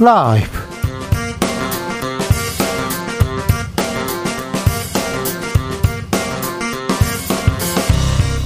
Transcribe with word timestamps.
라이브. 0.00 0.46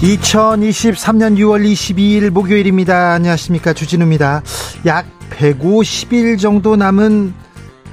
2023년 0.00 1.36
6월 1.36 1.70
22일 1.70 2.30
목요일입니다. 2.30 3.12
안녕하십니까. 3.12 3.74
주진우입니다. 3.74 4.42
약 4.86 5.06
150일 5.30 6.40
정도 6.40 6.74
남은 6.74 7.34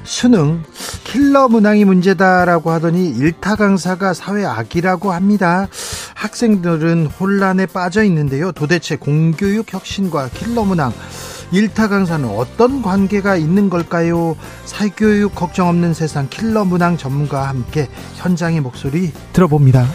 수능 0.03 0.63
킬러 1.03 1.49
문항이 1.49 1.83
문제다라고 1.83 2.71
하더니 2.71 3.09
일타 3.09 3.57
강사가 3.57 4.13
사회 4.13 4.45
악이라고 4.45 5.11
합니다. 5.11 5.67
학생들은 6.15 7.07
혼란에 7.07 7.65
빠져 7.65 8.03
있는데요. 8.03 8.53
도대체 8.53 8.95
공교육 8.95 9.73
혁신과 9.73 10.29
킬러 10.29 10.63
문항 10.63 10.93
일타 11.51 11.87
강사는 11.87 12.29
어떤 12.29 12.81
관계가 12.81 13.35
있는 13.35 13.69
걸까요? 13.69 14.35
사교육 14.65 15.33
걱정 15.33 15.67
없는 15.67 15.93
세상 15.93 16.27
킬러 16.29 16.63
문항 16.63 16.97
전문가와 16.97 17.49
함께 17.49 17.87
현장의 18.15 18.61
목소리 18.61 19.11
들어봅니다. 19.33 19.87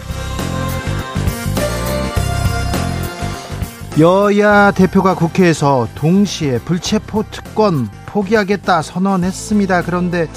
여야 3.97 4.71
대표가 4.71 5.15
국회에서 5.15 5.87
동시에 5.95 6.59
불체포 6.59 7.23
특권 7.31 7.87
포기하겠다 8.07 8.81
선언했습니다. 8.81 9.83
그런데 9.83 10.27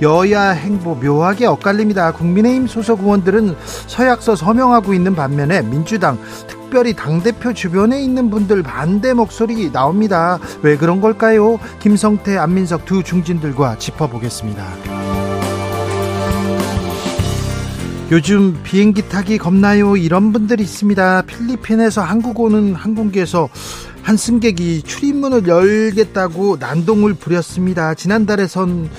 여야 0.00 0.50
행보 0.50 0.94
묘하게 0.94 1.46
엇갈립니다. 1.46 2.12
국민의힘 2.12 2.68
소속 2.68 3.00
의원들은 3.00 3.56
서약서 3.88 4.36
서명하고 4.36 4.94
있는 4.94 5.16
반면에 5.16 5.62
민주당 5.62 6.18
특 6.46 6.59
별히 6.70 6.94
당대표 6.94 7.52
주변에 7.52 8.02
있는 8.02 8.30
분들 8.30 8.62
반대 8.62 9.12
목소리 9.12 9.70
나옵니다. 9.70 10.38
왜 10.62 10.76
그런 10.76 11.00
걸까요? 11.00 11.58
김성태, 11.80 12.38
안민석 12.38 12.84
두 12.84 13.02
중진들과 13.02 13.78
짚어보겠습니다. 13.78 14.64
요즘 18.12 18.58
비행기 18.64 19.08
타기 19.08 19.38
겁나요? 19.38 19.96
이런 19.96 20.32
분들이 20.32 20.64
있습니다. 20.64 21.22
필리핀에서 21.22 22.02
한국 22.02 22.40
오는 22.40 22.74
항공기에서 22.74 23.48
한 24.02 24.16
승객이 24.16 24.82
출입문을 24.82 25.46
열겠다고 25.46 26.56
난동을 26.58 27.14
부렸습니다. 27.14 27.94
지난달에선 27.94 28.90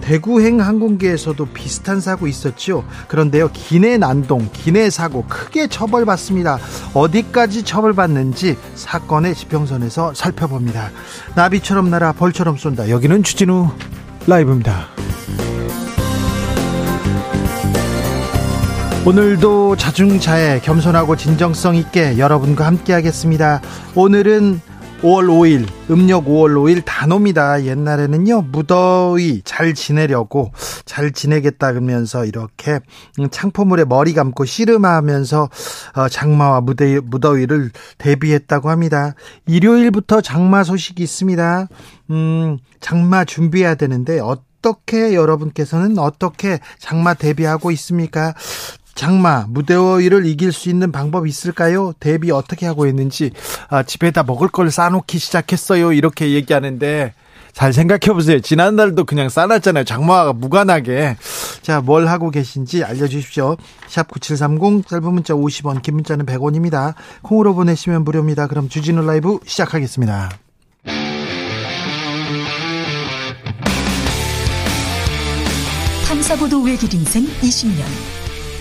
대구행 0.00 0.60
항공기에서도 0.60 1.44
비슷한 1.46 2.00
사고 2.00 2.26
있었죠. 2.26 2.84
그런데요, 3.08 3.50
기내 3.52 3.98
난동, 3.98 4.50
기내 4.52 4.88
사고 4.90 5.24
크게 5.28 5.66
처벌받습니다. 5.68 6.58
어디까지 6.94 7.64
처벌받는지 7.64 8.56
사건의 8.74 9.34
지평선에서 9.34 10.14
살펴봅니다. 10.14 10.90
나비처럼 11.34 11.90
날아 11.90 12.12
벌처럼 12.12 12.56
쏜다. 12.56 12.88
여기는 12.88 13.22
추진우 13.22 13.70
라이브입니다. 14.26 14.88
오늘도 19.06 19.76
자중자애 19.76 20.62
겸손하고 20.64 21.14
진정성 21.14 21.76
있게 21.76 22.18
여러분과 22.18 22.66
함께 22.66 22.92
하겠습니다. 22.92 23.60
오늘은 23.94 24.60
5월 25.02 25.28
5일 25.28 25.68
음력 25.92 26.24
5월 26.24 26.56
5일 26.56 26.84
단오입니다. 26.84 27.66
옛날에는요 27.66 28.42
무더위 28.50 29.42
잘 29.44 29.74
지내려고 29.74 30.50
잘 30.86 31.12
지내겠다 31.12 31.70
그러면서 31.70 32.24
이렇게 32.24 32.80
창포물에 33.30 33.84
머리 33.84 34.12
감고 34.12 34.44
씨름하면서 34.44 35.50
어, 35.94 36.08
장마와 36.08 36.62
무대, 36.62 36.98
무더위를 36.98 37.70
대비했다고 37.98 38.70
합니다. 38.70 39.14
일요일부터 39.46 40.20
장마 40.20 40.64
소식이 40.64 41.00
있습니다. 41.04 41.68
음, 42.10 42.58
장마 42.80 43.24
준비해야 43.24 43.76
되는데 43.76 44.18
어떻게 44.18 45.14
여러분께서는 45.14 45.96
어떻게 45.96 46.58
장마 46.80 47.14
대비하고 47.14 47.70
있습니까? 47.70 48.34
장마 48.96 49.44
무더위를 49.48 50.26
이길 50.26 50.52
수 50.52 50.68
있는 50.68 50.90
방법이 50.90 51.28
있을까요? 51.28 51.92
대비 52.00 52.32
어떻게 52.32 52.66
하고 52.66 52.86
있는지 52.86 53.30
아, 53.68 53.84
집에다 53.84 54.24
먹을 54.24 54.48
걸 54.48 54.72
싸놓기 54.72 55.18
시작했어요. 55.18 55.92
이렇게 55.92 56.32
얘기하는데 56.32 57.12
잘 57.52 57.72
생각해 57.72 58.12
보세요. 58.12 58.40
지난달도 58.40 59.04
그냥 59.04 59.28
싸놨잖아요. 59.28 59.84
장마가 59.84 60.32
무관하게. 60.32 61.16
자, 61.62 61.80
뭘 61.80 62.06
하고 62.06 62.30
계신지 62.30 62.84
알려주십시오. 62.84 63.56
샵 63.88 64.08
9730, 64.08 64.86
짧은 64.86 65.12
문자 65.12 65.32
50원, 65.32 65.80
긴 65.80 65.94
문자는 65.94 66.26
100원입니다. 66.26 66.94
콩으로 67.22 67.54
보내시면 67.54 68.04
무료입니다. 68.04 68.46
그럼 68.46 68.68
주진우 68.68 69.06
라이브 69.06 69.38
시작하겠습니다. 69.46 70.30
탐사보도 76.08 76.62
외길 76.62 76.92
인생 76.94 77.24
20년. 77.40 78.15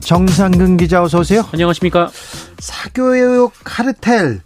정상근 0.00 0.76
기자 0.76 1.02
어서 1.02 1.20
오세요. 1.20 1.44
안녕하십니까. 1.52 2.10
사교육 2.58 3.52
카르텔 3.64 4.40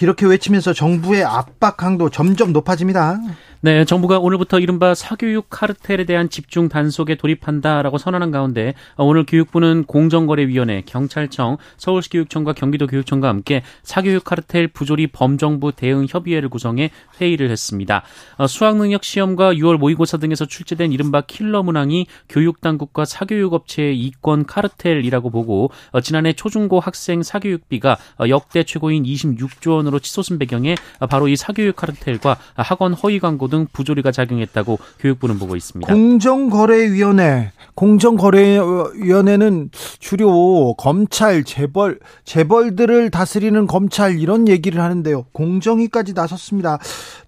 이렇게 0.00 0.26
외치면서 0.26 0.72
정부의 0.72 1.24
압박 1.24 1.76
강도 1.76 2.10
점점 2.10 2.52
높아집니다. 2.52 3.18
네, 3.60 3.84
정부가 3.84 4.20
오늘부터 4.20 4.60
이른바 4.60 4.94
사교육 4.94 5.46
카르텔에 5.50 6.04
대한 6.04 6.30
집중 6.30 6.68
단속에 6.68 7.16
돌입한다라고 7.16 7.98
선언한 7.98 8.30
가운데 8.30 8.74
어, 8.94 9.04
오늘 9.04 9.26
교육부는 9.26 9.82
공정거래위원회, 9.82 10.84
경찰청, 10.86 11.56
서울시교육청과 11.76 12.52
경기도교육청과 12.52 13.28
함께 13.28 13.64
사교육 13.82 14.22
카르텔 14.22 14.68
부조리 14.68 15.08
범정부 15.08 15.72
대응 15.72 16.06
협의회를 16.08 16.50
구성해 16.50 16.92
회의를 17.20 17.50
했습니다. 17.50 18.04
어, 18.36 18.46
수학능력 18.46 19.02
시험과 19.02 19.54
6월 19.54 19.76
모의고사 19.76 20.18
등에서 20.18 20.44
출제된 20.44 20.92
이른바 20.92 21.22
킬러 21.22 21.64
문항이 21.64 22.06
교육당국과 22.28 23.06
사교육업체의 23.06 23.98
이권 23.98 24.46
카르텔이라고 24.46 25.30
보고 25.30 25.72
어, 25.90 26.00
지난해 26.00 26.32
초중고 26.32 26.78
학생 26.78 27.24
사교육비가 27.24 27.96
역대 28.28 28.62
최고인 28.62 29.02
26조 29.02 29.72
원으로 29.72 29.98
치솟은 29.98 30.38
배경에 30.38 30.76
바로 31.10 31.26
이 31.26 31.34
사교육 31.34 31.74
카르텔과 31.74 32.36
학원 32.54 32.92
허위 32.92 33.18
광고 33.18 33.47
등 33.48 33.66
부조리가 33.72 34.12
작용했다고 34.12 34.78
교육부는 35.00 35.38
보고 35.38 35.56
있습니다. 35.56 35.92
공정거래위원회, 35.92 37.52
공정거래위원회는 37.74 39.70
주로 39.98 40.74
검찰, 40.76 41.44
재벌, 41.44 41.98
재벌들을 42.24 43.10
다스리는 43.10 43.66
검찰 43.66 44.18
이런 44.18 44.48
얘기를 44.48 44.82
하는데요. 44.82 45.24
공정위까지 45.32 46.12
나섰습니다. 46.12 46.78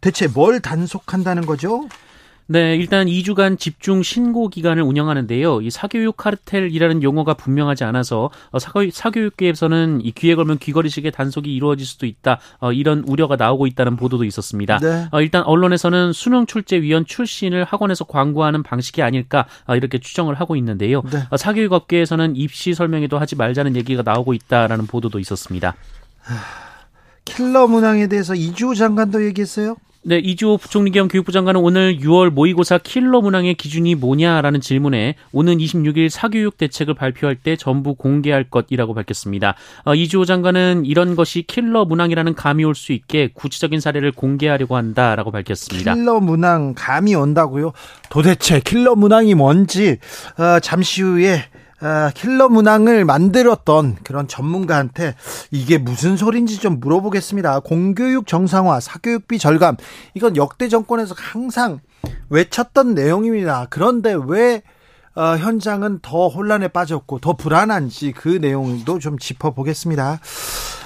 대체 0.00 0.26
뭘 0.26 0.60
단속한다는 0.60 1.46
거죠? 1.46 1.88
네, 2.50 2.74
일단 2.74 3.06
2주간 3.06 3.56
집중 3.56 4.02
신고 4.02 4.48
기간을 4.48 4.82
운영하는데요. 4.82 5.60
이 5.60 5.70
사교육 5.70 6.16
카르텔이라는 6.16 7.04
용어가 7.04 7.34
분명하지 7.34 7.84
않아서 7.84 8.28
어, 8.50 8.58
사교육, 8.58 8.92
사교 8.92 9.20
육계에서는 9.20 10.00
이 10.02 10.10
귀에 10.10 10.34
걸면 10.34 10.58
귀걸이식의 10.58 11.12
단속이 11.12 11.54
이루어질 11.54 11.86
수도 11.86 12.06
있다. 12.06 12.40
어, 12.58 12.72
이런 12.72 13.04
우려가 13.06 13.36
나오고 13.36 13.68
있다는 13.68 13.94
보도도 13.94 14.24
있었습니다. 14.24 14.78
네. 14.78 15.06
어, 15.12 15.20
일단 15.20 15.44
언론에서는 15.44 16.12
수능 16.12 16.44
출제 16.44 16.82
위원 16.82 17.06
출신을 17.06 17.62
학원에서 17.62 18.02
광고하는 18.02 18.64
방식이 18.64 19.00
아닐까 19.00 19.46
어, 19.68 19.76
이렇게 19.76 19.98
추정을 19.98 20.34
하고 20.34 20.56
있는데요. 20.56 21.02
네. 21.02 21.22
어, 21.30 21.36
사교육 21.36 21.72
업계에서는 21.72 22.34
입시 22.34 22.74
설명회도 22.74 23.16
하지 23.16 23.36
말자는 23.36 23.76
얘기가 23.76 24.02
나오고 24.04 24.34
있다라는 24.34 24.88
보도도 24.88 25.20
있었습니다. 25.20 25.76
하, 26.22 26.34
킬러 27.24 27.68
문항에 27.68 28.08
대해서 28.08 28.34
이주호 28.34 28.74
장관도 28.74 29.24
얘기했어요? 29.26 29.76
네, 30.02 30.18
이주호 30.18 30.56
부총리 30.56 30.92
겸 30.92 31.08
교육부 31.08 31.30
장관은 31.30 31.60
오늘 31.60 31.98
6월 31.98 32.30
모의고사 32.30 32.78
킬러 32.78 33.20
문항의 33.20 33.52
기준이 33.54 33.94
뭐냐라는 33.96 34.62
질문에 34.62 35.14
오는 35.32 35.58
26일 35.58 36.08
사교육 36.08 36.56
대책을 36.56 36.94
발표할 36.94 37.36
때 37.36 37.54
전부 37.54 37.94
공개할 37.94 38.44
것이라고 38.44 38.94
밝혔습니다. 38.94 39.56
어, 39.84 39.94
이주호 39.94 40.24
장관은 40.24 40.86
이런 40.86 41.16
것이 41.16 41.42
킬러 41.42 41.84
문항이라는 41.84 42.34
감이 42.34 42.64
올 42.64 42.74
수 42.74 42.92
있게 42.94 43.28
구체적인 43.34 43.78
사례를 43.80 44.12
공개하려고 44.12 44.74
한다라고 44.74 45.32
밝혔습니다. 45.32 45.94
킬러 45.94 46.18
문항 46.20 46.72
감이 46.74 47.14
온다고요? 47.14 47.72
도대체 48.08 48.60
킬러 48.60 48.94
문항이 48.94 49.34
뭔지 49.34 49.98
어, 50.38 50.60
잠시 50.60 51.02
후에 51.02 51.34
아, 51.34 51.59
킬러 52.14 52.48
문항을 52.48 53.04
만들었던 53.04 53.96
그런 54.04 54.28
전문가한테 54.28 55.14
이게 55.50 55.78
무슨 55.78 56.16
소린지 56.16 56.58
좀 56.58 56.80
물어보겠습니다. 56.80 57.60
공교육 57.60 58.26
정상화, 58.26 58.80
사교육비 58.80 59.38
절감, 59.38 59.76
이건 60.14 60.36
역대 60.36 60.68
정권에서 60.68 61.14
항상 61.16 61.80
외쳤던 62.28 62.94
내용입니다. 62.94 63.66
그런데 63.70 64.14
왜 64.26 64.62
어, 65.16 65.36
현장은 65.36 65.98
더 66.02 66.28
혼란에 66.28 66.68
빠졌고 66.68 67.18
더 67.18 67.32
불안한지 67.32 68.12
그 68.12 68.28
내용도 68.28 68.98
좀 68.98 69.18
짚어보겠습니다. 69.18 70.20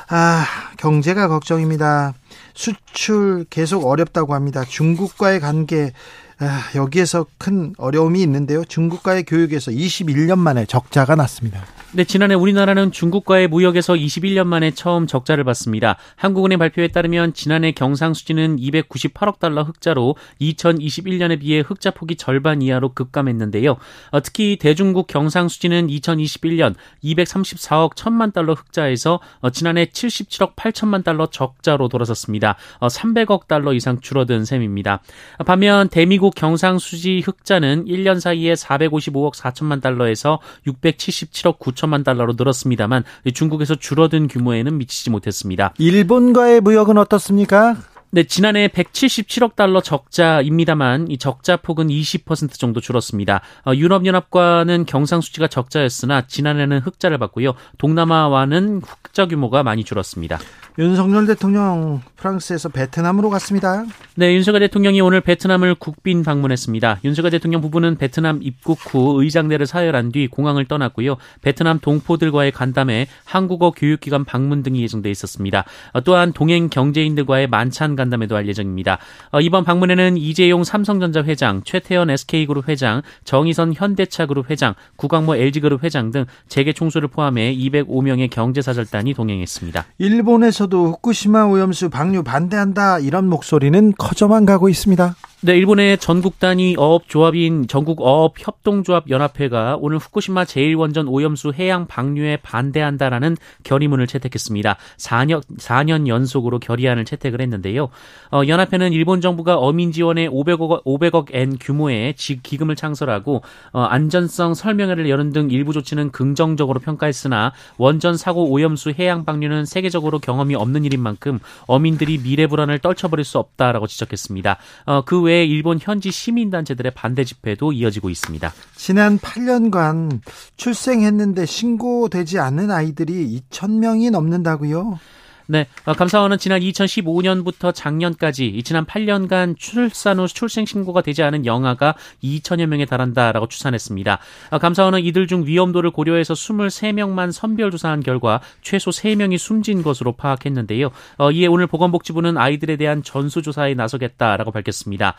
아, 0.08 0.44
경제가 0.78 1.28
걱정입니다. 1.28 2.14
수출 2.54 3.44
계속 3.50 3.86
어렵다고 3.86 4.34
합니다. 4.34 4.64
중국과의 4.64 5.40
관계 5.40 5.92
아, 6.38 6.70
여기에서 6.74 7.26
큰 7.38 7.74
어려움이 7.78 8.20
있는데요. 8.22 8.64
중국과의 8.64 9.24
교육에서 9.24 9.70
21년 9.70 10.38
만에 10.38 10.66
적자가 10.66 11.14
났습니다. 11.14 11.64
네, 11.96 12.02
지난해 12.02 12.34
우리나라는 12.34 12.90
중국과의 12.90 13.46
무역에서 13.46 13.94
21년 13.94 14.48
만에 14.48 14.72
처음 14.72 15.06
적자를 15.06 15.44
봤습니다. 15.44 15.96
한국은행 16.16 16.58
발표에 16.58 16.88
따르면 16.88 17.34
지난해 17.34 17.70
경상수지는 17.70 18.56
298억 18.56 19.38
달러 19.38 19.62
흑자로 19.62 20.16
2021년에 20.40 21.38
비해 21.38 21.60
흑자 21.60 21.92
폭이 21.92 22.16
절반 22.16 22.62
이하로 22.62 22.94
급감했는데요. 22.94 23.76
어, 24.10 24.20
특히 24.22 24.56
대중국 24.56 25.06
경상수지는 25.06 25.86
2021년 25.86 26.74
234억 27.04 27.94
1천만 27.94 28.32
달러 28.32 28.54
흑자에서 28.54 29.20
어, 29.38 29.50
지난해 29.50 29.84
77억 29.84 30.56
8천만 30.56 31.04
달러 31.04 31.26
적자로 31.26 31.86
돌아섰습니다. 31.86 32.56
300억 32.80 33.30
어, 33.30 33.40
달러 33.46 33.72
이상 33.72 34.00
줄어든 34.00 34.44
셈입니다. 34.44 35.00
반면 35.46 35.88
대미국 35.88 36.34
경상수지 36.34 37.22
흑자는 37.24 37.84
1년 37.84 38.18
사이에 38.18 38.54
455억 38.54 39.34
4천만 39.36 39.80
달러에서 39.80 40.40
677억 40.66 41.60
9천 41.60 41.83
5 41.83 41.83
천만 41.84 42.02
달러로 42.02 42.32
늘었습니다만 42.38 43.04
중국에서 43.34 43.74
줄어든 43.74 44.26
규모에는 44.26 44.78
미치지 44.78 45.10
못했습니다. 45.10 45.74
일본과의 45.76 46.62
무역은 46.62 46.96
어떻습니까? 46.96 47.76
네, 48.10 48.22
지난해 48.22 48.68
177억 48.68 49.54
달러 49.54 49.82
적자입니다만 49.82 51.10
이 51.10 51.18
적자 51.18 51.56
폭은 51.56 51.88
20% 51.88 52.58
정도 52.58 52.80
줄었습니다. 52.80 53.42
어, 53.66 53.74
유럽연합과는 53.74 54.86
경상수지가 54.86 55.48
적자였으나 55.48 56.26
지난해는 56.26 56.78
흑자를 56.78 57.18
봤고요. 57.18 57.54
동남아와는 57.76 58.82
흑자 58.86 59.26
규모가 59.26 59.62
많이 59.62 59.84
줄었습니다. 59.84 60.38
윤석열 60.76 61.26
대통령 61.26 62.00
프랑스에서 62.16 62.68
베트남으로 62.68 63.30
갔습니다. 63.30 63.84
네, 64.16 64.34
윤석열 64.34 64.60
대통령이 64.60 65.00
오늘 65.00 65.20
베트남을 65.20 65.76
국빈 65.76 66.24
방문했습니다. 66.24 67.00
윤석열 67.04 67.30
대통령 67.30 67.60
부부는 67.60 67.96
베트남 67.96 68.40
입국 68.42 68.78
후 68.80 69.22
의장대를 69.22 69.66
사열한 69.66 70.10
뒤 70.10 70.26
공항을 70.26 70.64
떠났고요. 70.64 71.16
베트남 71.42 71.78
동포들과의 71.78 72.50
간담회, 72.50 73.06
한국어 73.24 73.70
교육기관 73.70 74.24
방문 74.24 74.64
등이 74.64 74.82
예정돼 74.82 75.12
있었습니다. 75.12 75.64
어, 75.92 76.00
또한 76.00 76.32
동행 76.32 76.68
경제인들과의 76.68 77.46
만찬 77.46 77.94
간담회도 77.94 78.34
할 78.34 78.48
예정입니다. 78.48 78.98
어, 79.30 79.40
이번 79.40 79.62
방문에는 79.62 80.16
이재용 80.16 80.64
삼성전자 80.64 81.22
회장, 81.22 81.62
최태원 81.62 82.10
SK그룹 82.10 82.68
회장, 82.68 83.02
정의선 83.22 83.74
현대차그룹 83.74 84.50
회장, 84.50 84.74
구광모 84.96 85.36
LG그룹 85.36 85.84
회장 85.84 86.10
등 86.10 86.24
재계 86.48 86.72
총수를 86.72 87.08
포함해 87.08 87.54
205명의 87.54 88.28
경제사절단이 88.28 89.14
동행했습니다. 89.14 89.84
일본에서 89.98 90.63
일본에서도 90.64 90.88
후쿠시마 90.88 91.44
오염수 91.44 91.90
방류 91.90 92.22
반대한다 92.22 92.98
이런 92.98 93.28
목소리는 93.28 93.92
커져만 93.98 94.46
가고 94.46 94.68
있습니다. 94.68 95.14
네, 95.46 95.58
일본의 95.58 95.98
전국 95.98 96.38
단위 96.38 96.74
어업 96.78 97.06
조합인 97.06 97.68
전국 97.68 98.00
어업 98.00 98.36
협동조합 98.38 99.10
연합회가 99.10 99.76
오늘 99.78 99.98
후쿠시마 99.98 100.44
제1원전 100.44 101.06
오염수 101.06 101.52
해양 101.58 101.86
방류에 101.86 102.38
반대한다라는 102.38 103.36
결의문을 103.62 104.06
채택했습니다. 104.06 104.78
4년 104.96 105.42
4년 105.58 106.06
연속으로 106.06 106.60
결의안을 106.60 107.04
채택을 107.04 107.42
했는데요. 107.42 107.90
어, 108.32 108.40
연합회는 108.48 108.94
일본 108.94 109.20
정부가 109.20 109.58
어민 109.58 109.92
지원에 109.92 110.26
500억 110.28 110.82
500억 110.84 111.34
엔 111.34 111.58
규모의 111.60 112.14
기금을 112.14 112.74
창설하고 112.74 113.42
어, 113.74 113.82
안전성 113.82 114.54
설명회를 114.54 115.10
여는 115.10 115.32
등 115.34 115.50
일부 115.50 115.74
조치는 115.74 116.10
긍정적으로 116.10 116.80
평가했으나 116.80 117.52
원전 117.76 118.16
사고 118.16 118.50
오염수 118.50 118.94
해양 118.98 119.26
방류는 119.26 119.66
세계적으로 119.66 120.20
경험이 120.20 120.54
없는 120.54 120.86
일인 120.86 121.02
만큼 121.02 121.38
어민들이 121.66 122.16
미래 122.16 122.46
불안을 122.46 122.78
떨쳐버릴 122.78 123.26
수 123.26 123.38
없다라고 123.38 123.86
지적했습니다. 123.86 124.56
어, 124.86 125.02
그외 125.02 125.33
에외 125.34 125.44
일본 125.44 125.78
현지 125.80 126.12
시민단체들의 126.12 126.92
반대 126.94 127.24
집회도 127.24 127.72
이어지고 127.72 128.08
있습니다. 128.08 128.52
지난 128.76 129.18
8년간 129.18 130.20
출생했는데 130.56 131.44
신고되지 131.44 132.38
않는 132.38 132.70
아이들이 132.70 133.42
2,000명이 133.50 134.10
넘는다고요? 134.10 135.00
네, 135.46 135.66
어, 135.84 135.92
감사원은 135.92 136.38
지난 136.38 136.60
2015년부터 136.62 137.74
작년까지 137.74 138.62
지난 138.64 138.86
8년간 138.86 139.58
출산 139.58 140.18
후 140.18 140.26
출생 140.26 140.64
신고가 140.64 141.02
되지 141.02 141.22
않은 141.22 141.44
영아가 141.44 141.94
2천여 142.22 142.64
명에 142.64 142.86
달한다라고 142.86 143.48
추산했습니다. 143.48 144.18
어, 144.52 144.58
감사원은 144.58 145.00
이들 145.00 145.26
중 145.26 145.44
위험도를 145.44 145.90
고려해서 145.90 146.32
23명만 146.32 147.30
선별 147.30 147.70
조사한 147.70 148.02
결과 148.02 148.40
최소 148.62 148.90
3명이 148.90 149.36
숨진 149.36 149.82
것으로 149.82 150.12
파악했는데요. 150.12 150.90
어, 151.18 151.30
이에 151.30 151.46
오늘 151.46 151.66
보건복지부는 151.66 152.38
아이들에 152.38 152.76
대한 152.76 153.02
전수조사에 153.02 153.74
나서겠다라고 153.74 154.50
밝혔습니다. 154.50 155.14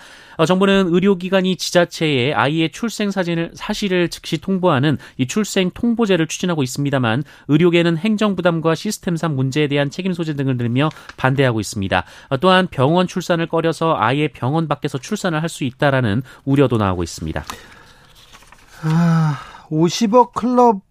정부는 0.48 0.88
의료기관이 0.92 1.56
지자체에 1.57 2.33
아이의 2.33 2.72
출생 2.72 3.12
사진을 3.12 3.51
사실을 3.54 4.10
즉시 4.10 4.39
통보하는 4.39 4.98
이 5.18 5.27
출생 5.27 5.69
통보제를 5.69 6.25
추진하고 6.25 6.63
있습니다만 6.63 7.24
의료계는 7.48 7.98
행정 7.98 8.36
부담과 8.36 8.74
시스템상 8.74 9.36
문제에 9.36 9.68
대한 9.68 9.92
책임 9.92 10.15
소재 10.16 10.34
등을 10.34 10.58
들며 10.58 10.90
반대하고 11.18 11.60
있습니다. 11.60 12.04
또한 12.42 12.68
병원 12.72 13.06
출산을 13.06 13.48
꺼려서 13.48 13.96
아예 14.00 14.28
병원 14.28 14.68
밖에서 14.68 14.98
출산을 14.98 15.42
할 15.42 15.50
수 15.50 15.64
있다라는 15.64 16.22
우려도 16.44 16.78
나오고 16.78 17.04
있습니다. 17.04 17.44
아, 18.84 19.40
50억 19.70 20.34
클럽 20.34 20.82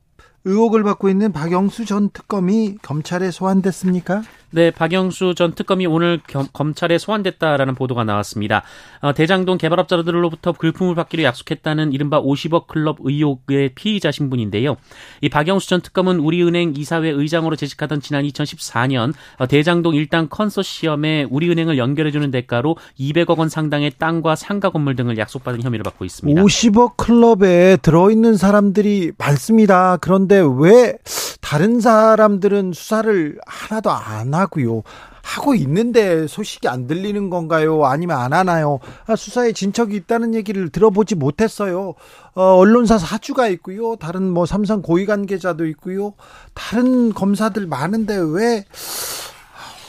의혹을 0.44 0.82
받고 0.82 1.08
있는 1.08 1.32
박영수 1.32 1.84
전 1.86 2.10
특검이 2.10 2.76
검찰에 2.82 3.30
소환됐습니까? 3.30 4.22
네, 4.54 4.70
박영수 4.70 5.34
전 5.34 5.52
특검이 5.52 5.84
오늘 5.84 6.20
겸, 6.28 6.46
검찰에 6.52 6.96
소환됐다라는 6.96 7.74
보도가 7.74 8.04
나왔습니다. 8.04 8.62
어, 9.00 9.12
대장동 9.12 9.58
개발업자들로부터 9.58 10.52
불품을 10.52 10.94
받기로 10.94 11.24
약속했다는 11.24 11.92
이른바 11.92 12.22
50억 12.22 12.68
클럽 12.68 12.98
의혹의 13.00 13.70
피의자 13.74 14.12
신분인데요. 14.12 14.76
이 15.22 15.28
박영수 15.28 15.68
전 15.68 15.80
특검은 15.80 16.20
우리은행 16.20 16.74
이사회 16.76 17.10
의장으로 17.10 17.56
재직하던 17.56 18.00
지난 18.00 18.22
2014년 18.22 19.12
어, 19.38 19.48
대장동 19.48 19.96
일당 19.96 20.28
컨소시엄에 20.28 21.26
우리은행을 21.30 21.76
연결해주는 21.76 22.30
대가로 22.30 22.76
200억 22.96 23.36
원 23.36 23.48
상당의 23.48 23.94
땅과 23.98 24.36
상가 24.36 24.70
건물 24.70 24.94
등을 24.94 25.18
약속받은 25.18 25.64
혐의를 25.64 25.82
받고 25.82 26.04
있습니다. 26.04 26.40
50억 26.40 26.96
클럽에 26.96 27.78
들어있는 27.78 28.36
사람들이 28.36 29.10
많습니다. 29.18 29.96
그런데 29.96 30.40
왜 30.58 30.96
다른 31.44 31.78
사람들은 31.78 32.72
수사를 32.72 33.38
하나도 33.46 33.90
안 33.90 34.32
하고 34.32 34.44
하고요. 34.54 34.82
하고 35.20 35.54
있는데 35.54 36.26
소식이 36.26 36.68
안 36.68 36.86
들리는 36.86 37.28
건가요? 37.28 37.84
아니면 37.84 38.18
안 38.18 38.32
하나요? 38.32 38.80
아, 39.06 39.14
수사에 39.14 39.52
진척이 39.52 39.94
있다는 39.94 40.34
얘기를 40.34 40.70
들어보지 40.70 41.16
못했어요. 41.16 41.94
어, 42.34 42.42
언론사 42.56 42.96
사주가 42.96 43.48
있고요. 43.48 43.96
다른 43.96 44.30
뭐 44.30 44.46
삼성 44.46 44.80
고위 44.80 45.04
관계자도 45.04 45.66
있고요. 45.66 46.14
다른 46.54 47.12
검사들 47.12 47.66
많은데 47.66 48.16
왜, 48.16 48.64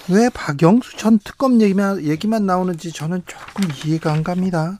왜 0.09 0.29
박영수 0.33 0.97
전 0.97 1.19
특검 1.19 1.61
얘기만, 1.61 2.03
얘기만 2.03 2.45
나오는지 2.45 2.91
저는 2.91 3.23
조금 3.25 3.69
이해가 3.85 4.11
안 4.11 4.25
갑니다. 4.25 4.77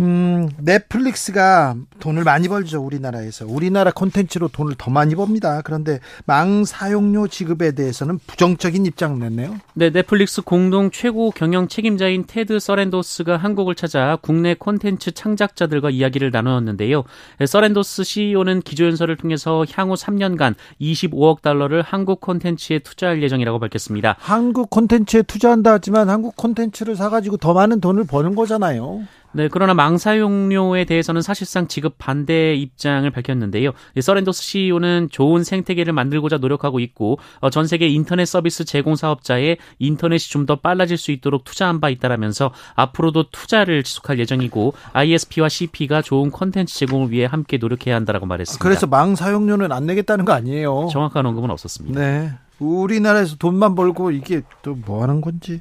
음, 0.00 0.48
넷플릭스가 0.58 1.74
돈을 1.98 2.22
많이 2.22 2.46
벌죠, 2.48 2.80
우리나라에서. 2.80 3.46
우리나라 3.48 3.90
콘텐츠로 3.90 4.48
돈을 4.48 4.76
더 4.78 4.90
많이 4.90 5.14
법니다. 5.14 5.60
그런데 5.62 5.98
망 6.24 6.64
사용료 6.64 7.28
지급에 7.28 7.72
대해서는 7.72 8.18
부정적인 8.26 8.86
입장 8.86 9.18
냈네요. 9.18 9.56
네, 9.74 9.90
넷플릭스 9.90 10.42
공동 10.42 10.90
최고 10.92 11.30
경영 11.30 11.66
책임자인 11.66 12.24
테드 12.26 12.60
서렌도스가 12.60 13.36
한국을 13.36 13.74
찾아 13.74 14.16
국내 14.20 14.54
콘텐츠 14.54 15.10
창작자들과 15.10 15.90
이야기를 15.90 16.30
나누었는데요. 16.30 17.02
서렌도스 17.44 18.04
CEO는 18.04 18.62
기조연설을 18.62 19.16
통해서 19.16 19.64
향후 19.72 19.94
3년간 19.94 20.54
25억 20.80 21.42
달러를 21.42 21.82
한국 21.82 22.20
콘텐츠에 22.20 22.78
투자할 22.78 23.22
예정이라고 23.22 23.58
밝혔습니다. 23.58 24.16
한국 24.20 24.70
콘텐츠에 24.70 25.22
투자한다 25.22 25.72
하지만 25.72 26.08
한국 26.08 26.36
콘텐츠를 26.36 26.94
사가지고 26.94 27.38
더 27.38 27.52
많은 27.52 27.80
돈을 27.80 28.04
버는 28.04 28.36
거잖아요. 28.36 29.02
네, 29.38 29.48
그러나 29.48 29.72
망사 29.72 30.18
용료에 30.18 30.84
대해서는 30.84 31.22
사실상 31.22 31.68
지급 31.68 31.94
반대 31.96 32.54
입장을 32.54 33.08
밝혔는데요. 33.08 33.70
서렌도스 34.00 34.42
CEO는 34.42 35.10
좋은 35.12 35.44
생태계를 35.44 35.92
만들고자 35.92 36.38
노력하고 36.38 36.80
있고 36.80 37.20
어, 37.38 37.48
전 37.48 37.68
세계 37.68 37.86
인터넷 37.86 38.24
서비스 38.24 38.64
제공 38.64 38.96
사업자의 38.96 39.58
인터넷이 39.78 40.28
좀 40.28 40.48
더 40.48 40.56
빨라질 40.56 40.96
수 40.96 41.12
있도록 41.12 41.44
투자한 41.44 41.78
바 41.80 41.88
있다라면서 41.90 42.52
앞으로도 42.74 43.30
투자를 43.30 43.82
지속할 43.82 44.18
예정이고 44.18 44.72
ISP와 44.94 45.48
CP가 45.50 46.00
좋은 46.02 46.30
콘텐츠 46.30 46.74
제공을 46.78 47.10
위해 47.12 47.26
함께 47.26 47.58
노력해야 47.58 47.94
한다라고 47.94 48.24
말했습니다. 48.26 48.62
그래서 48.62 48.86
망 48.86 49.14
사용료는 49.14 49.70
안 49.70 49.84
내겠다는 49.86 50.24
거 50.24 50.32
아니에요? 50.32 50.88
정확한 50.90 51.26
언급은 51.26 51.50
없었습니다. 51.50 52.00
네. 52.00 52.32
우리나라에서 52.58 53.36
돈만 53.36 53.74
벌고 53.74 54.10
이게 54.10 54.42
또 54.62 54.74
뭐 54.86 55.02
하는 55.02 55.20
건지. 55.20 55.60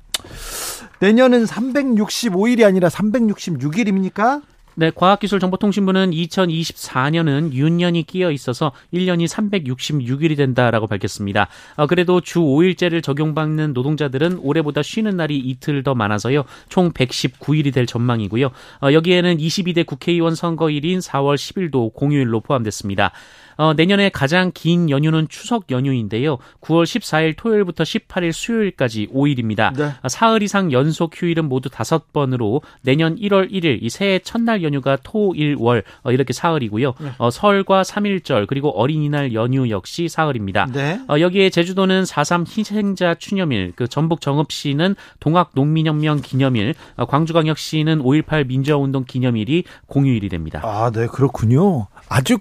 내년은 1.00 1.46
365일이 1.46 2.64
아니라 2.66 2.90
366일입니까? 2.90 4.42
네, 4.80 4.92
과학기술정보통신부는 4.94 6.12
2024년은 6.12 7.52
윤년이 7.52 8.04
끼어 8.04 8.30
있어서 8.32 8.72
1년이 8.94 9.28
366일이 9.28 10.38
된다라고 10.38 10.86
밝혔습니다. 10.86 11.48
어, 11.78 11.88
그래도 11.88 12.22
주 12.22 12.42
5일제를 12.42 13.02
적용받는 13.02 13.74
노동자들은 13.74 14.38
올해보다 14.44 14.84
쉬는 14.84 15.18
날이 15.18 15.38
이틀 15.40 15.82
더 15.82 15.96
많아서요. 15.96 16.44
총 16.70 16.92
119일이 16.92 17.74
될 17.74 17.88
전망이고요. 17.88 18.52
어, 18.84 18.94
여기에는 18.94 19.38
22대 19.38 19.84
국회의원 19.84 20.36
선거일인 20.36 21.00
4월 21.00 21.36
10일도 21.38 21.96
공휴일로 21.96 22.42
포함됐습니다. 22.42 23.12
어, 23.58 23.74
내년에 23.74 24.10
가장 24.10 24.52
긴 24.54 24.90
연휴는 24.90 25.28
추석 25.30 25.70
연휴인데요. 25.72 26.38
9월 26.62 26.84
14일 26.84 27.36
토요일부터 27.38 27.84
18일 27.84 28.32
수요일까지 28.32 29.08
5일입니다. 29.08 29.76
네. 29.76 29.92
어, 30.02 30.08
사흘 30.10 30.44
이상 30.44 30.72
연속 30.72 31.12
휴일은 31.16 31.50
모두 31.50 31.70
5번으로 31.70 32.62
내년 32.82 33.16
1월 33.16 33.52
1일 33.52 33.80
이 33.82 33.90
새해 33.90 34.20
첫날 34.20 34.64
연휴가 34.64 34.98
토, 35.04 35.34
일, 35.36 35.56
월 35.60 35.84
어, 36.04 36.12
이렇게 36.12 36.34
사흘이고요. 36.34 36.94
네. 37.00 37.12
어, 37.18 37.30
설과 37.30 37.82
3일절 37.82 38.48
그리고 38.48 38.70
어린이날 38.70 39.34
연휴 39.34 39.70
역시 39.70 40.08
사흘입니다. 40.08 40.68
네. 40.74 41.02
어, 41.10 41.20
여기에 41.20 41.50
제주도는 41.50 42.04
4.3 42.04 42.46
희생자 42.58 43.16
추념일, 43.16 43.74
그 43.76 43.88
전북 43.88 44.22
정읍시는 44.22 44.96
동학 45.20 45.52
농민혁명 45.54 46.22
기념일, 46.22 46.76
어, 46.96 47.06
광주광역시는 47.06 48.00
5.18 48.00 48.48
민주화운동 48.48 49.06
기념일이 49.06 49.64
공휴일이 49.88 50.30
됩니다. 50.30 50.62
아, 50.64 50.92
네, 50.92 51.08
그렇군요. 51.08 51.88
아주 52.10 52.38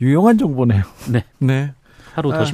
유용한 0.00 0.38
정보네요. 0.38 0.82
네. 1.08 1.24
네. 1.38 1.72
하루 2.14 2.32
더. 2.32 2.40
아, 2.40 2.44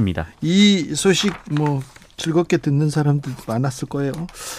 이 0.43 0.95
소식 0.95 1.33
뭐 1.51 1.81
즐겁게 2.17 2.59
듣는 2.59 2.91
사람들 2.91 3.33
많았을 3.47 3.89
거예요. 3.89 4.13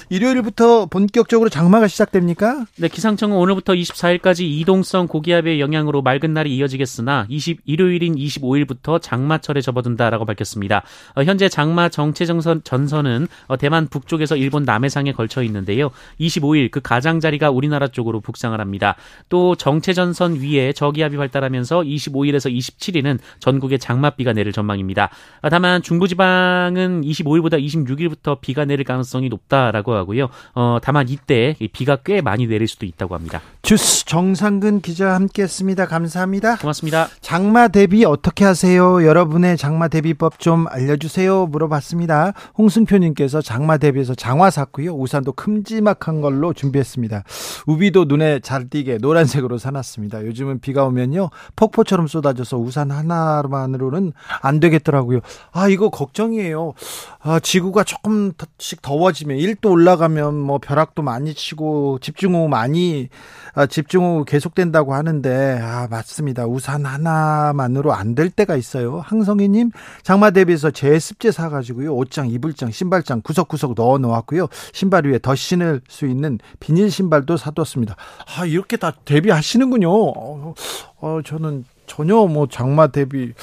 일요일부터 0.09 0.87
본격적으로 0.87 1.49
장마가 1.49 1.87
시작됩니까? 1.87 2.65
네, 2.77 2.87
기상청은 2.87 3.35
오늘부터 3.37 3.73
24일까지 3.73 4.41
이동성 4.41 5.07
고기압의 5.07 5.59
영향으로 5.59 6.01
맑은 6.01 6.33
날이 6.33 6.55
이어지겠으나 6.55 7.25
20 7.29 7.61
일요일인 7.65 8.15
25일부터 8.15 9.01
장마철에 9.01 9.61
접어든다라고 9.61 10.25
밝혔습니다. 10.25 10.83
어, 11.15 11.23
현재 11.23 11.49
장마 11.49 11.89
정체 11.89 12.25
전선 12.25 12.61
전선은 12.63 13.27
어, 13.47 13.57
대만 13.57 13.87
북쪽에서 13.87 14.35
일본 14.35 14.63
남해상에 14.63 15.13
걸쳐 15.13 15.43
있는데요. 15.43 15.91
25일 16.19 16.71
그 16.71 16.81
가장자리가 16.81 17.51
우리나라 17.51 17.87
쪽으로 17.87 18.19
북상을 18.19 18.59
합니다. 18.59 18.95
또 19.29 19.55
정체 19.55 19.93
전선 19.93 20.35
위에 20.41 20.73
저기압이 20.73 21.17
발달하면서 21.17 21.81
25일에서 21.81 22.53
27일은 22.53 23.19
전국에 23.39 23.77
장맛비가 23.77 24.33
내릴 24.33 24.51
전망입니다. 24.51 25.09
어, 25.41 25.49
다만 25.49 25.81
중부지방은 25.81 27.01
25일 27.01 27.44
오늘보다 27.45 27.57
26일부터 27.57 28.39
비가 28.41 28.65
내릴 28.65 28.83
가능성이 28.85 29.29
높다라고 29.29 29.93
하고요. 29.93 30.29
어, 30.53 30.79
다만 30.81 31.09
이때 31.09 31.55
비가 31.71 31.97
꽤 31.97 32.21
많이 32.21 32.47
내릴 32.47 32.67
수도 32.67 32.85
있다고 32.85 33.15
합니다. 33.15 33.41
주스 33.61 34.05
정상근 34.05 34.81
기자 34.81 35.13
함께했습니다. 35.15 35.87
감사합니다. 35.87 36.57
고맙습니다. 36.57 37.07
장마 37.21 37.67
대비 37.67 38.05
어떻게 38.05 38.45
하세요? 38.45 39.05
여러분의 39.05 39.57
장마 39.57 39.87
대비법 39.87 40.39
좀 40.39 40.67
알려주세요. 40.69 41.47
물어봤습니다. 41.47 42.33
홍승표님께서 42.57 43.41
장마 43.41 43.77
대비해서 43.77 44.13
장화 44.15 44.49
샀고요. 44.49 44.93
우산도 44.93 45.33
큼지막한 45.33 46.21
걸로 46.21 46.53
준비했습니다. 46.53 47.23
우비도 47.67 48.05
눈에 48.05 48.39
잘 48.39 48.69
띄게 48.69 48.99
노란색으로 49.01 49.57
사놨습니다. 49.57 50.25
요즘은 50.25 50.59
비가 50.59 50.85
오면요 50.85 51.29
폭포처럼 51.55 52.07
쏟아져서 52.07 52.57
우산 52.57 52.91
하나만으로는 52.91 54.13
안 54.41 54.59
되겠더라고요. 54.59 55.19
아 55.51 55.67
이거 55.67 55.89
걱정이에요. 55.89 56.73
아, 57.21 57.34
지구가 57.39 57.83
조금씩 57.83 58.81
더워지면 58.81 59.37
1도 59.37 59.71
올라가면 59.71 60.35
뭐 60.39 60.57
벼락도 60.57 61.01
많이 61.03 61.33
치고 61.33 61.99
집중호우 61.99 62.47
많이 62.47 63.09
아, 63.53 63.65
집중호우 63.67 64.25
계속된다고 64.25 64.93
하는데 64.93 65.59
아 65.61 65.87
맞습니다. 65.89 66.45
우산 66.45 66.85
하나만으로 66.85 67.93
안 67.93 68.15
될 68.15 68.29
때가 68.29 68.55
있어요. 68.55 69.01
항성이님 69.01 69.71
장마 70.01 70.31
대비해서 70.31 70.71
제습제 70.71 71.31
사가지고요 71.31 71.93
옷장, 71.95 72.29
이불장, 72.29 72.71
신발장 72.71 73.21
구석구석 73.21 73.73
넣어 73.75 73.97
놓았고요 73.97 74.47
신발 74.73 75.05
위에 75.05 75.19
더 75.19 75.35
신을 75.35 75.81
수 75.87 76.07
있는 76.07 76.39
비닐 76.59 76.89
신발도 76.89 77.37
사뒀습니다. 77.37 77.95
아 78.37 78.45
이렇게 78.45 78.77
다 78.77 78.93
대비하시는군요. 79.05 79.89
어, 79.91 80.53
어 81.01 81.19
저는 81.23 81.65
전혀 81.87 82.15
뭐 82.27 82.47
장마 82.49 82.87
대비 82.87 83.33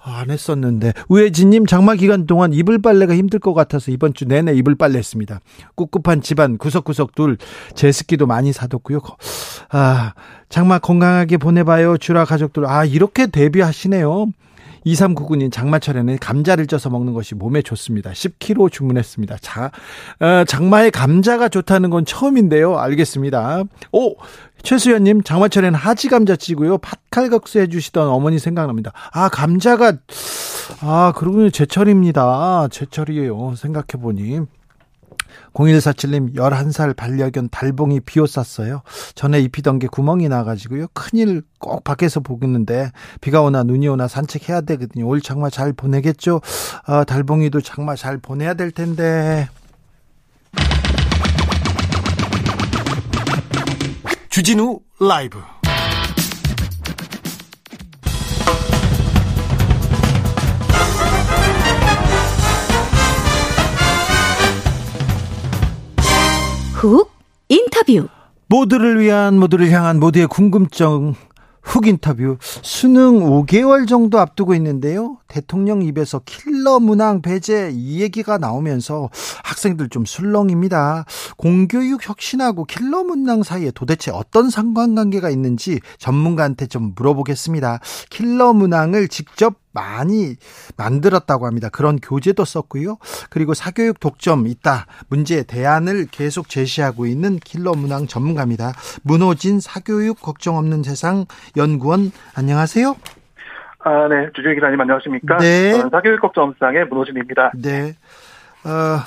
안 0.00 0.30
했었는데 0.30 0.92
우혜진님 1.08 1.66
장마 1.66 1.94
기간 1.94 2.26
동안 2.26 2.52
이불 2.52 2.80
빨래가 2.80 3.14
힘들 3.14 3.38
것 3.38 3.54
같아서 3.54 3.90
이번 3.90 4.14
주 4.14 4.24
내내 4.24 4.54
이불 4.54 4.74
빨래 4.74 4.98
했습니다. 4.98 5.40
꿉꿉한 5.76 6.22
집안 6.22 6.58
구석구석 6.58 7.14
둘 7.14 7.36
제습기도 7.74 8.26
많이 8.26 8.52
사뒀고요. 8.52 9.00
아 9.70 10.14
장마 10.48 10.78
건강하게 10.78 11.38
보내봐요 11.38 11.98
주라 11.98 12.24
가족들 12.24 12.66
아 12.66 12.84
이렇게 12.84 13.26
대비하시네요. 13.26 14.26
2399님 14.86 15.52
장마철에는 15.52 16.18
감자를 16.18 16.66
쪄서 16.66 16.90
먹는 16.90 17.12
것이 17.12 17.34
몸에 17.34 17.62
좋습니다. 17.62 18.10
10kg 18.10 18.70
주문했습니다. 18.70 19.36
자, 19.40 19.70
어, 20.20 20.44
장마에 20.44 20.90
감자가 20.90 21.48
좋다는 21.48 21.90
건 21.90 22.04
처음인데요. 22.04 22.78
알겠습니다. 22.78 23.64
오, 23.92 24.16
최수연님 24.62 25.22
장마철에는 25.22 25.78
하지 25.78 26.08
감자 26.08 26.36
찌고요. 26.36 26.78
팥칼국수 26.78 27.60
해주시던 27.60 28.08
어머니 28.08 28.38
생각납니다. 28.38 28.92
아 29.12 29.28
감자가 29.28 29.94
아 30.80 31.12
그러고 31.16 31.50
제철입니다. 31.50 32.68
제철이에요. 32.70 33.54
생각해보니. 33.56 34.40
0147님 35.54 36.34
11살 36.34 36.96
반려견 36.96 37.48
달봉이 37.50 38.00
비옷 38.00 38.28
샀어요. 38.30 38.82
전에 39.14 39.40
입히던 39.40 39.78
게 39.78 39.86
구멍이 39.86 40.28
나가지고요. 40.28 40.86
큰일 40.94 41.42
꼭 41.58 41.84
밖에서 41.84 42.20
보겠는데 42.20 42.90
비가 43.20 43.42
오나 43.42 43.62
눈이 43.62 43.88
오나 43.88 44.08
산책해야 44.08 44.62
되거든요. 44.62 45.06
올 45.06 45.20
장마 45.20 45.50
잘 45.50 45.72
보내겠죠? 45.72 46.40
아, 46.84 47.04
달봉이도 47.04 47.60
장마 47.60 47.96
잘 47.96 48.18
보내야 48.18 48.54
될 48.54 48.70
텐데. 48.70 49.48
주진우 54.30 54.80
라이브 54.98 55.38
훅 66.82 67.12
인터뷰 67.48 68.08
모두를 68.48 68.98
위한 68.98 69.38
모두를 69.38 69.70
향한 69.70 70.00
모두의 70.00 70.26
궁금증 70.26 71.14
훅 71.62 71.86
인터뷰 71.86 72.38
수능 72.40 73.20
5개월 73.20 73.86
정도 73.86 74.18
앞두고 74.18 74.52
있는데요. 74.56 75.18
대통령 75.32 75.82
입에서 75.82 76.20
킬러 76.26 76.78
문항 76.78 77.22
배제 77.22 77.70
이 77.72 78.02
얘기가 78.02 78.36
나오면서 78.36 79.08
학생들 79.44 79.88
좀 79.88 80.04
술렁입니다. 80.04 81.06
공교육 81.38 82.06
혁신하고 82.06 82.66
킬러 82.66 83.02
문항 83.02 83.42
사이에 83.42 83.70
도대체 83.70 84.10
어떤 84.10 84.50
상관관계가 84.50 85.30
있는지 85.30 85.80
전문가한테 85.96 86.66
좀 86.66 86.92
물어보겠습니다. 86.94 87.80
킬러 88.10 88.52
문항을 88.52 89.08
직접 89.08 89.54
많이 89.72 90.36
만들었다고 90.76 91.46
합니다. 91.46 91.70
그런 91.70 91.98
교재도 91.98 92.44
썼고요. 92.44 92.98
그리고 93.30 93.54
사교육 93.54 94.00
독점 94.00 94.46
있다. 94.46 94.84
문제 95.08 95.44
대안을 95.44 96.08
계속 96.10 96.50
제시하고 96.50 97.06
있는 97.06 97.38
킬러 97.38 97.72
문항 97.72 98.06
전문가입니다. 98.06 98.74
문호진 99.00 99.60
사교육 99.60 100.20
걱정 100.20 100.58
없는 100.58 100.82
세상 100.82 101.24
연구원 101.56 102.12
안녕하세요. 102.34 103.21
아, 103.84 104.08
네. 104.08 104.28
주주희 104.34 104.54
기자님 104.54 104.80
안녕하십니까? 104.80 105.38
네. 105.38 105.72
사교육 105.90 106.20
걱정 106.20 106.44
없상의 106.44 106.86
문호진입니다. 106.86 107.52
네. 107.56 107.94
어, 108.64 109.00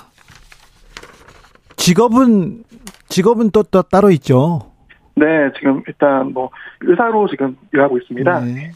직업은 1.78 2.64
직업은 3.08 3.52
또, 3.52 3.64
또 3.64 3.82
따로 3.84 4.12
있죠. 4.12 4.72
네, 5.16 5.26
지금 5.58 5.82
일단 5.88 6.34
뭐 6.34 6.50
의사로 6.82 7.28
지금 7.28 7.58
일하고 7.72 7.98
있습니다. 7.98 8.40
네. 8.42 8.72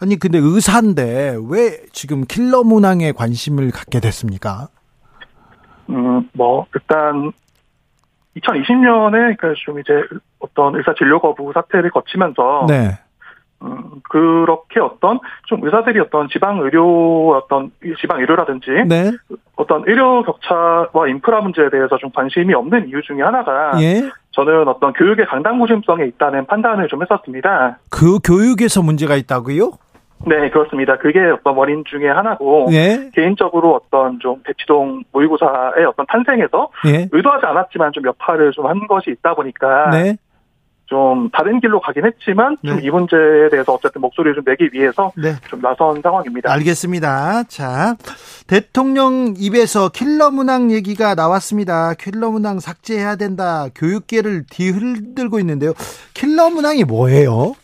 아니 0.00 0.18
근데 0.18 0.38
의사인데 0.38 1.36
왜 1.48 1.78
지금 1.92 2.24
킬러 2.24 2.64
문항에 2.64 3.12
관심을 3.12 3.70
갖게 3.70 4.00
됐습니까? 4.00 4.68
음, 5.90 6.28
뭐 6.32 6.66
일단 6.74 7.32
2020년에 8.36 9.12
그러니까 9.12 9.54
좀 9.64 9.78
이제 9.78 9.92
어떤 10.40 10.74
의사 10.74 10.92
진료 10.94 11.20
거부 11.20 11.52
사태를 11.54 11.90
거치면서 11.90 12.66
네. 12.68 12.98
음, 13.64 14.00
그렇게 14.08 14.80
어떤 14.80 15.18
좀 15.46 15.64
의사들이 15.64 15.98
어떤 16.00 16.28
지방 16.28 16.58
의료 16.60 17.36
어떤 17.36 17.70
지방 18.00 18.20
의료라든지 18.20 18.70
네. 18.86 19.10
어떤 19.56 19.82
의료 19.86 20.22
격차와 20.22 21.08
인프라 21.08 21.40
문제에 21.40 21.70
대해서 21.70 21.96
좀 21.96 22.10
관심이 22.10 22.52
없는 22.54 22.88
이유 22.88 23.00
중에 23.02 23.22
하나가 23.22 23.72
예. 23.80 24.02
저는 24.32 24.68
어떤 24.68 24.92
교육의 24.92 25.26
강당구심성에 25.26 26.04
있다는 26.06 26.46
판단을 26.46 26.88
좀 26.88 27.02
했었습니다. 27.02 27.78
그 27.90 28.18
교육에서 28.22 28.82
문제가 28.82 29.16
있다고요? 29.16 29.72
네, 30.26 30.48
그렇습니다. 30.50 30.96
그게 30.96 31.20
어떤 31.20 31.54
원인 31.54 31.84
중에 31.86 32.08
하나고 32.08 32.68
예. 32.72 33.10
개인적으로 33.14 33.74
어떤 33.74 34.18
좀 34.20 34.42
대치동 34.44 35.04
모의고사의 35.12 35.84
어떤 35.86 36.06
탄생에서 36.06 36.70
예. 36.86 37.08
의도하지 37.12 37.46
않았지만 37.46 37.92
좀 37.92 38.04
역할을 38.06 38.52
좀한 38.52 38.86
것이 38.86 39.10
있다 39.10 39.34
보니까 39.34 39.90
네. 39.90 40.16
좀 40.94 41.28
다른 41.30 41.58
길로 41.58 41.80
가긴 41.80 42.06
했지만 42.06 42.56
네. 42.62 42.70
좀이 42.70 42.88
문제에 42.88 43.48
대해서 43.50 43.72
어쨌든 43.72 44.00
목소리를 44.00 44.36
좀 44.36 44.44
내기 44.46 44.70
위해서 44.72 45.10
네. 45.16 45.34
좀 45.48 45.60
나선 45.60 46.00
상황입니다. 46.00 46.52
알겠습니다. 46.52 47.42
자, 47.48 47.96
대통령 48.46 49.34
입에서 49.36 49.88
킬러 49.88 50.30
문항 50.30 50.70
얘기가 50.70 51.16
나왔습니다. 51.16 51.94
킬러 51.94 52.30
문항 52.30 52.60
삭제해야 52.60 53.16
된다. 53.16 53.66
교육계를 53.74 54.44
뒤흔들고 54.48 55.40
있는데요. 55.40 55.72
킬러 56.14 56.50
문항이 56.50 56.84
뭐예요? 56.84 57.54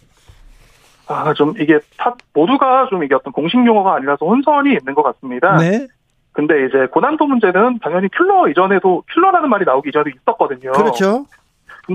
아, 1.07 1.33
좀 1.35 1.55
이게 1.61 1.79
타, 1.99 2.17
모두가 2.35 2.89
좀 2.91 3.05
이게 3.05 3.15
어떤 3.15 3.33
공식 3.33 3.65
용어가 3.65 3.95
아니라서 3.95 4.27
혼선이 4.27 4.71
있는 4.71 4.95
것 4.95 5.05
같습니다. 5.05 5.57
네. 5.57 5.87
근데 6.33 6.67
이제 6.67 6.87
고난도 6.91 7.27
문제는 7.27 7.79
당연히 7.81 8.09
킬러 8.09 8.49
이전에도 8.49 9.05
킬러라는 9.13 9.49
말이 9.49 9.65
나오기 9.65 9.91
이전에 9.91 10.11
있었거든요. 10.17 10.73
그렇죠. 10.73 11.27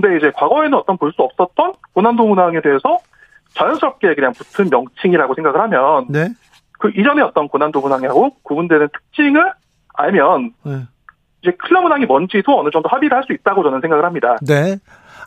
근데 0.00 0.16
이제 0.18 0.30
과거에는 0.36 0.74
어떤 0.74 0.98
볼 0.98 1.12
수 1.12 1.22
없었던 1.22 1.72
고난도 1.94 2.26
문항에 2.26 2.60
대해서 2.60 2.98
자연스럽게 3.54 4.14
그냥 4.14 4.32
붙은 4.32 4.68
명칭이라고 4.68 5.34
생각을 5.34 5.60
하면 5.60 6.06
네. 6.10 6.28
그 6.78 6.90
이전에 6.94 7.22
어떤 7.22 7.48
고난도 7.48 7.80
문항하고 7.80 8.36
구분되는 8.42 8.88
특징을 8.92 9.52
알면 9.94 10.52
네. 10.64 10.72
이제 11.42 11.56
킬러 11.66 11.80
문항이 11.80 12.04
뭔지도 12.04 12.60
어느 12.60 12.68
정도 12.70 12.88
합의를 12.90 13.16
할 13.16 13.24
수 13.24 13.32
있다고 13.32 13.62
저는 13.62 13.80
생각을 13.80 14.04
합니다. 14.04 14.36
네. 14.46 14.76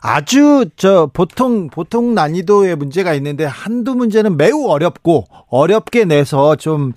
아주 0.02 0.66
저 0.76 1.10
보통 1.12 1.68
보통 1.68 2.14
난이도의 2.14 2.76
문제가 2.76 3.12
있는데 3.14 3.44
한두 3.44 3.96
문제는 3.96 4.36
매우 4.36 4.68
어렵고 4.68 5.24
어렵게 5.50 6.04
내서 6.04 6.54
좀 6.56 6.92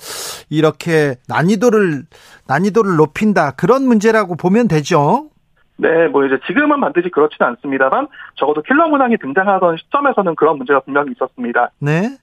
이렇게 0.50 1.16
난이도를 1.28 2.04
난이도를 2.48 2.96
높인다 2.96 3.52
그런 3.52 3.84
문제라고 3.88 4.36
보면 4.36 4.68
되죠. 4.68 5.30
네, 5.78 6.08
뭐 6.08 6.26
이제 6.26 6.40
지금은 6.46 6.80
반드시 6.80 7.10
그렇지는 7.10 7.50
않습니다만 7.50 8.08
적어도 8.36 8.62
킬러 8.62 8.88
문항이 8.88 9.18
등장하던 9.18 9.78
시점에서는 9.78 10.36
그런 10.36 10.58
문제가 10.58 10.80
분명히 10.82 11.12
있었습니다. 11.12 11.72
네. 11.80 12.18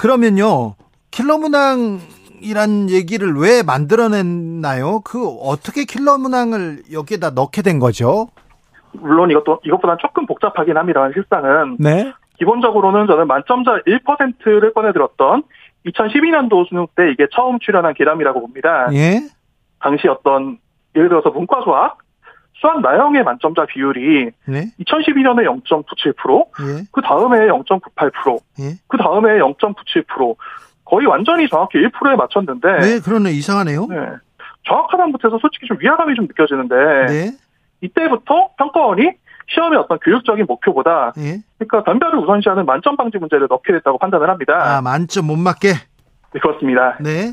그러면요. 0.00 0.74
킬러 1.10 1.38
문항이란 1.38 2.90
얘기를 2.90 3.34
왜 3.34 3.62
만들어냈나요? 3.62 5.00
그 5.04 5.28
어떻게 5.28 5.84
킬러 5.84 6.18
문항을 6.18 6.82
여기에다 6.92 7.30
넣게 7.30 7.62
된 7.62 7.78
거죠? 7.78 8.28
물론 8.92 9.30
이것도 9.30 9.60
이것보다는 9.64 9.98
조금 10.00 10.26
복잡하긴 10.26 10.76
합니다만 10.76 11.12
실상은 11.14 11.76
네. 11.78 12.12
기본적으로는 12.38 13.06
저는 13.06 13.26
만점자 13.26 13.82
1%를 13.86 14.72
꺼내들었던 14.74 15.44
2012년도 15.86 16.68
수능 16.68 16.86
때 16.96 17.10
이게 17.10 17.26
처음 17.32 17.58
출연한 17.58 17.94
계람이라고 17.94 18.40
봅니다. 18.40 18.88
예. 18.92 19.20
당시 19.80 20.08
어떤 20.08 20.58
예를 20.94 21.08
들어서 21.08 21.30
문과 21.30 21.62
수학 21.62 21.98
수학 22.62 22.80
나형의 22.80 23.24
만점자 23.24 23.66
비율이 23.66 24.30
네? 24.46 24.70
2012년에 24.80 25.44
0.97%, 25.64 26.46
예. 26.60 26.84
그 26.92 27.02
다음에 27.02 27.48
0.98%, 27.48 28.40
예. 28.60 28.78
그 28.86 28.96
다음에 28.96 29.40
0.97%, 29.40 30.36
거의 30.84 31.06
완전히 31.06 31.48
정확히 31.48 31.78
1%에 31.78 32.14
맞췄는데. 32.14 32.78
네, 32.78 33.00
그러네 33.00 33.32
이상하네요. 33.32 33.86
네. 33.86 33.96
정확하다는 34.64 35.10
못해서 35.10 35.38
솔직히 35.40 35.66
좀 35.66 35.76
위화감이 35.80 36.14
좀 36.14 36.26
느껴지는데. 36.26 36.76
네. 37.06 37.30
이때부터 37.80 38.50
평가원이 38.56 39.10
시험의 39.48 39.80
어떤 39.80 39.98
교육적인 39.98 40.46
목표보다 40.46 41.14
예. 41.18 41.42
그러니까 41.58 41.82
변별을 41.82 42.20
우선시하는 42.20 42.64
만점 42.64 42.96
방지 42.96 43.18
문제를 43.18 43.48
넣게 43.50 43.72
됐다고 43.72 43.98
판단을 43.98 44.30
합니다. 44.30 44.76
아 44.76 44.80
만점 44.80 45.26
못 45.26 45.36
맞게. 45.36 45.72
네 45.72 46.40
그렇습니다. 46.40 46.96
네. 47.00 47.32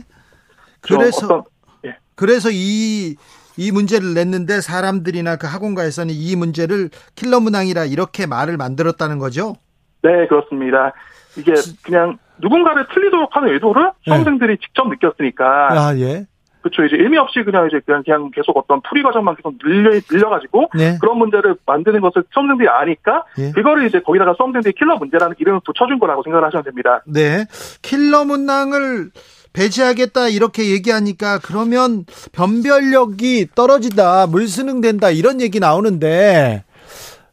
그래서 0.81 1.25
어떤, 1.27 1.43
예. 1.85 1.97
그래서 2.15 2.49
이 2.51 3.15
이 3.59 3.71
문제를 3.71 4.13
냈는데 4.13 4.61
사람들이나 4.61 5.35
그 5.35 5.45
학원가에서는 5.45 6.13
이 6.13 6.35
문제를 6.37 6.89
킬러 7.15 7.41
문항이라 7.41 7.85
이렇게 7.85 8.25
말을 8.25 8.55
만들었다는 8.55 9.19
거죠? 9.19 9.57
네 10.01 10.27
그렇습니다. 10.27 10.93
이게 11.37 11.53
그냥 11.83 12.17
누군가를 12.39 12.87
틀리도록 12.93 13.35
하는 13.35 13.53
의도를 13.53 13.91
수험생들이 14.05 14.55
네. 14.55 14.57
직접 14.65 14.87
느꼈으니까. 14.87 15.45
아 15.71 15.93
예. 15.97 16.25
그렇죠. 16.61 16.83
이제 16.83 16.95
의미 16.97 17.17
없이 17.17 17.43
그냥 17.43 17.67
이제 17.67 17.81
그냥 17.85 18.03
그냥 18.03 18.31
계속 18.33 18.55
어떤 18.55 18.81
풀이 18.81 19.03
과정만 19.03 19.35
계속 19.35 19.57
늘려 19.59 19.91
늘려가지고 20.09 20.71
네. 20.75 20.97
그런 20.99 21.17
문제를 21.17 21.55
만드는 21.65 21.99
것을 21.99 22.23
수험생들이 22.33 22.69
아니까 22.69 23.25
네. 23.37 23.51
그거를 23.51 23.85
이제 23.85 23.99
거기다가 23.99 24.35
수험생들이 24.37 24.73
킬러 24.73 24.97
문제라는 24.97 25.35
이름을 25.37 25.61
붙여준 25.65 25.99
거라고 25.99 26.23
생각을 26.23 26.45
하시면 26.45 26.63
됩니다. 26.63 27.01
네, 27.05 27.45
킬러 27.81 28.23
문항을 28.23 29.11
배제하겠다 29.53 30.29
이렇게 30.29 30.71
얘기하니까 30.71 31.39
그러면 31.39 32.05
변별력이 32.33 33.47
떨어진다, 33.55 34.27
물수능 34.27 34.81
된다 34.81 35.09
이런 35.09 35.41
얘기 35.41 35.59
나오는데 35.59 36.63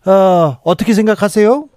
어, 0.06 0.58
어떻게 0.64 0.92
생각하세요? 0.92 1.68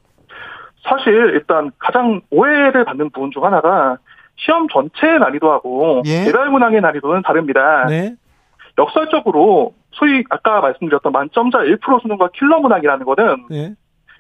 사실 0.84 1.14
일단 1.34 1.72
가장 1.78 2.22
오해를 2.30 2.86
받는 2.86 3.10
부분 3.12 3.32
중 3.32 3.44
하나가 3.44 3.98
시험 4.38 4.68
전체의 4.70 5.20
난이도하고 5.20 6.04
예. 6.06 6.26
개별 6.26 6.50
문항의 6.50 6.82
난이도는 6.82 7.24
다릅니다. 7.24 7.86
네. 7.88 8.16
역설적으로 8.78 9.74
소위 9.92 10.24
아까 10.30 10.62
말씀드렸던 10.62 11.12
만점자 11.12 11.60
1% 11.60 12.02
수능과 12.02 12.30
킬러 12.34 12.60
문항이라는 12.60 13.06
거는 13.06 13.46
예. 13.52 13.76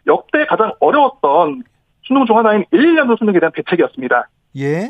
역대 0.07 0.45
가장 0.45 0.73
어려웠던 0.79 1.63
수능 2.03 2.25
중 2.25 2.37
하나인 2.37 2.65
1, 2.71 2.95
1년도 2.95 3.17
수능에 3.17 3.39
대한 3.39 3.51
대책이었습니다. 3.55 4.27
예. 4.57 4.89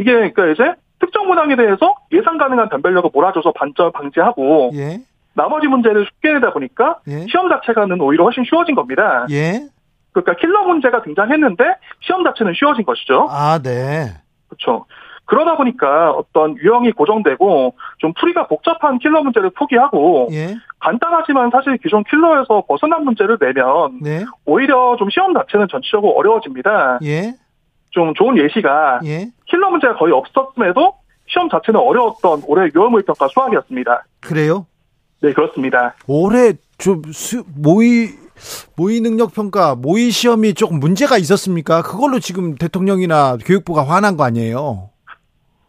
이게 0.00 0.12
그러니까 0.12 0.46
이제 0.46 0.74
특정 0.98 1.28
문항에 1.28 1.56
대해서 1.56 1.94
예상 2.12 2.38
가능한 2.38 2.70
변별력을 2.70 3.10
몰아줘서 3.12 3.52
반점 3.52 3.92
방지하고 3.92 4.70
예. 4.74 5.00
나머지 5.34 5.66
문제를 5.68 6.06
쉽게 6.06 6.32
내다 6.34 6.52
보니까 6.52 6.98
예. 7.08 7.26
시험 7.30 7.48
자체가는 7.48 8.00
오히려 8.00 8.24
훨씬 8.24 8.44
쉬워진 8.44 8.74
겁니다. 8.74 9.26
예. 9.30 9.60
그러니까 10.12 10.34
킬러 10.34 10.64
문제가 10.64 11.02
등장했는데 11.02 11.64
시험 12.00 12.24
자체는 12.24 12.54
쉬워진 12.54 12.84
것이죠. 12.84 13.28
아, 13.30 13.60
네. 13.62 14.06
그렇죠. 14.48 14.86
그러다 15.26 15.56
보니까 15.56 16.10
어떤 16.10 16.56
유형이 16.56 16.90
고정되고 16.92 17.74
좀 17.98 18.12
풀이가 18.18 18.48
복잡한 18.48 18.98
킬러 18.98 19.22
문제를 19.22 19.50
포기하고 19.50 20.28
예. 20.32 20.56
간단하지만 20.80 21.50
사실 21.50 21.76
기존 21.76 22.02
킬러에서 22.04 22.64
벗어난 22.66 23.04
문제를 23.04 23.38
내면 23.38 24.00
네. 24.02 24.24
오히려 24.46 24.96
좀 24.98 25.08
시험 25.10 25.34
자체는 25.34 25.68
전체적으로 25.70 26.12
어려워집니다. 26.14 26.98
예. 27.04 27.34
좀 27.90 28.14
좋은 28.14 28.36
예시가 28.38 29.00
예. 29.04 29.28
킬러 29.46 29.70
문제가 29.70 29.94
거의 29.96 30.12
없었음에도 30.12 30.94
시험 31.26 31.48
자체는 31.48 31.80
어려웠던 31.80 32.42
올해 32.46 32.68
유형물 32.74 33.04
평가 33.04 33.28
수학이었습니다. 33.28 34.04
그래요? 34.20 34.66
네 35.22 35.32
그렇습니다. 35.32 35.94
올해 36.06 36.54
좀 36.78 37.02
수, 37.12 37.44
모의 37.56 38.08
모의 38.76 39.00
능력 39.00 39.34
평가, 39.34 39.74
모의 39.74 40.10
시험이 40.10 40.54
조금 40.54 40.80
문제가 40.80 41.18
있었습니까? 41.18 41.82
그걸로 41.82 42.18
지금 42.18 42.54
대통령이나 42.54 43.36
교육부가 43.44 43.86
화난 43.86 44.16
거 44.16 44.24
아니에요? 44.24 44.90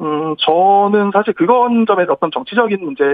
음, 0.01 0.35
저는 0.39 1.11
사실 1.13 1.33
그건 1.33 1.85
점에 1.85 2.05
어떤 2.09 2.31
정치적인 2.31 2.83
문제에 2.83 3.07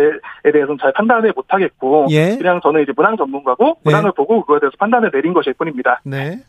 대해서는 0.52 0.78
잘 0.82 0.94
판단을 0.94 1.34
못 1.36 1.46
하겠고, 1.50 2.08
예? 2.12 2.38
그냥 2.38 2.62
저는 2.64 2.84
이제 2.84 2.94
문항 2.96 3.18
전문가고, 3.18 3.80
문항을 3.84 4.12
네. 4.12 4.16
보고 4.16 4.42
그거에 4.42 4.60
대해서 4.62 4.76
판단을 4.80 5.12
내린 5.12 5.34
것일 5.34 5.54
뿐입니다. 5.56 6.00
네. 6.04 6.40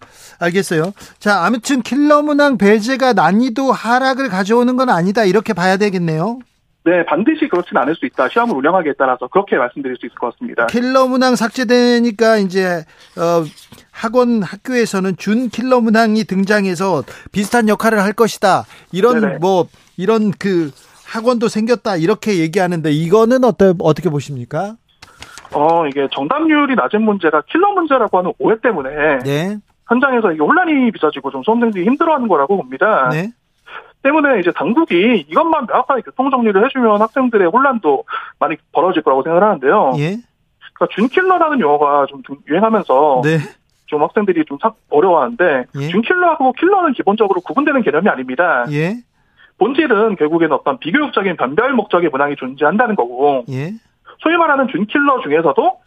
알겠어요. 0.41 0.93
자, 1.19 1.45
아무튼 1.45 1.83
킬러 1.83 2.23
문항 2.23 2.57
배제가 2.57 3.15
난이도 3.15 3.73
하락을 3.73 4.29
가져오는 4.29 4.77
건 4.77 4.91
아니다. 4.91 5.25
이렇게 5.25 5.53
봐야 5.53 5.77
되겠네요. 5.77 6.39
네, 6.85 7.05
반드시 7.05 7.49
그렇지는 7.49 7.83
않을 7.83 7.95
수 7.97 8.07
있다. 8.07 8.29
시험을 8.29 8.57
운영하기에 8.57 8.95
따라서 8.99 9.27
그렇게 9.29 9.57
말씀드릴 9.57 9.97
수 9.97 10.07
있을 10.07 10.17
것 10.17 10.33
같습니다. 10.33 10.67
킬러 10.67 11.07
문항 11.07 11.37
삭제되니까 11.37 12.39
이제 12.39 12.85
어, 13.17 13.45
학원 13.91 14.43
학교에서는 14.43 15.17
준 15.17 15.49
킬러 15.49 15.81
문항이 15.81 16.25
등장해서 16.25 17.03
비슷한 17.33 17.69
역할을 17.69 18.03
할 18.03 18.13
것이다. 18.13 18.65
이런 18.93 19.21
네네. 19.21 19.39
뭐 19.39 19.67
이런 19.97 20.31
그 20.31 20.71
학원도 21.07 21.49
생겼다 21.49 21.97
이렇게 21.97 22.39
얘기하는데 22.39 22.91
이거는 22.91 23.45
어때 23.45 23.73
어떻게 23.81 24.09
보십니까? 24.09 24.77
어 25.55 25.87
이게 25.87 26.07
정답률이 26.13 26.75
낮은 26.75 27.03
문제가 27.03 27.43
킬러 27.51 27.73
문제라고 27.73 28.19
하는 28.19 28.33
오해 28.39 28.57
때문에 28.63 29.19
네. 29.25 29.57
현장에서 29.89 30.33
이게 30.33 30.43
혼란이 30.43 30.91
빚어지고 30.93 31.31
좀 31.31 31.43
수험생들이 31.43 31.85
힘들어하는 31.87 32.29
거라고 32.29 32.59
봅니다. 32.59 33.09
네. 33.11 33.31
때문에 34.03 34.41
이제 34.41 34.53
당국이 34.53 35.27
이것만 35.29 35.67
명확하게 35.67 36.03
교통 36.03 36.31
정리를 36.31 36.65
해주면 36.65 37.01
학생들의 37.01 37.49
혼란도 37.49 38.05
많이 38.39 38.57
벌어질 38.73 39.03
거라고 39.03 39.23
생각을 39.23 39.43
하는데요. 39.43 39.93
예. 39.99 40.17
그러니까 40.75 40.95
준킬러라는 40.95 41.61
용어가 41.61 42.07
좀 42.07 42.23
유행하면서 42.49 43.23
네. 43.25 43.39
좀 43.87 44.03
학생들이 44.03 44.45
좀 44.45 44.59
어려워하는데 44.91 45.65
예. 45.81 45.89
준킬러하고 45.89 46.53
킬러는 46.53 46.93
기본적으로 46.93 47.41
구분되는 47.41 47.83
개념이 47.83 48.09
아닙니다. 48.09 48.65
예. 48.71 48.95
본질은 49.59 50.17
결국에는 50.17 50.55
어떤 50.55 50.79
비교육적인 50.79 51.37
변별 51.37 51.73
목적의 51.73 52.11
문항이 52.11 52.37
존재한다는 52.37 52.95
거고 52.95 53.45
예. 53.51 53.73
소위 54.21 54.37
말하는 54.37 54.69
준킬러 54.69 55.21
중에서도 55.23 55.81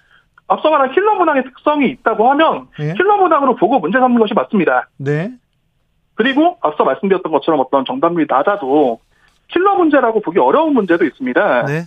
앞서 0.48 0.70
말한 0.70 0.92
킬러 0.92 1.16
문항의 1.16 1.44
특성이 1.46 1.90
있다고 1.90 2.30
하면 2.32 2.68
예. 2.80 2.94
킬러 2.94 3.18
문항으로 3.18 3.56
보고 3.56 3.80
문제 3.80 4.00
삼는 4.00 4.20
것이 4.20 4.34
맞습니다. 4.34 4.90
네. 4.98 5.32
그리고 6.16 6.58
앞서 6.62 6.84
말씀드렸던 6.84 7.32
것처럼 7.32 7.60
어떤 7.60 7.86
정답률이 7.86 8.28
낮아도 8.30 9.00
킬러 9.48 9.76
문제라고 9.76 10.22
보기 10.22 10.40
어려운 10.40 10.74
문제도 10.74 11.04
있습니다. 11.04 11.66
네. 11.66 11.84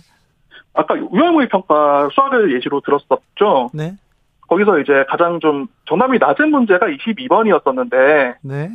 아까 0.73 0.97
유형무의 0.97 1.47
평가 1.49 2.09
수학을 2.13 2.53
예시로 2.55 2.81
들었었죠. 2.81 3.69
네. 3.73 3.93
거기서 4.47 4.79
이제 4.79 5.05
가장 5.09 5.39
좀 5.39 5.67
정답이 5.85 6.19
낮은 6.19 6.51
문제가 6.51 6.87
22번이었었는데 6.87 8.35
네. 8.41 8.69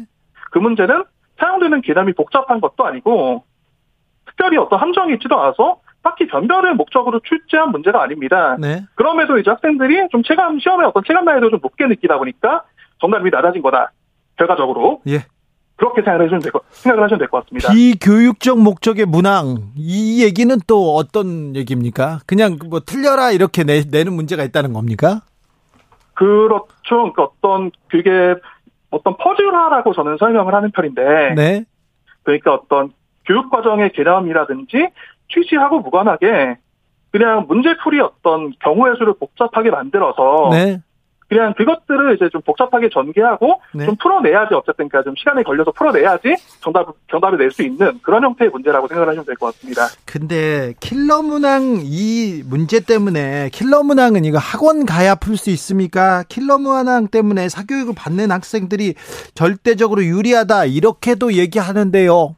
그 0.50 0.58
문제는 0.58 1.04
사용되는 1.38 1.80
개념이 1.82 2.12
복잡한 2.14 2.60
것도 2.60 2.84
아니고 2.84 3.44
특별히 4.26 4.56
어떤 4.56 4.80
함정이 4.80 5.14
있지도 5.14 5.40
않아서 5.40 5.80
딱히 6.02 6.26
변별을 6.26 6.74
목적으로 6.74 7.20
출제한 7.20 7.70
문제가 7.70 8.02
아닙니다. 8.02 8.56
네. 8.58 8.82
그럼에도 8.94 9.38
이제 9.38 9.50
학생들이 9.50 10.08
좀 10.10 10.22
체감 10.22 10.58
시험에 10.58 10.86
어떤 10.86 11.04
체감 11.06 11.24
난이도 11.26 11.50
좀 11.50 11.60
높게 11.62 11.86
느끼다 11.86 12.18
보니까 12.18 12.64
정답이 13.00 13.30
낮아진 13.30 13.62
거다. 13.62 13.92
결과적으로. 14.36 15.02
예. 15.08 15.24
그렇게 15.80 16.02
생각을 16.02 16.26
하시면 16.26 16.42
될 16.42 16.52
것, 16.52 16.62
생각을 16.72 17.04
하시면 17.04 17.18
될 17.18 17.28
것 17.28 17.42
같습니다. 17.44 17.72
비교육적 17.72 18.60
목적의 18.60 19.06
문항 19.06 19.72
이 19.76 20.22
얘기는 20.22 20.54
또 20.66 20.94
어떤 20.94 21.56
얘기입니까? 21.56 22.18
그냥 22.26 22.58
뭐 22.68 22.80
틀려라 22.80 23.30
이렇게 23.30 23.64
내, 23.64 23.82
내는 23.90 24.12
문제가 24.12 24.44
있다는 24.44 24.74
겁니까? 24.74 25.22
그렇죠. 26.12 26.66
그러니까 26.90 27.22
어떤 27.22 27.70
그게 27.88 28.34
어떤 28.90 29.16
퍼즐화라고 29.16 29.94
저는 29.94 30.18
설명을 30.18 30.52
하는 30.54 30.70
편인데, 30.70 31.34
네. 31.34 31.64
그러니까 32.24 32.52
어떤 32.54 32.90
교육 33.24 33.48
과정의 33.50 33.92
개념이라든지 33.92 34.88
취지하고 35.32 35.80
무관하게 35.80 36.58
그냥 37.10 37.46
문제풀이 37.48 38.00
어떤 38.00 38.52
경우의 38.62 38.96
수를 38.98 39.14
복잡하게 39.18 39.70
만들어서 39.70 40.50
네. 40.52 40.80
그냥 41.30 41.54
그것들을 41.54 42.16
이제 42.16 42.28
좀 42.28 42.40
복잡하게 42.42 42.88
전개하고 42.92 43.62
네. 43.72 43.86
좀 43.86 43.94
풀어내야지 43.94 44.52
어쨌든 44.52 44.88
그러니까 44.88 45.04
좀 45.08 45.14
시간이 45.16 45.44
걸려서 45.44 45.70
풀어내야지 45.70 46.34
정답 46.60 46.92
정답을 47.08 47.38
낼 47.38 47.50
수 47.52 47.62
있는 47.62 48.00
그런 48.02 48.24
형태의 48.24 48.50
문제라고 48.50 48.88
생각하시면 48.88 49.24
될 49.24 49.36
것 49.36 49.46
같습니다. 49.54 49.82
근데 50.04 50.74
킬러 50.80 51.22
문항 51.22 51.78
이 51.82 52.42
문제 52.44 52.80
때문에 52.80 53.48
킬러 53.52 53.84
문항은 53.84 54.24
이거 54.24 54.38
학원 54.38 54.84
가야 54.84 55.14
풀 55.14 55.36
수 55.36 55.50
있습니까? 55.50 56.24
킬러 56.28 56.58
문항 56.58 57.06
때문에 57.08 57.48
사교육을 57.48 57.94
받는 57.96 58.32
학생들이 58.32 58.94
절대적으로 59.34 60.04
유리하다 60.04 60.64
이렇게도 60.64 61.34
얘기하는데요. 61.34 62.34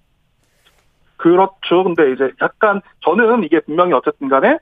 그렇죠. 1.16 1.84
근데 1.84 2.12
이제 2.12 2.30
약간 2.42 2.80
저는 3.04 3.44
이게 3.44 3.60
분명히 3.60 3.92
어쨌든 3.92 4.28
간에 4.28 4.58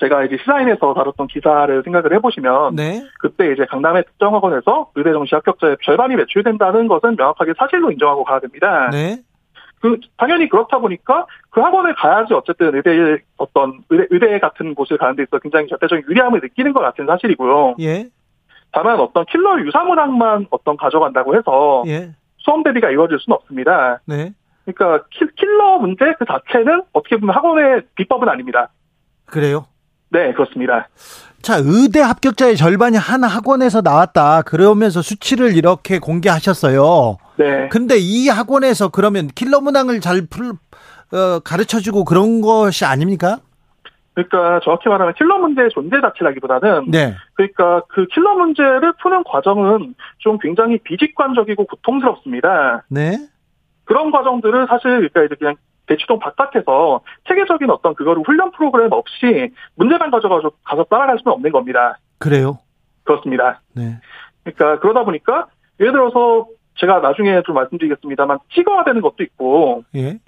제가 0.00 0.24
이제 0.24 0.36
시사인에서 0.38 0.94
다뤘던 0.94 1.28
기사를 1.28 1.82
생각을 1.84 2.14
해보시면 2.14 2.74
네. 2.74 3.02
그때 3.20 3.52
이제 3.52 3.64
강남의 3.66 4.04
특정 4.04 4.34
학원에서 4.34 4.90
의대 4.94 5.12
정시 5.12 5.34
합격자의 5.34 5.76
절반이 5.84 6.16
매출된다는 6.16 6.88
것은 6.88 7.16
명확하게 7.16 7.54
사실로 7.56 7.90
인정하고 7.92 8.24
가야 8.24 8.40
됩니다. 8.40 8.90
네. 8.90 9.18
그 9.80 9.98
당연히 10.16 10.48
그렇다 10.48 10.78
보니까 10.78 11.26
그 11.50 11.60
학원에 11.60 11.92
가야지 11.92 12.32
어쨌든 12.32 12.74
의대 12.74 13.22
어떤 13.36 13.82
의대, 13.90 14.06
의대 14.10 14.38
같은 14.40 14.74
곳을 14.74 14.96
가는 14.96 15.14
데 15.14 15.24
있어 15.24 15.38
굉장히 15.38 15.68
절대적인 15.68 16.06
유리함을 16.08 16.40
느끼는 16.40 16.72
것 16.72 16.80
같은 16.80 17.06
사실이고요. 17.06 17.76
예. 17.80 18.06
다만 18.72 18.98
어떤 18.98 19.24
킬러 19.26 19.60
유사문항만 19.60 20.46
어떤 20.50 20.76
가져간다고 20.76 21.36
해서 21.36 21.84
예. 21.86 22.12
수험 22.38 22.62
대비가 22.62 22.90
이루어질 22.90 23.18
수는 23.20 23.36
없습니다. 23.36 24.00
네. 24.06 24.32
그러니까 24.64 25.06
킬러 25.36 25.78
문제 25.78 26.14
그 26.18 26.24
자체는 26.24 26.82
어떻게 26.92 27.16
보면 27.16 27.34
학원의 27.34 27.82
비법은 27.94 28.28
아닙니다. 28.28 28.70
그래요? 29.26 29.66
네, 30.14 30.32
그렇습니다. 30.32 30.88
자, 31.42 31.60
의대 31.62 32.00
합격자의 32.00 32.56
절반이 32.56 32.96
한 32.96 33.24
학원에서 33.24 33.80
나왔다. 33.80 34.42
그러면서 34.42 35.02
수치를 35.02 35.56
이렇게 35.56 35.98
공개하셨어요. 35.98 37.18
네. 37.36 37.68
근데 37.68 37.96
이 37.98 38.28
학원에서 38.28 38.90
그러면 38.90 39.26
킬러 39.26 39.60
문항을 39.60 40.00
잘 40.00 40.22
풀, 40.30 40.52
어, 41.12 41.40
가르쳐 41.40 41.80
주고 41.80 42.04
그런 42.04 42.40
것이 42.40 42.84
아닙니까? 42.84 43.38
그러니까 44.14 44.60
정확히 44.62 44.88
말하면 44.88 45.14
킬러 45.14 45.38
문제의 45.38 45.70
존재 45.70 46.00
자체라기보다는 46.00 46.92
네. 46.92 47.16
그러니까 47.34 47.82
그 47.88 48.06
킬러 48.14 48.34
문제를 48.34 48.92
푸는 49.02 49.24
과정은 49.24 49.96
좀 50.18 50.38
굉장히 50.38 50.78
비직관적이고 50.78 51.66
고통스럽습니다. 51.66 52.84
네. 52.88 53.18
그런 53.84 54.12
과정들을 54.12 54.68
사실 54.68 55.10
그러니까 55.10 55.24
이제 55.24 55.34
그냥 55.34 55.56
대치동 55.86 56.18
바깥에서 56.18 57.00
체계적인 57.28 57.70
어떤 57.70 57.94
그거를 57.94 58.22
훈련 58.26 58.50
프로그램 58.52 58.92
없이 58.92 59.52
문제만 59.76 60.10
가져가서 60.10 60.52
가서 60.64 60.84
따라갈 60.84 61.18
수는 61.18 61.32
없는 61.34 61.52
겁니다. 61.52 61.98
그래요? 62.18 62.58
그렇습니다. 63.04 63.60
네. 63.74 63.98
그러니까 64.42 64.80
그러다 64.80 65.04
보니까 65.04 65.46
예를 65.80 65.92
들어서 65.92 66.46
제가 66.76 67.00
나중에 67.00 67.42
좀 67.44 67.54
말씀드리겠습니다만 67.54 68.38
찍어야 68.54 68.84
되는 68.84 69.00
것도 69.00 69.22
있고 69.22 69.84
예. 69.94 70.18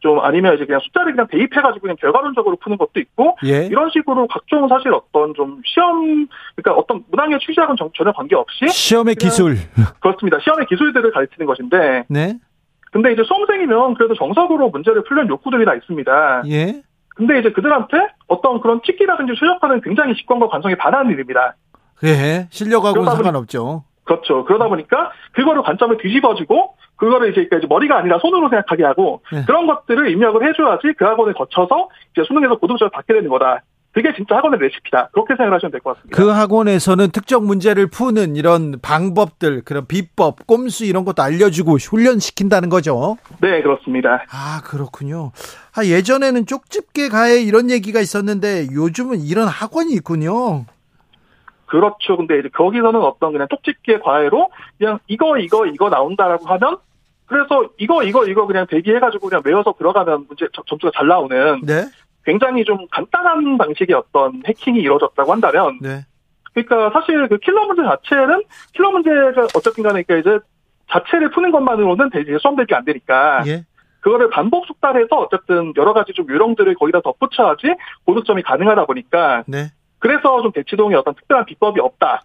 좀 0.00 0.20
아니면 0.20 0.54
이제 0.54 0.66
그냥 0.66 0.80
숫자를 0.84 1.12
그냥 1.12 1.26
대입해가지고 1.28 1.80
그냥 1.80 1.96
결과론적으로 1.98 2.56
푸는 2.56 2.76
것도 2.76 3.00
있고 3.00 3.38
예. 3.46 3.66
이런 3.66 3.88
식으로 3.90 4.26
각종 4.26 4.68
사실 4.68 4.92
어떤 4.92 5.32
좀 5.34 5.62
시험 5.64 6.26
그러니까 6.56 6.78
어떤 6.78 7.04
문항의 7.10 7.38
취지하고는 7.40 7.76
전혀 7.96 8.12
관계없이 8.12 8.68
시험의 8.68 9.14
기술 9.14 9.56
그렇습니다 10.00 10.38
시험의 10.40 10.66
기술들을 10.66 11.10
가르치는 11.10 11.46
것인데 11.46 12.04
네. 12.08 12.38
근데 12.94 13.10
이제 13.10 13.24
수험생이면 13.24 13.94
그래도 13.94 14.14
정석으로 14.14 14.68
문제를 14.68 15.02
풀려는 15.02 15.28
욕구들이 15.28 15.64
다 15.64 15.74
있습니다. 15.74 16.44
예. 16.46 16.80
근데 17.16 17.40
이제 17.40 17.50
그들한테 17.50 17.96
어떤 18.28 18.60
그런 18.60 18.80
찍기라든지 18.86 19.32
최적화는 19.34 19.80
굉장히 19.80 20.14
직관과 20.14 20.46
관성에 20.46 20.76
반하는 20.76 21.10
일입니다. 21.10 21.56
예, 22.04 22.46
실력하고는 22.50 23.10
상관없죠. 23.10 23.82
그렇죠. 24.04 24.44
그러다 24.44 24.68
보니까 24.68 25.10
그거를 25.32 25.62
관점을 25.62 25.96
뒤집어지고 25.96 26.76
그거를 26.94 27.32
이제 27.32 27.48
머리가 27.68 27.98
아니라 27.98 28.18
손으로 28.20 28.48
생각하게 28.48 28.84
하고 28.84 29.22
예. 29.32 29.42
그런 29.42 29.66
것들을 29.66 30.08
입력을 30.10 30.46
해줘야지 30.46 30.92
그 30.96 31.04
학원을 31.04 31.34
거쳐서 31.34 31.88
이제 32.12 32.22
수능에서 32.28 32.58
고등점을 32.58 32.92
받게 32.92 33.12
되는 33.12 33.28
거다. 33.28 33.62
그게 33.94 34.12
진짜 34.16 34.36
학원의 34.36 34.58
레시피다. 34.58 35.10
그렇게 35.12 35.34
생각을 35.36 35.54
하시면 35.54 35.70
될 35.70 35.80
것 35.80 35.94
같습니다. 35.96 36.16
그 36.20 36.28
학원에서는 36.28 37.10
특정 37.12 37.46
문제를 37.46 37.86
푸는 37.86 38.34
이런 38.34 38.80
방법들, 38.82 39.62
그런 39.64 39.86
비법, 39.86 40.46
꼼수 40.48 40.84
이런 40.84 41.04
것도 41.04 41.22
알려주고 41.22 41.76
훈련시킨다는 41.76 42.70
거죠. 42.70 43.16
네, 43.40 43.62
그렇습니다. 43.62 44.24
아, 44.32 44.60
그렇군요. 44.64 45.30
아, 45.76 45.84
예전에는 45.84 46.44
쪽집게 46.46 47.08
가해 47.08 47.40
이런 47.42 47.70
얘기가 47.70 48.00
있었는데 48.00 48.66
요즘은 48.74 49.20
이런 49.20 49.46
학원이 49.46 49.92
있군요. 49.92 50.64
그렇죠. 51.66 52.16
근데 52.16 52.40
이제 52.40 52.48
거기서는 52.52 53.00
어떤 53.00 53.32
그냥 53.32 53.46
쪽집게 53.48 54.00
과외로 54.00 54.50
그냥 54.76 54.98
이거, 55.06 55.38
이거, 55.38 55.66
이거 55.66 55.88
나온다라고 55.88 56.46
하면 56.46 56.78
그래서 57.26 57.68
이거, 57.78 58.02
이거, 58.02 58.26
이거 58.26 58.46
그냥 58.46 58.66
대기해가지고 58.68 59.28
그냥 59.28 59.42
외워서 59.44 59.72
들어가면 59.78 60.26
문제 60.28 60.46
점수가 60.68 60.92
잘 60.94 61.06
나오는. 61.06 61.60
네. 61.62 61.84
굉장히 62.24 62.64
좀 62.64 62.86
간단한 62.90 63.58
방식의 63.58 63.94
어떤 63.94 64.42
해킹이 64.46 64.80
이루어졌다고 64.80 65.32
한다면 65.32 65.78
네. 65.80 66.04
그러니까 66.52 66.90
사실 66.98 67.28
그 67.28 67.38
킬러 67.38 67.66
문제 67.66 67.82
자체는 67.82 68.42
킬러 68.72 68.90
문제가 68.90 69.46
어쨌든 69.54 69.82
간에 69.82 70.02
그러니까 70.02 70.16
이제 70.16 70.44
자체를 70.90 71.30
푸는 71.30 71.50
것만으로는 71.50 72.10
대지 72.10 72.36
수험 72.40 72.56
대비 72.56 72.74
안 72.74 72.84
되니까 72.84 73.42
예. 73.46 73.64
그거를 74.00 74.30
반복 74.30 74.66
숙달해서 74.66 75.16
어쨌든 75.16 75.72
여러 75.76 75.92
가지 75.92 76.12
좀 76.12 76.28
요령들을 76.28 76.74
거기다 76.74 77.00
덧붙여야지 77.00 77.74
고득점이 78.04 78.42
가능하다 78.42 78.84
보니까 78.86 79.44
네. 79.46 79.70
그래서 79.98 80.42
좀 80.42 80.52
대치동에 80.52 80.94
어떤 80.94 81.14
특별한 81.14 81.46
비법이 81.46 81.80
없다. 81.80 82.22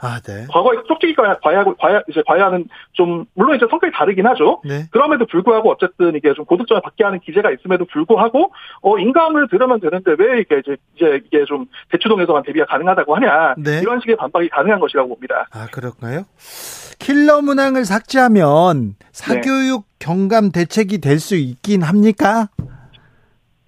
아, 0.00 0.20
네. 0.20 0.46
과거에 0.48 0.76
솔직히 0.86 1.14
과외하고 1.14 1.74
과외 1.76 2.00
이제 2.08 2.22
과외하는 2.26 2.68
좀 2.92 3.24
물론 3.34 3.56
이제 3.56 3.66
성격이 3.68 3.92
다르긴 3.92 4.26
하죠. 4.28 4.60
네. 4.64 4.86
그럼에도 4.92 5.26
불구하고 5.26 5.70
어쨌든 5.72 6.14
이게 6.14 6.32
좀 6.34 6.44
고득점을 6.44 6.80
받게 6.82 7.02
하는 7.04 7.18
기재가 7.20 7.50
있음에도 7.52 7.84
불구하고 7.86 8.52
어 8.82 8.98
인강을 8.98 9.48
들으면 9.48 9.80
되는데 9.80 10.14
왜 10.18 10.40
이게 10.40 10.60
이제 10.60 10.76
이제 10.94 11.20
이게 11.26 11.44
좀 11.46 11.66
대추동에서만 11.90 12.44
대비가 12.44 12.66
가능하다고 12.66 13.16
하냐 13.16 13.54
네. 13.58 13.80
이런 13.80 13.98
식의 14.00 14.16
반박이 14.16 14.48
가능한 14.50 14.78
것이라고 14.78 15.08
봅니다. 15.08 15.48
아 15.52 15.66
그럴까요? 15.72 16.22
킬러 17.00 17.42
문항을 17.42 17.84
삭제하면 17.84 18.94
사교육 19.12 19.82
네. 19.82 19.96
경감 19.98 20.52
대책이 20.52 21.00
될 21.00 21.18
수 21.18 21.34
있긴 21.36 21.82
합니까? 21.82 22.48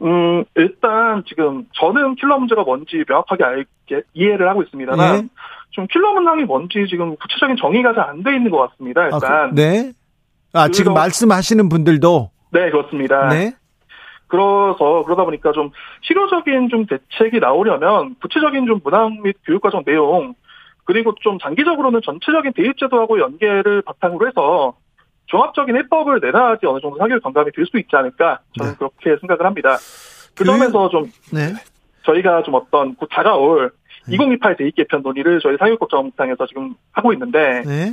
음, 0.03 0.45
일단 0.57 1.23
지금 1.29 1.67
저는 1.75 2.15
킬러 2.15 2.39
문제가 2.39 2.63
뭔지 2.63 3.05
명확하게 3.07 3.45
알게 3.45 4.03
이해를 4.15 4.49
하고 4.49 4.63
있습니다만 4.63 5.17
네. 5.17 5.29
좀 5.71 5.87
킬러 5.87 6.13
문항이 6.13 6.45
뭔지 6.45 6.87
지금 6.89 7.17
구체적인 7.17 7.57
정의가 7.57 7.95
잘 7.95 8.09
안 8.11 8.23
돼 8.23 8.35
있는 8.37 8.51
것 8.51 8.71
같습니다. 8.71 9.03
아, 9.03 9.05
일단. 9.05 9.23
아, 9.33 9.51
그, 9.51 9.55
네. 9.55 9.93
아, 10.53 10.69
지금 10.69 10.95
말씀하시는 10.95 11.69
분들도 11.69 12.31
네, 12.53 12.71
그렇습니다. 12.71 13.29
네. 13.29 13.53
그래서 14.27 15.03
그러다 15.05 15.25
보니까 15.25 15.53
좀 15.53 15.71
실효적인 16.03 16.69
좀 16.69 16.87
대책이 16.87 17.41
나오려면 17.41 18.15
구체적인 18.21 18.67
좀 18.67 18.81
문항 18.85 19.23
및 19.23 19.37
교육 19.45 19.61
과정 19.63 19.85
내용 19.85 20.35
그리고 20.85 21.15
좀 21.21 21.39
장기적으로는 21.39 22.01
전체적인 22.05 22.53
대입 22.55 22.77
제도하고 22.79 23.21
연계를 23.21 23.83
바탕으로 23.83 24.27
해서 24.29 24.75
종합적인 25.27 25.77
해법을 25.77 26.21
내놔야지 26.21 26.67
어느 26.67 26.81
정도 26.81 26.97
사교육 26.99 27.23
감감이 27.23 27.51
될 27.55 27.65
수 27.67 27.79
있지 27.79 27.95
않을까 27.95 28.41
저는 28.59 28.73
네. 28.73 28.77
그렇게 28.79 29.17
생각을 29.21 29.47
합니다. 29.47 29.77
그 30.37 30.45
점에서 30.45 30.89
좀 30.89 31.05
네. 31.33 31.53
저희가 32.05 32.43
좀 32.43 32.55
어떤 32.55 32.95
곧 32.97 33.09
다가올 33.11 33.71
2028 34.09 34.57
대입 34.57 34.75
개편 34.77 35.03
논의를 35.03 35.41
저희 35.43 35.57
사교육국정상에서 35.59 36.47
지금 36.47 36.75
하고 36.93 37.13
있는데 37.13 37.63
네. 37.67 37.93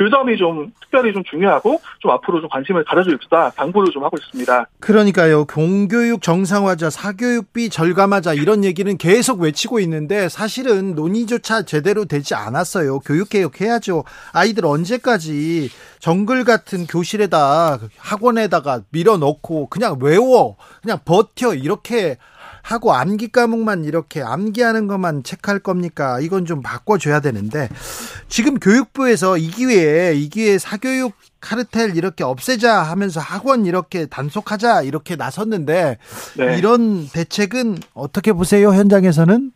그 0.00 0.08
점이 0.08 0.38
좀 0.38 0.72
특별히 0.80 1.12
좀 1.12 1.22
중요하고 1.24 1.78
좀 1.98 2.10
앞으로 2.12 2.40
좀 2.40 2.48
관심을 2.48 2.84
가져주겠다 2.84 3.50
당부를 3.50 3.92
좀 3.92 4.02
하고 4.02 4.16
있습니다. 4.16 4.66
그러니까요. 4.80 5.44
공교육 5.44 6.22
정상화자, 6.22 6.88
사교육비 6.88 7.68
절감하자 7.68 8.32
이런 8.32 8.64
얘기는 8.64 8.96
계속 8.96 9.40
외치고 9.40 9.78
있는데 9.80 10.30
사실은 10.30 10.94
논의조차 10.94 11.66
제대로 11.66 12.06
되지 12.06 12.34
않았어요. 12.34 13.00
교육개혁 13.00 13.60
해야죠. 13.60 14.04
아이들 14.32 14.64
언제까지 14.64 15.68
정글 15.98 16.44
같은 16.44 16.86
교실에다 16.86 17.78
학원에다가 17.98 18.80
밀어넣고 18.92 19.66
그냥 19.66 19.98
외워, 20.00 20.56
그냥 20.80 20.98
버텨 21.04 21.52
이렇게 21.54 22.16
하고 22.62 22.92
암기 22.92 23.28
과목만 23.28 23.84
이렇게 23.84 24.22
암기하는 24.22 24.86
것만 24.86 25.22
체크할 25.22 25.60
겁니까? 25.60 26.20
이건 26.20 26.46
좀 26.46 26.62
바꿔줘야 26.62 27.20
되는데 27.20 27.68
지금 28.28 28.58
교육부에서 28.58 29.36
이 29.38 29.48
기회에 29.48 30.14
이 30.14 30.28
기회에 30.28 30.58
사교육 30.58 31.12
카르텔 31.40 31.96
이렇게 31.96 32.22
없애자 32.24 32.82
하면서 32.82 33.20
학원 33.20 33.66
이렇게 33.66 34.06
단속하자 34.06 34.82
이렇게 34.82 35.16
나섰는데 35.16 35.98
네. 36.36 36.58
이런 36.58 37.06
대책은 37.08 37.76
어떻게 37.94 38.32
보세요 38.32 38.72
현장에서는? 38.72 39.52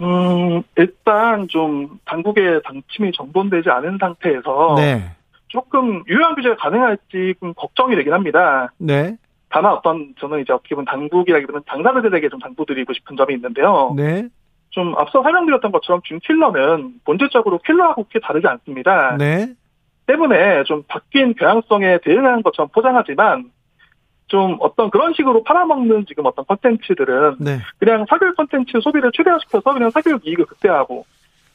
음 0.00 0.62
일단 0.76 1.48
좀 1.48 1.98
당국의 2.04 2.62
당침이 2.64 3.10
정돈되지 3.12 3.68
않은 3.70 3.98
상태에서 3.98 4.74
네. 4.76 5.10
조금 5.48 6.04
유효한 6.08 6.34
규제가 6.34 6.56
가능할지 6.56 7.34
좀 7.40 7.54
걱정이 7.54 7.96
되긴 7.96 8.12
합니다. 8.12 8.72
네. 8.78 9.16
다만 9.50 9.72
어떤 9.72 10.14
저는 10.18 10.40
이제 10.40 10.52
어떻게 10.52 10.74
보면 10.74 10.86
당국이라기보다는 10.86 11.64
당사자들에게 11.66 12.28
좀 12.28 12.38
당부드리고 12.40 12.92
싶은 12.92 13.16
점이 13.16 13.34
있는데요. 13.34 13.94
네. 13.96 14.28
좀 14.70 14.94
앞서 14.98 15.22
설명드렸던 15.22 15.72
것처럼 15.72 16.02
준 16.04 16.20
킬러는 16.20 17.00
본질적으로 17.04 17.58
킬러하고 17.58 18.04
크게 18.04 18.20
다르지 18.20 18.46
않습니다. 18.46 19.16
네. 19.16 19.54
때문에 20.06 20.64
좀 20.64 20.82
바뀐 20.88 21.34
경향성에 21.34 21.98
대응하는 22.02 22.42
것처럼 22.42 22.68
포장하지만 22.72 23.50
좀 24.26 24.56
어떤 24.60 24.90
그런 24.90 25.14
식으로 25.14 25.42
팔아먹는 25.42 26.04
지금 26.06 26.26
어떤 26.26 26.44
컨텐츠들은 26.44 27.36
네. 27.40 27.58
그냥 27.78 28.04
사교육 28.08 28.36
컨텐츠 28.36 28.80
소비를 28.82 29.10
최대화시켜서 29.14 29.72
그냥 29.72 29.90
사교육 29.90 30.26
이익을 30.26 30.44
극대화하고 30.44 31.06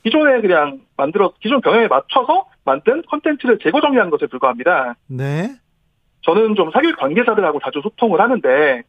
기존에 0.04 0.42
그냥 0.42 0.82
만들어 0.98 1.32
기존 1.40 1.62
경영에 1.62 1.88
맞춰서 1.88 2.48
만든 2.66 3.04
컨텐츠를 3.08 3.60
재고 3.60 3.80
정리하는 3.80 4.10
것에 4.10 4.26
불과합니다. 4.28 4.96
네. 5.08 5.56
저는 6.24 6.56
좀 6.56 6.72
사교육 6.72 6.98
관계자들하고 6.98 7.60
자주 7.64 7.82
소통을 7.82 8.20
하는데 8.20 8.84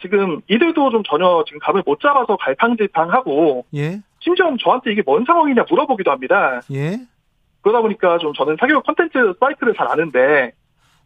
지금 0.00 0.40
이들도 0.48 0.90
좀 0.90 1.02
전혀 1.04 1.44
지금 1.46 1.60
감을 1.60 1.82
못 1.86 2.00
잡아서 2.00 2.36
갈팡질팡하고 2.36 3.66
예. 3.74 4.00
심지어 4.20 4.54
저한테 4.60 4.92
이게 4.92 5.02
뭔 5.04 5.24
상황이냐 5.24 5.64
물어보기도 5.68 6.10
합니다. 6.10 6.60
예. 6.72 6.98
그러다 7.62 7.80
보니까 7.80 8.18
좀 8.18 8.32
저는 8.34 8.56
사교육 8.58 8.84
콘텐츠 8.84 9.18
사이트를 9.38 9.74
잘 9.76 9.88
아는데 9.88 10.52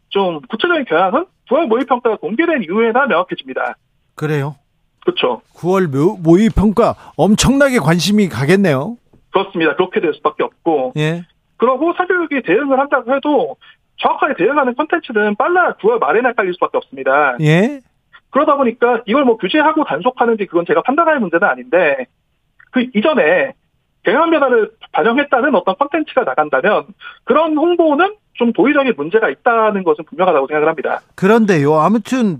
좀 0.09 0.41
구체적인 0.49 0.85
경향은 0.85 1.25
9월 1.49 1.67
모의평가가 1.67 2.17
공개된 2.17 2.63
이후에나 2.63 3.05
명확해집니다. 3.05 3.75
그래요? 4.15 4.55
그렇죠. 5.01 5.41
9월 5.55 5.87
모의평가 6.21 6.95
엄청나게 7.15 7.79
관심이 7.79 8.27
가겠네요. 8.29 8.97
그렇습니다. 9.31 9.75
그렇게 9.75 10.01
될 10.01 10.13
수밖에 10.15 10.43
없고. 10.43 10.93
예. 10.97 11.23
그러고 11.57 11.93
사교육이 11.93 12.41
대응을 12.43 12.79
한다고 12.79 13.15
해도 13.15 13.55
정확하게 13.97 14.35
대응하는 14.37 14.75
컨텐츠는 14.75 15.35
빨라 15.35 15.75
9월 15.77 15.99
말에나 15.99 16.33
깔릴 16.33 16.53
수밖에 16.53 16.77
없습니다. 16.77 17.35
예. 17.41 17.81
그러다 18.29 18.55
보니까 18.55 19.01
이걸 19.05 19.25
뭐 19.25 19.37
규제하고 19.37 19.83
단속하는지 19.85 20.45
그건 20.45 20.65
제가 20.65 20.81
판단할 20.81 21.19
문제는 21.19 21.47
아닌데 21.47 22.07
그 22.71 22.85
이전에 22.93 23.53
경영 24.03 24.29
변화를 24.29 24.71
반영했다는 24.93 25.53
어떤 25.55 25.75
컨텐츠가 25.77 26.23
나간다면 26.23 26.85
그런 27.23 27.57
홍보는 27.57 28.15
좀 28.33 28.53
도의적인 28.53 28.93
문제가 28.95 29.29
있다는 29.29 29.83
것은 29.83 30.05
분명하다고 30.05 30.47
생각을 30.47 30.67
합니다. 30.69 31.01
그런데요. 31.15 31.73
아무튼 31.75 32.39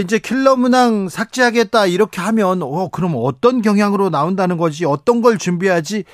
이제 0.00 0.18
킬러 0.18 0.56
문항 0.56 1.08
삭제하겠다 1.08 1.86
이렇게 1.86 2.20
하면 2.20 2.62
어 2.62 2.88
그럼 2.88 3.14
어떤 3.16 3.60
경향으로 3.60 4.10
나온다는 4.10 4.56
거지? 4.56 4.86
어떤 4.86 5.20
걸 5.20 5.36
준비하지? 5.36 6.04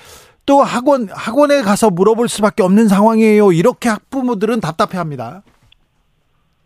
또 0.50 0.64
학원 0.64 1.08
학원에 1.08 1.62
가서 1.62 1.90
물어볼 1.90 2.26
수밖에 2.26 2.64
없는 2.64 2.88
상황이에요. 2.88 3.52
이렇게 3.52 3.88
학부모들은 3.88 4.60
답답해합니다. 4.60 5.44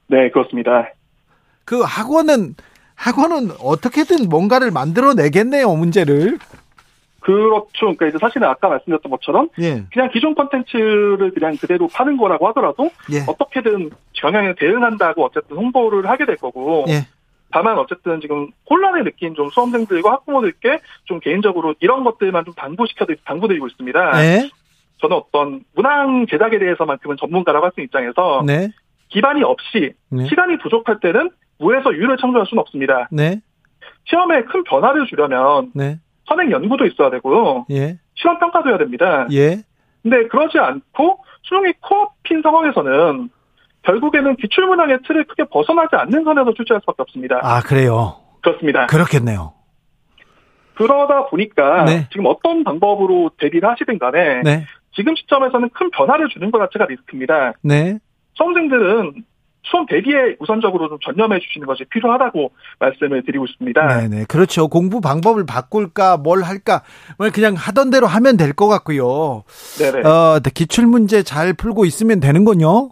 네, 0.07 0.31
그렇습니다. 0.31 0.89
그 1.67 1.83
학원은 1.83 2.55
학원은 2.95 3.51
어떻게든 3.61 4.31
뭔가를 4.31 4.71
만들어내겠네요, 4.71 5.71
문제를. 5.75 6.39
그렇죠. 7.21 7.69
그러니까 7.81 8.07
이제 8.07 8.17
사실은 8.19 8.49
아까 8.49 8.69
말씀드렸던 8.69 9.11
것처럼 9.11 9.51
예. 9.59 9.85
그냥 9.93 10.09
기존 10.11 10.35
컨텐츠를 10.35 11.33
그냥 11.35 11.55
그대로 11.59 11.87
파는 11.87 12.17
거라고 12.17 12.49
하더라도 12.49 12.91
예. 13.13 13.21
어떻게든 13.29 13.91
경향에 14.15 14.55
대응한다고 14.55 15.27
어쨌든 15.27 15.59
홍보를 15.59 16.09
하게 16.09 16.25
될 16.25 16.37
거고 16.37 16.87
예. 16.89 17.07
다만 17.55 17.79
어쨌든 17.79 18.21
지금 18.21 18.49
혼란을 18.69 19.05
느낀 19.05 19.37
좀 19.37 19.49
수험생들과 19.49 20.11
학부모들께 20.11 20.81
좀 21.05 21.21
개인적으로 21.21 21.77
이런 21.79 22.03
것들만 22.03 22.45
좀 22.45 22.53
당부시켜 22.55 23.07
당부드리고 23.25 23.69
있습니다. 23.69 24.13
네. 24.15 24.51
저는 24.99 25.17
어떤 25.17 25.61
문항 25.77 26.27
제작에 26.29 26.59
대해서만큼은 26.59 27.17
전문가라고 27.17 27.67
할 27.67 27.71
수 27.73 27.81
있는 27.81 27.87
입장에서 27.87 28.43
네. 28.45 28.71
기반이 29.09 29.45
없이 29.45 29.93
네. 30.11 30.27
시간이 30.27 30.59
부족할 30.59 30.99
때는 30.99 31.31
무에서 31.61 31.95
유를 31.95 32.17
창조할 32.17 32.45
수는 32.49 32.61
없습니다. 32.61 33.07
네. 33.13 33.41
시험에 34.07 34.43
큰 34.43 34.65
변화를 34.65 35.07
주려면 35.07 35.71
네. 35.75 36.01
선행 36.27 36.51
연구도 36.51 36.87
있어야 36.87 37.09
되고요. 37.11 37.67
예. 37.71 37.99
실험 38.17 38.41
평가도 38.41 38.71
해야 38.71 38.79
됩니다. 38.79 39.29
예. 39.31 39.59
근데 40.03 40.27
그러지 40.27 40.59
않고 40.59 41.25
수능이 41.43 41.75
코앞인 41.81 42.43
상황에서는 42.43 43.31
결국에는 43.85 44.37
기출문항의 44.37 44.99
틀을 45.07 45.25
크게 45.25 45.45
벗어나지 45.51 45.95
않는 45.97 46.25
선에서 46.25 46.53
출제할 46.55 46.81
수밖에 46.83 47.03
없습니다. 47.03 47.41
아 47.43 47.61
그래요? 47.61 48.17
그렇습니다. 48.43 48.87
그렇겠네요. 48.87 49.53
그러다 50.75 51.27
보니까 51.27 51.85
네. 51.85 52.09
지금 52.11 52.27
어떤 52.27 52.65
방법으로 52.65 53.31
대비를 53.39 53.69
하시든 53.71 53.99
간에 53.99 54.43
네. 54.43 54.65
지금 54.97 55.15
시점에서는 55.15 55.71
큰 55.75 55.91
변화를 55.91 56.29
주는 56.29 56.51
것 56.51 56.59
자체가 56.59 56.87
리스크입니다. 56.87 57.53
네. 57.63 57.99
수험생들은 58.35 59.25
수험 59.67 59.87
대비에 59.87 60.37
우선적으로 60.41 60.89
좀 60.89 60.99
전념해 61.03 61.39
주시는 61.41 61.67
것이 61.67 61.85
필요하다고 61.85 62.51
말씀을 62.81 63.25
드리고 63.25 63.47
싶습니다. 63.47 63.87
네네. 64.01 64.25
그렇죠. 64.29 64.69
공부 64.69 65.01
방법을 65.01 65.47
바꿀까, 65.47 66.19
뭘 66.19 66.43
할까, 66.43 66.83
뭘 67.19 67.31
그냥 67.31 67.55
하던 67.55 67.91
대로 67.91 68.07
하면 68.07 68.37
될 68.37 68.53
것 68.53 68.69
같고요. 68.69 69.45
네네. 69.79 70.07
어, 70.07 70.39
기출 70.55 70.87
문제 70.87 71.23
잘 71.23 71.55
풀고 71.55 71.87
있으면 71.87 72.21
되는군요. 72.21 72.91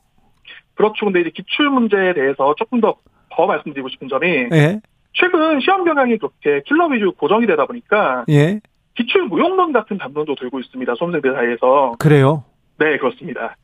그렇죠. 0.74 1.06
근데 1.06 1.20
이제 1.20 1.30
기출 1.35 1.70
문제에 1.70 2.14
대해서 2.14 2.54
조금 2.56 2.80
더, 2.80 2.96
더 3.30 3.46
말씀드리고 3.46 3.88
싶은 3.88 4.08
점이 4.08 4.26
예. 4.52 4.80
최근 5.12 5.61
시험 5.61 5.85
경향이 5.85 6.18
그렇게 6.18 6.62
킬러 6.66 6.87
위주 6.87 7.12
고정이 7.12 7.46
되다 7.46 7.66
보니까 7.66 8.24
예. 8.30 8.61
기출 8.94 9.24
무용론 9.24 9.72
같은 9.72 9.98
담론도 9.98 10.35
들고 10.35 10.61
있습니다. 10.61 10.94
수험생들 10.96 11.35
사이에서. 11.35 11.96
그래요? 11.98 12.44
네, 12.78 12.98
그렇습니다. 12.98 13.56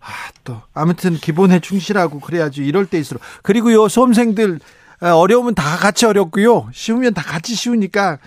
아, 0.00 0.06
또 0.44 0.56
아무튼 0.74 1.14
기본에 1.14 1.60
충실하고 1.60 2.20
그래야지 2.20 2.64
이럴 2.64 2.86
때일수록 2.86 3.22
그리고 3.42 3.72
요 3.72 3.88
수험생들 3.88 4.56
아, 4.56 4.58
어려우면 5.12 5.54
다 5.54 5.76
같이 5.76 6.06
어렵고요. 6.06 6.68
쉬우면 6.72 7.12
다 7.14 7.22
같이 7.22 7.54
쉬우니까 7.54 8.18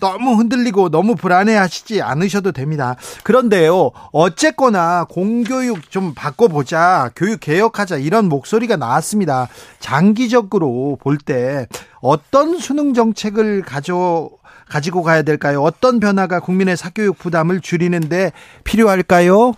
너무 0.00 0.36
흔들리고 0.36 0.88
너무 0.88 1.14
불안해 1.14 1.54
하시지 1.54 2.00
않으셔도 2.00 2.52
됩니다. 2.52 2.96
그런데요, 3.22 3.90
어쨌거나 4.12 5.04
공교육 5.04 5.90
좀 5.90 6.14
바꿔보자, 6.14 7.10
교육 7.14 7.40
개혁하자, 7.40 7.98
이런 7.98 8.28
목소리가 8.30 8.76
나왔습니다. 8.76 9.48
장기적으로 9.80 10.96
볼 11.00 11.18
때 11.18 11.66
어떤 12.00 12.58
수능 12.58 12.94
정책을 12.94 13.62
가져, 13.62 14.30
가지고 14.68 15.02
가야 15.02 15.22
될까요? 15.22 15.60
어떤 15.62 16.00
변화가 16.00 16.40
국민의 16.40 16.76
사교육 16.76 17.18
부담을 17.18 17.60
줄이는데 17.60 18.32
필요할까요? 18.64 19.52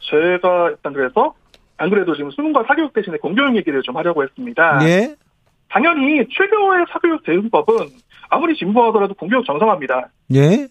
제가 0.00 0.70
일단 0.70 0.92
그래서 0.92 1.34
안 1.76 1.90
그래도 1.90 2.14
지금 2.14 2.30
수능과 2.32 2.64
사교육 2.68 2.92
대신에 2.92 3.16
공교육 3.18 3.56
얘기를 3.56 3.82
좀 3.82 3.96
하려고 3.96 4.22
했습니다. 4.22 4.80
예. 4.82 5.14
당연히 5.74 6.24
최고의 6.30 6.86
사교육 6.88 7.24
대응법은 7.24 7.74
아무리 8.30 8.54
진보하더라도 8.54 9.14
공교육 9.14 9.44
정상화입니다. 9.44 10.08
예. 10.34 10.68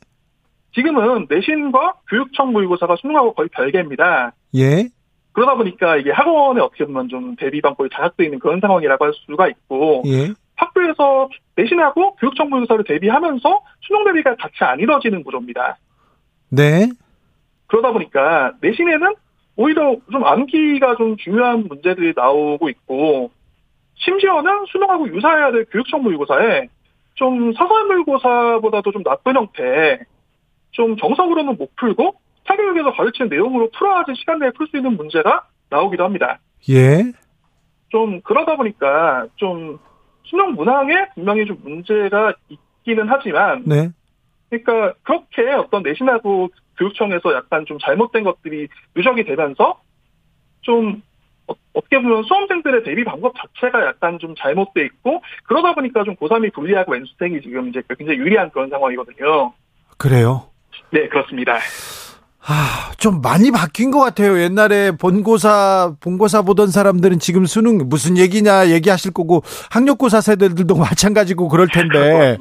지금은 0.73 1.27
내신과 1.29 1.95
교육청 2.09 2.53
모의고사가 2.53 2.95
수능하고 3.01 3.33
거의 3.33 3.49
별개입니다. 3.49 4.31
예. 4.55 4.87
그러다 5.33 5.55
보니까 5.55 5.97
이게 5.97 6.09
학원에 6.11 6.61
어떻게 6.61 6.85
보면 6.85 7.09
좀 7.09 7.35
대비 7.35 7.59
방법이 7.59 7.89
장악되어 7.93 8.25
있는 8.25 8.39
그런 8.39 8.61
상황이라고 8.61 9.03
할 9.03 9.11
수가 9.25 9.49
있고 9.49 10.03
예. 10.05 10.33
학교에서 10.55 11.27
내신하고 11.57 12.15
교육청 12.15 12.49
모의고사를 12.49 12.85
대비하면서 12.85 13.61
수능 13.81 14.05
대비가 14.05 14.37
같이 14.37 14.55
안 14.61 14.79
이뤄지는 14.79 15.23
구조입니다. 15.25 15.79
네. 16.49 16.87
그러다 17.67 17.91
보니까 17.91 18.53
내신에는 18.61 19.15
오히려 19.57 19.97
좀 20.09 20.23
암기가 20.23 20.95
좀 20.95 21.17
중요한 21.17 21.65
문제들이 21.67 22.13
나오고 22.15 22.69
있고 22.69 23.31
심지어는 23.95 24.65
수능하고 24.71 25.07
유사해야 25.15 25.51
될 25.51 25.65
교육청 25.65 26.03
모의고사에 26.03 26.67
좀 27.15 27.53
사설 27.53 27.85
모의고사보다도 27.87 28.91
좀 28.91 29.03
나쁜 29.03 29.35
형태, 29.35 29.99
좀 30.71 30.97
정석으로는 30.97 31.57
못 31.57 31.75
풀고 31.75 32.15
사교육에서 32.45 32.91
가르치는 32.93 33.29
내용으로 33.29 33.69
풀어야지 33.71 34.13
시간 34.15 34.39
내에 34.39 34.51
풀 34.51 34.67
수 34.67 34.77
있는 34.77 34.97
문제가 34.97 35.47
나오기도 35.69 36.03
합니다. 36.03 36.39
예. 36.69 37.03
좀 37.89 38.21
그러다 38.21 38.55
보니까 38.55 39.27
좀 39.35 39.79
수능 40.23 40.53
문항에 40.53 41.09
분명히 41.13 41.45
좀 41.45 41.57
문제가 41.63 42.33
있기는 42.49 43.07
하지만 43.07 43.63
네. 43.65 43.89
그러니까 44.49 44.93
그렇게 45.03 45.51
어떤 45.51 45.83
내신하고 45.83 46.49
교육청에서 46.77 47.33
약간 47.33 47.65
좀 47.65 47.77
잘못된 47.79 48.23
것들이 48.23 48.67
누적이 48.95 49.25
되면서 49.25 49.79
좀 50.61 51.01
어, 51.47 51.53
떻게 51.73 52.01
보면 52.01 52.23
수험생들의 52.23 52.83
대비 52.83 53.03
방법 53.03 53.33
자체가 53.35 53.85
약간 53.85 54.17
좀 54.19 54.35
잘못돼 54.37 54.85
있고 54.85 55.21
그러다 55.45 55.73
보니까 55.73 56.03
좀 56.03 56.15
고3이 56.15 56.53
불리하고 56.53 56.95
N수생이 56.95 57.41
지금 57.41 57.69
이제 57.69 57.81
굉장히 57.97 58.19
유리한 58.19 58.49
그런 58.51 58.69
상황이거든요. 58.69 59.53
그래요? 59.97 60.47
네, 60.91 61.07
그렇습니다. 61.07 61.57
아, 62.45 62.91
좀 62.97 63.21
많이 63.21 63.51
바뀐 63.51 63.89
것 63.89 63.99
같아요. 63.99 64.37
옛날에 64.39 64.91
본고사, 64.91 65.93
본고사 66.01 66.41
보던 66.41 66.67
사람들은 66.67 67.19
지금 67.19 67.45
수능 67.45 67.77
무슨 67.87 68.17
얘기냐 68.17 68.67
얘기하실 68.67 69.13
거고, 69.13 69.43
학력고사 69.71 70.19
세대들도 70.19 70.75
마찬가지고 70.75 71.47
그럴 71.47 71.67
텐데. 71.69 72.37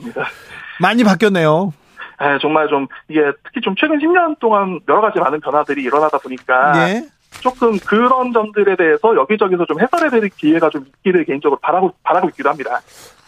많이 0.80 1.04
바뀌었네요. 1.04 1.72
아, 2.18 2.38
정말 2.40 2.68
좀, 2.68 2.88
이게 3.08 3.20
특히 3.44 3.60
좀 3.60 3.74
최근 3.78 3.98
10년 3.98 4.38
동안 4.40 4.80
여러 4.88 5.00
가지 5.00 5.20
많은 5.20 5.40
변화들이 5.40 5.82
일어나다 5.82 6.18
보니까. 6.18 6.72
네. 6.72 7.06
조금 7.40 7.78
그런 7.78 8.32
점들에 8.32 8.76
대해서 8.76 9.14
여기저기서 9.16 9.66
좀 9.66 9.80
해설해야 9.80 10.10
될 10.10 10.28
기회가 10.28 10.70
좀 10.70 10.84
있기를 10.86 11.24
개인적으로 11.24 11.58
바라고, 11.60 11.92
바라고 12.02 12.28
있기도 12.30 12.48
합니다. 12.48 12.80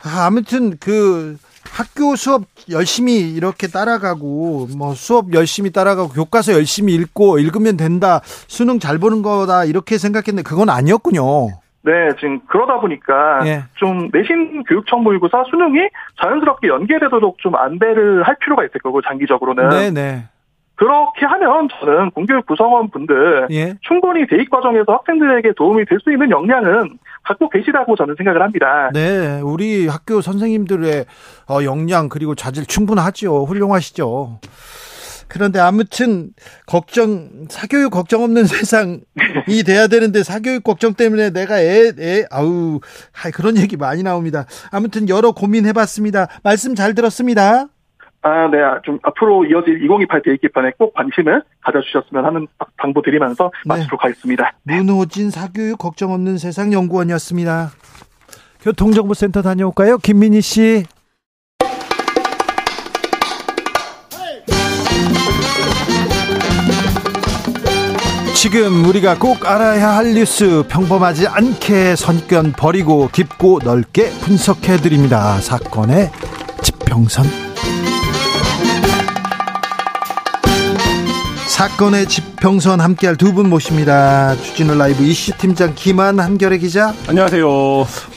아, 0.04 0.26
아무튼 0.26 0.76
그, 0.78 1.36
학교 1.76 2.14
수업 2.14 2.42
열심히 2.70 3.32
이렇게 3.34 3.66
따라가고 3.66 4.68
뭐 4.76 4.94
수업 4.94 5.32
열심히 5.34 5.72
따라가고 5.72 6.10
교과서 6.10 6.52
열심히 6.52 6.94
읽고 6.94 7.38
읽으면 7.38 7.76
된다 7.76 8.20
수능 8.22 8.78
잘 8.78 8.98
보는 8.98 9.22
거다 9.22 9.64
이렇게 9.64 9.98
생각했는데 9.98 10.42
그건 10.48 10.68
아니었군요. 10.68 11.48
네, 11.82 11.92
지금 12.18 12.40
그러다 12.46 12.80
보니까 12.80 13.46
예. 13.46 13.64
좀 13.74 14.08
내신 14.12 14.62
교육청 14.64 15.02
모의고사 15.02 15.44
수능이 15.50 15.80
자연스럽게 16.22 16.68
연계되도록 16.68 17.38
좀 17.38 17.56
안배를 17.56 18.22
할 18.22 18.36
필요가 18.40 18.64
있을 18.64 18.80
거고 18.80 19.02
장기적으로는. 19.02 19.68
네, 19.68 19.90
네. 19.90 20.24
그렇게 20.76 21.24
하면 21.26 21.68
저는 21.80 22.10
공교육 22.10 22.46
구성원 22.46 22.90
분들 22.90 23.46
예. 23.52 23.74
충분히 23.82 24.26
대입 24.26 24.50
과정에서 24.50 24.92
학생들에게 24.92 25.52
도움이 25.56 25.84
될 25.86 25.98
수 26.02 26.10
있는 26.12 26.30
역량은 26.30 26.98
갖고 27.22 27.48
계시다고 27.48 27.96
저는 27.96 28.14
생각을 28.18 28.42
합니다. 28.42 28.90
네, 28.92 29.40
우리 29.42 29.86
학교 29.86 30.20
선생님들의 30.20 31.06
어, 31.48 31.64
역량 31.64 32.08
그리고 32.08 32.34
자질 32.34 32.66
충분하죠. 32.66 33.44
훌륭하시죠. 33.44 34.40
그런데 35.26 35.58
아무튼 35.58 36.30
걱정 36.66 37.46
사교육 37.48 37.90
걱정 37.92 38.22
없는 38.22 38.44
세상이 38.46 39.00
돼야 39.66 39.86
되는데 39.86 40.22
사교육 40.22 40.62
걱정 40.64 40.92
때문에 40.94 41.30
내가 41.30 41.60
애 41.60 41.92
애 41.98 42.24
아우 42.30 42.80
그런 43.32 43.56
얘기 43.56 43.76
많이 43.76 44.02
나옵니다. 44.02 44.44
아무튼 44.70 45.08
여러 45.08 45.32
고민해봤습니다. 45.32 46.28
말씀 46.42 46.74
잘 46.74 46.94
들었습니다. 46.94 47.68
아, 48.24 48.48
네. 48.50 48.56
좀 48.84 48.98
앞으로 49.02 49.44
이어질 49.44 49.84
2028 49.84 50.22
대입 50.22 50.40
개편에 50.40 50.72
꼭 50.78 50.94
관심을 50.94 51.42
가져주셨으면 51.60 52.24
하는 52.24 52.46
당부 52.78 53.02
드리면서 53.02 53.50
네. 53.66 53.68
마치도록 53.68 54.02
하겠습니다. 54.02 54.52
문호진 54.62 55.30
사교육 55.30 55.78
걱정 55.78 56.10
없는 56.12 56.38
세상 56.38 56.72
연구원이었습니다. 56.72 57.68
교통정보센터 58.62 59.42
다녀올까요? 59.42 59.98
김민희 59.98 60.40
씨. 60.40 60.84
지금 68.34 68.84
우리가 68.86 69.18
꼭 69.18 69.46
알아야 69.46 69.96
할 69.96 70.14
뉴스 70.14 70.64
평범하지 70.68 71.28
않게 71.28 71.96
선견 71.96 72.52
버리고 72.52 73.08
깊고 73.12 73.60
넓게 73.62 74.08
분석해 74.22 74.78
드립니다. 74.78 75.38
사건의 75.40 76.10
지평선. 76.62 77.43
사건의 81.58 82.08
지평선 82.08 82.80
함께할 82.80 83.16
두 83.16 83.32
분 83.32 83.48
모십니다. 83.48 84.34
주진우 84.36 84.74
라이브 84.76 85.04
이슈 85.04 85.30
팀장 85.38 85.72
김한 85.76 86.18
한결의 86.18 86.58
기자. 86.58 86.92
안녕하세요. 87.08 87.46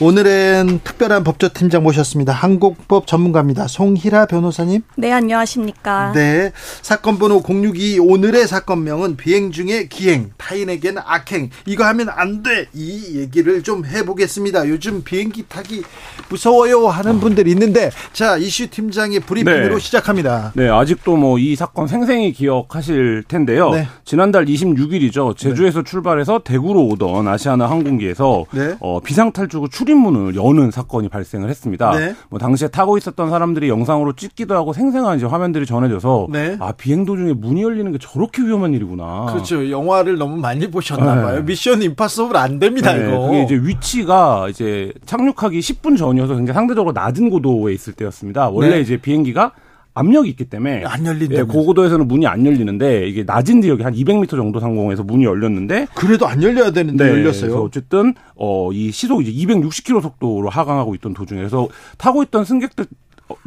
오늘은 0.00 0.80
특별한 0.82 1.22
법조팀장 1.22 1.82
모셨습니다. 1.84 2.32
한국법 2.32 3.06
전문가입니다. 3.06 3.68
송희라 3.68 4.26
변호사님. 4.26 4.82
네, 4.96 5.12
안녕하십니까. 5.12 6.12
네. 6.14 6.50
사건 6.82 7.18
번호 7.18 7.40
062 7.40 7.98
오늘의 8.00 8.48
사건명은 8.48 9.16
비행 9.16 9.52
중에 9.52 9.86
기행, 9.88 10.30
타인에게는 10.36 11.00
악행. 11.04 11.50
이거 11.66 11.84
하면 11.86 12.08
안 12.10 12.42
돼. 12.42 12.66
이 12.74 13.18
얘기를 13.20 13.62
좀 13.62 13.84
해보겠습니다. 13.86 14.68
요즘 14.68 15.02
비행기 15.04 15.44
타기 15.48 15.82
무서워요 16.28 16.88
하는 16.88 17.20
분들 17.20 17.46
있는데 17.48 17.90
자, 18.12 18.36
이슈 18.36 18.68
팀장의 18.68 19.20
브리핑으로 19.20 19.74
네. 19.76 19.80
시작합니다. 19.80 20.52
네, 20.56 20.68
아직도 20.68 21.16
뭐 21.16 21.38
이 21.38 21.54
사건 21.54 21.86
생생히 21.86 22.32
기억하실 22.32 23.24
텐데요. 23.28 23.70
네. 23.70 23.86
지난달 24.04 24.46
26일이죠. 24.46 25.36
제주에서 25.36 25.82
네. 25.82 25.84
출발해서 25.90 26.40
대구로 26.40 26.86
오던 26.86 27.28
아시아나 27.28 27.70
항공기에서 27.70 28.44
네. 28.52 28.76
어, 28.80 29.00
비상탈출구 29.00 29.68
출입문을 29.68 30.34
여는 30.34 30.70
사건이 30.70 31.08
발생을 31.08 31.48
했습니다. 31.48 31.90
네. 31.92 32.14
뭐 32.30 32.38
당시에 32.38 32.68
타고 32.68 32.98
있었던 32.98 33.30
사람들이 33.30 33.68
영상으로 33.68 34.14
찍기도 34.14 34.54
하고 34.54 34.72
생생한 34.72 35.18
이제 35.18 35.26
화면들이 35.26 35.66
전해져서 35.66 36.28
네. 36.30 36.56
아 36.58 36.72
비행 36.72 37.04
도중에 37.04 37.34
문이 37.34 37.62
열리는 37.62 37.90
게 37.92 37.98
저렇게 37.98 38.42
위험한 38.42 38.74
일이구나. 38.74 39.26
그렇죠. 39.30 39.70
영화를 39.70 40.18
너무 40.18 40.36
많이 40.36 40.70
보셨나 40.70 41.14
네. 41.14 41.22
봐요. 41.22 41.42
미션 41.42 41.82
임파서블 41.82 42.36
안 42.36 42.58
됩니다 42.58 42.96
이거. 42.96 43.26
그게 43.26 43.42
이제 43.42 43.54
위치가 43.54 44.48
이제 44.48 44.92
착륙하기 45.06 45.60
10분 45.60 45.96
전이어서 45.98 46.34
굉장히 46.34 46.54
상대적으로 46.54 46.92
낮은 46.92 47.30
고도에 47.30 47.72
있을 47.74 47.92
때였습니다. 47.92 48.48
원래 48.48 48.80
이제 48.80 48.96
비행기가 48.96 49.52
압력이 49.98 50.28
있기 50.30 50.44
때문에 50.44 50.84
안 50.84 51.04
열린다. 51.06 51.34
예, 51.36 51.42
고고도에서는 51.42 52.06
문이 52.08 52.26
안 52.26 52.44
열리는데 52.46 53.08
이게 53.08 53.24
낮은 53.24 53.62
지역이 53.62 53.82
한 53.82 53.94
200m 53.94 54.30
정도 54.30 54.60
상공에서 54.60 55.02
문이 55.02 55.24
열렸는데 55.24 55.86
그래도 55.94 56.26
안 56.26 56.42
열려야 56.42 56.70
되는데 56.70 57.04
네, 57.04 57.10
열렸어요. 57.10 57.56
어쨌든 57.62 58.14
어 58.36 58.70
이 58.72 58.90
시속 58.92 59.22
이제 59.22 59.32
260km 59.32 60.02
속도로 60.02 60.48
하강하고 60.50 60.94
있던 60.96 61.14
도중에 61.14 61.48
서 61.48 61.68
타고 61.96 62.22
있던 62.22 62.44
승객들 62.44 62.86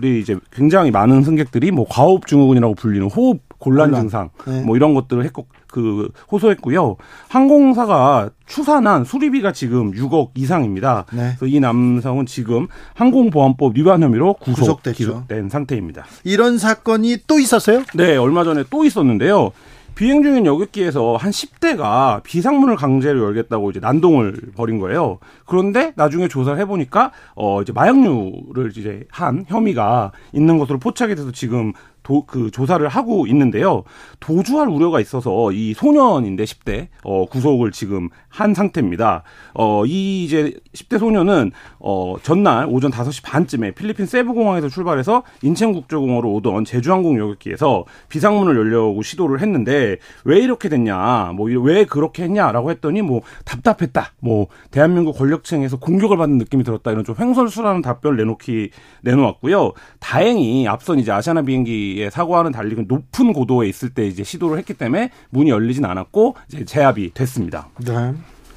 이 0.03 0.19
이제 0.19 0.37
굉장히 0.51 0.91
많은 0.91 1.23
승객들이 1.23 1.71
뭐 1.71 1.85
과호흡 1.89 2.27
증후군이라고 2.27 2.75
불리는 2.75 3.09
호흡 3.09 3.41
곤란 3.57 3.93
증상 3.93 4.29
네. 4.47 4.63
뭐 4.63 4.75
이런 4.75 4.93
것들을 4.93 5.23
했고 5.23 5.45
그 5.67 6.09
호소했고요. 6.31 6.97
항공사가 7.29 8.31
추산한 8.47 9.05
수리비가 9.05 9.53
지금 9.53 9.91
6억 9.91 10.31
이상입니다. 10.35 11.05
네. 11.13 11.35
그래서 11.37 11.45
이 11.45 11.59
남성은 11.59 12.25
지금 12.25 12.67
항공보안법 12.95 13.77
위반 13.77 14.03
혐의로 14.03 14.33
구속 14.33 14.81
기소된 14.83 15.49
상태입니다. 15.49 16.05
이런 16.23 16.57
사건이 16.57 17.19
또 17.27 17.39
있었어요? 17.39 17.83
네, 17.93 18.17
얼마 18.17 18.43
전에 18.43 18.63
또 18.69 18.83
있었는데요. 18.83 19.51
비행 19.95 20.23
중인 20.23 20.45
여객기에서 20.45 21.15
한 21.15 21.31
10대가 21.31 22.23
비상문을 22.23 22.75
강제로 22.75 23.23
열겠다고 23.25 23.71
이제 23.71 23.79
난동을 23.79 24.51
벌인 24.55 24.79
거예요. 24.79 25.19
그런데 25.45 25.93
나중에 25.95 26.27
조사를 26.27 26.59
해보니까 26.59 27.11
어 27.35 27.61
이제 27.61 27.71
마약류를 27.73 28.71
이제 28.75 29.03
한 29.09 29.45
혐의가 29.47 30.11
있는 30.33 30.57
것으로 30.57 30.79
포착이 30.79 31.15
돼서 31.15 31.31
지금 31.31 31.73
도, 32.11 32.25
그 32.25 32.51
조사를 32.51 32.85
하고 32.87 33.25
있는데요. 33.27 33.83
도주할 34.19 34.67
우려가 34.67 34.99
있어서 34.99 35.51
이 35.51 35.73
소년인데 35.73 36.43
10대 36.43 36.87
어 37.03 37.25
구속을 37.25 37.71
지금 37.71 38.09
한 38.27 38.53
상태입니다. 38.53 39.23
어 39.53 39.83
이 39.85 40.23
이제 40.25 40.53
10대 40.73 40.99
소년은 40.99 41.51
어 41.79 42.15
전날 42.21 42.67
오전 42.69 42.91
5시 42.91 43.23
반쯤에 43.23 43.71
필리핀 43.71 44.05
세부 44.05 44.33
공항에서 44.33 44.69
출발해서 44.69 45.23
인천 45.41 45.73
국제공항으로 45.73 46.33
오던 46.33 46.65
제주항공 46.65 47.17
여객기에서 47.17 47.85
비상문을 48.09 48.55
열려고 48.57 49.01
시도를 49.01 49.39
했는데 49.41 49.97
왜 50.25 50.39
이렇게 50.39 50.69
됐냐? 50.69 51.33
뭐 51.35 51.49
왜 51.61 51.85
그렇게 51.85 52.23
했냐라고 52.23 52.71
했더니 52.71 53.01
뭐 53.01 53.21
답답했다. 53.45 54.13
뭐 54.19 54.47
대한민국 54.71 55.17
권력층에서 55.17 55.77
공격을 55.79 56.17
받는 56.17 56.37
느낌이 56.39 56.63
들었다. 56.63 56.91
이런 56.91 57.03
좀 57.03 57.15
횡설수라는 57.19 57.81
답변을 57.81 58.17
내놓기 58.17 58.71
내놓았고요. 59.01 59.73
다행히 59.99 60.67
앞선 60.67 60.99
이제 60.99 61.11
아시아나 61.11 61.41
비행기 61.43 62.00
예, 62.01 62.09
사고와는 62.09 62.51
달리 62.51 62.75
높은 62.75 63.33
고도에 63.33 63.67
있을 63.67 63.89
때 63.89 64.07
이제 64.07 64.23
시도를 64.23 64.57
했기 64.57 64.73
때문에 64.73 65.11
문이 65.29 65.49
열리진 65.49 65.85
않았고 65.85 66.35
이제 66.47 66.65
제압이 66.65 67.13
됐습니다. 67.13 67.69
네. 67.79 68.13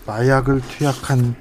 마약을 0.06 0.60
투약한 0.62 1.34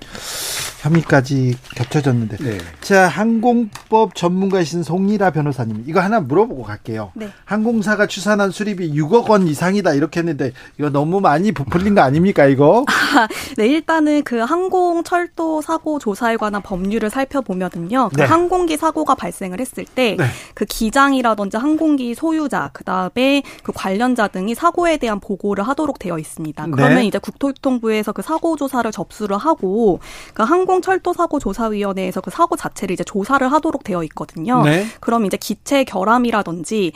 혐의까지 0.83 1.55
겹쳐졌는데. 1.75 2.37
네. 2.37 2.57
자, 2.81 3.07
항공법 3.07 4.15
전문가이신 4.15 4.83
송리라 4.83 5.31
변호사님, 5.31 5.85
이거 5.87 6.01
하나 6.01 6.19
물어보고 6.19 6.63
갈게요. 6.63 7.11
네. 7.15 7.29
항공사가 7.45 8.05
추산한 8.05 8.51
수리비 8.51 8.93
6억 8.93 9.29
원 9.29 9.47
이상이다 9.47 9.93
이렇게 9.93 10.19
했는데 10.19 10.51
이거 10.77 10.89
너무 10.89 11.21
많이 11.21 11.53
부풀린 11.53 11.95
거 11.95 12.01
아닙니까 12.01 12.45
이거? 12.45 12.85
아, 13.15 13.27
네, 13.57 13.67
일단은 13.67 14.23
그 14.23 14.39
항공 14.39 15.03
철도 15.03 15.61
사고 15.61 15.99
조사에 15.99 16.35
관한 16.35 16.61
법률을 16.61 17.09
살펴보면은요. 17.09 18.09
그 18.09 18.17
네. 18.17 18.25
항공기 18.25 18.75
사고가 18.75 19.15
발생을 19.15 19.61
했을 19.61 19.85
때그 19.85 20.21
네. 20.21 20.27
그 20.53 20.65
기장이라든지 20.65 21.57
항공기 21.57 22.13
소유자, 22.13 22.69
그 22.73 22.83
다음에 22.83 23.43
그 23.63 23.71
관련자 23.73 24.27
등이 24.27 24.53
사고에 24.53 24.97
대한 24.97 25.21
보고를 25.21 25.65
하도록 25.67 25.97
되어 25.97 26.19
있습니다. 26.19 26.67
그러면 26.71 26.97
네. 26.97 27.05
이제 27.05 27.19
국토교통부에서 27.19 28.11
그 28.11 28.21
사고 28.21 28.57
조사를 28.57 28.91
접수를 28.91 29.37
하고 29.37 29.99
그 30.33 30.43
항공 30.43 30.72
철도사고조사위원회에서 30.81 32.21
그 32.21 32.31
사고 32.31 32.55
자체를 32.55 32.93
이제 32.93 33.03
조사를 33.03 33.51
하도록 33.51 33.83
되어 33.83 34.03
있거든요. 34.03 34.63
네. 34.63 34.85
그럼 34.99 35.25
이제 35.25 35.37
기체 35.37 35.83
결함이라든지 35.83 36.91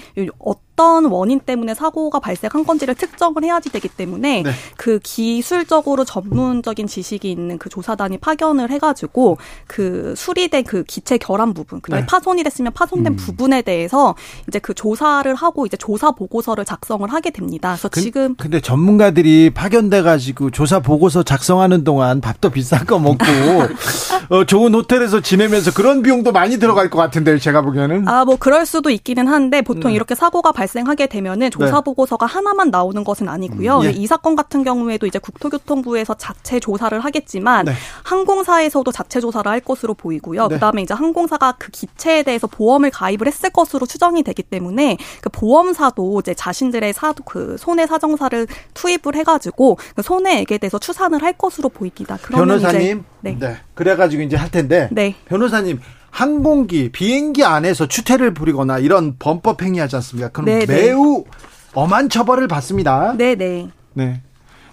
어떤 0.78 1.06
원인 1.06 1.40
때문에 1.40 1.74
사고가 1.74 2.20
발생한 2.20 2.64
건지를 2.64 2.94
특정을 2.94 3.44
해야지 3.44 3.72
되기 3.72 3.90
때문에 3.90 4.44
네. 4.44 4.52
그 4.78 5.00
기술적으로 5.02 6.06
전문적인 6.06 6.86
지식이 6.86 7.32
있는 7.32 7.58
그 7.58 7.68
조사단이 7.68 8.20
파견을 8.20 8.70
해가지고 8.70 9.40
그 9.66 10.14
수리된 10.16 10.66
그 10.66 10.84
기체 10.84 11.18
결함 11.18 11.56
부분, 11.56 11.82
그다음에 11.82 12.04
네. 12.04 12.06
파손이 12.08 12.44
됐으면 12.44 12.74
파손된 12.74 13.14
음. 13.14 13.16
부분에 13.16 13.64
대해서 13.64 14.14
이제 14.48 14.60
그 14.60 14.76
조사를 14.76 15.34
하고 15.34 15.66
이제 15.66 15.76
조사 15.78 16.12
보고서를 16.12 16.64
작성을 16.64 17.12
하게 17.12 17.32
됩니다. 17.32 17.70
그래서 17.70 17.90
그, 17.90 18.00
지금 18.00 18.36
근데 18.36 18.62
전문가들이 18.62 19.50
파견돼 19.56 20.04
가지고 20.04 20.52
조사 20.52 20.80
보고서 20.80 21.24
작성하는 21.24 21.84
동안 21.84 22.22
밥도 22.22 22.52
비싼 22.52 22.86
거 22.86 23.00
먹고 23.00 23.26
어, 24.30 24.46
좋은 24.46 24.76
호텔에서 24.76 25.22
지내면서 25.22 25.74
그런 25.74 26.04
비용도 26.04 26.32
많이 26.32 26.60
들어갈 26.60 26.92
것 26.92 27.00
같은데요, 27.00 27.40
제가 27.40 27.64
보기에는. 27.64 28.08
아, 28.08 28.26
뭐 28.26 28.36
그럴 28.36 28.68
수도 28.68 28.92
있기는 28.92 29.28
한데 29.28 29.64
보통 29.64 29.90
네. 29.90 29.96
이렇게 29.96 30.14
사고가 30.14 30.52
발 30.52 30.67
발생하게 30.68 31.08
되면은 31.08 31.50
조사 31.50 31.78
네. 31.78 31.82
보고서가 31.84 32.26
하나만 32.26 32.70
나오는 32.70 33.04
것은 33.04 33.30
아니고요. 33.30 33.80
음, 33.80 33.86
예. 33.86 33.90
이 33.92 34.06
사건 34.06 34.36
같은 34.36 34.64
경우에도 34.64 35.08
이제 35.08 35.18
국토교통부에서 35.18 36.16
자체 36.16 36.60
조사를 36.60 37.00
하겠지만 37.00 37.66
네. 37.66 37.74
항공사에서도 38.04 38.92
자체 38.92 39.20
조사를 39.20 39.50
할 39.50 39.62
것으로 39.62 39.94
보이고요. 39.94 40.48
네. 40.48 40.56
그다음에 40.56 40.82
이제 40.82 40.94
항공사가 40.94 41.54
그 41.58 41.72
기체에 41.72 42.24
대해서 42.24 42.48
보험을 42.48 42.92
가입을 42.92 43.28
했을 43.28 43.50
것으로 43.50 43.86
추정이 43.86 44.24
되기 44.24 44.44
때문에 44.44 44.98
그 45.22 45.30
보험사도 45.30 46.20
이제 46.20 46.34
자신들의 46.34 46.94
사도 46.94 47.24
그 47.24 47.56
손해 47.58 47.88
사정사를 47.88 48.48
투입을 48.74 49.16
해가지고 49.16 49.78
그 49.96 50.02
손해액에 50.02 50.58
대해서 50.58 50.78
추산을 50.78 51.24
할 51.24 51.34
것으로 51.34 51.70
보입니다. 51.70 52.18
변호사님, 52.18 53.04
네. 53.22 53.38
네. 53.40 53.58
그래가지고 53.74 54.24
이제 54.24 54.36
할 54.36 54.52
텐데 54.52 54.90
네. 54.92 55.16
변호사님 55.26 55.80
항공기, 56.18 56.90
비행기 56.92 57.44
안에서 57.44 57.88
추태를 57.88 58.34
부리거나 58.34 58.80
이런 58.80 59.18
범법 59.20 59.62
행위하지 59.62 59.98
않습니까? 59.98 60.30
그럼 60.30 60.46
네네. 60.46 60.66
네. 60.66 60.74
매우 60.88 61.24
엄한 61.76 62.10
처벌을 62.10 62.48
받습니다. 62.48 63.14
네, 63.16 63.36
네. 63.36 63.70
네. 63.94 64.24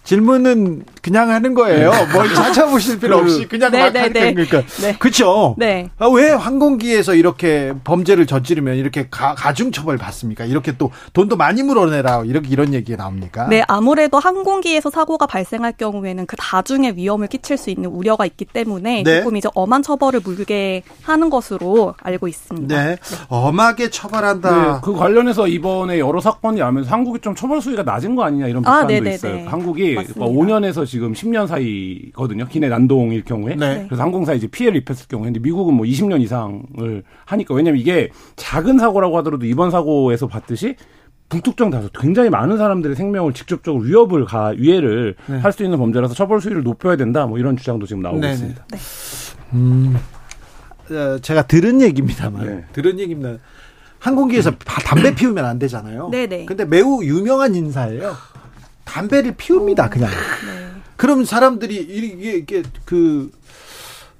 질문은 0.04 0.86
그냥 1.04 1.30
하는 1.30 1.52
거예요. 1.52 1.90
네. 1.90 2.12
뭘 2.14 2.32
찾아보실 2.32 2.98
필요 2.98 3.18
그 3.18 3.24
없이 3.24 3.46
그냥 3.46 3.70
네, 3.70 3.78
막 3.78 3.92
네, 3.92 4.00
하니까 4.00 4.20
네. 4.20 4.32
그러니까 4.32 4.62
네. 4.80 4.96
그렇죠. 4.98 5.54
네. 5.58 5.90
아, 5.98 6.06
왜 6.06 6.30
항공기에서 6.30 7.14
이렇게 7.14 7.74
범죄를 7.84 8.24
저지르면 8.24 8.76
이렇게 8.76 9.08
가, 9.10 9.34
중 9.52 9.70
처벌 9.70 9.98
받습니까? 9.98 10.46
이렇게 10.46 10.78
또 10.78 10.90
돈도 11.12 11.36
많이 11.36 11.62
물어내라 11.62 12.22
이렇게 12.24 12.48
이런 12.48 12.72
얘기가 12.72 12.96
나옵니까? 12.96 13.48
네, 13.48 13.62
아무래도 13.68 14.18
항공기에서 14.18 14.88
사고가 14.88 15.26
발생할 15.26 15.72
경우에는 15.72 16.24
그 16.24 16.36
다중에 16.36 16.94
위험을 16.96 17.28
끼칠 17.28 17.58
수 17.58 17.68
있는 17.68 17.90
우려가 17.90 18.24
있기 18.24 18.46
때문에 18.46 19.02
네. 19.02 19.18
조금 19.18 19.36
이제 19.36 19.50
엄한 19.54 19.82
처벌을 19.82 20.20
물게 20.24 20.84
하는 21.02 21.28
것으로 21.28 21.94
알고 22.02 22.28
있습니다. 22.28 22.82
네, 22.82 22.96
엄하게 23.28 23.90
처벌한다. 23.90 24.80
그 24.80 24.94
관련해서 24.94 25.48
이번에 25.48 25.98
여러 25.98 26.18
사건이 26.22 26.60
나면서 26.60 26.90
한국이 26.90 27.20
좀 27.20 27.34
처벌 27.34 27.60
수위가 27.60 27.82
낮은 27.82 28.14
거 28.14 28.24
아니냐 28.24 28.46
이런 28.46 28.66
아, 28.66 28.86
비판도 28.86 29.10
아, 29.10 29.12
있어요. 29.12 29.48
한국이 29.50 29.94
맞습니다. 29.96 30.24
5년에서 30.24 30.93
지금 30.94 31.12
10년 31.12 31.48
사이거든요. 31.48 32.46
기내 32.46 32.68
난동일 32.68 33.24
경우에. 33.24 33.56
네. 33.56 33.84
그래서 33.88 34.00
항공사 34.00 34.32
이제 34.32 34.46
피해를 34.46 34.78
입혔을 34.78 35.08
경우에. 35.08 35.26
근데 35.26 35.40
미국은 35.40 35.74
뭐 35.74 35.84
20년 35.84 36.20
이상을 36.20 37.02
하니까 37.24 37.52
왜냐면 37.52 37.80
이게 37.80 38.10
작은 38.36 38.78
사고라고 38.78 39.18
하더라도 39.18 39.44
이번 39.44 39.72
사고에서 39.72 40.28
봤듯이 40.28 40.76
북특정 41.28 41.70
다수 41.70 41.90
굉장히 41.98 42.30
많은 42.30 42.58
사람들의 42.58 42.94
생명을 42.94 43.32
직접적으로 43.32 43.82
위협을 43.82 44.24
가 44.24 44.50
위해를 44.56 45.16
네. 45.26 45.38
할수 45.38 45.64
있는 45.64 45.78
범죄라서 45.78 46.14
처벌 46.14 46.40
수위를 46.40 46.62
높여야 46.62 46.94
된다. 46.94 47.26
뭐 47.26 47.40
이런 47.40 47.56
주장도 47.56 47.86
지금 47.86 48.00
나오고 48.02 48.20
네 48.20 48.30
있습니다. 48.30 48.66
네. 48.70 48.78
음, 49.54 49.96
어, 50.92 51.18
제가 51.18 51.48
들은 51.48 51.80
얘기입니다만 51.80 52.46
네. 52.46 52.64
들은 52.72 53.00
얘기입니다. 53.00 53.42
항공기에서 53.98 54.52
담배 54.52 55.12
피우면 55.12 55.44
안 55.44 55.58
되잖아요. 55.58 56.10
네네. 56.10 56.44
근데 56.44 56.64
매우 56.64 57.02
유명한 57.02 57.56
인사예요. 57.56 58.14
담배를 58.84 59.34
피웁니다, 59.36 59.88
그냥. 59.88 60.08
네. 60.94 60.96
그럼 60.96 61.24
사람들이 61.24 61.76
이게, 61.76 62.36
이게 62.36 62.62
그 62.84 63.30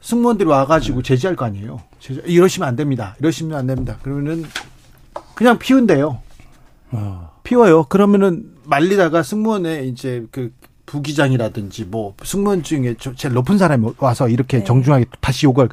승무원들이 0.00 0.48
와가지고 0.48 1.02
제지할 1.02 1.36
거 1.36 1.44
아니에요. 1.44 1.80
제지, 1.98 2.22
이러시면 2.26 2.68
안 2.68 2.76
됩니다. 2.76 3.16
이러시면 3.20 3.58
안 3.58 3.66
됩니다. 3.66 3.98
그러면은 4.02 4.44
그냥 5.34 5.58
피운대요. 5.58 6.20
어. 6.90 7.30
피워요. 7.42 7.84
그러면은 7.84 8.52
말리다가 8.64 9.22
승무원의 9.22 9.88
이제 9.88 10.26
그 10.30 10.52
부기장이라든지 10.86 11.86
뭐 11.86 12.14
승무원 12.22 12.62
중에 12.62 12.96
제일 13.16 13.34
높은 13.34 13.58
사람이 13.58 13.94
와서 13.98 14.28
이렇게 14.28 14.58
네. 14.58 14.64
정중하게 14.64 15.06
다시 15.20 15.46
요구할 15.46 15.70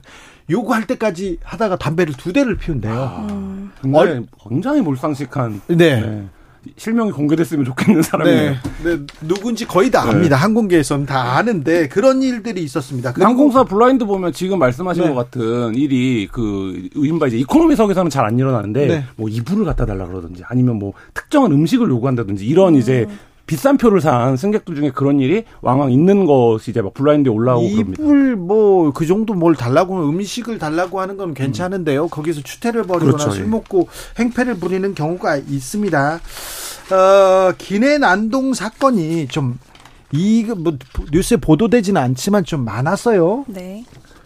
요구할 0.50 0.88
때까지 0.88 1.38
하다가 1.44 1.78
담배를 1.78 2.14
두 2.16 2.34
대를 2.34 2.58
피운대요. 2.58 2.94
아, 2.94 3.72
굉장히, 3.82 4.26
굉장히 4.50 4.82
몰상식한. 4.82 5.62
네. 5.68 5.76
네. 5.76 6.28
실명이 6.78 7.12
공개됐으면 7.12 7.66
좋겠는 7.66 8.04
사람이에요. 8.04 8.52
네, 8.52 8.58
네, 8.84 8.98
누군지 9.22 9.66
거의 9.66 9.90
다 9.90 10.04
압니다. 10.04 10.36
네. 10.36 10.42
항공계에서는 10.42 11.06
다 11.08 11.38
아는데 11.38 11.88
그런 11.88 12.22
일들이 12.22 12.64
있었습니다. 12.64 13.14
항공사 13.18 13.64
블라인드 13.64 14.06
보면 14.06 14.32
지금 14.32 14.60
말씀하신 14.60 15.04
네. 15.04 15.10
것 15.10 15.16
같은 15.16 15.74
일이 15.76 16.28
그 16.32 16.90
이른바 16.96 17.28
이제 17.28 17.38
이코노미석에서는 17.38 18.10
잘 18.10 18.22
안 18.22 18.38
일어나는데 18.38 18.86
네. 18.88 19.04
뭐 19.16 19.28
이불을 19.28 19.66
갖다 19.66 19.88
달라 19.88 20.06
그러든지 20.06 20.44
아니면 20.46 20.78
뭐 20.78 20.94
특정한 21.16 21.52
음식을 21.52 21.90
요구한다든지 21.90 22.46
이런 22.46 22.76
음. 22.76 22.80
이제 22.80 23.08
비싼 23.52 23.76
표를 23.76 24.00
산 24.00 24.38
승객들 24.38 24.76
중에 24.76 24.92
그런 24.92 25.20
일이 25.20 25.44
왕왕 25.62 25.92
있는 25.92 26.26
것이 26.26 26.72
이제 26.72 26.82
막 26.82 26.94
블라인드에 26.94 27.30
올라오고 27.34 27.70
그럽니다. 27.70 28.02
이불 28.02 28.36
뭐 28.38 28.92
그 28.94 29.06
정도 29.06 29.34
뭘 29.34 29.56
달라고 29.56 30.08
음식을 30.10 30.58
달라고 30.58 31.02
하는 31.02 31.18
건 31.18 31.34
괜찮은데요. 31.34 32.04
음. 32.04 32.10
거기서 32.10 32.42
추태를 32.42 32.84
벌이거나 32.84 33.12
그렇죠. 33.12 33.32
술 33.32 33.44
예. 33.44 33.48
먹고 33.48 33.88
행패를 34.18 34.56
부리는 34.56 34.96
경우가 34.96 35.38
있습니다. 35.38 36.20
어, 36.92 37.54
기내 37.58 37.98
난동 37.98 38.54
사건이 38.54 39.28
좀 39.28 39.60
이거 40.14 40.56
뭐 40.56 40.78
뉴스에 41.12 41.38
보도되지는 41.38 42.02
않지만 42.02 42.46
좀 42.46 42.64
많았어요. 42.64 43.46
네. 43.48 43.84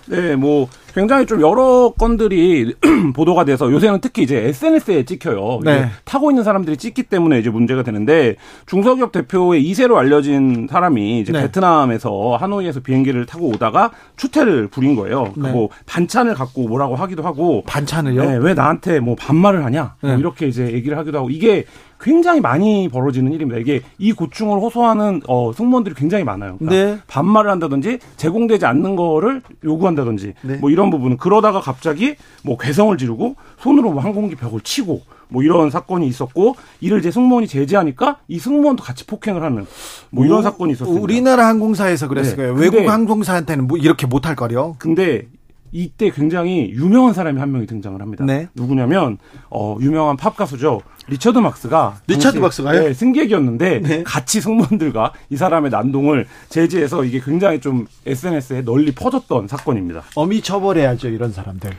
네, 0.08 0.36
뭐 0.36 0.68
굉장히 0.96 1.26
좀 1.26 1.42
여러 1.42 1.92
건들이 1.98 2.74
보도가 3.14 3.44
돼서 3.44 3.70
요새는 3.70 4.00
특히 4.00 4.24
이제 4.24 4.38
SNS에 4.48 5.04
찍혀요. 5.04 5.60
네. 5.62 5.90
타고 6.06 6.32
있는 6.32 6.46
사람들이 6.46 6.78
찍기 6.78 7.04
때문에 7.04 7.38
이제 7.38 7.50
문제가 7.50 7.84
되는데 7.84 8.38
중소기업 8.66 9.12
대표의 9.12 9.62
2세로 9.66 9.96
알려진 9.96 10.70
사람이 10.72 11.20
이제 11.20 11.34
네. 11.34 11.42
베트남에서 11.42 12.38
하노이에서 12.40 12.80
비행기를 12.80 13.26
타고 13.26 13.50
오다가 13.50 13.92
추태를 14.16 14.70
부린 14.70 14.96
거예요. 14.96 15.34
네. 15.36 15.52
뭐 15.52 15.68
반찬을 15.86 16.34
갖고 16.34 16.66
뭐라고 16.70 16.96
하기도 16.96 17.24
하고 17.24 17.62
반찬을요? 17.68 18.24
네, 18.24 18.38
왜 18.38 18.54
나한테 18.54 19.02
뭐 19.02 19.16
반말을 19.16 19.66
하냐? 19.66 19.96
뭐 20.00 20.12
네. 20.12 20.18
이렇게 20.18 20.48
이제 20.48 20.72
얘기를 20.72 20.98
하기도 20.98 21.18
하고 21.18 21.30
이게 21.30 21.66
굉장히 22.00 22.42
많이 22.42 22.90
벌어지는 22.90 23.32
일입니다. 23.32 23.60
이게 23.60 23.82
이 23.98 24.12
고충을 24.12 24.60
호소하는 24.60 25.22
어, 25.28 25.52
승무원들이 25.54 25.96
굉장히 25.96 26.24
많아요. 26.24 26.58
그러니까 26.58 26.96
네. 26.96 27.02
반말을 27.08 27.50
한다든지 27.50 28.00
제공되지 28.18 28.66
않는 28.66 28.96
거를 28.96 29.42
요구한다든지 29.64 30.34
네. 30.42 30.58
뭐 30.58 30.70
이런 30.70 30.90
부분은 30.90 31.18
그러다가 31.18 31.62
갑자기 31.62 32.16
뭐 32.44 32.58
괴성을 32.58 32.96
지르고 32.98 33.36
손으로 33.60 33.92
뭐 33.92 34.04
항공기 34.04 34.36
벽을 34.36 34.62
치고 34.62 35.02
뭐 35.28 35.44
이런 35.44 35.70
사건이 35.70 36.08
있었고 36.08 36.56
이를 36.82 37.00
이제 37.00 37.12
승무원이 37.12 37.48
제지하니까 37.48 38.18
이 38.28 38.40
승무원도 38.40 38.84
같이 38.84 39.08
폭행을 39.08 39.42
하는 39.44 39.66
뭐 40.12 40.26
이런 40.26 40.40
오, 40.40 40.42
사건이 40.42 40.74
있었습니다. 40.74 41.02
우리나라 41.02 41.48
항공사에서 41.48 42.08
그랬을 42.08 42.32
네. 42.32 42.36
거예요. 42.38 42.54
외국 42.54 42.88
항공사한테는 42.88 43.68
뭐 43.68 43.78
이렇게 43.78 44.06
못할 44.06 44.36
거요. 44.36 44.76
근데 44.78 45.28
이때 45.76 46.10
굉장히 46.10 46.72
유명한 46.72 47.14
사람이 47.14 47.38
한 47.38 47.52
명이 47.52 47.68
등장을 47.68 48.02
합니다. 48.02 48.24
네. 48.24 48.48
누구냐면 48.56 49.18
어 49.50 49.76
유명한 49.82 50.16
팝 50.16 50.38
가수죠. 50.38 50.82
리처드 51.08 51.38
막스가 51.38 51.98
리처드 52.08 52.38
막스가요? 52.38 52.82
네, 52.82 52.94
승객이었는데 52.94 53.80
네. 53.82 54.04
같이 54.04 54.40
승무원들과 54.40 55.12
이 55.30 55.36
사람의 55.36 55.72
난동을 55.72 56.28
제지해서 56.48 57.04
이게 57.04 57.20
굉장히 57.20 57.60
좀 57.60 57.88
SNS에 58.06 58.62
널리 58.64 58.94
퍼졌던 58.94 59.50
사건입니다. 59.50 60.04
엄히 60.16 60.42
처벌해야죠 60.42 61.10
이런 61.10 61.34
사람들. 61.34 61.72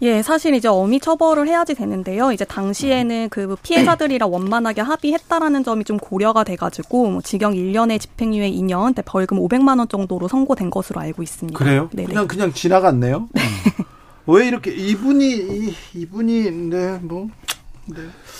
예, 0.00 0.22
사실 0.22 0.54
이제 0.54 0.68
어미 0.68 1.00
처벌을 1.00 1.48
해야지 1.48 1.74
되는데요. 1.74 2.30
이제 2.30 2.44
당시에는 2.44 3.28
그 3.30 3.56
피해자들이랑 3.62 4.32
원만하게 4.32 4.82
합의했다라는 4.82 5.64
점이 5.64 5.84
좀 5.84 5.96
고려가 5.96 6.44
돼가지고 6.44 7.10
뭐 7.10 7.20
징역 7.20 7.54
1년에 7.54 8.00
집행유예 8.00 8.50
2년, 8.50 8.94
벌금 9.04 9.38
500만 9.38 9.78
원 9.78 9.88
정도로 9.88 10.28
선고된 10.28 10.70
것으로 10.70 11.00
알고 11.00 11.22
있습니다. 11.22 11.58
그래요? 11.58 11.90
네네. 11.92 12.08
그냥 12.08 12.28
그냥 12.28 12.52
지나갔네요. 12.52 13.28
음. 13.36 13.84
왜 14.28 14.46
이렇게 14.46 14.70
이분이 14.70 15.74
이 15.94 16.06
분이 16.06 16.50
네뭐 16.50 17.00
네. 17.08 17.28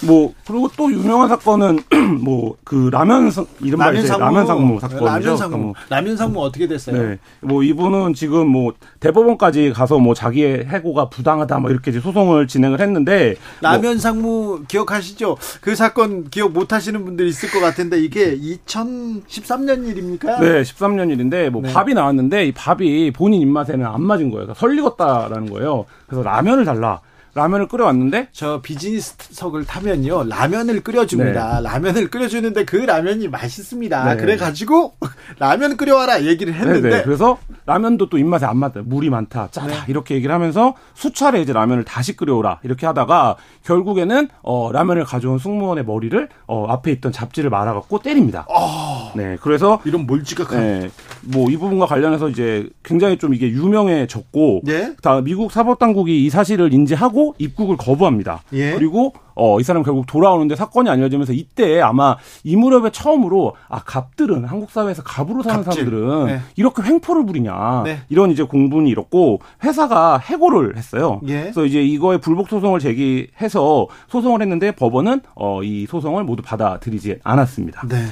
뭐 0.06 0.32
그리고 0.46 0.70
또 0.76 0.90
유명한 0.92 1.28
사건은 1.28 1.80
뭐 2.22 2.56
그 2.68 2.90
라면 2.92 3.30
이른바 3.62 3.86
라면 3.86 4.06
상무, 4.06 4.20
라면 4.22 4.46
상무 4.46 4.80
사건이죠. 4.80 5.04
라면 5.06 5.36
상무. 5.38 5.56
뭐, 5.56 5.74
라면 5.88 6.16
상무 6.18 6.42
어떻게 6.42 6.68
됐어요? 6.68 7.02
네. 7.02 7.18
뭐 7.40 7.62
이분은 7.62 8.12
지금 8.12 8.46
뭐 8.46 8.74
대법원까지 9.00 9.72
가서 9.72 9.98
뭐 9.98 10.12
자기의 10.12 10.66
해고가 10.66 11.08
부당하다 11.08 11.60
뭐 11.60 11.70
이렇게 11.70 11.90
소송을 11.92 12.46
진행을 12.46 12.80
했는데 12.82 13.36
라면 13.62 13.92
뭐 13.92 13.98
상무 13.98 14.64
기억하시죠? 14.68 15.38
그 15.62 15.74
사건 15.74 16.28
기억 16.28 16.52
못 16.52 16.74
하시는 16.74 17.02
분들 17.06 17.26
있을 17.26 17.50
것 17.50 17.60
같은데 17.60 17.98
이게 18.00 18.36
2013년 18.38 19.86
일입니까? 19.86 20.38
네, 20.40 20.60
13년 20.60 21.10
일인데 21.10 21.48
뭐 21.48 21.62
네. 21.62 21.72
밥이 21.72 21.94
나왔는데 21.94 22.48
이 22.48 22.52
밥이 22.52 23.12
본인 23.12 23.40
입맛에는 23.40 23.86
안 23.86 24.02
맞은 24.02 24.30
거예요. 24.30 24.52
설리겄다라는 24.52 25.50
거예요. 25.50 25.86
그래서 26.06 26.22
라면을 26.22 26.66
달라. 26.66 27.00
라면을 27.38 27.68
끓여왔는데 27.68 28.28
저 28.32 28.60
비즈니스석을 28.60 29.64
타면요 29.64 30.24
라면을 30.24 30.80
끓여줍니다. 30.80 31.60
네. 31.60 31.68
라면을 31.68 32.10
끓여주는데 32.10 32.64
그 32.64 32.76
라면이 32.76 33.28
맛있습니다. 33.28 34.14
네. 34.14 34.20
그래가지고 34.20 34.94
라면 35.38 35.76
끓여와라 35.76 36.24
얘기를 36.24 36.52
했는데 36.52 36.88
네네. 36.88 37.02
그래서 37.04 37.38
라면도 37.66 38.08
또 38.08 38.18
입맛에 38.18 38.44
안 38.44 38.56
맞다. 38.56 38.80
물이 38.84 39.10
많다, 39.10 39.48
짜다 39.52 39.66
네. 39.66 39.74
이렇게 39.86 40.16
얘기를 40.16 40.34
하면서 40.34 40.74
수차례 40.94 41.40
이제 41.40 41.52
라면을 41.52 41.84
다시 41.84 42.16
끓여오라 42.16 42.60
이렇게 42.64 42.86
하다가 42.86 43.36
결국에는 43.64 44.28
어, 44.42 44.72
라면을 44.72 45.04
가져온 45.04 45.38
승무원의 45.38 45.84
머리를 45.84 46.28
어, 46.46 46.66
앞에 46.68 46.90
있던 46.92 47.12
잡지를 47.12 47.50
말아갖고 47.50 48.00
때립니다. 48.00 48.46
어... 48.48 49.12
네, 49.14 49.36
그래서 49.40 49.80
이런 49.84 50.06
몰지각한 50.06 50.58
네, 50.60 50.90
뭐이 51.22 51.56
부분과 51.56 51.86
관련해서 51.86 52.28
이제 52.28 52.68
굉장히 52.82 53.18
좀 53.18 53.34
이게 53.34 53.48
유명해졌고 53.48 54.62
예? 54.68 54.94
다 55.02 55.20
미국 55.20 55.52
사법 55.52 55.78
당국이 55.78 56.24
이 56.24 56.30
사실을 56.30 56.72
인지하고 56.72 57.27
입국을 57.38 57.76
거부합니다. 57.76 58.42
예? 58.52 58.72
그리고 58.72 59.12
어, 59.34 59.60
이 59.60 59.62
사람 59.62 59.82
결국 59.82 60.06
돌아오는데 60.06 60.56
사건이 60.56 60.90
알려지면서 60.90 61.32
이때 61.32 61.80
아마 61.80 62.16
이 62.42 62.56
무렵에 62.56 62.90
처음으로 62.90 63.54
아 63.68 63.80
갑들은 63.84 64.44
한국 64.44 64.70
사회에서 64.70 65.02
갑으로 65.02 65.42
사는 65.42 65.62
갑질. 65.64 65.84
사람들은 65.84 66.26
네. 66.26 66.40
이렇게 66.56 66.82
횡포를 66.82 67.24
부리냐 67.24 67.82
네. 67.84 68.00
이런 68.08 68.30
이제 68.30 68.42
공분이 68.42 68.90
일었고 68.90 69.40
회사가 69.62 70.18
해고를 70.18 70.76
했어요. 70.76 71.20
예? 71.28 71.42
그래서 71.42 71.64
이제 71.64 71.82
이거에 71.82 72.18
불복 72.18 72.48
소송을 72.48 72.80
제기해서 72.80 73.86
소송을 74.08 74.42
했는데 74.42 74.72
법원은 74.72 75.20
어, 75.36 75.62
이 75.62 75.86
소송을 75.86 76.24
모두 76.24 76.42
받아들이지 76.42 77.20
않았습니다. 77.22 77.86
네. 77.88 78.06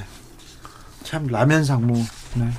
참 1.03 1.27
라면 1.27 1.63
상무. 1.63 1.93
네. 2.39 2.49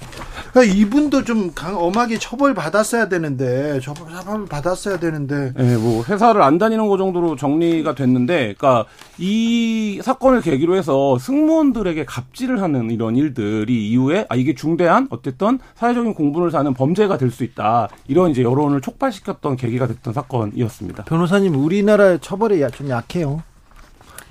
그러니까 0.52 0.74
이분도 0.74 1.24
좀 1.24 1.52
강, 1.54 1.76
엄하게 1.78 2.18
처벌 2.18 2.54
받았어야 2.54 3.08
되는데 3.08 3.80
처벌 3.80 4.12
처벌 4.12 4.46
받았어야 4.46 4.98
되는데. 4.98 5.52
네, 5.54 5.76
뭐 5.76 6.02
회사를 6.04 6.42
안 6.42 6.58
다니는 6.58 6.88
거 6.88 6.96
정도로 6.96 7.36
정리가 7.36 7.94
됐는데, 7.94 8.54
그러니까 8.56 8.86
이 9.18 10.00
사건을 10.02 10.40
계기로 10.40 10.76
해서 10.76 11.18
승무원들에게 11.18 12.04
갑질을 12.04 12.62
하는 12.62 12.90
이런 12.90 13.16
일들이 13.16 13.90
이후에 13.90 14.26
아 14.28 14.36
이게 14.36 14.54
중대한 14.54 15.06
어쨌든 15.10 15.58
사회적인 15.76 16.14
공분을 16.14 16.50
사는 16.50 16.72
범죄가 16.74 17.16
될 17.16 17.28
수 17.28 17.44
있다 17.44 17.88
이런 18.08 18.30
이제 18.30 18.42
여론을 18.42 18.80
촉발시켰던 18.80 19.56
계기가 19.56 19.86
됐던 19.86 20.14
사건이었습니다. 20.14 21.04
변호사님 21.04 21.54
우리나라 21.54 22.16
처벌이 22.16 22.64
좀 22.72 22.88
약해요. 22.88 23.42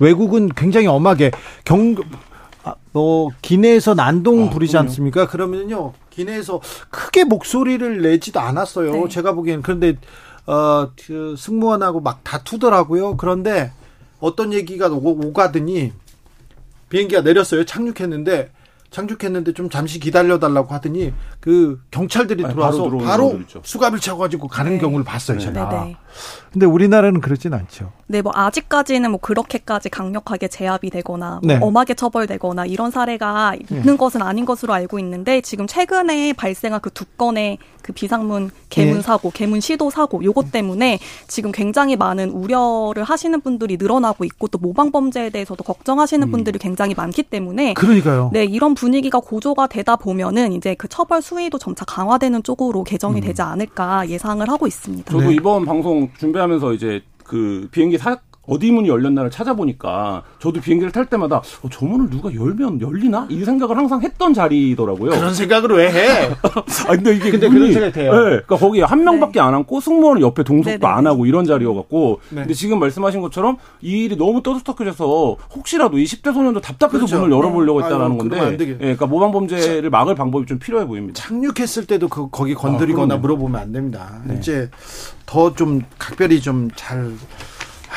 외국은 0.00 0.48
굉장히 0.48 0.88
엄하게 0.88 1.30
경 1.64 1.94
아, 2.64 2.74
뭐 2.92 3.30
기내에서 3.42 3.94
난동 3.94 4.46
아, 4.46 4.50
부리지 4.50 4.72
그럼요. 4.72 4.88
않습니까? 4.88 5.26
그러면요 5.28 5.92
기내에서 6.10 6.60
크게 6.90 7.24
목소리를 7.24 8.02
내지도 8.02 8.40
않았어요. 8.40 8.92
네. 8.92 9.08
제가 9.08 9.32
보기엔 9.32 9.62
그런데 9.62 9.96
어, 10.46 10.90
그 11.06 11.34
승무원하고 11.36 12.00
막 12.00 12.24
다투더라고요. 12.24 13.16
그런데 13.16 13.70
어떤 14.18 14.52
얘기가 14.52 14.88
오, 14.88 15.32
가더니 15.32 15.92
비행기가 16.88 17.20
내렸어요. 17.20 17.64
착륙했는데 17.64 18.50
착륙했는데 18.90 19.52
좀 19.52 19.70
잠시 19.70 19.98
기다려달라고 19.98 20.74
하더니 20.74 21.12
그 21.40 21.80
경찰들이 21.90 22.44
아니, 22.44 22.52
들어와서 22.54 22.84
바로, 22.84 22.98
바로 22.98 23.40
수갑을 23.62 24.00
차가지고 24.00 24.48
가는 24.48 24.72
네. 24.72 24.78
경우를 24.78 25.04
봤어요. 25.04 25.38
제가. 25.38 25.68
네, 25.68 25.76
네. 25.76 25.96
근데 26.52 26.66
우리나라는 26.66 27.20
그렇진 27.20 27.54
않죠. 27.54 27.92
네, 28.06 28.22
뭐 28.22 28.32
아직까지는 28.34 29.10
뭐 29.10 29.20
그렇게까지 29.20 29.88
강력하게 29.88 30.48
제압이 30.48 30.90
되거나 30.90 31.40
뭐 31.42 31.54
네. 31.54 31.58
엄하게 31.60 31.94
처벌되거나 31.94 32.66
이런 32.66 32.90
사례가 32.90 33.54
있는 33.70 33.82
네. 33.82 33.96
것은 33.96 34.22
아닌 34.22 34.44
것으로 34.44 34.72
알고 34.72 34.98
있는데 34.98 35.40
지금 35.40 35.66
최근에 35.66 36.34
발생한 36.34 36.80
그 36.80 36.90
두 36.98 37.04
건의 37.04 37.58
그 37.88 37.94
비상문 37.94 38.50
개문 38.68 38.96
네. 38.96 39.02
사고, 39.02 39.30
개문 39.30 39.60
시도 39.60 39.88
사고 39.88 40.22
요것 40.22 40.52
때문에 40.52 40.98
지금 41.26 41.52
굉장히 41.52 41.96
많은 41.96 42.28
우려를 42.28 43.02
하시는 43.02 43.40
분들이 43.40 43.78
늘어나고 43.78 44.26
있고 44.26 44.46
또 44.48 44.58
모방 44.58 44.92
범죄에 44.92 45.30
대해서도 45.30 45.64
걱정하시는 45.64 46.28
음. 46.28 46.30
분들이 46.30 46.58
굉장히 46.58 46.94
많기 46.94 47.22
때문에 47.22 47.72
그러니까요. 47.72 48.28
네, 48.34 48.44
이런 48.44 48.74
분위기가 48.74 49.20
고조가 49.20 49.68
되다 49.68 49.96
보면은 49.96 50.52
이제 50.52 50.74
그 50.74 50.86
처벌 50.86 51.22
수위도 51.22 51.56
점차 51.56 51.86
강화되는 51.86 52.42
쪽으로 52.42 52.84
개정이 52.84 53.20
음. 53.20 53.24
되지 53.24 53.40
않을까 53.40 54.06
예상을 54.10 54.46
하고 54.46 54.66
있습니다. 54.66 55.10
저도 55.10 55.30
네. 55.30 55.36
이번 55.36 55.64
방송 55.64 56.10
준비하면서 56.18 56.74
이제 56.74 57.00
그 57.24 57.68
비행기 57.72 57.96
사, 57.96 58.18
어디 58.48 58.70
문이 58.70 58.88
열렸나를 58.88 59.30
찾아보니까 59.30 60.22
저도 60.38 60.60
비행기를 60.60 60.90
탈 60.90 61.04
때마다 61.06 61.36
어, 61.36 61.68
저 61.70 61.84
문을 61.84 62.08
누가 62.10 62.32
열면 62.34 62.80
열리나 62.80 63.26
이 63.30 63.44
생각을 63.44 63.76
항상 63.76 64.02
했던 64.02 64.32
자리더라고요. 64.32 65.10
그런 65.10 65.34
생각을 65.34 65.70
왜 65.70 65.90
해? 65.92 66.30
아 66.88 66.96
근데 66.96 67.14
이게 67.14 67.30
근데 67.30 67.48
문이, 67.48 67.60
그런 67.60 67.72
생각 67.72 67.92
돼요. 67.92 68.12
네, 68.12 68.18
그러니까 68.18 68.56
거기 68.56 68.80
한 68.80 69.04
명밖에 69.04 69.34
네. 69.34 69.40
안 69.40 69.54
앉고 69.54 69.80
승무원은 69.80 70.22
옆에 70.22 70.42
동석도 70.42 70.78
네네. 70.78 70.86
안 70.86 71.06
하고 71.06 71.26
이런 71.26 71.44
자리여갖고 71.44 72.20
네. 72.30 72.40
근데 72.40 72.54
지금 72.54 72.80
말씀하신 72.80 73.20
것처럼 73.20 73.58
이 73.82 74.04
일이 74.04 74.16
너무 74.16 74.42
떠들썩해져서 74.42 75.36
혹시라도 75.54 75.98
이 75.98 76.04
10대 76.04 76.32
소년도 76.32 76.60
답답해서 76.60 76.98
그렇죠. 76.98 77.20
문을 77.20 77.36
열어보려고 77.36 77.80
네. 77.80 77.84
했다라는 77.86 78.18
건데, 78.18 78.56
예, 78.60 78.76
그러니까 78.78 79.06
모방 79.06 79.30
범죄를 79.32 79.90
막을 79.90 80.14
방법이 80.14 80.46
좀 80.46 80.58
필요해 80.58 80.86
보입니다. 80.86 81.20
착륙했을 81.22 81.86
때도 81.86 82.08
그 82.08 82.28
거기 82.30 82.54
건드리거나 82.54 83.14
아, 83.14 83.18
물어보면 83.18 83.60
안 83.60 83.72
됩니다. 83.72 84.20
네. 84.24 84.36
이제 84.38 84.70
더 85.26 85.52
좀 85.54 85.82
각별히 85.98 86.40
좀 86.40 86.68
잘 86.76 87.12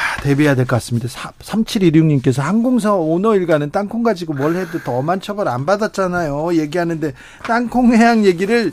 아, 0.01 0.21
대비해야 0.21 0.55
될 0.55 0.65
것 0.65 0.75
같습니다. 0.77 1.07
3716님께서 1.07 2.41
항공사 2.41 2.93
오너 2.93 3.35
일가는 3.35 3.69
땅콩 3.71 4.03
가지고 4.03 4.33
뭘 4.33 4.55
해도 4.55 4.79
더 4.83 4.93
엄한 4.93 5.21
처벌 5.21 5.47
안 5.47 5.65
받았잖아요. 5.65 6.55
얘기하는데 6.55 7.13
땅콩 7.43 7.93
해양 7.93 8.25
얘기를 8.25 8.71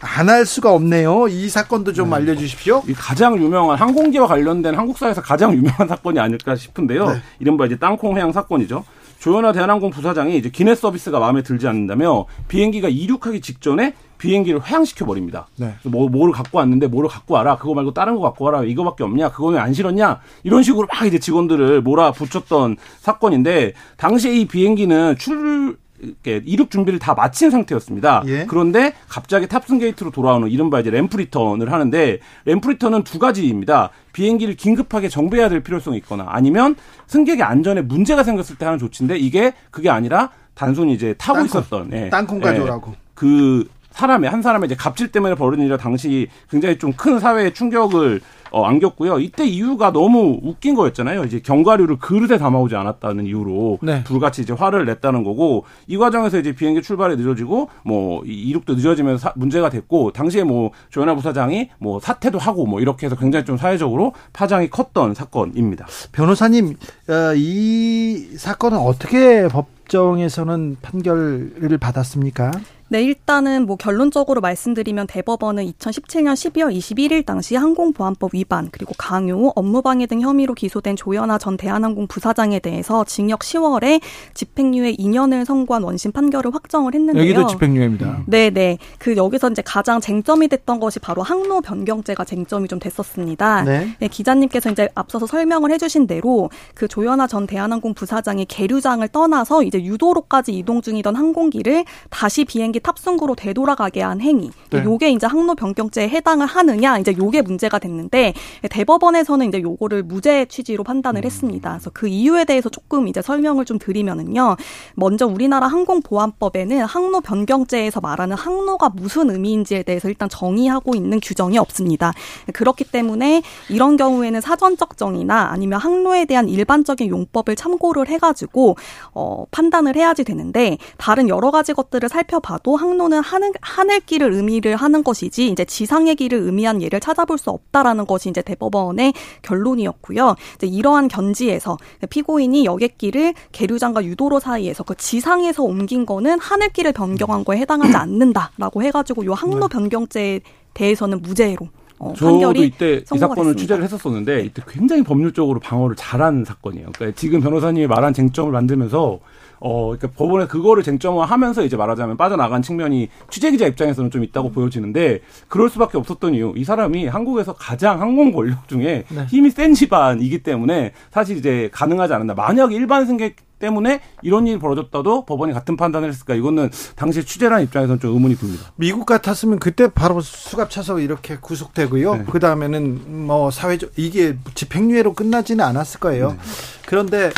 안 0.00 0.28
할 0.28 0.46
수가 0.46 0.72
없네요. 0.72 1.26
이 1.26 1.48
사건도 1.48 1.92
좀 1.92 2.10
네. 2.10 2.16
알려주십시오. 2.16 2.82
가장 2.96 3.36
유명한 3.36 3.76
항공기와 3.76 4.28
관련된 4.28 4.76
한국사에서 4.76 5.20
가장 5.22 5.52
유명한 5.52 5.88
사건이 5.88 6.20
아닐까 6.20 6.54
싶은데요. 6.54 7.10
네. 7.10 7.20
이른바 7.40 7.66
이제 7.66 7.76
땅콩 7.76 8.16
해양 8.16 8.30
사건이죠. 8.30 8.84
조현아 9.18 9.50
대한항공 9.52 9.90
부사장이 9.90 10.36
이제 10.36 10.50
기내 10.50 10.76
서비스가 10.76 11.18
마음에 11.18 11.42
들지 11.42 11.66
않는다며 11.66 12.26
비행기가 12.46 12.88
이륙하기 12.88 13.40
직전에 13.40 13.94
비행기를 14.18 14.64
회항시켜 14.64 15.06
버립니다. 15.06 15.46
네. 15.56 15.74
뭐 15.84 16.08
뭐를 16.08 16.32
갖고 16.32 16.58
왔는데 16.58 16.88
뭐를 16.88 17.08
갖고 17.08 17.34
와라. 17.34 17.56
그거 17.56 17.74
말고 17.74 17.94
다른 17.94 18.14
거 18.14 18.20
갖고 18.20 18.44
와라. 18.44 18.64
이거밖에 18.64 19.04
없냐? 19.04 19.30
그거 19.30 19.48
왜안 19.48 19.72
실었냐? 19.72 20.20
이런 20.42 20.62
식으로 20.62 20.86
막 20.92 21.06
이제 21.06 21.18
직원들을 21.18 21.82
몰아붙였던 21.82 22.76
사건인데 23.00 23.72
당시에 23.96 24.34
이 24.34 24.46
비행기는 24.46 25.16
출 25.18 25.78
이렇게 26.00 26.42
이륙 26.44 26.70
준비를 26.70 26.98
다 26.98 27.14
마친 27.14 27.50
상태였습니다. 27.50 28.22
예? 28.26 28.46
그런데 28.46 28.94
갑자기 29.08 29.48
탑승 29.48 29.78
게이트로 29.78 30.10
돌아오는 30.10 30.48
이른바 30.48 30.80
이제 30.80 30.90
ramp 30.90 31.16
return을 31.16 31.72
하는데 31.72 32.20
ramp 32.44 32.68
return은 32.70 33.02
두 33.02 33.18
가지입니다. 33.18 33.90
비행기를 34.12 34.54
긴급하게 34.54 35.08
정비해야 35.08 35.48
될 35.48 35.60
필요성이 35.60 35.96
있거나 35.98 36.26
아니면 36.28 36.76
승객의 37.08 37.42
안전에 37.42 37.82
문제가 37.82 38.22
생겼을 38.22 38.56
때 38.56 38.64
하는 38.64 38.78
조치인데 38.78 39.18
이게 39.18 39.54
그게 39.70 39.90
아니라 39.90 40.30
단순히 40.54 40.92
이제 40.94 41.14
타고 41.18 41.38
땅콩, 41.38 41.60
있었던 41.60 41.92
예, 41.92 42.10
땅콩 42.10 42.40
가져오라고. 42.40 42.92
예, 42.92 42.96
그 43.14 43.68
사람의 43.98 44.30
한 44.30 44.42
사람의 44.42 44.66
이제 44.66 44.76
갑질 44.76 45.10
때문에 45.10 45.34
벌어진 45.34 45.66
일이 45.66 45.76
당시 45.76 46.28
굉장히 46.50 46.78
좀 46.78 46.92
큰 46.98 47.18
사회의 47.18 47.54
충격을 47.54 48.20
어, 48.50 48.64
안겼고요. 48.64 49.18
이때 49.20 49.46
이유가 49.46 49.92
너무 49.92 50.40
웃긴 50.42 50.74
거였잖아요. 50.74 51.24
이제 51.24 51.40
견과류를 51.40 51.98
그릇에 51.98 52.38
담아오지 52.38 52.74
않았다는 52.76 53.26
이유로 53.26 53.78
네. 53.82 54.02
불같이 54.04 54.40
이제 54.42 54.54
화를 54.54 54.86
냈다는 54.86 55.22
거고 55.22 55.64
이 55.86 55.98
과정에서 55.98 56.38
이제 56.38 56.52
비행기 56.54 56.80
출발이 56.82 57.16
늦어지고 57.16 57.68
뭐 57.84 58.22
이륙도 58.24 58.74
늦어지면서 58.74 59.18
사, 59.18 59.32
문제가 59.36 59.68
됐고 59.68 60.12
당시에 60.12 60.44
뭐 60.44 60.70
조현아 60.90 61.14
부사장이 61.14 61.68
뭐 61.78 62.00
사퇴도 62.00 62.38
하고 62.38 62.66
뭐 62.66 62.80
이렇게 62.80 63.06
해서 63.06 63.16
굉장히 63.16 63.44
좀 63.44 63.58
사회적으로 63.58 64.14
파장이 64.32 64.70
컸던 64.70 65.14
사건입니다. 65.14 65.86
변호사님 66.12 66.76
어, 67.08 67.34
이 67.36 68.28
사건은 68.36 68.78
어떻게 68.78 69.46
법 69.48 69.78
법정에서는 69.88 70.76
판결을 70.82 71.78
받았습니까? 71.80 72.50
네, 72.90 73.02
일단은 73.02 73.66
뭐 73.66 73.76
결론적으로 73.76 74.40
말씀드리면 74.40 75.08
대법원은 75.08 75.64
2017년 75.72 76.32
12월 76.32 76.74
21일 76.74 77.26
당시 77.26 77.54
항공보안법 77.54 78.34
위반 78.34 78.70
그리고 78.72 78.94
강요, 78.96 79.52
업무방해 79.54 80.06
등 80.06 80.22
혐의로 80.22 80.54
기소된 80.54 80.96
조연아 80.96 81.36
전 81.36 81.58
대한항공 81.58 82.06
부사장에 82.06 82.60
대해서 82.60 83.04
징역 83.04 83.40
10월에 83.40 84.00
집행유예 84.32 84.94
2년을 84.94 85.44
선고한 85.44 85.82
원심 85.82 86.12
판결을 86.12 86.54
확정을 86.54 86.94
했는데요. 86.94 87.22
여기도 87.22 87.46
집행유예입니다. 87.46 88.22
네, 88.26 88.48
네. 88.48 88.78
그 88.98 89.16
여기서 89.16 89.50
이제 89.50 89.60
가장 89.62 90.00
쟁점이 90.00 90.48
됐던 90.48 90.80
것이 90.80 90.98
바로 90.98 91.22
항로 91.22 91.60
변경죄가 91.60 92.24
쟁점이 92.24 92.68
좀 92.68 92.78
됐었습니다. 92.78 93.64
네. 93.64 93.94
네 93.98 94.08
기자님께서 94.08 94.70
이제 94.70 94.88
앞서서 94.94 95.26
설명을 95.26 95.70
해주신 95.72 96.06
대로 96.06 96.48
그 96.74 96.88
조연아 96.88 97.26
전 97.26 97.46
대한항공 97.46 97.92
부사장이 97.92 98.46
계류장을 98.46 99.06
떠나서 99.08 99.62
이제 99.62 99.82
유도로까지 99.84 100.56
이동 100.56 100.80
중이던 100.80 101.16
항공기를 101.16 101.84
다시 102.08 102.46
비행기 102.46 102.77
탑승구로 102.80 103.34
되돌아가게 103.34 104.02
한 104.02 104.20
행위. 104.20 104.50
네. 104.70 104.84
요게 104.84 105.10
이제 105.10 105.26
항로 105.26 105.54
변경죄에 105.54 106.08
해당을 106.08 106.46
하느냐 106.46 106.98
이제 106.98 107.14
요게 107.16 107.42
문제가 107.42 107.78
됐는데 107.78 108.34
대법원에서는 108.70 109.48
이제 109.48 109.62
요거를 109.62 110.02
무죄 110.02 110.46
취지로 110.46 110.84
판단을 110.84 111.22
음. 111.22 111.24
했습니다. 111.24 111.70
그래서 111.70 111.90
그 111.92 112.08
이유에 112.08 112.44
대해서 112.44 112.68
조금 112.68 113.08
이제 113.08 113.22
설명을 113.22 113.64
좀 113.64 113.78
드리면은요. 113.78 114.56
먼저 114.94 115.26
우리나라 115.26 115.66
항공보안법에는 115.68 116.84
항로 116.84 117.20
변경죄에서 117.20 118.00
말하는 118.00 118.36
항로가 118.36 118.90
무슨 118.90 119.30
의미인지에 119.30 119.82
대해서 119.82 120.08
일단 120.08 120.28
정의하고 120.28 120.94
있는 120.94 121.20
규정이 121.20 121.58
없습니다. 121.58 122.12
그렇기 122.52 122.84
때문에 122.84 123.42
이런 123.68 123.96
경우에는 123.96 124.40
사전적 124.40 124.96
정의나 124.96 125.50
아니면 125.50 125.80
항로에 125.80 126.24
대한 126.24 126.48
일반적인 126.48 127.08
용법을 127.08 127.56
참고를 127.56 128.08
해가지고 128.08 128.76
어, 129.12 129.44
판단을 129.50 129.96
해야지 129.96 130.24
되는데 130.24 130.78
다른 130.96 131.28
여러 131.28 131.50
가지 131.50 131.72
것들을 131.72 132.08
살펴봐도 132.08 132.67
항로는 132.76 133.20
하늘 133.20 133.52
하늘길을 133.60 134.32
의미를 134.32 134.76
하는 134.76 135.02
것이지 135.02 135.48
이제 135.48 135.64
지상의 135.64 136.16
길을 136.16 136.38
의미한 136.38 136.82
예를 136.82 137.00
찾아볼 137.00 137.38
수 137.38 137.50
없다라는 137.50 138.06
것이 138.06 138.28
이제 138.28 138.42
대법원의 138.42 139.12
결론이었고요. 139.42 140.34
이제 140.56 140.66
이러한 140.66 141.08
견지에서 141.08 141.76
피고인이 142.10 142.64
여객길을 142.64 143.34
계류장과 143.52 144.04
유도로 144.04 144.40
사이에서 144.40 144.82
그 144.84 144.96
지상에서 144.96 145.62
옮긴 145.62 146.06
거는 146.06 146.38
하늘길을 146.38 146.92
변경한 146.92 147.44
거에 147.44 147.58
해당하지 147.58 147.96
않는다라고 147.96 148.82
해가지고 148.82 149.24
요 149.26 149.34
항로 149.34 149.68
네. 149.68 149.68
변경죄에 149.68 150.40
대해서는 150.74 151.22
무죄로 151.22 151.68
어, 151.98 152.12
저도 152.16 152.52
이때 152.62 153.02
이 153.12 153.18
사건을 153.18 153.54
됐습니다. 153.54 153.58
취재를 153.60 153.84
했었었는데 153.84 154.36
네. 154.36 154.42
이때 154.44 154.62
굉장히 154.68 155.02
법률적으로 155.02 155.58
방어를 155.58 155.96
잘한 155.96 156.44
사건이에요. 156.44 156.90
그러니까 156.94 157.18
지금 157.18 157.40
변호사님이 157.40 157.86
말한 157.88 158.14
쟁점을 158.14 158.52
만들면서 158.52 159.18
어, 159.60 159.86
그러니까 159.86 160.08
법원에 160.16 160.46
그거를 160.46 160.82
쟁점화하면서 160.82 161.64
이제 161.64 161.76
말하자면 161.76 162.16
빠져나간 162.16 162.62
측면이 162.62 163.08
취재 163.30 163.50
기자 163.50 163.66
입장에서는 163.66 164.10
좀 164.10 164.24
있다고 164.24 164.48
음. 164.48 164.52
보여지는데 164.52 165.20
그럴 165.48 165.68
수밖에 165.68 165.98
없었던 165.98 166.34
이유 166.34 166.52
이 166.56 166.64
사람이 166.64 167.06
한국에서 167.06 167.54
가장 167.54 168.00
항공 168.00 168.32
권력 168.32 168.68
중에 168.68 169.04
네. 169.08 169.26
힘이 169.26 169.50
센 169.50 169.74
집안이기 169.74 170.42
때문에 170.42 170.92
사실 171.10 171.36
이제 171.36 171.68
가능하지 171.72 172.12
않는다. 172.14 172.34
만약 172.34 172.72
일반 172.72 173.06
승객 173.06 173.48
때문에 173.58 174.00
이런 174.22 174.46
일이 174.46 174.58
벌어졌다도 174.58 175.24
법원이 175.24 175.52
같은 175.52 175.76
판단을 175.76 176.08
했을까 176.08 176.34
이거는 176.34 176.70
당시 176.94 177.24
취재란 177.24 177.62
입장에서는 177.62 178.00
좀 178.00 178.14
의문이 178.14 178.36
듭니다. 178.36 178.72
미국 178.76 179.04
같았으면 179.04 179.58
그때 179.58 179.88
바로 179.88 180.20
수갑 180.20 180.70
차서 180.70 181.00
이렇게 181.00 181.36
구속되고요. 181.40 182.14
네. 182.14 182.24
그 182.30 182.38
다음에는 182.38 183.26
뭐 183.26 183.50
사회적 183.50 183.92
이게 183.96 184.36
집행유예로 184.54 185.14
끝나지는 185.14 185.64
않았을 185.64 186.00
거예요. 186.00 186.32
네. 186.32 186.38
그런데 186.86 187.30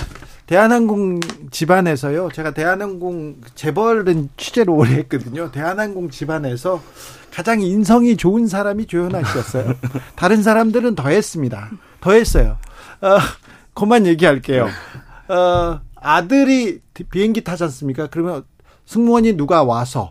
대한항공 0.51 1.21
집안에서요. 1.53 2.31
제가 2.35 2.51
대한항공 2.51 3.37
재벌은 3.55 4.31
취재를 4.37 4.71
오래 4.71 4.95
했거든요. 4.95 5.53
대한항공 5.53 6.11
집안에서 6.11 6.83
가장 7.33 7.61
인성이 7.61 8.17
좋은 8.17 8.49
사람이 8.49 8.87
조현아 8.87 9.23
씨였어요. 9.23 9.77
다른 10.17 10.43
사람들은 10.43 10.97
더 10.97 11.09
했습니다. 11.09 11.71
더 12.01 12.11
했어요. 12.11 12.59
어, 13.01 13.19
그만 13.75 14.07
얘기할게요. 14.07 14.67
어, 15.29 15.81
아들이 15.95 16.81
비행기 17.11 17.45
타지 17.45 17.63
않습니까? 17.63 18.09
그러면 18.09 18.43
승무원이 18.87 19.35
누가 19.35 19.63
와서 19.63 20.11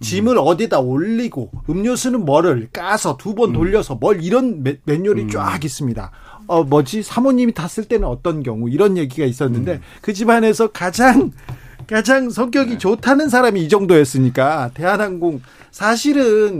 짐을 0.00 0.38
음. 0.38 0.42
어디다 0.46 0.80
올리고 0.80 1.50
음료수는 1.68 2.24
뭐를 2.24 2.68
까서 2.72 3.18
두번 3.18 3.50
음. 3.50 3.52
돌려서 3.52 3.96
뭘 3.96 4.22
이런 4.22 4.62
매, 4.62 4.78
매뉴얼이 4.84 5.24
음. 5.24 5.30
쫙 5.30 5.62
있습니다. 5.62 6.10
어 6.46 6.64
뭐지 6.64 7.02
사모님이 7.02 7.52
탔을 7.52 7.84
때는 7.84 8.06
어떤 8.06 8.42
경우 8.42 8.68
이런 8.68 8.96
얘기가 8.96 9.26
있었는데 9.26 9.74
음. 9.74 9.80
그 10.00 10.12
집안에서 10.12 10.68
가장 10.68 11.32
가장 11.86 12.30
성격이 12.30 12.72
네. 12.72 12.78
좋다는 12.78 13.28
사람이 13.28 13.62
이 13.62 13.68
정도였으니까 13.68 14.70
대한항공 14.74 15.40
사실은 15.70 16.58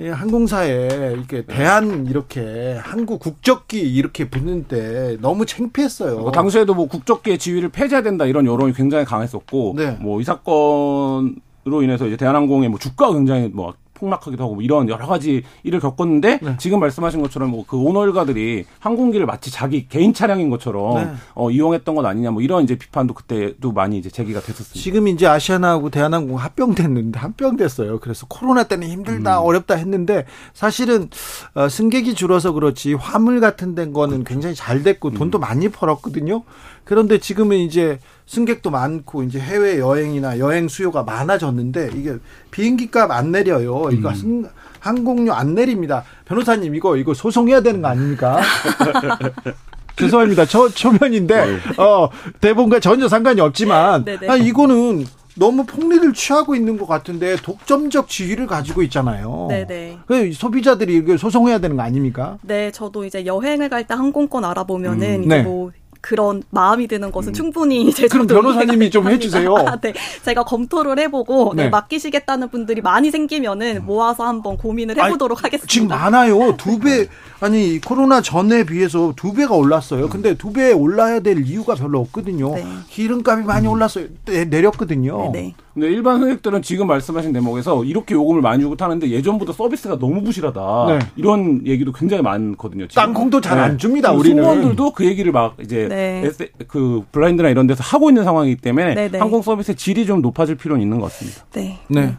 예, 0.00 0.10
항공사에 0.10 1.12
이렇게 1.12 1.44
네. 1.44 1.56
대한 1.56 2.06
이렇게 2.06 2.78
한국 2.80 3.18
국적기 3.18 3.80
이렇게 3.80 4.30
붙는데 4.30 5.18
너무 5.20 5.44
창피했어요. 5.44 6.20
뭐 6.20 6.30
당시에도 6.30 6.72
뭐 6.74 6.86
국적기의 6.86 7.38
지위를 7.38 7.70
폐지해야 7.70 8.02
된다 8.02 8.24
이런 8.24 8.46
여론이 8.46 8.74
굉장히 8.74 9.04
강했었고, 9.04 9.74
네. 9.76 9.98
뭐이 10.00 10.22
사건으로 10.22 11.82
인해서 11.82 12.06
이제 12.06 12.16
대한항공의 12.16 12.68
뭐 12.68 12.78
주가가 12.78 13.12
굉장히 13.14 13.48
뭐 13.48 13.74
폭락하기도 13.98 14.42
하고 14.42 14.54
뭐 14.54 14.62
이런 14.64 14.88
여러 14.88 15.06
가지 15.06 15.44
일을 15.62 15.78
겪었는데 15.78 16.40
네. 16.42 16.56
지금 16.58 16.80
말씀하신 16.80 17.22
것처럼 17.22 17.50
뭐 17.50 17.68
그 17.68 17.76
오너 17.76 18.06
일가들이 18.06 18.64
항공기를 18.80 19.26
마치 19.26 19.50
자기 19.50 19.86
개인 19.88 20.14
차량인 20.14 20.48
것처럼 20.48 20.94
네. 20.94 21.12
어, 21.34 21.50
이용했던 21.50 21.94
것 21.94 22.04
아니냐 22.04 22.30
뭐 22.30 22.40
이런 22.40 22.64
이제 22.64 22.76
비판도 22.76 23.12
그때도 23.14 23.72
많이 23.72 23.98
이제 23.98 24.08
제기가 24.08 24.40
됐었습니다. 24.40 24.80
지금 24.80 25.06
이제 25.06 25.26
아시아나하고 25.26 25.90
대한항공 25.90 26.38
합병됐는데 26.38 27.18
합병됐어요. 27.18 28.00
그래서 28.00 28.26
코로나 28.26 28.64
때는 28.64 28.88
힘들다 28.88 29.40
음. 29.40 29.44
어렵다 29.44 29.74
했는데 29.74 30.24
사실은 30.54 31.10
어, 31.54 31.68
승객이 31.68 32.14
줄어서 32.14 32.52
그렇지 32.52 32.94
화물 32.94 33.40
같은 33.40 33.74
된 33.74 33.92
거는 33.92 34.24
굉장히 34.24 34.54
잘 34.54 34.82
됐고 34.82 35.10
돈도 35.10 35.38
음. 35.38 35.40
많이 35.40 35.68
벌었거든요. 35.68 36.42
그런데 36.88 37.18
지금은 37.18 37.58
이제 37.58 37.98
승객도 38.24 38.70
많고 38.70 39.22
이제 39.22 39.38
해외 39.38 39.78
여행이나 39.78 40.38
여행 40.38 40.68
수요가 40.68 41.02
많아졌는데 41.02 41.90
이게 41.94 42.16
비행기 42.50 42.90
값 42.90 43.10
안 43.10 43.30
내려요. 43.30 43.90
이거 43.92 44.08
음. 44.24 44.46
항공료 44.80 45.34
안 45.34 45.54
내립니다. 45.54 46.04
변호사님 46.24 46.74
이거 46.74 46.96
이거 46.96 47.12
소송해야 47.12 47.60
되는 47.60 47.82
거 47.82 47.88
아닙니까? 47.88 48.40
죄송합니다. 49.96 50.46
초, 50.46 50.70
초면인데 50.70 51.44
네. 51.46 51.58
어 51.76 52.08
대본과 52.40 52.80
전혀 52.80 53.06
상관이 53.06 53.40
없지만 53.42 54.04
네, 54.06 54.16
네. 54.18 54.26
아, 54.28 54.36
이거는 54.36 55.04
너무 55.36 55.66
폭리를 55.66 56.12
취하고 56.14 56.54
있는 56.54 56.78
것 56.78 56.86
같은데 56.86 57.36
독점적 57.36 58.08
지위를 58.08 58.46
가지고 58.46 58.82
있잖아요. 58.84 59.46
네네. 59.50 59.98
그 60.06 60.32
소비자들이 60.32 60.96
이거 60.96 61.16
소송해야 61.18 61.58
되는 61.58 61.76
거 61.76 61.82
아닙니까? 61.82 62.38
네, 62.42 62.70
저도 62.70 63.04
이제 63.04 63.26
여행을 63.26 63.68
갈 63.68 63.84
때 63.84 63.94
항공권 63.94 64.44
알아보면은 64.44 65.20
음, 65.20 65.24
이제 65.24 65.36
네. 65.36 65.42
뭐 65.42 65.70
그런 66.08 66.42
마음이 66.48 66.88
드는 66.88 67.12
것은 67.12 67.32
음. 67.32 67.34
충분히 67.34 67.82
이제 67.82 68.08
그럼 68.08 68.26
변호사님이 68.26 68.90
좀 68.90 69.10
해주세요. 69.10 69.54
네, 69.82 69.92
제가 70.24 70.42
검토를 70.42 70.98
해보고 71.00 71.52
네. 71.54 71.64
네, 71.64 71.68
맡기시겠다는 71.68 72.48
분들이 72.48 72.80
많이 72.80 73.10
생기면은 73.10 73.76
음. 73.76 73.84
모아서 73.84 74.26
한번 74.26 74.56
고민을 74.56 74.96
해보도록 74.96 75.40
아니, 75.40 75.42
하겠습니다. 75.42 75.66
지금 75.70 75.88
많아요. 75.88 76.56
두 76.56 76.78
배. 76.78 77.08
아니 77.40 77.78
코로나 77.78 78.22
전에 78.22 78.64
비해서 78.64 79.12
두 79.16 79.34
배가 79.34 79.54
올랐어요. 79.54 80.08
근데 80.08 80.34
두 80.34 80.48
배 80.50 80.72
올라야 80.72 81.20
될 81.20 81.46
이유가 81.46 81.74
별로 81.74 82.00
없거든요. 82.00 82.54
네. 82.54 82.64
기름값이 82.88 83.44
많이 83.44 83.68
올랐어요. 83.68 84.06
내렸거든요. 84.48 85.30
네. 85.32 85.54
근데 85.78 85.94
일반 85.94 86.18
승객들은 86.18 86.62
지금 86.62 86.88
말씀하신 86.88 87.32
대목에서 87.32 87.84
이렇게 87.84 88.16
요금을 88.16 88.42
많이 88.42 88.62
주고 88.62 88.74
타는데 88.74 89.10
예전보다 89.10 89.52
서비스가 89.52 89.96
너무 89.96 90.24
부실하다. 90.24 90.86
네. 90.88 90.98
이런 91.14 91.64
얘기도 91.64 91.92
굉장히 91.92 92.20
많거든요. 92.20 92.88
지금. 92.88 93.00
땅콩도 93.00 93.40
잘안 93.40 93.72
네. 93.72 93.76
줍니다. 93.76 94.10
우리는 94.10 94.42
승무원들도 94.42 94.90
그 94.90 95.06
얘기를 95.06 95.30
막 95.30 95.54
이제 95.62 95.86
네. 95.88 96.28
그 96.66 97.04
블라인드나 97.12 97.48
이런 97.50 97.68
데서 97.68 97.84
하고 97.84 98.10
있는 98.10 98.24
상황이기 98.24 98.60
때문에 98.60 98.94
네, 98.94 99.08
네. 99.08 99.18
항공 99.18 99.40
서비스의 99.40 99.76
질이 99.76 100.04
좀 100.04 100.20
높아질 100.20 100.56
필요는 100.56 100.82
있는 100.82 100.98
것 100.98 101.12
같습니다. 101.12 101.44
네. 101.52 101.78
네. 101.86 102.16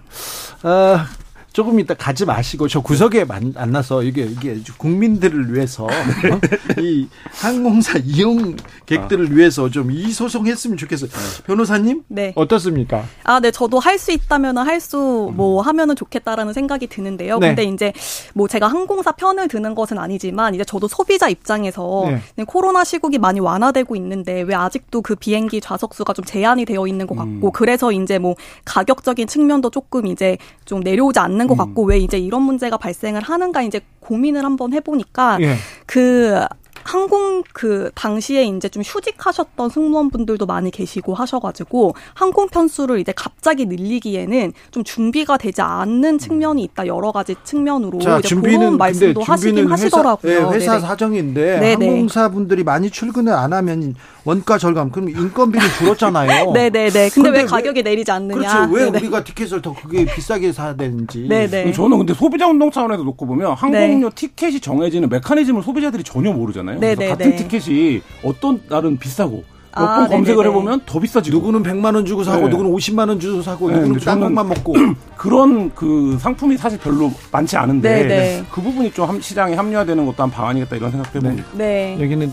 아, 0.63 1.05
조금 1.51 1.79
이따 1.79 1.93
가지 1.93 2.25
마시고 2.25 2.67
저 2.67 2.79
구석에 2.81 3.25
만나서 3.25 4.03
이게 4.03 4.23
이게 4.23 4.59
국민들을 4.77 5.53
위해서 5.53 5.85
어? 5.85 5.89
이 6.79 7.07
항공사 7.41 7.97
이용객들을 7.97 9.27
아. 9.27 9.35
위해서 9.35 9.69
좀 9.69 9.89
이 9.89 10.11
소송했으면 10.11 10.77
좋겠어요. 10.77 11.09
네. 11.09 11.43
변호사님, 11.47 12.03
네 12.07 12.31
어떻습니까? 12.35 13.03
아, 13.23 13.39
네 13.39 13.49
저도 13.51 13.79
할 13.79 13.97
수 13.97 14.11
있다면 14.11 14.57
할 14.57 14.79
수 14.79 15.29
뭐 15.35 15.61
하면은 15.61 15.95
좋겠다라는 15.95 16.53
생각이 16.53 16.87
드는데요. 16.87 17.39
네. 17.39 17.47
근데 17.49 17.63
이제 17.63 17.91
뭐 18.33 18.47
제가 18.47 18.67
항공사 18.67 19.11
편을 19.11 19.47
드는 19.47 19.73
것은 19.75 19.97
아니지만 19.97 20.53
이제 20.55 20.63
저도 20.63 20.87
소비자 20.87 21.27
입장에서 21.27 22.05
네. 22.35 22.43
코로나 22.45 22.83
시국이 22.83 23.17
많이 23.17 23.39
완화되고 23.39 23.95
있는데 23.95 24.41
왜 24.41 24.55
아직도 24.55 25.01
그 25.01 25.15
비행기 25.15 25.59
좌석 25.61 25.93
수가 25.95 26.13
좀 26.13 26.23
제한이 26.23 26.65
되어 26.65 26.85
있는 26.87 27.07
것 27.07 27.15
같고 27.15 27.47
음. 27.47 27.51
그래서 27.51 27.91
이제 27.91 28.19
뭐 28.19 28.35
가격적인 28.65 29.27
측면도 29.27 29.69
조금 29.71 30.05
이제 30.07 30.37
좀 30.65 30.79
내려오지 30.81 31.19
않는 31.19 31.47
것 31.49 31.55
음. 31.55 31.57
같고 31.57 31.83
왜 31.83 31.97
이제 31.97 32.17
이런 32.17 32.43
문제가 32.43 32.77
발생을 32.77 33.21
하는가 33.21 33.63
이제 33.63 33.81
고민을 33.99 34.45
한번 34.45 34.73
해보니까 34.73 35.39
예. 35.41 35.55
그 35.85 36.45
항공 36.83 37.43
그 37.53 37.91
당시에 37.95 38.43
이제 38.45 38.69
좀 38.69 38.83
휴직하셨던 38.83 39.69
승무원분들도 39.69 40.45
많이 40.45 40.71
계시고 40.71 41.13
하셔가지고 41.13 41.93
항공 42.13 42.47
편수를 42.47 42.99
이제 42.99 43.13
갑자기 43.15 43.65
늘리기에는 43.65 44.53
좀 44.71 44.83
준비가 44.83 45.37
되지 45.37 45.61
않는 45.61 46.17
측면이 46.17 46.63
있다 46.63 46.87
여러 46.87 47.11
가지 47.11 47.35
측면으로 47.43 47.99
자, 47.99 48.19
이제 48.19 48.27
준비는 48.27 48.59
그런 48.59 48.77
말씀도 48.77 49.21
하시긴 49.21 49.65
회사, 49.65 49.71
하시더라고요. 49.73 50.49
네, 50.49 50.55
회사 50.55 50.71
네네. 50.73 50.87
사정인데 50.87 51.59
네네. 51.59 51.87
항공사분들이 51.87 52.63
많이 52.63 52.89
출근을 52.89 53.33
안 53.33 53.53
하면 53.53 53.95
원가 54.25 54.57
절감 54.57 54.91
그럼 54.91 55.09
인건비는 55.09 55.67
줄었잖아요. 55.77 56.51
네네네. 56.53 56.89
근데, 56.89 57.09
근데 57.09 57.29
왜 57.29 57.45
가격이 57.45 57.83
내리지 57.83 58.11
않느냐? 58.11 58.37
그렇죠. 58.37 58.73
왜 58.73 58.85
네네. 58.85 58.97
우리가 58.99 59.23
티켓을 59.23 59.61
더 59.61 59.73
그게 59.73 60.05
비싸게 60.05 60.51
사야 60.51 60.75
되는지. 60.75 61.27
네네. 61.27 61.71
저는 61.71 61.97
근데 61.97 62.13
소비자 62.13 62.47
운동 62.47 62.69
차원에서 62.71 63.03
놓고 63.03 63.25
보면 63.25 63.53
항공료 63.53 64.09
네. 64.09 64.15
티켓이 64.15 64.59
정해지는 64.59 65.09
메커니즘을 65.09 65.63
소비자들이 65.63 66.03
전혀 66.03 66.31
모르잖아요. 66.31 66.68
그래서 66.75 67.15
같은 67.15 67.35
티켓이 67.35 68.01
어떤 68.23 68.61
날은 68.67 68.97
비싸고 68.97 69.43
몇번 69.75 70.03
아, 70.03 70.07
검색을 70.07 70.47
해보면 70.47 70.81
더 70.85 70.99
비싸지고 70.99 71.37
누구는 71.37 71.63
100만 71.63 71.95
원 71.95 72.05
주고 72.05 72.23
사고 72.23 72.45
네. 72.45 72.49
누구는 72.49 72.71
50만 72.71 73.07
원 73.07 73.19
주고 73.19 73.41
사고 73.41 73.69
네, 73.69 73.77
누구는 73.79 73.99
딴것만 73.99 74.47
먹고 74.49 74.73
그런 75.15 75.73
그 75.75 76.17
상품이 76.19 76.57
사실 76.57 76.79
별로 76.79 77.11
많지 77.31 77.55
않은데 77.55 78.07
네네. 78.07 78.45
그 78.51 78.61
부분이 78.61 78.91
좀 78.91 79.21
시장에 79.21 79.55
합리화되는 79.55 80.05
것도 80.05 80.23
한 80.23 80.31
방안이겠다 80.31 80.75
이런 80.75 80.91
생각해봅니다. 80.91 81.49
네. 81.53 81.95
네. 81.97 82.03
여기는 82.03 82.31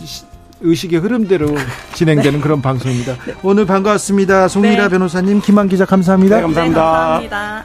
의식의 0.61 1.01
흐름대로 1.01 1.49
진행되는 1.95 2.39
네. 2.39 2.43
그런 2.43 2.63
방송입니다. 2.63 3.15
네. 3.27 3.35
오늘 3.43 3.67
반갑습니다. 3.67 4.49
송미라 4.49 4.85
네. 4.85 4.89
변호사님, 4.89 5.41
김한 5.41 5.69
기자 5.69 5.85
감사합니다. 5.85 6.37
네, 6.37 6.43
감사합니다. 6.43 6.81
감사합니다. 6.81 7.65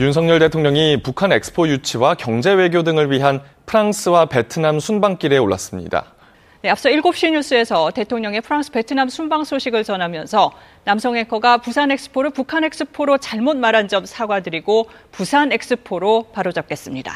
윤석열 0.00 0.38
대통령이 0.38 1.02
북한 1.02 1.32
엑스포 1.32 1.68
유치와 1.68 2.14
경제 2.14 2.52
외교 2.52 2.82
등을 2.82 3.10
위한 3.10 3.40
프랑스와 3.66 4.26
베트남 4.26 4.78
순방길에 4.78 5.38
올랐습니다. 5.38 6.12
네, 6.62 6.70
앞서 6.70 6.88
7시 6.88 7.30
뉴스에서 7.32 7.90
대통령의 7.92 8.40
프랑스 8.40 8.72
베트남 8.72 9.08
순방 9.08 9.44
소식을 9.44 9.84
전하면서 9.84 10.52
남성 10.84 11.16
해커가 11.16 11.58
부산 11.58 11.90
엑스포를 11.90 12.30
북한 12.30 12.64
엑스포로 12.64 13.18
잘못 13.18 13.56
말한 13.56 13.88
점 13.88 14.04
사과드리고 14.04 14.88
부산 15.12 15.52
엑스포로 15.52 16.30
바로잡겠습니다. 16.32 17.12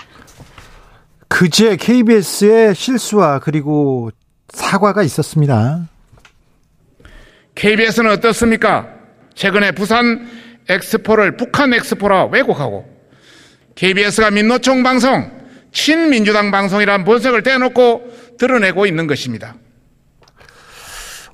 그제 1.29 1.77
KBS의 1.77 2.75
실수와 2.75 3.41
그리고 3.41 4.11
사과가 4.49 5.03
있었습니다. 5.03 5.89
KBS는 7.55 8.11
어떻습니까? 8.11 8.89
최근에 9.35 9.73
부산 9.73 10.29
엑스포를 10.71 11.37
북한 11.37 11.75
엑스포라 11.75 12.27
왜곡하고 12.27 12.87
KBS가 13.75 14.31
민노총 14.31 14.83
방송, 14.83 15.31
친민주당 15.73 16.51
방송이란 16.51 17.05
본색을 17.05 17.43
떼놓고 17.43 18.37
드러내고 18.39 18.87
있는 18.87 19.07
것입니다. 19.07 19.55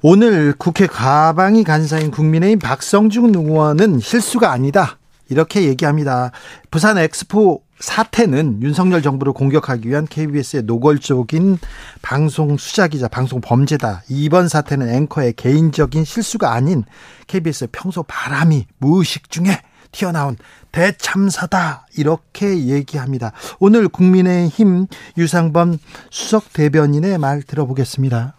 오늘 0.02 0.54
국회 0.56 0.86
가방이 0.86 1.64
간사인 1.64 2.10
국민의힘 2.10 2.58
박성중 2.58 3.34
의원은 3.34 4.00
실수가 4.00 4.52
아니다. 4.52 4.98
이렇게 5.28 5.64
얘기합니다. 5.64 6.30
부산 6.70 6.98
엑스포 6.98 7.62
사태는 7.78 8.62
윤석열 8.62 9.02
정부를 9.02 9.32
공격하기 9.32 9.88
위한 9.88 10.06
KBS의 10.06 10.62
노골적인 10.62 11.58
방송 12.00 12.56
수작이자 12.56 13.08
방송 13.08 13.40
범죄다. 13.40 14.02
이번 14.08 14.48
사태는 14.48 14.88
앵커의 14.88 15.34
개인적인 15.34 16.04
실수가 16.04 16.52
아닌 16.52 16.84
KBS의 17.26 17.68
평소 17.72 18.02
바람이 18.02 18.66
무의식 18.78 19.30
중에 19.30 19.60
튀어나온 19.92 20.36
대참사다. 20.72 21.86
이렇게 21.96 22.66
얘기합니다. 22.66 23.32
오늘 23.58 23.88
국민의힘 23.88 24.86
유상범 25.16 25.78
수석 26.10 26.52
대변인의 26.52 27.18
말 27.18 27.42
들어보겠습니다. 27.42 28.34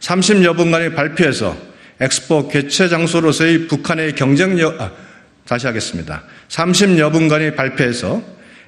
30여 0.00 0.56
분간의 0.56 0.94
발표에서 0.94 1.54
엑스포 2.00 2.48
개최 2.48 2.88
장소로서의 2.88 3.68
북한의 3.68 4.14
경쟁력, 4.14 4.80
아, 4.80 4.90
다시 5.50 5.66
하겠습니다. 5.66 6.22
30여 6.46 7.10
분간의 7.10 7.56
발표에서 7.56 8.22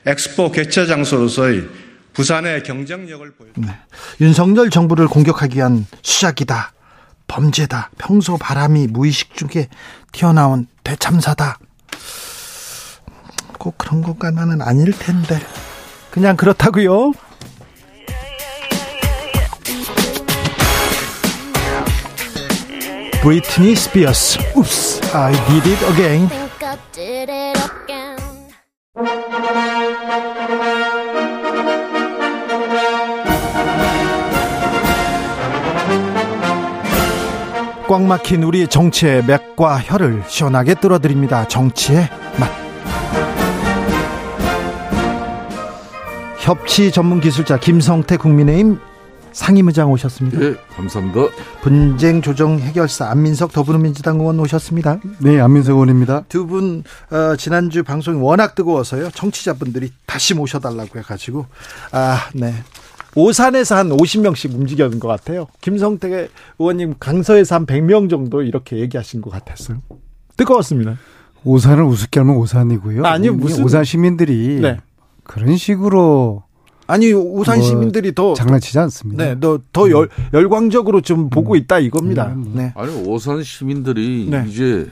엑스포 0.04 0.50
개최 0.50 0.84
장소로서의 0.84 1.68
부산의 2.12 2.64
경쟁력을 2.64 3.30
보였습니다. 3.30 3.72
네. 3.72 3.78
윤석열 4.20 4.68
정부를 4.68 5.06
공격하기 5.06 5.58
위한 5.58 5.86
수작이다. 6.02 6.72
범죄다. 7.28 7.90
평소 7.98 8.36
바람이 8.36 8.88
무의식 8.88 9.36
중에 9.36 9.68
튀어나온 10.10 10.66
대참사다. 10.82 11.60
꼭 13.60 13.78
그런 13.78 14.02
것과는 14.02 14.60
아닐 14.60 14.90
텐데. 14.90 15.40
그냥 16.10 16.36
그렇다고요. 16.36 17.12
브리트니 23.22 23.76
스피어스. 23.76 24.40
Oops, 24.56 25.16
I 25.16 25.32
did 25.46 25.70
it 25.70 25.84
again. 25.92 26.51
꽉 37.88 38.02
막힌 38.04 38.42
우리 38.42 38.66
정치의 38.66 39.24
맥과 39.26 39.80
혀를 39.80 40.22
시원하게 40.26 40.76
뚫어드립니다. 40.76 41.46
정치의 41.46 42.08
맛. 42.38 42.50
협치 46.38 46.90
전문 46.90 47.20
기술자 47.20 47.58
김성태 47.58 48.16
국민의힘 48.16 48.80
상임의장 49.32 49.90
오셨습니다. 49.90 50.38
네, 50.38 50.54
감사합니다. 50.76 51.20
분쟁 51.62 52.22
조정 52.22 52.58
해결사 52.58 53.10
안민석 53.10 53.52
더불어민주당 53.52 54.20
의원 54.20 54.38
오셨습니다. 54.40 55.00
네, 55.20 55.40
안민석 55.40 55.72
의원입니다. 55.72 56.24
두분 56.28 56.84
어, 57.10 57.36
지난주 57.36 57.82
방송이 57.82 58.20
워낙 58.20 58.54
뜨거워서요. 58.54 59.10
청취자분들이 59.10 59.92
다시 60.06 60.34
모셔달라고 60.34 60.98
해가지고 60.98 61.46
아, 61.92 62.28
네. 62.34 62.54
오산에서 63.14 63.76
한 63.76 63.90
50명씩 63.90 64.54
움직였는 64.54 64.98
것 64.98 65.08
같아요. 65.08 65.46
김성태 65.60 66.28
의원님 66.58 66.94
강서에서 66.98 67.56
한 67.56 67.66
100명 67.66 68.08
정도 68.08 68.42
이렇게 68.42 68.78
얘기하신 68.78 69.20
것 69.20 69.30
같았어요. 69.30 69.82
뜨거웠습니다. 70.36 70.96
오산을 71.44 71.84
우습게 71.84 72.20
하면 72.20 72.36
오산이고요. 72.36 73.04
아니 73.04 73.28
무슨 73.28 73.64
오산 73.64 73.84
시민들이 73.84 74.60
네. 74.60 74.78
그런 75.24 75.56
식으로 75.56 76.44
아니 76.92 77.10
오산 77.14 77.58
뭐 77.58 77.66
시민들이 77.66 78.14
더 78.14 78.34
장난치지 78.34 78.78
않습니다. 78.80 79.24
네, 79.24 79.40
더, 79.40 79.58
더 79.72 79.90
열, 79.90 80.10
열광적으로 80.34 81.00
좀 81.00 81.30
보고 81.30 81.56
있다 81.56 81.78
이겁니다. 81.78 82.26
음, 82.26 82.44
뭐. 82.52 82.52
네. 82.62 82.72
아니 82.76 82.92
오산 83.06 83.42
시민들이 83.42 84.26
네. 84.30 84.44
이제 84.46 84.86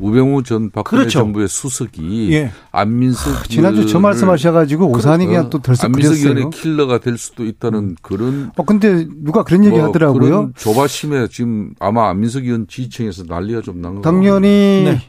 우병우 0.00 0.42
전 0.42 0.70
박근혜 0.70 1.02
그렇죠. 1.02 1.20
정부의 1.20 1.48
수석이 1.48 2.32
예. 2.32 2.50
안민석 2.72 3.30
아, 3.36 3.42
지난주 3.48 3.86
저 3.86 4.00
말씀하셔가지고 4.00 4.88
오산이 4.88 5.26
그냥 5.26 5.48
또 5.48 5.60
덜썩 5.60 5.86
안민석 5.86 6.16
의원의 6.16 6.50
킬러가 6.50 6.98
될 6.98 7.16
수도 7.16 7.46
있다는 7.46 7.78
음. 7.78 7.96
그런. 8.02 8.50
어 8.56 8.64
근데 8.64 9.06
누가 9.22 9.44
그런 9.44 9.64
얘기 9.64 9.76
뭐 9.78 9.86
하더라고요. 9.86 10.20
그런 10.20 10.52
조바심에 10.56 11.28
지금 11.28 11.72
아마 11.78 12.10
안민석 12.10 12.44
의원 12.44 12.66
지지층에서 12.66 13.24
난리가 13.28 13.62
좀 13.62 13.80
난 13.80 13.94
거. 13.96 14.00
당연히 14.02 14.48
네. 14.84 15.00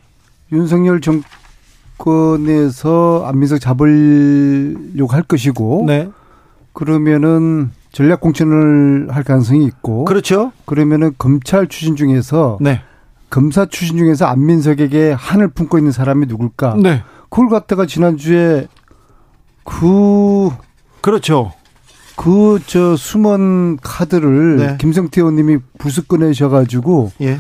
윤석열 0.54 1.02
정 1.02 1.22
권에서 1.98 3.24
안민석 3.26 3.60
잡으려고 3.60 5.08
할 5.14 5.24
것이고. 5.24 5.84
네. 5.88 6.10
그러면은 6.74 7.72
전략 7.92 8.22
공천을 8.22 9.08
할 9.12 9.24
가능성이 9.24 9.66
있고. 9.66 10.06
그렇죠. 10.06 10.52
그러면은 10.66 11.14
검찰 11.18 11.68
추진 11.68 11.96
중에서. 11.96 12.58
네. 12.62 12.82
검사 13.30 13.66
출신 13.66 13.98
중에서 13.98 14.26
안민석에게 14.28 15.12
한을 15.12 15.48
품고 15.48 15.80
있는 15.80 15.92
사람이 15.92 16.28
누굴까? 16.28 16.76
네. 16.82 17.02
그걸 17.30 17.50
갖다가 17.50 17.88
지난주에 17.88 18.68
그 19.64 20.50
그렇죠. 21.02 21.52
그 22.16 22.60
저 22.68 22.96
숨은 22.96 23.78
카드를 23.82 24.58
네. 24.58 24.78
김성태 24.80 25.22
의원님이 25.22 25.58
부스 25.80 26.06
꺼내셔 26.06 26.50
가지고 26.50 27.12
예. 27.22 27.40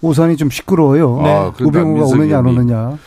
오산이 0.00 0.36
좀 0.36 0.50
시끄러워요. 0.50 1.20
아, 1.20 1.52
네. 1.56 1.64
우병우가 1.64 2.06
오느냐 2.06 2.38
안 2.38 2.46
오느냐. 2.46 2.98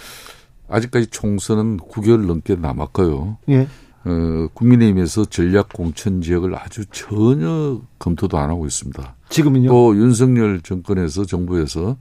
아직까지 0.72 1.08
총선은 1.08 1.78
9개월 1.78 2.26
넘게 2.26 2.56
남았고요. 2.56 3.38
예. 3.50 3.68
어, 4.04 4.48
국민의힘에서 4.54 5.26
전략 5.26 5.70
공천 5.70 6.22
지역을 6.22 6.56
아주 6.56 6.86
전혀 6.86 7.82
검토도 8.00 8.38
안 8.38 8.50
하고 8.50 8.66
있습니다. 8.66 9.16
지금은요? 9.30 9.70
또 9.70 9.96
윤석열 9.96 10.62
정권에서 10.62 11.26
정부에서 11.26 11.98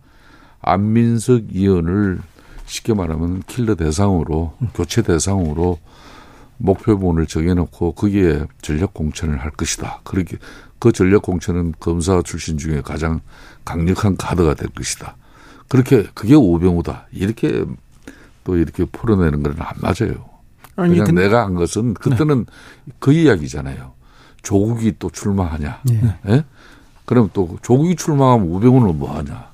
안민석 0.63 1.43
의원을 1.53 2.21
쉽게 2.67 2.95
말하면 2.95 3.43
킬러 3.47 3.75
대상으로 3.75 4.55
음. 4.63 4.69
교체 4.75 5.03
대상으로 5.03 5.79
목표본을 6.59 7.27
정해놓고 7.27 7.93
거기에 7.93 8.47
전략 8.63 8.95
공천을 8.95 9.39
할 9.39 9.51
것이다. 9.51 10.01
그렇게 10.05 10.37
그 10.79 10.93
전략 10.93 11.23
공천은 11.23 11.75
검사 11.81 12.23
출신 12.23 12.59
중에 12.59 12.81
가장 12.83 13.21
강력한 13.65 14.17
카드가 14.17 14.55
될 14.55 14.69
것이다. 14.69 15.17
그렇게 15.69 16.07
그게 16.15 16.35
오병우다. 16.35 17.09
이렇게 17.13 17.65
또 18.51 18.57
이렇게 18.57 18.85
풀어내는 18.85 19.45
건 19.45 19.55
안 19.61 19.77
맞아요. 19.81 20.29
아니, 20.75 20.95
그냥 20.95 21.07
근데, 21.07 21.23
내가 21.23 21.45
한 21.45 21.55
것은 21.55 21.95
그때는 21.95 22.47
네. 22.85 22.93
그 22.99 23.13
이야기잖아요. 23.13 23.93
조국이 24.43 24.97
또 24.99 25.09
출마하냐. 25.09 25.81
네. 25.85 26.19
예? 26.29 26.45
그럼 27.05 27.31
또 27.33 27.59
조국이 27.63 27.95
출마하면 27.95 28.49
우병우는 28.49 28.99
뭐 28.99 29.17
하냐. 29.17 29.51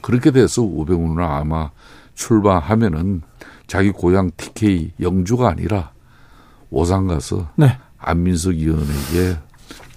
그렇게 0.00 0.30
돼서 0.30 0.62
우병우는 0.62 1.24
아마 1.24 1.70
출마하면은 2.14 3.22
자기 3.66 3.90
고향 3.90 4.30
TK 4.36 4.92
영주가 5.00 5.48
아니라 5.48 5.90
오산 6.70 7.08
가서 7.08 7.48
네. 7.56 7.78
안민석 7.98 8.52
의원에게 8.52 9.38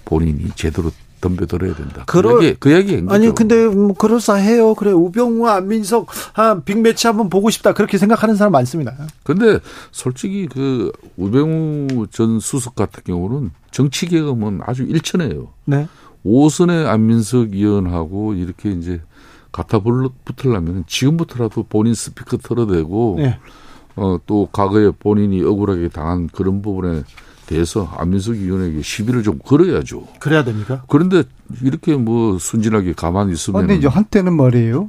본인이 0.04 0.50
제대로 0.56 0.90
덤벼들어야 1.20 1.74
된다. 1.74 2.04
그 2.06 2.20
그러, 2.20 2.36
그 2.36 2.44
얘기, 2.44 2.56
그 2.60 2.72
얘기 2.72 3.04
아니, 3.08 3.34
근데 3.34 3.66
뭐 3.66 3.94
그럴싸해요. 3.94 4.74
그래, 4.74 4.92
우병우와 4.92 5.56
안민석 5.56 6.08
한 6.32 6.64
빅매치 6.64 7.06
한번 7.06 7.28
보고 7.28 7.50
싶다. 7.50 7.72
그렇게 7.72 7.98
생각하는 7.98 8.36
사람 8.36 8.52
많습니다. 8.52 8.94
근데 9.22 9.58
솔직히 9.90 10.48
그 10.50 10.92
우병우 11.16 12.06
전 12.10 12.40
수석 12.40 12.74
같은 12.74 13.02
경우는 13.04 13.50
정치 13.70 14.06
개혁은 14.06 14.60
아주 14.64 14.82
일천해요. 14.82 15.48
네. 15.64 15.88
오선의 16.22 16.88
안민석 16.88 17.54
의원하고 17.54 18.34
이렇게 18.34 18.70
이제 18.70 19.00
갖다 19.52 19.80
붙으려면 20.24 20.84
지금부터라도 20.86 21.64
본인 21.68 21.94
스피커 21.94 22.38
털어대고 22.38 23.16
네. 23.18 23.38
어, 23.96 24.18
또 24.26 24.48
과거에 24.52 24.90
본인이 24.90 25.42
억울하게 25.42 25.88
당한 25.88 26.28
그런 26.28 26.62
부분에 26.62 27.02
대해서 27.50 27.84
안민석 27.96 28.36
의원에게 28.36 28.80
시비를 28.80 29.24
좀 29.24 29.40
걸어야죠. 29.44 30.06
그래야 30.20 30.44
됩니까? 30.44 30.84
그런데 30.88 31.24
이렇게 31.62 31.96
뭐 31.96 32.38
순진하게 32.38 32.92
가만히 32.92 33.32
있으면. 33.32 33.62
그런데 33.62 33.74
이제 33.74 33.88
한때는 33.88 34.34
말이에요. 34.36 34.88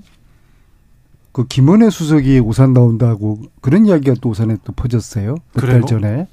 그 1.31 1.47
김원혜 1.47 1.89
수석이 1.89 2.37
오산 2.39 2.73
나온다고 2.73 3.41
그런 3.61 3.87
이야기가 3.87 4.17
또 4.21 4.29
오산에 4.29 4.57
또 4.63 4.73
퍼졌어요. 4.73 5.37
몇 5.55 5.61
달 5.65 5.81
전에. 5.81 6.27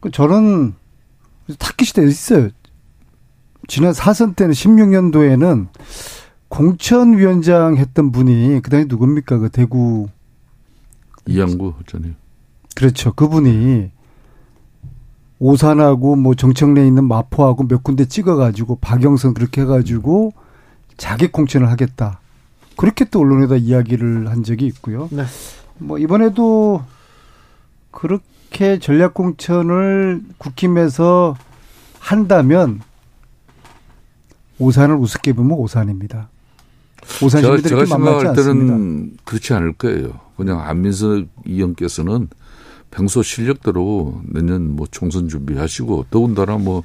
그 0.00 0.10
저는 0.10 0.74
타깃이 1.56 2.08
있어요. 2.08 2.48
지난 3.68 3.92
사선 3.92 4.34
때는 4.34 4.52
16년도에는 4.52 5.68
공천위원장 6.48 7.76
했던 7.76 8.10
분이 8.10 8.60
그다음에 8.62 8.86
누굽니까? 8.88 9.38
그 9.38 9.50
대구 9.50 10.08
이양구 11.26 11.74
전에. 11.86 12.16
그렇죠. 12.74 13.12
그분이 13.12 13.92
오산하고 15.42 16.14
뭐 16.14 16.36
정청래에 16.36 16.86
있는 16.86 17.08
마포하고 17.08 17.66
몇 17.66 17.82
군데 17.82 18.04
찍어가지고 18.04 18.76
박영선 18.76 19.34
그렇게 19.34 19.62
해가지고 19.62 20.32
자객 20.96 21.32
공천을 21.32 21.68
하겠다. 21.68 22.20
그렇게 22.76 23.04
또 23.04 23.18
언론에다 23.18 23.56
이야기를 23.56 24.30
한 24.30 24.44
적이 24.44 24.66
있고요. 24.66 25.08
네. 25.10 25.24
뭐 25.78 25.98
이번에도 25.98 26.84
그렇게 27.90 28.78
전략 28.78 29.14
공천을 29.14 30.22
국힘에서 30.38 31.36
한다면 31.98 32.80
오산을 34.60 34.94
우습게 34.94 35.32
보면 35.32 35.58
오산입니다. 35.58 36.28
오산 37.20 37.42
시민들이 37.42 37.68
제가, 37.68 37.84
제가 37.84 37.96
생각할 37.96 38.36
때는 38.36 39.16
그렇지 39.24 39.54
않을 39.54 39.72
거예요. 39.72 40.20
그냥 40.36 40.60
안민석 40.60 41.24
의원께서는 41.46 42.28
평소 42.92 43.22
실력대로 43.22 44.22
내년 44.24 44.76
뭐 44.76 44.86
총선 44.90 45.28
준비하시고 45.28 46.06
더군다나 46.10 46.58
뭐 46.58 46.84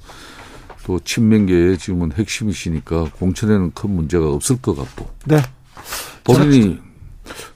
또 0.87 0.97
친명계에 1.01 1.75
지금은 1.75 2.13
핵심이시니까 2.13 3.11
공천에는 3.19 3.73
큰 3.73 3.89
문제가 3.89 4.29
없을 4.29 4.61
것 4.61 4.73
같고. 4.73 5.09
네. 5.25 5.35
본인이 6.23 6.79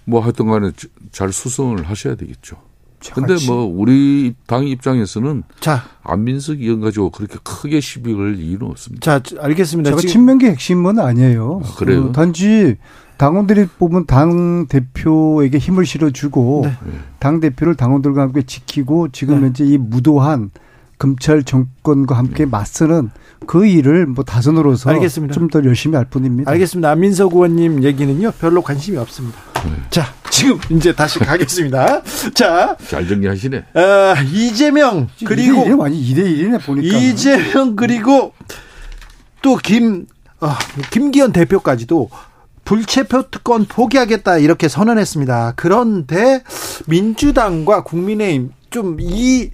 뭐 0.04 0.20
하여튼 0.20 0.48
간에 0.48 0.72
잘 1.14 1.32
수성을 1.32 1.82
하셔야 1.82 2.16
되겠죠. 2.16 2.62
근데 3.14 3.36
뭐 3.48 3.66
우리 3.66 4.36
당 4.46 4.68
입장에서는 4.68 5.44
자 5.60 5.84
안민석 6.04 6.60
의원 6.60 6.82
가지고 6.82 7.10
그렇게 7.10 7.38
크게 7.44 7.80
시비 7.80 8.14
걸 8.14 8.38
이유는 8.40 8.68
없습니다. 8.68 9.20
자 9.20 9.36
알겠습니다. 9.40 9.90
제가 9.90 10.02
친명계 10.02 10.52
핵심은 10.52 11.00
아니에요. 11.00 11.62
아, 11.64 11.76
그래요. 11.76 12.08
그 12.08 12.12
단지 12.12 12.78
당원들이 13.18 13.68
뽑은 13.78 14.06
당 14.06 14.68
대표에게 14.68 15.58
힘을 15.58 15.86
실어주고 15.86 16.62
네. 16.66 16.74
당 17.20 17.40
대표를 17.40 17.76
당원들과 17.76 18.22
함께 18.22 18.42
지키고 18.42 19.10
지금 19.10 19.36
네. 19.42 19.46
현재 19.46 19.64
이 19.66 19.78
무도한 19.78 20.52
검찰 20.98 21.44
정권과 21.44 22.18
함께 22.18 22.46
네. 22.46 22.50
맞서는 22.50 23.10
그 23.48 23.66
일을 23.66 24.06
뭐 24.06 24.24
다선으로서 24.24 24.90
알겠습니다. 24.92 25.34
좀 25.34 25.50
더 25.50 25.64
열심히 25.66 25.96
할 25.96 26.06
뿐입니다. 26.06 26.50
알겠습니다. 26.52 26.90
안민석 26.92 27.34
의원님 27.34 27.84
얘기는요 27.84 28.32
별로 28.40 28.62
관심이 28.62 28.98
없습니다. 28.98 29.38
네. 29.66 29.72
자 29.90 30.14
지금 30.30 30.60
이제 30.70 30.94
다시 30.94 31.20
가겠습니다. 31.20 32.02
자잘 32.34 33.08
정리하시네. 33.08 33.58
어, 33.58 34.14
이재명 34.32 35.08
그리고 35.26 35.64
2대1 35.66 35.82
아니 35.82 36.02
2대 36.02 36.20
1이네 36.20 36.66
보니까 36.66 36.98
이재명 36.98 37.76
그리고 37.76 38.34
또김 39.42 40.06
어, 40.40 40.50
김기현 40.92 41.32
대표까지도 41.34 42.10
불체표 42.64 43.30
특권 43.32 43.66
포기하겠다 43.66 44.38
이렇게 44.38 44.68
선언했습니다. 44.68 45.54
그런데 45.56 46.44
민주당과 46.88 47.84
국민의힘 47.84 48.52
좀 48.72 48.98
이 49.00 49.52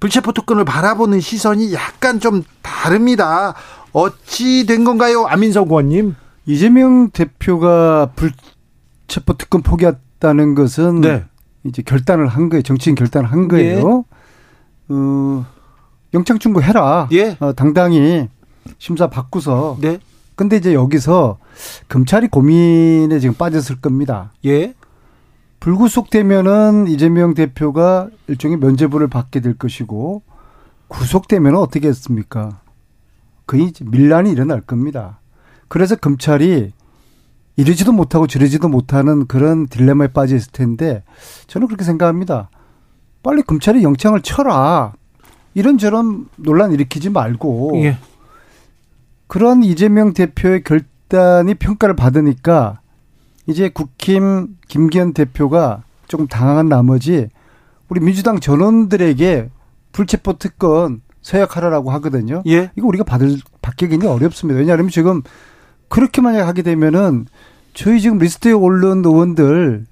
불체포 0.00 0.32
특권을 0.32 0.64
바라보는 0.64 1.20
시선이 1.20 1.74
약간 1.74 2.20
좀 2.20 2.42
다릅니다. 2.62 3.54
어찌 3.92 4.64
된 4.66 4.84
건가요, 4.84 5.26
안민석 5.26 5.68
의원님? 5.68 6.14
이재명 6.46 7.10
대표가 7.10 8.12
불체포 8.16 9.34
특권 9.36 9.62
포기했다는 9.62 10.54
것은 10.54 11.00
네. 11.02 11.24
이제 11.64 11.82
결단을 11.82 12.26
한 12.26 12.48
거예요. 12.48 12.62
정치인 12.62 12.96
결단을 12.96 13.30
한 13.30 13.48
거예요. 13.48 14.04
예. 14.88 14.94
어, 14.94 15.46
영장 16.14 16.38
청구 16.38 16.62
해라. 16.62 17.08
예. 17.12 17.36
어, 17.40 17.52
당당히 17.52 18.28
심사 18.78 19.08
받고서. 19.08 19.76
네. 19.80 19.98
근데 20.34 20.56
이제 20.56 20.72
여기서 20.72 21.38
검찰이 21.88 22.28
고민에 22.28 23.18
지금 23.18 23.34
빠졌을 23.34 23.80
겁니다. 23.80 24.32
예. 24.46 24.72
불구속되면은 25.60 26.86
이재명 26.88 27.34
대표가 27.34 28.08
일종의 28.26 28.56
면죄부를 28.58 29.08
받게 29.08 29.40
될 29.40 29.56
것이고 29.56 30.22
구속되면 30.88 31.54
어떻게 31.54 31.88
했습니까? 31.88 32.60
거의 33.46 33.72
밀란이 33.80 34.30
일어날 34.32 34.60
겁니다. 34.62 35.20
그래서 35.68 35.96
검찰이 35.96 36.72
이러지도 37.56 37.92
못하고 37.92 38.26
저러지도 38.26 38.68
못하는 38.68 39.26
그런 39.26 39.66
딜레마에 39.66 40.08
빠져 40.08 40.34
있을 40.34 40.50
텐데 40.50 41.04
저는 41.46 41.66
그렇게 41.66 41.84
생각합니다. 41.84 42.48
빨리 43.22 43.42
검찰이 43.42 43.82
영장을 43.82 44.20
쳐라. 44.22 44.94
이런저런 45.52 46.28
논란 46.36 46.72
일으키지 46.72 47.10
말고 47.10 47.72
예. 47.82 47.98
그런 49.26 49.62
이재명 49.62 50.14
대표의 50.14 50.64
결단이 50.64 51.54
평가를 51.54 51.96
받으니까 51.96 52.79
이제 53.50 53.68
국힘 53.68 54.56
김기현 54.68 55.12
대표가 55.12 55.82
조금 56.08 56.26
당황한 56.26 56.68
나머지 56.68 57.28
우리 57.88 58.00
민주당 58.00 58.40
전원들에게 58.40 59.50
불체포 59.92 60.38
특권 60.38 61.02
서약하라라고 61.22 61.90
하거든요. 61.92 62.42
예. 62.46 62.70
이거 62.76 62.86
우리가 62.86 63.04
받을 63.04 63.36
받기 63.60 63.88
굉장히 63.88 64.14
어렵습니다. 64.14 64.58
왜냐하면 64.58 64.88
지금 64.88 65.22
그렇게 65.88 66.22
만약 66.22 66.46
하게 66.46 66.62
되면은 66.62 67.26
저희 67.74 68.00
지금 68.00 68.18
리스트에 68.18 68.52
오른 68.52 69.04
의원들 69.04 69.86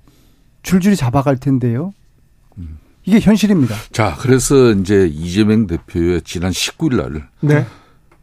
줄줄이 0.63 0.97
잡아갈 0.97 1.37
텐데요. 1.39 1.93
이게 3.05 3.21
현실입니다. 3.21 3.75
자, 3.91 4.15
그래서 4.19 4.73
이제 4.73 5.07
이재명 5.11 5.67
대표의 5.67 6.21
지난 6.23 6.51
19일 6.51 6.97
날 6.97 7.29
네. 7.41 7.67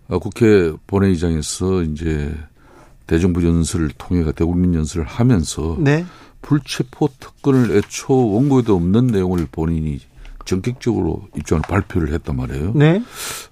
어, 0.08 0.20
국회 0.20 0.72
본회의장에서 0.86 1.82
이제 1.82 2.32
대정부 3.08 3.46
연설을 3.46 3.90
통해 3.98 4.24
대국민 4.36 4.74
연설을 4.74 5.06
하면서 5.06 5.78
네. 5.80 6.06
불체포 6.42 7.10
특권을 7.20 7.76
애초 7.78 8.14
원고에도 8.34 8.76
없는 8.76 9.08
내용을 9.08 9.48
본인이 9.52 10.00
전격적으로 10.46 11.28
입장을 11.36 11.62
발표를 11.64 12.14
했단 12.14 12.36
말이에요. 12.36 12.74
네. 12.76 13.02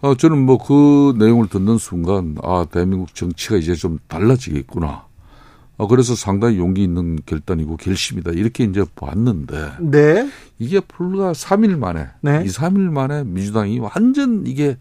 어, 0.01 0.15
저는 0.15 0.45
뭐 0.45 0.57
그 0.59 1.15
내용을 1.17 1.47
듣는 1.49 1.77
순간 1.77 2.35
아 2.43 2.65
대한민국 2.71 3.13
정치가 3.15 3.57
이제 3.57 3.73
좀 3.73 3.99
달라지겠구나. 4.07 4.87
어, 4.87 5.07
어, 5.77 5.87
그래서 5.87 6.15
상당히 6.15 6.57
용기 6.59 6.83
있는 6.83 7.17
결단이고 7.25 7.77
결심이다. 7.77 8.31
이렇게 8.31 8.63
이제 8.63 8.85
봤는데. 8.95 9.71
네. 9.81 10.29
이게 10.59 10.79
불과 10.79 11.31
3일 11.31 11.77
만에. 11.77 12.07
네. 12.21 12.43
2, 12.45 12.47
3일 12.47 12.91
만에 12.91 13.23
민주당이 13.23 13.79
완전 13.79 14.43
이게 14.45 14.77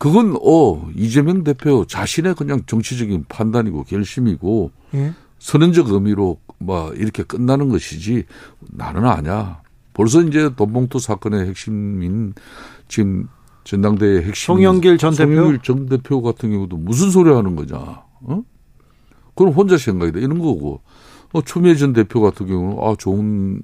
그건, 0.00 0.34
어, 0.42 0.90
이재명 0.96 1.44
대표 1.44 1.84
자신의 1.84 2.34
그냥 2.34 2.62
정치적인 2.66 3.26
판단이고 3.28 3.84
결심이고. 3.84 4.70
네. 4.92 5.12
선언적 5.38 5.90
의미로 5.90 6.38
뭐 6.58 6.92
이렇게 6.94 7.22
끝나는 7.22 7.68
것이지 7.68 8.24
나는 8.70 9.04
아냐. 9.06 9.60
벌써 9.92 10.22
이제 10.22 10.50
돈봉투 10.54 11.00
사건의 11.00 11.48
핵심인 11.48 12.34
지금 12.88 13.26
전당대회 13.64 14.22
핵심 14.22 14.54
송영길 14.54 14.98
전 14.98 15.10
대표 15.14 15.34
송영길 15.34 15.60
전 15.62 15.86
대표 15.86 16.22
같은 16.22 16.50
경우도 16.50 16.76
무슨 16.76 17.10
소리 17.10 17.30
하는 17.30 17.56
거냐. 17.56 17.76
어? 18.20 18.42
그건 19.34 19.52
혼자 19.52 19.76
생각이다. 19.76 20.18
이런 20.20 20.38
거고. 20.38 20.80
어, 21.32 21.42
추미애 21.42 21.74
전 21.74 21.92
대표 21.92 22.20
같은 22.20 22.46
경우는 22.46 22.78
아, 22.82 22.94
좋은 22.98 23.62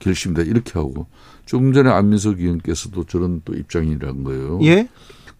결심이다. 0.00 0.42
이렇게 0.42 0.72
하고. 0.78 1.06
좀 1.46 1.72
전에 1.72 1.90
안민석 1.90 2.40
의원께서도 2.40 3.04
저런 3.04 3.42
또 3.44 3.54
입장이라는 3.54 4.24
거예요. 4.24 4.60
예. 4.62 4.88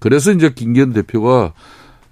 그래서 0.03 0.33
이제 0.33 0.51
김기현 0.53 0.93
대표가 0.95 1.53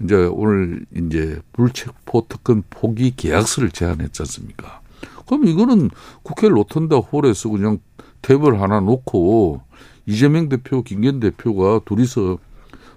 이제 0.01 0.15
오늘 0.15 0.87
이제 0.95 1.41
불체포 1.53 2.27
특권 2.29 2.63
포기 2.71 3.17
계약서를 3.17 3.71
제안했지 3.71 4.23
않습니까? 4.23 4.81
그럼 5.27 5.49
이거는 5.49 5.91
국회 6.23 6.49
로턴다 6.49 6.99
홀에서 6.99 7.49
그냥 7.49 7.79
탭을 8.23 8.59
하나 8.59 8.79
놓고 8.79 9.63
이재명 10.07 10.49
대표, 10.49 10.85
김기현 10.85 11.19
대표가 11.19 11.81
둘이서 11.85 12.39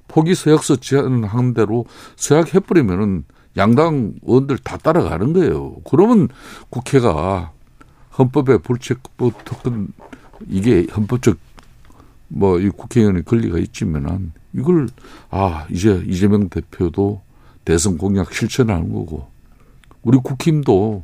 포기 0.08 0.36
서약서 0.36 0.76
제안한 0.76 1.56
대로 1.56 1.86
서약해버리면은 2.16 3.24
양당 3.58 4.14
의원들 4.22 4.60
다 4.60 4.78
따라가는 4.78 5.34
거예요. 5.34 5.78
그러면 5.90 6.28
국회가 6.70 7.52
헌법에 8.20 8.60
불체포 8.60 9.32
특권 9.44 9.88
이게 10.48 10.86
헌법적 10.96 11.36
뭐 12.28 12.60
이 12.60 12.70
국회의원의 12.70 13.24
권리가 13.24 13.58
있지만은 13.58 14.34
이걸 14.56 14.88
아 15.30 15.66
이제 15.72 16.04
이재명 16.08 16.50
대표도 16.50 17.22
대선 17.66 17.98
공약 17.98 18.34
실천하는 18.34 18.94
거고 18.94 19.28
우리 20.02 20.18
국힘도 20.18 21.04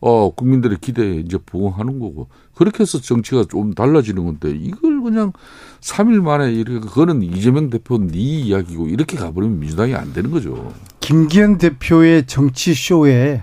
어 0.00 0.30
국민들의 0.34 0.78
기대에 0.80 1.14
이제 1.14 1.38
부응하는 1.38 1.98
거고 1.98 2.28
그렇게 2.54 2.82
해서 2.82 3.00
정치가 3.00 3.44
좀 3.44 3.72
달라지는 3.72 4.24
건데 4.24 4.50
이걸 4.50 5.02
그냥 5.02 5.32
3일 5.80 6.20
만에 6.22 6.52
이렇게 6.52 6.80
그거는 6.80 7.22
이재명 7.22 7.70
대표 7.70 7.98
네 7.98 8.18
이야기고 8.18 8.88
이렇게 8.88 9.16
가버리면 9.16 9.60
민주당이 9.60 9.94
안 9.94 10.12
되는 10.12 10.30
거죠. 10.30 10.74
김기현 11.00 11.56
대표의 11.58 12.26
정치 12.26 12.74
쇼에 12.74 13.42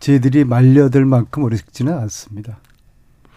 저희들이 0.00 0.44
말려들 0.44 1.06
만큼 1.06 1.44
어렵지는 1.44 1.96
않습니다. 2.00 2.58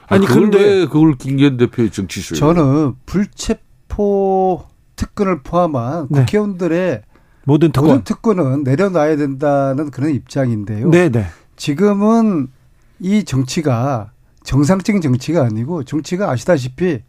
아니, 0.08 0.26
아니 0.26 0.36
근데 0.36 0.86
그걸 0.86 1.16
김기현 1.18 1.58
대표의 1.58 1.92
정치 1.92 2.22
쇼 2.22 2.36
저는 2.36 2.96
불체포 3.06 4.66
특권을 4.96 5.42
포함한 5.42 6.08
네. 6.10 6.20
국회의원들의 6.22 7.02
모든 7.46 7.72
특권. 7.72 7.90
모든 7.90 8.04
특권은 8.04 8.64
내려놔야 8.64 9.18
된다는 9.18 9.92
그런 9.92 10.12
입장인데요. 10.12 10.90
네, 10.90 11.10
네. 11.10 11.28
지금은 11.56 12.48
이 13.00 13.24
정치가 13.24 14.12
정상적인 14.44 15.02
정치가 15.02 15.44
아니고 15.44 15.84
정치가 15.84 16.30
아시다시피 16.32 17.02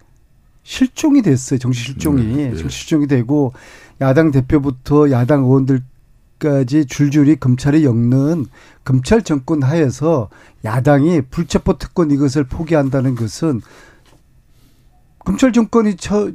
실종이 0.63 1.23
됐어요. 1.23 1.59
정치 1.59 1.81
실종이. 1.81 2.25
네, 2.25 2.51
네. 2.51 2.57
정치 2.57 2.77
실종이 2.77 3.07
되고 3.07 3.53
야당 4.01 4.31
대표부터 4.31 5.11
야당 5.11 5.45
의원들까지 5.45 6.87
줄줄이 6.87 7.37
검찰이 7.37 7.85
엮는 7.85 8.47
검찰 8.85 9.23
정권 9.23 9.63
하에서 9.63 10.29
야당이 10.65 11.23
불체포 11.31 11.79
특권 11.79 12.11
이것을 12.11 12.45
포기한다는 12.45 13.15
것은 13.15 13.63
검찰 15.21 15.53
정권이 15.53 15.97
처, 15.97 16.31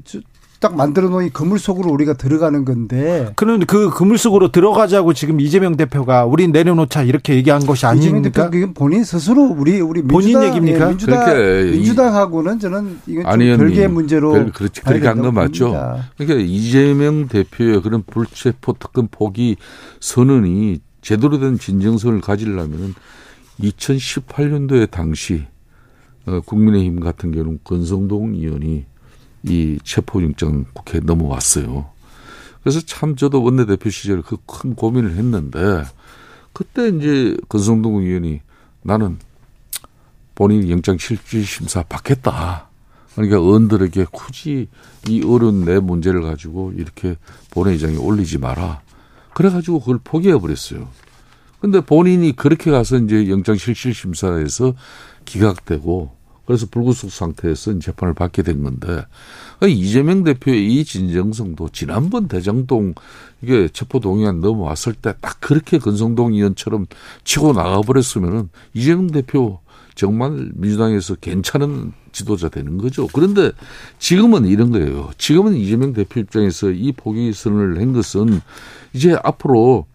딱 0.61 0.75
만들어 0.75 1.09
놓은 1.09 1.31
그물 1.31 1.57
속으로 1.57 1.89
우리가 1.91 2.13
들어가는 2.13 2.63
건데. 2.65 3.33
그는 3.35 3.65
그 3.65 3.89
그물 3.89 4.19
속으로 4.19 4.51
들어가자고 4.51 5.11
지금 5.13 5.41
이재명 5.41 5.75
대표가 5.75 6.23
우리 6.25 6.47
내려놓자 6.47 7.01
이렇게 7.01 7.33
얘기한 7.35 7.65
것이 7.65 7.87
아닙니까? 7.87 8.29
이재명 8.29 8.51
대표 8.61 8.73
본인 8.75 9.03
스스로 9.03 9.41
우리 9.43 9.81
우리 9.81 10.03
민주당, 10.03 10.41
본인 10.43 10.43
얘기입니까? 10.47 10.85
예, 10.85 10.89
민주당 10.89 11.71
민주당하고는 11.71 12.59
저는 12.59 12.99
이건 13.07 13.23
좀 13.23 13.31
아니, 13.31 13.57
별개의 13.57 13.87
문제로 13.89 14.31
별, 14.33 14.51
그렇지 14.51 14.81
그렇게 14.81 15.07
한 15.07 15.21
건 15.21 15.33
맞죠. 15.33 15.71
그러니까 16.15 16.39
이재명 16.47 17.27
대표의 17.27 17.81
그런 17.81 18.03
불체포 18.03 18.73
특권 18.79 19.07
포기 19.09 19.55
선언이 19.99 20.79
제대로 21.01 21.39
된 21.39 21.57
진정성을 21.57 22.21
가지려면 22.21 22.93
2018년도에 23.59 24.91
당시 24.91 25.45
어, 26.27 26.39
국민의힘 26.45 26.99
같은 26.99 27.31
경우는 27.31 27.59
권성동 27.63 28.35
의원이 28.35 28.85
이 29.43 29.79
체포영장 29.83 30.65
국회에 30.73 31.01
넘어왔어요. 31.03 31.89
그래서 32.61 32.79
참 32.81 33.15
저도 33.15 33.41
원내대표 33.43 33.89
시절 33.89 34.21
그 34.21 34.37
큰 34.45 34.75
고민을 34.75 35.15
했는데 35.15 35.83
그때 36.53 36.89
이제 36.89 37.35
권성동 37.49 37.97
의원이 38.03 38.41
나는 38.83 39.17
본인 40.35 40.69
영장 40.69 40.97
실질 40.97 41.45
심사 41.45 41.83
받겠다. 41.83 42.67
그러니까 43.15 43.37
의원들에게 43.37 44.05
굳이 44.11 44.67
이 45.07 45.23
어려운 45.23 45.65
내 45.65 45.79
문제를 45.79 46.21
가지고 46.21 46.71
이렇게 46.75 47.15
본회의장에 47.51 47.97
올리지 47.97 48.37
마라. 48.37 48.81
그래가지고 49.33 49.79
그걸 49.79 49.99
포기해 50.03 50.37
버렸어요. 50.37 50.87
근데 51.59 51.79
본인이 51.79 52.35
그렇게 52.35 52.71
가서 52.71 52.97
이제 52.97 53.29
영장 53.29 53.55
실질 53.55 53.93
심사에서 53.93 54.73
기각되고 55.25 56.15
그래서 56.45 56.65
불구속 56.69 57.11
상태에서 57.11 57.79
재판을 57.79 58.13
받게 58.13 58.41
된 58.41 58.63
건데 58.63 58.87
그러니까 59.59 59.67
이재명 59.67 60.23
대표의 60.23 60.73
이 60.73 60.83
진정성도 60.83 61.69
지난번 61.69 62.27
대장동 62.27 62.95
이게 63.41 63.69
체포동의안 63.69 64.41
넘어왔을 64.41 64.93
때 64.93 65.11
딱 65.21 65.39
그렇게 65.39 65.77
건성동 65.77 66.33
의원처럼 66.33 66.85
치고 67.23 67.53
나가버렸으면은 67.53 68.49
이재명 68.73 69.07
대표 69.07 69.59
정말 69.95 70.51
민주당에서 70.55 71.15
괜찮은 71.15 71.93
지도자 72.11 72.49
되는 72.49 72.77
거죠. 72.77 73.07
그런데 73.13 73.51
지금은 73.99 74.45
이런 74.45 74.71
거예요. 74.71 75.11
지금은 75.17 75.55
이재명 75.55 75.93
대표 75.93 76.19
입장에서 76.19 76.71
이 76.71 76.91
포기 76.91 77.33
선언을 77.33 77.79
한 77.79 77.93
것은 77.93 78.41
이제 78.93 79.17
앞으로 79.23 79.85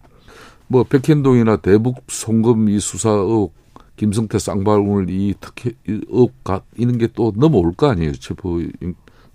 뭐 0.67 0.83
백현동이나 0.83 1.57
대북 1.57 2.03
송금 2.07 2.69
이 2.69 2.79
수사 2.79 3.09
의혹 3.09 3.53
김성태 3.97 4.39
쌍발군을 4.39 5.09
이 5.09 5.33
특혜 5.39 5.71
의혹 5.87 6.33
이런 6.77 6.97
게 6.97 7.07
또 7.13 7.33
넘어올 7.35 7.73
거 7.73 7.89
아니에요. 7.89 8.13
체포 8.13 8.61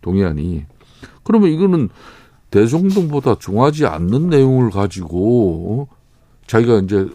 동의안이. 0.01 0.65
그러면 1.25 1.51
이거는 1.51 1.89
대정동보다 2.51 3.39
중하지 3.39 3.87
않는 3.87 4.31
내용을 4.31 4.71
가지고 4.71 5.89
어? 5.91 5.95
자기가 6.47 6.79
이제 6.81 7.09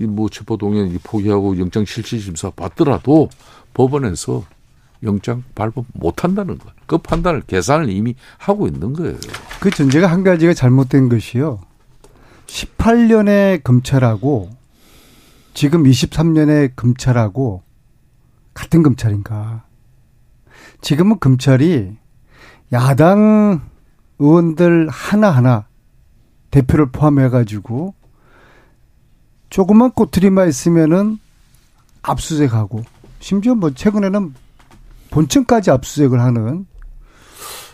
뭐 0.00 0.28
체포 0.28 0.56
동의안 0.56 0.98
포기하고 1.02 1.58
영장 1.58 1.84
실질 1.84 2.20
심사 2.20 2.50
받더라도 2.50 3.28
법원에서 3.72 4.44
영장 5.02 5.44
발부 5.54 5.84
못 5.92 6.24
한다는 6.24 6.58
거. 6.58 6.70
그 6.86 6.98
판단을 6.98 7.42
계산을 7.42 7.90
이미 7.90 8.14
하고 8.38 8.66
있는 8.66 8.94
거예요. 8.94 9.16
그 9.60 9.70
전제가 9.70 10.08
한 10.08 10.24
가지가 10.24 10.54
잘못된 10.54 11.08
것이요. 11.08 11.60
18년의 12.46 13.62
검찰하고 13.62 14.50
지금 15.54 15.84
23년의 15.84 16.72
검찰하고 16.74 17.62
같은 18.52 18.82
검찰인가? 18.82 19.64
지금은 20.80 21.20
검찰이 21.20 21.96
야당 22.72 23.62
의원들 24.18 24.88
하나하나 24.88 25.66
대표를 26.50 26.90
포함해가지고 26.90 27.94
조그만 29.48 29.92
꼬투리만 29.92 30.48
있으면은 30.48 31.18
압수수색하고 32.02 32.82
심지어 33.20 33.54
뭐 33.54 33.70
최근에는 33.70 34.34
본청까지 35.10 35.70
압수수색을 35.70 36.20
하는 36.20 36.66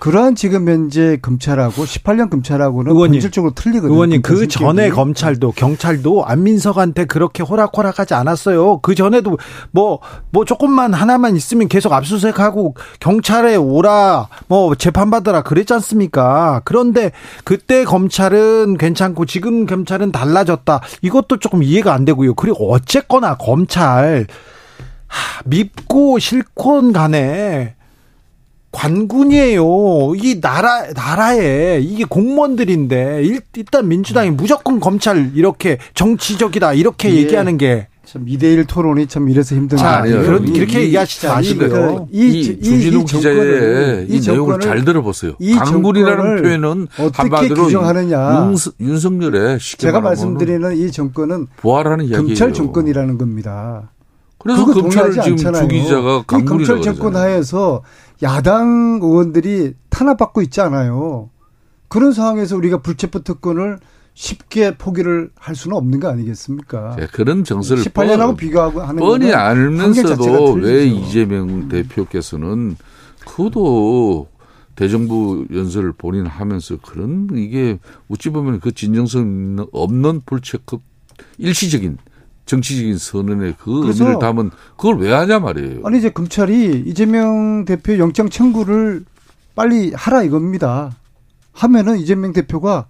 그러한 0.00 0.34
지금 0.34 0.66
현재 0.66 1.18
검찰하고 1.20 1.84
18년 1.84 2.30
검찰하고는 2.30 2.90
의원님, 2.90 3.18
본질적으로 3.18 3.52
틀리거든요. 3.52 3.92
의원님 3.92 4.22
그 4.22 4.48
전에 4.48 4.88
검찰도 4.88 5.52
경찰도 5.52 6.24
안민석한테 6.24 7.04
그렇게 7.04 7.42
호락호락하지 7.42 8.14
않았어요. 8.14 8.78
그 8.78 8.94
전에도 8.94 9.36
뭐뭐 9.72 10.00
뭐 10.30 10.44
조금만 10.46 10.94
하나만 10.94 11.36
있으면 11.36 11.68
계속 11.68 11.92
압수수색하고 11.92 12.76
경찰에 12.98 13.56
오라 13.56 14.28
뭐 14.48 14.74
재판 14.74 15.10
받으라 15.10 15.42
그랬지 15.42 15.74
않습니까? 15.74 16.62
그런데 16.64 17.12
그때 17.44 17.84
검찰은 17.84 18.78
괜찮고 18.78 19.26
지금 19.26 19.66
검찰은 19.66 20.12
달라졌다. 20.12 20.80
이것도 21.02 21.40
조금 21.40 21.62
이해가 21.62 21.92
안 21.92 22.06
되고요. 22.06 22.34
그리고 22.36 22.72
어쨌거나 22.72 23.36
검찰 23.36 24.26
하, 25.06 25.42
밉고 25.44 26.18
싫건 26.18 26.94
간에 26.94 27.74
관군이에요. 28.72 30.14
이 30.16 30.40
나라 30.40 30.84
나라에 30.94 31.80
이게 31.80 32.04
공무원들인데 32.04 33.22
일 33.24 33.40
단 33.70 33.88
민주당이 33.88 34.30
무조건 34.30 34.80
검찰 34.80 35.32
이렇게 35.34 35.78
정치적이다 35.94 36.74
이렇게 36.74 37.10
예. 37.10 37.16
얘기하는 37.16 37.58
게 37.58 37.88
참 38.10 38.26
2대1 38.26 38.66
토론이 38.66 39.06
참 39.06 39.28
이래서 39.28 39.54
힘든 39.54 39.78
거 39.78 39.84
아니에요. 39.84 40.38
이렇게 40.38 40.80
얘기하시지 40.80 41.28
마시고요. 41.28 42.08
이, 42.10 42.40
이, 42.40 42.60
주진우 42.60 43.04
기자의 43.04 44.06
이, 44.08 44.16
이 44.16 44.20
내용을 44.26 44.58
잘 44.58 44.84
들어보세요. 44.84 45.34
강물이라는 45.58 46.42
표현은 46.42 46.88
어떻게 46.98 47.48
규정하느냐. 47.54 48.50
윤, 48.50 48.56
윤석열의 48.88 49.60
쉽게 49.60 49.82
제가 49.82 50.00
말씀드리는 50.00 50.76
이 50.76 50.90
정권은 50.90 51.46
부활하는 51.58 52.06
이야기예요. 52.06 52.26
검찰 52.26 52.52
정권이라는 52.52 53.16
겁니다. 53.16 53.92
그래서 54.38 54.64
검찰을 54.66 55.12
지금 55.22 55.36
주 55.36 55.68
기자가 55.68 56.22
검찰 56.22 56.80
정권 56.82 57.14
하에서 57.14 57.82
야당 58.22 59.00
의원들이 59.02 59.74
탄압받고 59.88 60.42
있지 60.42 60.60
않아요. 60.60 61.30
그런 61.88 62.12
상황에서 62.12 62.56
우리가 62.56 62.82
불체포 62.82 63.22
특권을 63.22 63.78
쉽게 64.14 64.76
포기를 64.76 65.30
할 65.36 65.54
수는 65.54 65.76
없는 65.76 66.00
거 66.00 66.08
아니겠습니까? 66.08 66.96
네, 66.96 67.06
그런 67.12 67.44
정서를 67.44 67.82
18년하고 67.84 68.36
비교하고 68.36 68.82
하는 68.82 68.96
뻔히 68.96 69.32
알면서도 69.32 70.52
왜 70.54 70.86
이재명 70.86 71.68
대표께서는 71.68 72.76
그도 73.26 74.28
대정부 74.76 75.46
연설을 75.52 75.92
본인 75.92 76.26
하면서 76.26 76.76
그런 76.80 77.28
이게 77.34 77.78
어찌 78.08 78.30
보면 78.30 78.60
그 78.60 78.72
진정성 78.72 79.68
없는 79.72 80.22
불체급 80.26 80.80
일시적인 81.38 81.98
정치적인 82.50 82.98
선언에 82.98 83.54
그 83.62 83.86
의미를 83.86 84.18
담은 84.18 84.50
그걸 84.76 84.98
왜 84.98 85.12
하냐 85.12 85.38
말이에요. 85.38 85.82
아니 85.84 85.98
이제 85.98 86.10
검찰이 86.10 86.82
이재명 86.84 87.64
대표 87.64 87.96
영장 87.98 88.28
청구를 88.28 89.04
빨리 89.54 89.92
하라 89.94 90.24
이겁니다. 90.24 90.90
하면은 91.52 91.98
이재명 91.98 92.32
대표가 92.32 92.86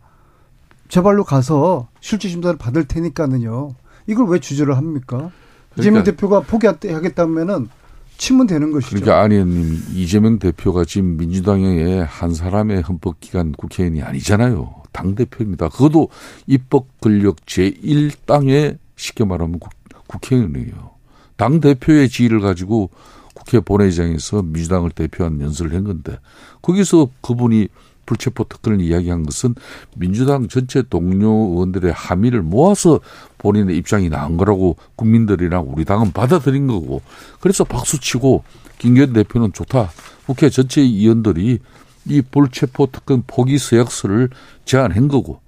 제발로 0.89 1.25
가서 1.25 1.89
실질 2.01 2.31
심사를 2.31 2.57
받을 2.57 2.85
테니까는요. 2.85 3.75
이걸 4.07 4.29
왜 4.29 4.39
주저를 4.39 4.79
합니까? 4.79 5.17
그러니까, 5.19 5.33
이재명 5.77 6.05
대표가 6.05 6.41
포기하겠다면은 6.41 7.69
치면 8.17 8.47
되는 8.47 8.73
것이죠. 8.73 8.97
그러니까 8.97 9.21
안 9.21 9.33
의원님 9.33 9.79
이재명 9.93 10.39
대표가 10.39 10.87
지금 10.87 11.19
민주당의 11.19 12.03
한 12.07 12.33
사람의 12.33 12.81
헌법기관 12.81 13.53
국회의원이 13.53 14.03
아니잖아요. 14.03 14.75
당 14.93 15.15
대표입니다. 15.15 15.69
그것도 15.69 16.09
입법 16.47 16.99
권력 17.01 17.45
제1당의 17.45 18.79
쉽게 19.01 19.25
말하면 19.25 19.59
국, 19.59 19.71
국회의원이에요. 20.07 20.91
당 21.37 21.61
대표의 21.61 22.09
지위를 22.11 22.41
가지고 22.41 22.91
국회 23.35 23.61
본회의장에서 23.61 24.43
민주당을 24.43 24.91
대표한 24.91 25.41
연설을 25.41 25.75
한 25.75 25.85
건데 25.85 26.19
거기서 26.61 27.09
그분이 27.23 27.69
불체포 28.05 28.45
특권을 28.45 28.81
이야기한 28.81 29.23
것은 29.25 29.55
민주당 29.97 30.49
전체 30.49 30.83
동료 30.83 31.29
의원들의 31.31 31.93
함의를 31.93 32.43
모아서 32.43 33.01
본인의 33.39 33.77
입장이 33.79 34.11
나온 34.11 34.37
거라고 34.37 34.77
국민들이랑 34.97 35.67
우리 35.69 35.85
당은 35.85 36.13
받아들인 36.13 36.67
거고 36.67 37.03
그래서 37.41 37.65
박수치고 37.65 38.43
김기현 38.79 39.13
대표는 39.13 39.53
좋다. 39.53 39.91
국회 40.27 40.51
전체 40.51 40.81
의원들이 40.81 41.59
이 42.07 42.23
불체포 42.23 42.89
특권 42.91 43.23
포기 43.27 43.59
서약서를 43.59 44.31
제안한 44.65 45.09
거고 45.09 45.41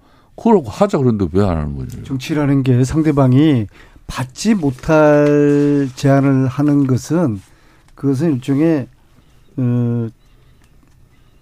그러고 0.43 0.71
하자 0.71 0.99
그런데 0.99 1.27
왜 1.33 1.45
안 1.45 1.57
하는 1.57 1.77
거죠? 1.77 2.03
정치라는 2.03 2.63
게 2.63 2.85
상대방이 2.85 3.67
받지 4.07 4.55
못할 4.55 5.89
제안을 5.95 6.47
하는 6.49 6.87
것은 6.87 7.41
그것은 7.95 8.35
일종의 8.35 8.89
어 9.59 10.09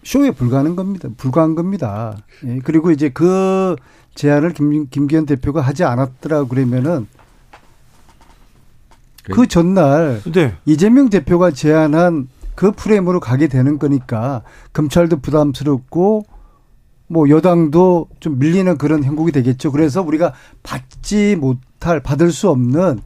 쇼에 0.03 0.31
불과한 0.31 0.77
겁니다. 0.77 1.09
불과한 1.17 1.55
겁니다. 1.55 2.17
예, 2.47 2.59
그리고 2.65 2.91
이제 2.91 3.09
그 3.11 3.77
제안을 4.15 4.53
김, 4.53 4.89
김기현 4.89 5.27
대표가 5.27 5.61
하지 5.61 5.85
않았더라 5.85 6.45
그러면은 6.45 7.07
그 9.25 9.47
전날 9.47 10.23
네. 10.33 10.55
이재명 10.65 11.09
대표가 11.11 11.51
제안한 11.51 12.29
그 12.55 12.73
프레임으로 12.73 13.21
가게 13.21 13.47
되는 13.47 13.79
거니까 13.79 14.43
검찰도 14.73 15.21
부담스럽고 15.21 16.25
뭐 17.11 17.29
여당도 17.29 18.09
좀 18.21 18.39
밀리는 18.39 18.79
그런 18.79 19.03
형국이 19.03 19.33
되겠죠. 19.33 19.73
그래서 19.73 20.01
우리가 20.01 20.33
받지 20.63 21.35
못할 21.35 22.01
받을 22.01 22.31
수 22.31 22.49
없는 22.49 23.01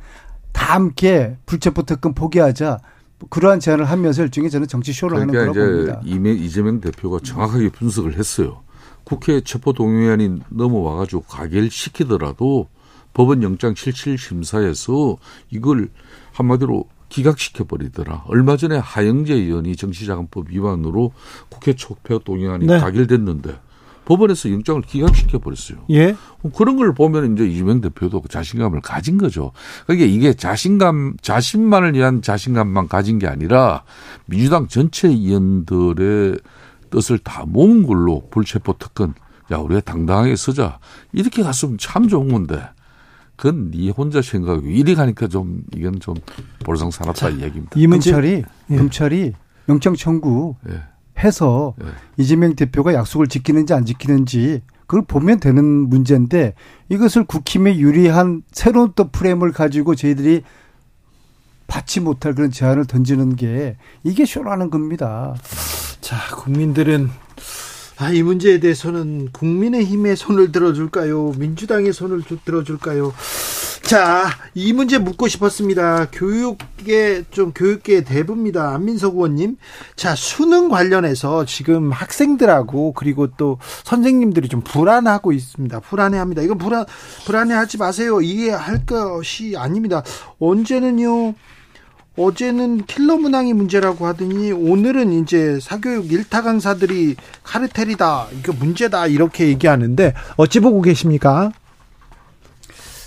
다 0.53 0.75
함께 0.75 1.39
불체포 1.47 1.85
특권 1.85 2.13
포기하자. 2.13 2.81
그러한 3.31 3.61
제안을 3.61 3.87
하면서 3.87 4.23
일종의 4.23 4.51
저는 4.51 4.69
정치 4.69 4.93
쇼를 4.93 5.17
그러니까 5.17 5.41
하는 5.41 5.53
거라고 5.55 5.73
봅니다. 5.73 6.01
이미 6.05 6.35
이재명 6.35 6.83
대표가 6.83 7.19
정확하게 7.25 7.71
분석을 7.71 8.19
했어요. 8.19 8.61
국회 9.05 9.41
체포 9.41 9.73
동의안이 9.73 10.41
넘어와 10.51 10.97
가지고 10.97 11.23
가결 11.23 11.71
시키더라도 11.71 12.69
법원 13.15 13.43
영장 13.43 13.75
77 13.75 14.19
심사에서 14.19 15.17
이걸 15.51 15.89
한마디로 16.33 16.85
기각시켜 17.09 17.65
버리더라. 17.65 18.25
얼마 18.27 18.59
전에 18.59 18.77
하영재 18.77 19.33
의원이 19.33 19.77
정치자금법 19.77 20.51
위반으로 20.51 21.13
국회 21.49 21.75
체포동의안이 21.75 22.67
네. 22.67 22.79
가결됐는데 22.79 23.64
법원에서 24.05 24.51
영장을 24.51 24.83
기각시켜 24.83 25.39
버렸어요. 25.39 25.79
예. 25.91 26.15
그런 26.55 26.77
걸 26.77 26.95
보면 26.95 27.35
이제 27.35 27.47
이재명 27.47 27.81
대표도 27.81 28.23
그 28.23 28.29
자신감을 28.29 28.81
가진 28.81 29.19
거죠. 29.19 29.53
그러니까 29.87 30.07
이게 30.07 30.35
자신감, 30.35 31.17
자신만을 31.21 31.95
위한 31.95 32.23
자신감만 32.23 32.89
가진 32.89 33.19
게 33.19 33.27
아니라 33.27 33.85
민주당 34.27 34.69
전체 34.69 35.09
의원들의 35.09 36.39
뜻을 36.91 37.19
다 37.19 37.45
모은 37.47 37.87
걸로 37.87 38.29
불체포 38.31 38.77
특권, 38.79 39.15
야 39.51 39.57
우리가 39.57 39.81
당당하게 39.81 40.37
서자 40.37 40.79
이렇게 41.13 41.43
갔으면 41.43 41.79
참 41.79 42.09
좋은 42.09 42.29
건데. 42.29 42.63
그건 43.37 43.73
네 43.73 43.91
혼자 43.91 44.23
생각이고 44.23 44.69
이리 44.69 44.95
가니까 44.95 45.27
좀 45.27 45.65
이건 45.75 45.99
좀 45.99 46.15
볼상사납다 46.65 47.31
이야기입니다. 47.31 47.73
이 47.75 47.87
검찰이 47.89 48.45
예. 48.71 48.77
검찰이 48.77 49.33
영장 49.69 49.97
청구 49.97 50.55
예. 50.69 50.83
해서 51.19 51.75
네. 51.79 51.87
이재명 52.17 52.55
대표가 52.55 52.95
약속을 52.95 53.29
지키는지 53.29 53.73
안 53.75 53.85
지키는지 53.85 54.62
그걸 54.87 55.05
보면 55.07 55.41
되는 55.41 55.65
문제인데 55.65 56.55
이것을 56.89 57.25
국힘에 57.25 57.79
유리한 57.79 58.43
새로운 58.53 58.93
또 58.95 59.09
프레임을 59.11 59.53
가지고 59.53 59.95
저희들이 59.95 60.43
받지 61.67 62.01
못할 62.01 62.35
그런 62.35 62.51
제안을 62.51 62.85
던지는 62.87 63.37
게 63.37 63.77
이게 64.03 64.25
쇼라는 64.27 64.71
겁니다. 64.71 65.35
자, 66.01 66.17
국민들은 66.37 67.11
아, 67.97 68.11
이 68.11 68.23
문제에 68.23 68.59
대해서는 68.59 69.29
국민의힘의 69.33 70.17
손을 70.17 70.51
들어줄까요? 70.51 71.33
민주당의 71.39 71.93
손을 71.93 72.23
들어줄까요? 72.45 73.15
자, 73.83 74.27
이 74.55 74.73
문제 74.73 74.99
묻고 74.99 75.29
싶었습니다. 75.29 76.09
교육계, 76.11 77.25
좀 77.31 77.53
교육계 77.53 78.03
대부입니다. 78.03 78.75
안민석 78.75 79.15
의원님. 79.15 79.59
자, 79.95 80.17
수능 80.17 80.71
관련해서 80.71 81.45
지금 81.45 81.93
학생들하고 81.93 82.95
그리고 82.95 83.29
또 83.37 83.59
선생님들이 83.85 84.49
좀 84.49 84.63
불안하고 84.63 85.33
있습니다. 85.33 85.81
불안해 85.81 86.19
합니다. 86.19 86.43
이건 86.43 86.59
불안, 86.59 86.87
불안해 87.27 87.55
하지 87.55 87.77
마세요. 87.79 88.21
이해할 88.23 88.87
것이 88.87 89.55
아닙니다. 89.57 90.03
언제는요, 90.41 91.35
어제는 92.17 92.85
킬러 92.87 93.17
문항이 93.17 93.55
문제라고 93.55 94.07
하더니 94.07 94.53
오늘은 94.53 95.12
이제 95.12 95.59
사교육 95.61 96.12
일타 96.12 96.43
강사들이 96.43 97.17
카르텔이다. 97.43 98.29
이거 98.39 98.53
문제다. 98.53 99.09
이렇게 99.09 99.49
얘기하는데 99.49 100.15
어찌 100.37 100.61
보고 100.61 100.81
계십니까? 100.81 101.51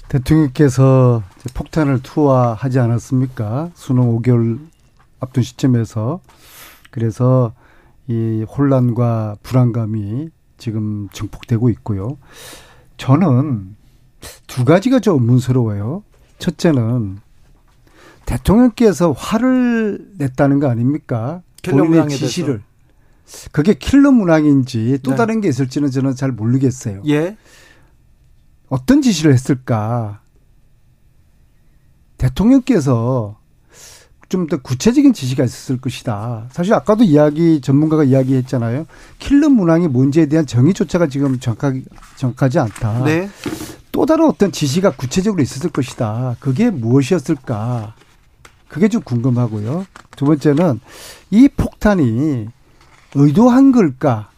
대통령께서 0.10 1.24
폭탄을 1.53 2.01
투하하지 2.01 2.80
않았습니까? 2.80 3.72
수능 3.76 4.18
5개월 4.18 4.60
앞둔 5.20 5.43
시점에서. 5.43 6.20
그래서 6.91 7.53
이 8.08 8.45
혼란과 8.49 9.38
불안감이 9.43 10.30
지금 10.58 11.08
증폭되고 11.12 11.70
있고요. 11.70 12.18
저는 12.97 13.76
두 14.47 14.66
가지가 14.66 14.99
좀 14.99 15.22
의문스러워요. 15.22 16.03
첫째는 16.39 17.20
대통령께서 18.28 19.13
화를 19.13 20.05
냈다는 20.17 20.59
거 20.59 20.70
아닙니까? 20.70 21.41
본인의 21.63 22.09
지시를. 22.09 22.62
그게 23.51 23.74
킬러 23.74 24.12
문항인지 24.12 24.99
또 25.01 25.12
네. 25.12 25.17
다른 25.17 25.41
게 25.41 25.47
있을지는 25.47 25.89
저는 25.89 26.13
잘 26.16 26.32
모르겠어요. 26.32 27.01
예. 27.08 27.37
어떤 28.67 29.01
지시를 29.01 29.33
했을까? 29.33 30.21
대통령께서 32.17 33.39
좀 34.29 34.47
더 34.47 34.58
구체적인 34.58 35.13
지시가 35.13 35.45
있었을 35.45 35.79
것이다. 35.79 36.49
사실 36.51 36.74
아까도 36.74 37.05
이야기 37.05 37.62
전문가가 37.62 38.04
이야기했잖아요. 38.04 38.86
킬러 39.20 39.47
문항이 39.47 39.87
뭔지에 39.87 40.25
대한 40.25 40.45
정의조차가 40.45 41.08
지금 41.08 41.39
정확하게 41.39 41.83
정확하지 42.17 42.59
않다. 42.59 43.05
네. 43.05 43.29
또 43.93 44.05
다른 44.05 44.25
어떤 44.25 44.51
지시가 44.51 44.97
구체적으로 44.97 45.41
있었을 45.41 45.70
것이다. 45.70 46.36
그게 46.41 46.70
무엇이었을까? 46.70 47.95
그게 48.68 48.88
좀 48.88 49.02
궁금하고요. 49.02 49.86
두 50.16 50.26
번째는 50.26 50.80
이 51.32 51.48
폭탄이 51.48 52.48
의도한 53.16 53.72
걸까? 53.72 54.30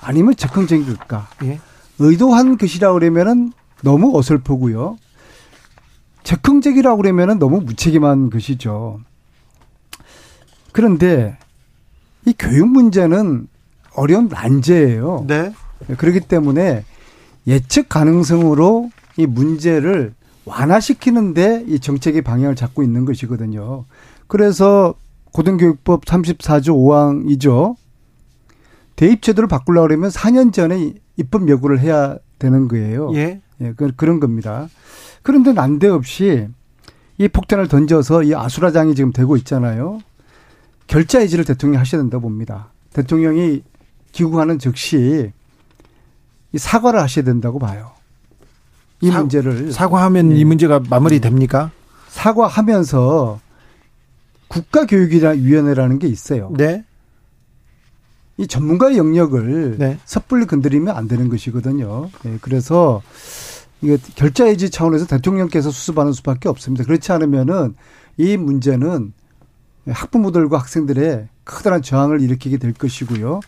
아니면 0.00 0.34
적극적인 0.36 0.86
걸까? 0.86 1.28
예. 1.44 1.60
의도한 1.98 2.58
것이라 2.58 2.92
그러면은 2.92 3.52
너무 3.82 4.16
어설프고요. 4.16 4.98
적극적이라고 6.22 6.98
그러면은 6.98 7.38
너무 7.38 7.60
무책임한 7.60 8.30
것이죠. 8.30 9.00
그런데 10.72 11.38
이 12.26 12.34
교육 12.38 12.68
문제는 12.68 13.48
어려운 13.94 14.28
난제예요. 14.28 15.24
네. 15.26 15.52
그렇기 15.96 16.20
때문에 16.20 16.84
예측 17.46 17.88
가능성으로 17.88 18.90
이 19.16 19.26
문제를 19.26 20.14
완화시키는데 20.48 21.64
이 21.68 21.78
정책의 21.78 22.22
방향을 22.22 22.56
잡고 22.56 22.82
있는 22.82 23.04
것이거든요. 23.04 23.84
그래서 24.26 24.94
고등교육법 25.32 26.04
34조 26.04 26.70
5항이죠. 26.70 27.76
대입 28.96 29.22
제도를 29.22 29.48
바꾸려고 29.48 29.88
그러면 29.88 30.10
4년 30.10 30.52
전에 30.52 30.94
입법 31.16 31.48
예고를 31.48 31.80
해야 31.80 32.16
되는 32.38 32.68
거예요. 32.68 33.14
예. 33.14 33.40
예, 33.60 33.72
그, 33.76 33.92
그런 33.96 34.20
겁니다. 34.20 34.68
그런데 35.22 35.52
난데없이 35.52 36.48
이 37.18 37.28
폭탄을 37.28 37.68
던져서 37.68 38.22
이 38.24 38.34
아수라장이 38.34 38.94
지금 38.94 39.12
되고 39.12 39.36
있잖아요. 39.36 40.00
결자 40.86 41.18
해지를 41.18 41.44
대통령이 41.44 41.78
하셔야 41.78 42.00
된다고 42.00 42.22
봅니다. 42.22 42.72
대통령이 42.92 43.62
귀국하는 44.12 44.58
즉시 44.58 45.32
이 46.52 46.58
사과를 46.58 47.00
하셔야 47.00 47.24
된다고 47.24 47.58
봐요. 47.58 47.97
이 49.00 49.10
사, 49.10 49.20
문제를 49.20 49.72
사과하면 49.72 50.30
네. 50.30 50.36
이 50.36 50.44
문제가 50.44 50.80
마무리됩니까? 50.88 51.70
사과하면서 52.08 53.40
국가교육위원회라는 54.48 55.98
게 55.98 56.08
있어요. 56.08 56.52
네. 56.56 56.84
이 58.38 58.46
전문가의 58.46 58.98
영역을 58.98 59.76
네. 59.78 59.98
섣불리 60.04 60.46
건드리면 60.46 60.96
안 60.96 61.08
되는 61.08 61.28
것이거든요. 61.28 62.08
네, 62.22 62.38
그래서 62.40 63.02
이게 63.82 63.98
결자해지 64.14 64.70
차원에서 64.70 65.06
대통령께서 65.06 65.70
수습하는 65.70 66.12
수밖에 66.12 66.48
없습니다. 66.48 66.84
그렇지 66.84 67.12
않으면은 67.12 67.74
이 68.16 68.36
문제는 68.36 69.12
학부모들과 69.88 70.58
학생들의 70.58 71.28
커다란 71.44 71.82
저항을 71.82 72.20
일으키게 72.20 72.58
될 72.58 72.72
것이고요. 72.72 73.40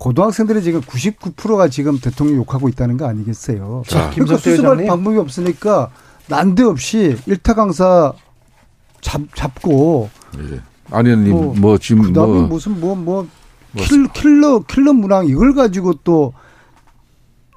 고등학생들이 0.00 0.62
지금 0.62 0.80
99%가 0.80 1.68
지금 1.68 1.98
대통령 2.00 2.36
욕하고 2.36 2.68
있다는 2.68 2.96
거 2.96 3.06
아니겠어요? 3.06 3.84
자, 3.86 4.10
그러니까 4.10 4.38
수습할 4.38 4.58
회장님. 4.58 4.86
방법이 4.88 5.18
없으니까 5.18 5.90
난데없이 6.28 7.16
일타 7.26 7.54
강사 7.54 8.12
잡, 9.00 9.20
잡고. 9.34 10.10
네. 10.36 10.60
아니님 10.90 11.30
뭐, 11.30 11.54
뭐 11.54 11.78
지금 11.78 12.02
그다음에 12.02 12.32
뭐 12.32 12.42
무슨 12.48 12.80
뭐뭐 12.80 12.96
뭐, 12.96 13.28
뭐 13.72 13.84
킬, 13.84 14.08
킬러 14.08 14.60
킬러 14.60 14.92
문항 14.92 15.28
이걸 15.28 15.54
가지고 15.54 15.94
또 16.02 16.32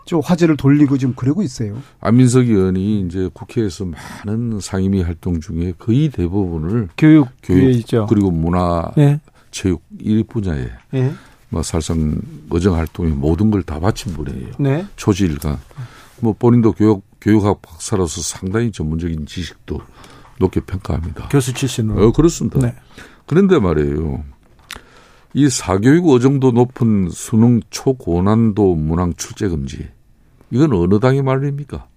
좀 0.05 0.21
화제를 0.23 0.57
돌리고 0.57 0.97
지금 0.97 1.13
그러고 1.15 1.41
있어요. 1.41 1.77
안민석 2.01 2.47
의원이 2.47 3.01
이제 3.01 3.29
국회에서 3.33 3.85
많은 4.25 4.59
상임위 4.59 5.01
활동 5.01 5.39
중에 5.39 5.73
거의 5.77 6.09
대부분을 6.09 6.89
교육 6.97 7.29
교육 7.41 8.07
그리고 8.07 8.31
문화 8.31 8.91
네. 8.97 9.19
체육 9.51 9.81
이 9.99 10.23
분야에 10.23 10.69
네. 10.91 11.13
뭐 11.53 11.61
사실상 11.63 12.19
의정 12.49 12.75
활동에 12.75 13.11
모든 13.11 13.51
걸 13.51 13.63
다 13.63 13.79
바친 13.79 14.13
분이에요. 14.13 14.51
네. 14.59 14.85
초지일관. 14.95 15.57
뭐 16.19 16.33
본인도 16.37 16.73
교육 16.73 17.03
교육학 17.21 17.61
박사로서 17.61 18.21
상당히 18.21 18.71
전문적인 18.71 19.25
지식도 19.25 19.79
높게 20.39 20.59
평가합니다. 20.59 21.29
교수 21.29 21.53
출신으로. 21.53 22.07
어, 22.07 22.11
그렇습니다. 22.11 22.59
네. 22.59 22.75
그런데 23.25 23.59
말이에요. 23.59 24.23
이 25.33 25.49
사교육 25.49 26.09
어정도 26.09 26.51
높은 26.51 27.09
수능 27.11 27.61
초고난도 27.69 28.75
문항 28.75 29.13
출제 29.15 29.47
금지. 29.47 29.87
이건 30.51 30.73
어느 30.73 30.99
당의 30.99 31.21
말입니까? 31.21 31.87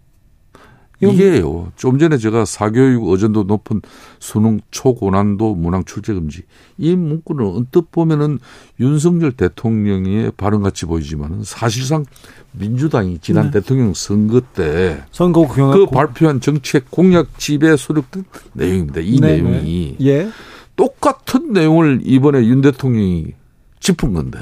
이게요. 1.01 1.73
좀 1.77 1.99
전에 1.99 2.17
제가 2.17 2.45
사교육 2.45 3.09
어전도 3.09 3.45
높은 3.45 3.83
수능 4.19 4.61
초고난도 4.71 5.55
문항 5.55 5.85
출제 5.85 6.15
금지. 6.15 6.43
이 6.79 6.97
문구는 6.97 7.47
언뜻 7.47 7.91
보면은 7.91 8.39
윤석열 8.81 9.33
대통령의 9.33 10.33
발언 10.37 10.63
같이 10.63 10.87
보이지만은 10.87 11.43
사실상 11.45 12.05
민주당이 12.53 13.19
지난 13.19 13.47
네. 13.47 13.61
대통령 13.61 13.93
선거 13.95 14.41
때 14.41 15.03
선거 15.11 15.47
그 15.47 15.87
발표한 15.87 16.41
정책 16.41 16.91
공약 16.91 17.39
집에 17.39 17.77
수록된 17.77 18.25
내용입니다. 18.55 19.01
이 19.01 19.21
네. 19.21 19.41
내용이 19.41 19.97
예. 20.01 20.31
똑같은 20.77 21.53
내용을 21.53 22.01
이번에 22.05 22.45
윤 22.47 22.61
대통령이 22.61 23.35
짚은 23.81 24.15
건데 24.15 24.39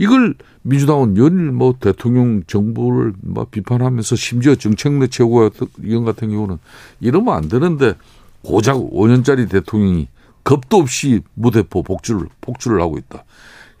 이걸 0.00 0.34
민주당은 0.62 1.18
연일 1.18 1.52
뭐 1.52 1.74
대통령 1.78 2.42
정부를 2.46 3.12
막 3.20 3.50
비판하면서 3.50 4.16
심지어 4.16 4.54
정책내 4.54 5.08
최고위원 5.08 6.06
같은 6.06 6.30
경우는 6.30 6.58
이러면 7.00 7.34
안 7.34 7.48
되는데 7.50 7.92
고작 8.40 8.76
5년짜리 8.76 9.50
대통령이 9.50 10.08
겁도 10.42 10.78
없이 10.78 11.20
무대포 11.34 11.82
복주를 11.82 12.28
복주를 12.40 12.80
하고 12.80 12.96
있다. 12.96 13.24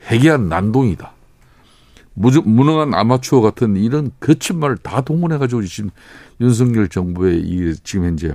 해괴한 0.08 0.50
난동이다. 0.50 1.10
무능한 2.12 2.92
아마추어 2.92 3.40
같은 3.40 3.76
이런 3.76 4.10
거친 4.20 4.60
말을 4.60 4.76
다 4.76 5.00
동원해가지고 5.00 5.62
지금 5.64 5.88
윤석열 6.38 6.90
정부의 6.90 7.40
이 7.40 7.74
지금 7.82 8.04
현재 8.04 8.34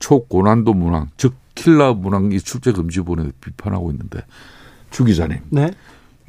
초고난도 0.00 0.74
문항, 0.74 1.10
즉 1.16 1.34
킬라 1.54 1.92
문항 1.92 2.32
이 2.32 2.40
출제 2.40 2.72
금지본에 2.72 3.30
비판하고 3.40 3.92
있는데 3.92 4.22
주 4.90 5.04
기자님. 5.04 5.38
네. 5.50 5.70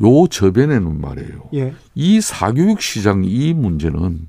요 0.02 0.28
저변에는 0.28 1.02
말이에요. 1.02 1.50
예. 1.54 1.74
이 1.94 2.22
사교육 2.22 2.82
시장 2.82 3.24
이 3.26 3.54
문제는 3.54 4.28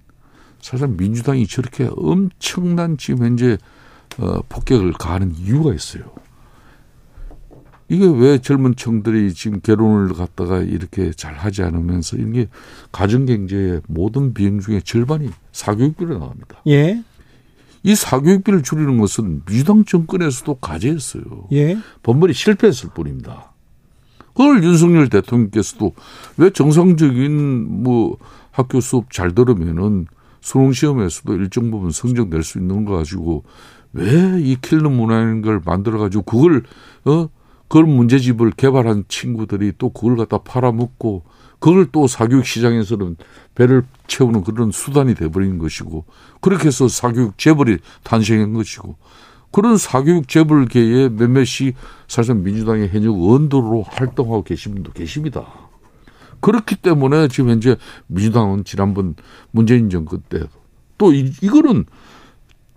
사실 0.60 0.88
민주당이 0.88 1.46
저렇게 1.46 1.88
엄청난 1.96 2.96
지금 2.96 3.26
현재 3.26 3.58
어, 4.18 4.40
폭격을 4.48 4.94
가하는 4.94 5.34
이유가 5.36 5.74
있어요. 5.74 6.04
이게 7.88 8.04
왜 8.04 8.38
젊은 8.38 8.74
층들이 8.74 9.32
지금 9.34 9.60
결혼을 9.60 10.12
갖다가 10.14 10.58
이렇게 10.58 11.12
잘 11.12 11.34
하지 11.34 11.62
않으면서 11.62 12.16
이게 12.16 12.48
가정경제의 12.90 13.82
모든 13.86 14.34
비용 14.34 14.58
중에 14.60 14.80
절반이 14.80 15.30
사교육비로 15.52 16.18
나갑니다. 16.18 16.62
예. 16.66 17.02
이 17.84 17.94
사교육비를 17.94 18.64
줄이는 18.64 18.98
것은 18.98 19.44
민주당 19.44 19.84
정권에서도 19.84 20.54
과제였어요. 20.60 21.48
예. 21.52 21.78
번번이 22.02 22.32
실패했을 22.32 22.90
뿐입니다. 22.92 23.52
그걸 24.36 24.62
윤석열 24.62 25.08
대통령께서도 25.08 25.94
왜 26.36 26.50
정상적인 26.50 27.82
뭐 27.82 28.18
학교 28.52 28.80
수업 28.80 29.10
잘 29.10 29.34
들으면은 29.34 30.06
수능 30.40 30.72
시험에서도 30.72 31.34
일정 31.34 31.70
부분 31.70 31.90
성적 31.90 32.28
낼 32.28 32.42
수 32.42 32.58
있는 32.58 32.84
거 32.84 32.96
가지고 32.96 33.44
왜 33.92 34.38
이 34.38 34.56
킬러 34.60 34.90
문화인 34.90 35.40
걸 35.40 35.60
만들어 35.64 35.98
가지고 35.98 36.22
그걸 36.24 36.62
어? 37.06 37.28
그런 37.68 37.88
문제집을 37.90 38.52
개발한 38.52 39.04
친구들이 39.08 39.72
또 39.78 39.88
그걸 39.88 40.16
갖다 40.16 40.38
팔아먹고 40.38 41.24
그걸 41.58 41.86
또 41.90 42.06
사교육 42.06 42.44
시장에서는 42.44 43.16
배를 43.54 43.82
채우는 44.06 44.44
그런 44.44 44.70
수단이 44.70 45.14
돼버린 45.14 45.58
것이고 45.58 46.04
그렇게 46.40 46.66
해서 46.66 46.86
사교육 46.86 47.38
재벌이 47.38 47.78
탄생한 48.04 48.52
것이고 48.52 48.96
그런 49.56 49.78
사교육 49.78 50.28
재벌계의 50.28 51.08
몇몇이 51.12 51.72
사실상 52.08 52.42
민주당의 52.42 52.90
현역 52.90 53.18
원도로 53.18 53.84
활동하고 53.84 54.42
계신 54.44 54.74
분도 54.74 54.92
계십니다. 54.92 55.46
그렇기 56.40 56.76
때문에 56.76 57.28
지금 57.28 57.48
현재 57.48 57.78
민주당은 58.06 58.64
지난번 58.64 59.14
문재인 59.52 59.88
정권 59.88 60.20
때또 60.28 61.10
이거는 61.14 61.86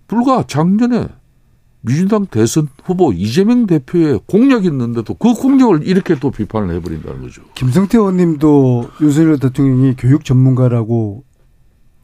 불과 0.07 0.43
작년에 0.47 1.10
민주당 1.81 2.26
대선 2.26 2.69
후보 2.85 3.11
이재명 3.11 3.68
대표의 3.68 4.22
공약이 4.26 4.65
있는데도 4.68 5.15
그 5.15 5.34
공약을 5.34 5.85
이렇게 5.85 6.18
또 6.18 6.31
비판을 6.31 6.73
해버린다는 6.76 7.23
거죠. 7.23 7.41
김성태 7.56 7.97
의원님도 7.97 8.91
윤석열 9.01 9.38
대통령이 9.38 9.95
교육 9.97 10.23
전문가라고 10.23 11.26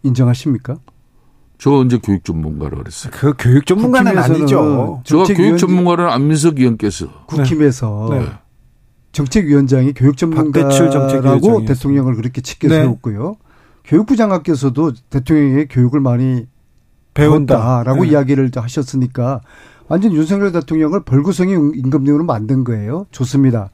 인정하십니까? 0.04 0.80
저 1.58 1.72
언제 1.72 1.98
교육 1.98 2.24
전문가라 2.24 2.78
그랬어요? 2.78 3.12
그 3.16 3.34
교육 3.38 3.66
전문가는 3.66 4.18
아니죠. 4.18 5.02
제가 5.06 5.24
교육 5.26 5.58
전문가는 5.58 6.06
안민석 6.10 6.60
의원께서 6.60 7.08
국힘에서 7.28 8.08
네. 8.12 8.26
정책위원장이 9.12 9.94
교육 9.94 10.18
전문가라고 10.18 11.66
대통령을 11.66 12.16
그렇게 12.16 12.42
칙게 12.42 12.68
네. 12.68 12.82
세웠고요. 12.82 13.38
교육부 13.86 14.16
장관께서도 14.16 14.94
대통령에게 15.10 15.68
교육을 15.68 16.02
많이 16.02 16.48
배운다라고 17.14 18.04
네. 18.04 18.10
이야기를 18.10 18.52
하셨으니까 18.54 19.42
완전 19.88 20.14
윤석열 20.14 20.52
대통령을 20.52 21.04
벌구성이 21.04 21.54
임금님으로 21.54 22.26
만든 22.26 22.64
거예요. 22.64 23.06
좋습니다. 23.12 23.70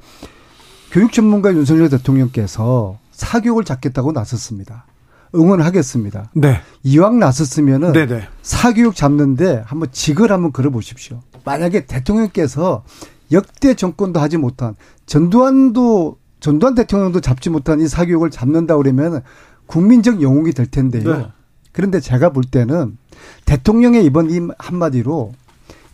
교육 0.92 1.14
전문가 1.14 1.54
윤석열 1.54 1.90
대통령께서 1.90 3.00
사교육을 3.12 3.64
잡겠다고 3.64 4.12
나섰습니다. 4.12 4.86
응원하겠습니다. 5.34 6.32
네. 6.34 6.62
이왕 6.84 7.20
나섰으면은 7.20 7.94
네네. 7.94 8.28
사교육 8.42 8.96
잡는데 8.96 9.64
한번 9.66 9.90
직을 9.92 10.32
한번 10.32 10.52
걸어보십시오. 10.52 11.22
만약에 11.44 11.86
대통령께서 11.86 12.84
역대 13.32 13.74
정권도 13.74 14.20
하지 14.20 14.38
못한 14.38 14.76
전두환도 15.06 16.18
전두환 16.40 16.76
대통령도 16.76 17.22
잡지 17.22 17.50
못한 17.50 17.80
이 17.80 17.88
사교육을 17.88 18.32
잡는다 18.32 18.76
그러면 18.78 19.22
국민적 19.68 20.22
영웅이 20.22 20.52
될 20.52 20.66
텐데요. 20.66 21.18
네. 21.18 21.28
그런데 21.72 22.00
제가 22.00 22.32
볼 22.32 22.44
때는 22.44 22.98
대통령의 23.46 24.06
이번 24.06 24.30
이 24.30 24.40
한마디로 24.58 25.34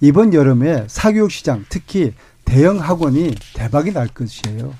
이번 0.01 0.33
여름에 0.33 0.85
사교육 0.87 1.31
시장 1.31 1.65
특히 1.69 2.13
대형 2.45 2.79
학원이 2.79 3.35
대박이 3.53 3.93
날 3.93 4.07
것이에요. 4.07 4.73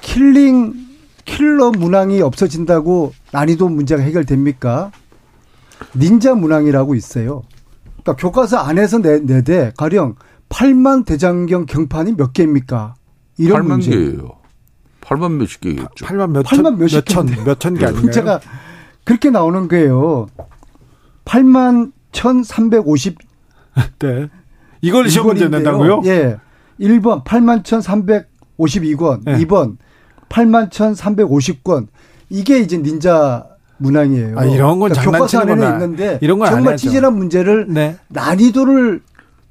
킬링 0.00 0.89
킬러 1.24 1.70
문항이 1.70 2.20
없어진다고 2.22 3.12
난이도 3.32 3.68
문제가 3.68 4.02
해결됩니까? 4.02 4.90
닌자 5.96 6.34
문항이라고 6.34 6.94
있어요. 6.94 7.42
그러니까 8.02 8.16
교과서 8.16 8.58
안에서 8.58 8.98
내, 8.98 9.20
내대 9.20 9.72
가령 9.76 10.16
8만 10.48 11.04
대장경 11.04 11.66
경판이 11.66 12.16
몇 12.16 12.32
개입니까? 12.32 12.94
이런 13.38 13.62
8만 13.62 13.68
문제. 13.68 13.90
개예요. 13.90 14.40
8만 15.00 15.32
몇십 15.32 15.60
개겠죠. 15.60 16.06
8만 16.06 16.30
몇 16.30 16.44
8만 16.44 16.76
몇십 16.76 17.06
천, 17.06 17.26
몇천 17.26 17.74
개 17.74 17.86
아닌가요? 17.86 18.02
문제가 18.02 18.40
그렇게 19.04 19.30
나오는 19.30 19.68
거예요. 19.68 20.26
8만 21.24 21.92
1,350. 22.12 23.18
네. 24.00 24.28
이걸 24.82 25.08
시험 25.08 25.28
문제 25.28 25.48
낸다고요? 25.48 26.02
예. 26.06 26.38
1번 26.80 27.24
8만 27.24 27.62
1,352권, 27.62 29.20
네. 29.24 29.38
2번 29.44 29.76
8만 30.30 30.70
1,350권. 30.70 31.88
이게 32.30 32.60
이제 32.60 32.78
닌자 32.78 33.44
문항이에요. 33.78 34.38
아, 34.38 34.44
이런 34.44 34.78
건 34.78 34.90
그러니까 34.90 35.10
교과서 35.10 35.40
안에는 35.40 35.72
있는데 35.72 36.18
이런 36.22 36.38
건 36.38 36.50
정말 36.50 36.76
치질한 36.76 37.16
문제를 37.16 37.66
네. 37.68 37.96
난이도를 38.08 39.00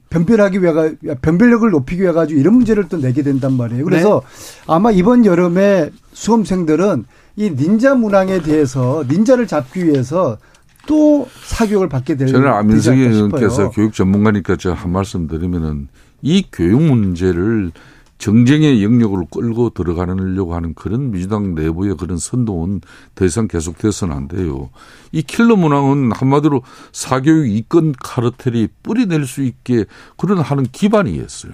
변별하기 0.09 0.63
위해 0.63 0.73
변별력을 1.21 1.69
높이기 1.69 2.01
위해 2.01 2.11
가지고 2.11 2.39
이런 2.39 2.55
문제를 2.55 2.87
또 2.89 2.99
내게 2.99 3.21
된단 3.21 3.53
말이에요. 3.53 3.83
그래서 3.83 4.21
네. 4.23 4.63
아마 4.67 4.91
이번 4.91 5.25
여름에 5.25 5.91
수험생들은 6.13 7.05
이 7.35 7.51
닌자 7.51 7.95
문항에 7.95 8.41
대해서 8.41 9.03
닌자를 9.07 9.47
잡기 9.47 9.85
위해서 9.85 10.37
또 10.87 11.27
사교육을 11.43 11.89
받게 11.89 12.17
될 12.17 12.27
저는 12.27 12.47
안민석이 12.47 12.99
의원께서 12.99 13.69
교육 13.69 13.93
전문가니까 13.93 14.55
저한 14.55 14.91
말씀 14.91 15.27
드리면은 15.27 15.87
이 16.21 16.45
교육 16.51 16.81
문제를 16.81 17.71
정쟁의 18.19 18.83
영역으로 18.83 19.25
끌고 19.27 19.71
들어가려고 19.71 20.53
하는 20.53 20.73
그런 20.73 21.09
민주당 21.09 21.55
내부의 21.55 21.95
그런 21.95 22.17
선동은 22.17 22.81
더 23.15 23.25
이상 23.25 23.47
계속돼서는 23.47 24.15
안 24.15 24.27
돼요. 24.27 24.69
이 25.13 25.23
킬러 25.23 25.55
문항은 25.55 26.11
한마디로 26.11 26.61
사교육 26.91 27.49
이권 27.49 27.95
카르텔이 27.97 28.67
뿌리낼 28.83 29.25
수 29.25 29.41
있게 29.41 29.85
그런 30.17 30.39
하는 30.39 30.65
기반이었어요. 30.65 31.53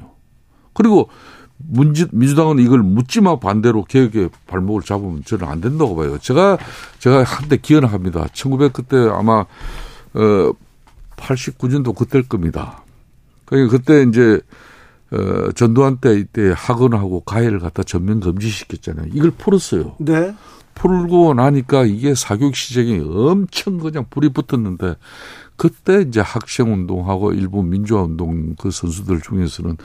그리고 0.73 1.09
문지, 1.57 2.07
민주당은 2.11 2.59
이걸 2.59 2.81
묻지마 2.81 3.39
반대로 3.39 3.83
개혁의 3.85 4.29
발목을 4.47 4.81
잡으면 4.81 5.23
저는 5.23 5.47
안 5.47 5.61
된다고 5.61 5.95
봐요. 5.95 6.17
제가, 6.17 6.57
제가 6.97 7.23
한때 7.23 7.57
기억합니다. 7.57 8.27
1900 8.33 8.73
그때 8.73 8.97
아마, 8.97 9.45
어, 10.15 10.51
89년도 11.15 11.95
그때일 11.95 12.27
겁니다. 12.27 12.83
그러니까 13.45 13.77
그때 13.77 14.03
이제 14.03 14.41
어, 15.11 15.51
전두환 15.53 15.97
때 15.97 16.17
이때 16.17 16.53
학원하고 16.55 17.21
가해를 17.21 17.59
갖다 17.59 17.83
전면 17.83 18.19
금지시켰잖아요. 18.19 19.07
이걸 19.13 19.31
풀었어요. 19.31 19.95
네. 19.99 20.33
풀고 20.73 21.33
나니까 21.35 21.85
이게 21.85 22.13
사교육 22.15 22.55
시장이 22.55 22.99
엄청 22.99 23.77
그냥 23.77 24.05
불이 24.09 24.29
붙었는데 24.29 24.95
그때 25.55 26.01
이제 26.01 26.19
학생 26.19 26.71
운동하고 26.73 27.31
일부 27.31 27.63
민주화 27.63 28.03
운동 28.03 28.55
그 28.55 28.71
선수들 28.71 29.21
중에서는 29.21 29.77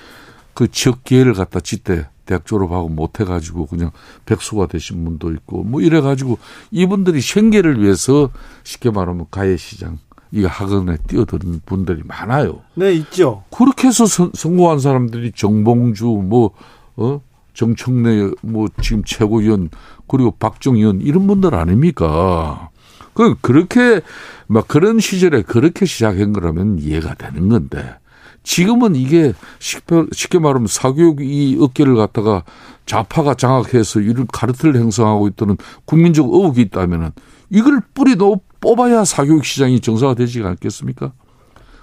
그 0.52 0.68
지역 0.68 1.04
기회를 1.04 1.34
갖다 1.34 1.60
짓대 1.60 2.08
대학 2.26 2.44
졸업하고 2.44 2.88
못 2.88 3.20
해가지고 3.20 3.66
그냥 3.66 3.90
백수가 4.26 4.66
되신 4.66 5.04
분도 5.04 5.32
있고 5.32 5.62
뭐 5.62 5.80
이래가지고 5.80 6.38
이분들이 6.70 7.20
생계를 7.20 7.82
위해서 7.82 8.30
쉽게 8.64 8.90
말하면 8.90 9.26
가해 9.30 9.56
시장 9.56 9.98
이 10.32 10.44
학원에 10.44 10.96
뛰어드는 11.08 11.62
분들이 11.66 12.02
많아요. 12.04 12.60
네, 12.74 12.92
있죠. 12.94 13.44
그렇게 13.50 13.88
해서 13.88 14.06
선, 14.06 14.30
성공한 14.34 14.78
사람들이 14.78 15.32
정봉주, 15.32 16.04
뭐, 16.04 16.50
어, 16.96 17.20
정청래, 17.54 18.30
뭐, 18.42 18.68
지금 18.80 19.02
최고위원, 19.04 19.70
그리고 20.06 20.30
박정희원, 20.32 21.00
이런 21.00 21.26
분들 21.26 21.54
아닙니까? 21.54 22.70
그, 23.12 23.34
그렇게, 23.40 24.00
막 24.46 24.68
그런 24.68 25.00
시절에 25.00 25.42
그렇게 25.42 25.84
시작한 25.84 26.32
거라면 26.32 26.78
이해가 26.78 27.14
되는 27.14 27.48
건데, 27.48 27.96
지금은 28.42 28.96
이게 28.96 29.32
쉽게, 29.58 30.38
말하면 30.38 30.66
사교육 30.66 31.20
이 31.20 31.58
어깨를 31.60 31.96
갖다가 31.96 32.44
좌파가 32.86 33.34
장악해서 33.34 34.00
이런 34.00 34.26
카르텔 34.32 34.76
행성하고 34.76 35.28
있다는 35.28 35.56
국민적 35.84 36.26
의혹이 36.32 36.62
있다면은 36.62 37.10
이걸 37.50 37.82
뿌리 37.94 38.16
놓 38.16 38.42
뽑아야 38.60 39.04
사교육 39.04 39.44
시장이 39.44 39.80
정상화되지 39.80 40.42
않겠습니까? 40.42 41.12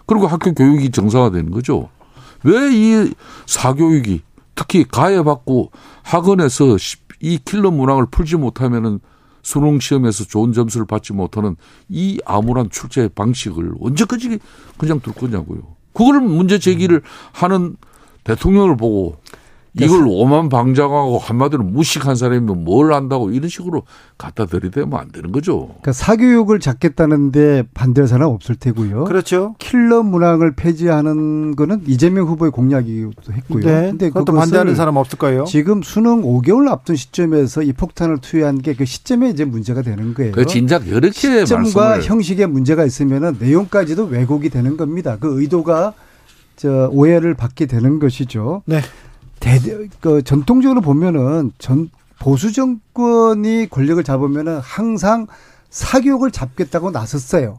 그리고 0.05 0.27
학교 0.27 0.53
교육이 0.53 0.91
정상화되는 0.91 1.51
거죠. 1.51 1.89
왜 2.43 2.71
이 2.71 3.13
사교육이 3.45 4.21
특히 4.55 4.85
가해받고 4.85 5.71
학원에서 6.03 6.77
이 7.19 7.39
킬러 7.43 7.71
문항을 7.71 8.07
풀지 8.11 8.37
못하면은 8.37 8.99
수능 9.41 9.79
시험에서 9.79 10.25
좋은 10.25 10.51
점수를 10.53 10.85
받지 10.85 11.13
못하는 11.13 11.55
이 11.89 12.19
암울한 12.25 12.69
출제 12.69 13.09
방식을 13.15 13.73
언제까지 13.79 14.39
그냥 14.77 14.99
둘 14.99 15.13
거냐고요. 15.13 15.61
그걸 15.93 16.19
문제 16.21 16.59
제기를 16.59 17.01
하는 17.31 17.75
대통령을 18.23 18.75
보고 18.77 19.17
이걸 19.85 20.05
오만 20.07 20.47
방장하고 20.47 21.19
한마디로 21.19 21.63
무식한 21.63 22.15
사람이면 22.15 22.63
뭘 22.63 22.93
안다고 22.93 23.31
이런 23.31 23.49
식으로 23.49 23.83
갖다 24.17 24.45
들이대면 24.45 24.97
안 24.97 25.11
되는 25.11 25.31
거죠. 25.31 25.67
그러니까 25.67 25.91
사교육을 25.91 26.59
잡겠다는데 26.59 27.63
반대할 27.73 28.07
사람 28.07 28.29
없을 28.29 28.55
테고요. 28.55 29.03
그렇죠. 29.03 29.55
킬러 29.59 30.01
문항을 30.01 30.55
폐지하는 30.55 31.55
거는 31.57 31.83
이재명 31.87 32.27
후보의 32.27 32.51
공약이기도 32.51 33.33
했고요. 33.33 33.65
네. 33.65 33.89
근데 33.91 34.07
그것도 34.07 34.33
반대하는 34.33 34.75
사람 34.75 34.95
없을 34.95 35.19
거예요. 35.19 35.43
지금 35.43 35.81
수능 35.83 36.21
5개월 36.21 36.69
앞둔 36.69 36.95
시점에서 36.95 37.63
이 37.63 37.73
폭탄을 37.73 38.19
투여한 38.19 38.61
게 38.61 38.77
그 38.77 38.85
시점에 38.85 39.29
이제 39.29 39.43
문제가 39.43 39.81
되는 39.81 40.13
거예요. 40.13 40.33
그 40.33 40.45
진작 40.45 40.87
이렇게 40.87 41.09
시점과 41.11 41.63
말씀을. 41.63 42.03
형식에 42.03 42.45
문제가 42.45 42.85
있으면은 42.85 43.37
내용까지도 43.39 44.05
왜곡이 44.05 44.49
되는 44.49 44.77
겁니다. 44.77 45.17
그 45.19 45.41
의도가 45.41 45.93
저 46.55 46.87
오해를 46.91 47.33
받게 47.33 47.65
되는 47.65 47.97
것이죠. 47.99 48.61
네. 48.65 48.81
대, 49.39 49.59
그 50.01 50.21
전통적으로 50.23 50.81
보면은 50.81 51.51
전 51.57 51.89
보수 52.19 52.51
정권이 52.51 53.67
권력을 53.69 54.03
잡으면은 54.03 54.59
항상 54.59 55.27
사교육을 55.69 56.31
잡겠다고 56.31 56.91
나섰어요. 56.91 57.57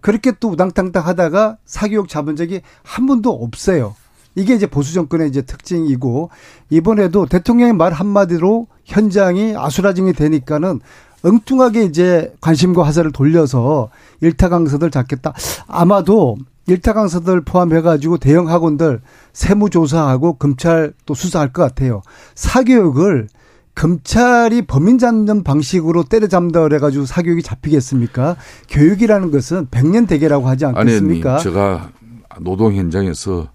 그렇게 0.00 0.32
또 0.40 0.48
우당탕탕 0.48 1.06
하다가 1.06 1.58
사교육 1.64 2.08
잡은 2.08 2.36
적이 2.36 2.62
한 2.82 3.06
번도 3.06 3.30
없어요. 3.30 3.94
이게 4.34 4.54
이제 4.54 4.66
보수 4.66 4.94
정권의 4.94 5.28
이제 5.28 5.42
특징이고 5.42 6.30
이번에도 6.70 7.26
대통령의 7.26 7.74
말 7.74 7.92
한마디로 7.92 8.68
현장이 8.84 9.54
아수라장이 9.56 10.12
되니까는 10.12 10.80
엉뚱하게 11.22 11.84
이제 11.84 12.34
관심과 12.40 12.84
화살을 12.84 13.12
돌려서 13.12 13.90
일타 14.20 14.48
강사들 14.48 14.90
잡겠다. 14.90 15.34
아마도 15.66 16.38
일타 16.70 16.92
강사들 16.92 17.40
포함해가지고 17.40 18.18
대형 18.18 18.48
학원들 18.48 19.00
세무조사하고 19.32 20.34
검찰 20.34 20.92
또 21.04 21.14
수사할 21.14 21.52
것 21.52 21.62
같아요. 21.62 22.02
사교육을 22.36 23.28
검찰이 23.74 24.62
범인 24.62 24.98
잡는 24.98 25.42
방식으로 25.42 26.04
때려잡는다 26.04 26.62
그래가지고 26.62 27.06
사교육이 27.06 27.42
잡히겠습니까? 27.42 28.36
교육이라는 28.68 29.30
것은 29.30 29.68
백년 29.70 30.06
대계라고 30.06 30.46
하지 30.48 30.66
않겠습니까? 30.66 31.34
아니, 31.34 31.42
제가 31.42 31.90
노동 32.40 32.74
현장에서 32.74 33.48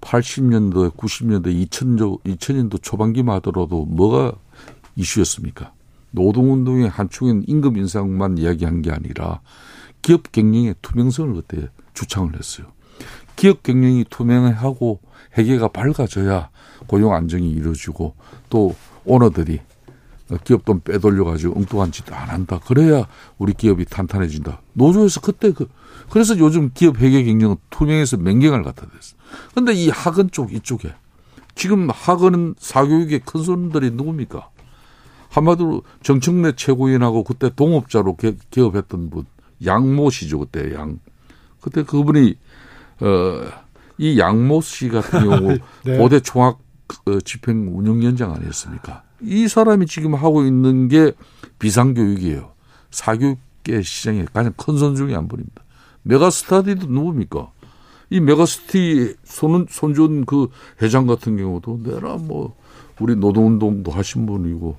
80년도, 0.00 0.96
90년도, 0.96 1.68
2000년, 1.68 2.22
2000년도 2.22 2.82
초반기만 2.82 3.36
하더라도 3.36 3.84
뭐가 3.84 4.32
이슈였습니까? 4.94 5.72
노동운동의 6.12 6.88
한 6.88 7.10
축인 7.10 7.44
임금 7.46 7.76
인상만 7.76 8.38
이야기한 8.38 8.80
게 8.80 8.90
아니라 8.92 9.40
기업 10.00 10.30
경영의 10.32 10.76
투명성을 10.80 11.34
그때 11.34 11.68
주창을 11.96 12.36
했어요. 12.38 12.68
기업 13.34 13.64
경영이 13.64 14.04
투명하고 14.08 15.00
회계가 15.36 15.68
밝아져야 15.68 16.50
고용 16.86 17.14
안정이 17.14 17.50
이루어지고 17.50 18.14
또 18.48 18.74
오너들이 19.04 19.60
기업 20.44 20.64
돈 20.64 20.80
빼돌려가지고 20.80 21.56
엉뚱한 21.56 21.92
짓 21.92 22.10
안 22.12 22.28
한다. 22.28 22.60
그래야 22.66 23.06
우리 23.38 23.52
기업이 23.52 23.84
탄탄해진다. 23.84 24.60
노조에서 24.72 25.20
그때 25.20 25.52
그, 25.52 25.68
그래서 26.10 26.38
요즘 26.38 26.70
기업 26.74 26.98
회계 26.98 27.24
경영은 27.24 27.56
투명해서 27.70 28.16
맹경을 28.16 28.62
갖다 28.62 28.86
댔어. 28.86 29.16
근데 29.54 29.72
이 29.72 29.88
학원 29.88 30.30
쪽 30.30 30.52
이쪽에 30.52 30.92
지금 31.54 31.88
학원은 31.90 32.54
사교육의 32.58 33.20
큰 33.24 33.42
손들이 33.42 33.90
누굽니까? 33.90 34.50
한마디로 35.30 35.82
정청래 36.02 36.52
최고위원하고 36.56 37.22
그때 37.24 37.50
동업자로 37.54 38.16
개업했던 38.50 39.10
분 39.10 39.26
양모 39.64 40.10
씨죠 40.10 40.38
그때 40.40 40.74
양 40.74 40.98
그때 41.66 41.82
그분이 41.82 42.36
어이 43.00 44.18
양모 44.20 44.60
씨 44.60 44.88
같은 44.88 45.18
경우 45.28 45.58
네. 45.84 45.98
고대 45.98 46.20
총학 46.20 46.60
어, 47.06 47.18
집행 47.24 47.76
운영위원장 47.76 48.32
아니었습니까? 48.32 49.02
이 49.22 49.48
사람이 49.48 49.86
지금 49.86 50.14
하고 50.14 50.44
있는 50.44 50.86
게 50.86 51.12
비상교육이에요. 51.58 52.52
사교육 52.92 53.38
개 53.64 53.82
시장의 53.82 54.26
가장 54.32 54.52
큰 54.56 54.78
선 54.78 54.94
중에 54.94 55.12
한 55.14 55.26
분입니다. 55.26 55.64
메가스타디도 56.04 56.86
누굽니까? 56.86 57.50
이 58.10 58.20
메가스티 58.20 59.16
손, 59.24 59.66
손준 59.68 60.24
그 60.24 60.46
회장 60.80 61.08
같은 61.08 61.36
경우도 61.36 61.80
내라 61.82 62.14
뭐 62.18 62.54
우리 63.00 63.16
노동운동도 63.16 63.90
하신 63.90 64.26
분이고 64.26 64.76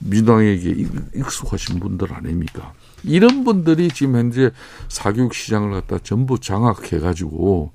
민주당에게 0.00 0.74
익숙하신 1.14 1.78
분들 1.78 2.12
아닙니까? 2.12 2.72
이런 3.04 3.44
분들이 3.44 3.88
지금 3.88 4.16
현재 4.16 4.50
사교육 4.88 5.34
시장을 5.34 5.70
갖다 5.72 5.98
전부 6.02 6.38
장악해 6.38 6.98
가지고 6.98 7.72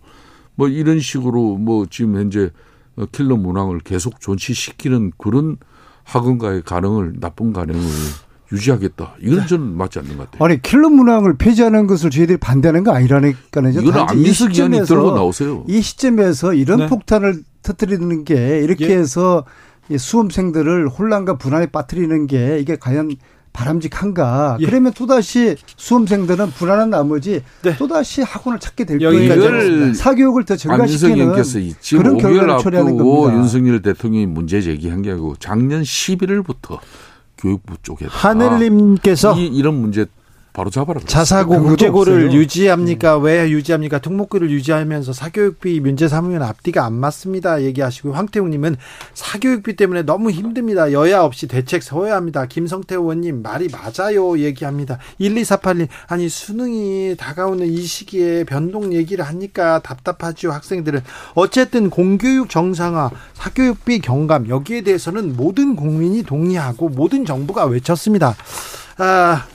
뭐 0.56 0.68
이런 0.68 1.00
식으로 1.00 1.58
뭐 1.58 1.86
지금 1.90 2.18
현재 2.18 2.50
킬러 3.12 3.38
문항을 3.38 3.80
계속 3.80 4.20
존치시키는 4.20 5.14
그런 5.18 5.58
학원가의 6.04 6.64
가능을 6.64 7.14
나쁜 7.20 7.54
가능을 7.54 7.82
유지하겠다. 8.52 9.16
이건 9.22 9.40
네. 9.40 9.48
저는 9.48 9.78
맞지 9.78 10.00
않는 10.00 10.18
것 10.18 10.30
같아요. 10.30 10.46
아니 10.46 10.62
킬러 10.62 10.90
문항을 10.90 11.38
폐지하는 11.38 11.88
것을 11.88 12.10
저희들이 12.10 12.38
반대하는 12.38 12.84
거 12.84 12.92
아니라니까요. 12.92 13.70
이건 13.70 14.10
안민석 14.10 14.54
의원이 14.54 14.86
들고 14.86 15.12
나오세요. 15.12 15.64
이 15.68 15.82
시점에서 15.82 16.54
이런 16.54 16.80
네. 16.80 16.88
폭탄을 16.88 17.44
터뜨리는 17.62 18.26
게 18.26 18.60
이렇게 18.60 18.90
예. 18.90 18.98
해서 18.98 19.46
수험생들을 19.96 20.90
혼란과 20.90 21.38
불안에 21.38 21.68
빠뜨리는 21.68 22.28
게 22.28 22.60
이게 22.60 22.76
과연 22.76 23.16
바람직한가? 23.54 24.58
예. 24.60 24.66
그러면 24.66 24.94
또다시 24.94 25.56
수험생들은 25.78 26.52
불안한 26.52 26.90
나머지 26.90 27.44
네. 27.64 27.76
또다시 27.78 28.22
학원을 28.22 28.60
찾게 28.60 28.86
될 28.86 29.00
거예요. 29.00 29.94
사교육을 29.94 30.46
더 30.46 30.56
증가시키는 30.56 31.34
그런 31.92 32.18
결과를 32.18 32.58
초래하는 32.60 32.98
겁니다. 32.98 33.38
윤석열 33.38 33.82
대통령이 33.82 34.26
문제 34.26 34.62
제기한 34.62 35.02
게 35.02 35.12
아니고 35.12 35.36
작년 35.40 35.84
11일부터 35.84 36.80
교육부 37.38 37.76
쪽에 37.82 38.06
하늘님께서 38.08 39.36
이, 39.38 39.48
이런 39.48 39.76
문제 39.76 40.06
바로 40.54 40.70
잡아라. 40.70 41.00
자사고 41.06 41.62
국제고를 41.64 42.34
유지합니까? 42.34 43.18
음. 43.18 43.24
왜 43.24 43.50
유지합니까? 43.50 44.00
특목고를 44.00 44.52
유지하면서 44.52 45.14
사교육비 45.14 45.80
문제 45.80 46.10
삼으면 46.10 46.44
앞뒤가 46.44 46.84
안 46.84 46.94
맞습니다. 46.94 47.62
얘기하시고 47.62 48.12
황태웅님은 48.12 48.76
사교육비 49.14 49.78
때문에 49.78 50.04
너무 50.04 50.30
힘듭니다. 50.30 50.92
여야 50.92 51.22
없이 51.22 51.48
대책 51.48 51.84
세워야 51.84 52.18
합니다. 52.18 52.46
김성태 52.46 52.96
의원님 52.96 53.42
말이 53.42 53.70
맞아요. 53.70 54.38
얘기합니다. 54.40 54.98
1248님 55.22 55.88
아니 56.08 56.28
수능이 56.28 57.16
다가오는 57.18 57.66
이 57.66 57.82
시기에 57.84 58.44
변동 58.44 58.94
얘기를 58.94 59.24
하니까 59.24 59.80
답답하죠. 59.80 60.52
학생들은 60.52 61.00
어쨌든 61.34 61.90
공교육 61.90 62.50
정상화, 62.50 63.10
사교육비 63.36 64.00
경감 64.00 64.50
여기에 64.50 64.82
대해서는 64.82 65.38
모든 65.38 65.78
국민이 65.78 66.24
동의하고 66.24 66.90
모든 66.90 67.24
정부가 67.24 67.66
외쳤습니다. 67.68 68.36
아. 68.98 69.46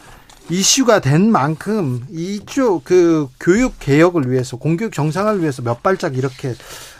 이슈가 0.49 1.01
된 1.01 1.33
만큼 1.33 2.07
이쪽 2.11 2.85
그 2.85 3.29
교육 3.41 3.81
개혁을 3.81 4.31
위해서 4.31 4.57
공교육 4.57 4.93
정상화를 4.93 5.41
위해서 5.41 5.63
몇 5.63 5.83
발짝 5.83 6.17
이렇게 6.17 6.55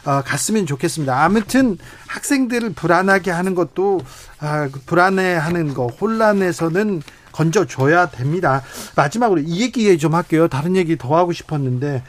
어, 0.05 0.23
갔으면 0.23 0.67
좋겠습니다. 0.67 1.23
아무튼 1.23 1.79
학생들을 2.09 2.73
불안하게 2.73 3.31
하는 3.31 3.55
것도 3.55 4.01
아, 4.41 4.69
그 4.69 4.81
불안해하는 4.81 5.75
거 5.75 5.87
혼란에서는 5.87 7.03
건져줘야 7.31 8.11
됩니다. 8.11 8.63
마지막으로 8.97 9.41
이 9.43 9.63
얘기 9.63 9.97
좀 9.99 10.15
할게요. 10.15 10.49
다른 10.49 10.75
얘기 10.75 10.97
더 10.97 11.17
하고 11.17 11.33
싶었는데 11.33 12.03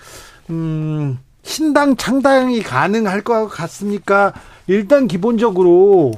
음, 0.50 1.20
신당 1.44 1.98
창당이 1.98 2.64
가능할 2.64 3.22
것 3.22 3.48
같습니까? 3.48 4.34
일단 4.66 5.08
기본적으로 5.08 6.14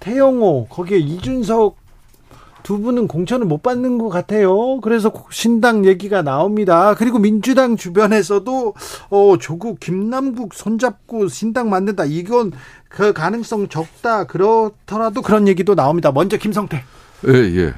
태영호 0.00 0.66
거기에 0.68 0.98
이준석 0.98 1.81
두 2.62 2.80
분은 2.80 3.08
공천을 3.08 3.46
못 3.46 3.62
받는 3.62 3.98
것 3.98 4.08
같아요. 4.08 4.80
그래서 4.80 5.12
신당 5.30 5.84
얘기가 5.84 6.22
나옵니다. 6.22 6.94
그리고 6.94 7.18
민주당 7.18 7.76
주변에서도 7.76 8.74
어 9.10 9.36
조국 9.40 9.80
김남국 9.80 10.54
손잡고 10.54 11.28
신당 11.28 11.70
만든다. 11.70 12.04
이건 12.04 12.52
그 12.88 13.12
가능성 13.12 13.68
적다. 13.68 14.24
그렇더라도 14.24 15.22
그런 15.22 15.48
얘기도 15.48 15.74
나옵니다. 15.74 16.12
먼저 16.12 16.36
김성태. 16.36 16.82
예, 17.28 17.32
예. 17.32 17.74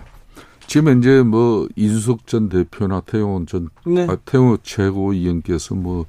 지금 0.66 0.98
이제 0.98 1.22
뭐 1.22 1.68
이준석 1.76 2.26
전 2.26 2.48
대표나 2.48 3.00
태용원 3.00 3.46
전 3.46 3.68
네. 3.86 4.06
아, 4.08 4.16
태용호 4.24 4.58
최고위원께서 4.62 5.74
뭐 5.74 6.06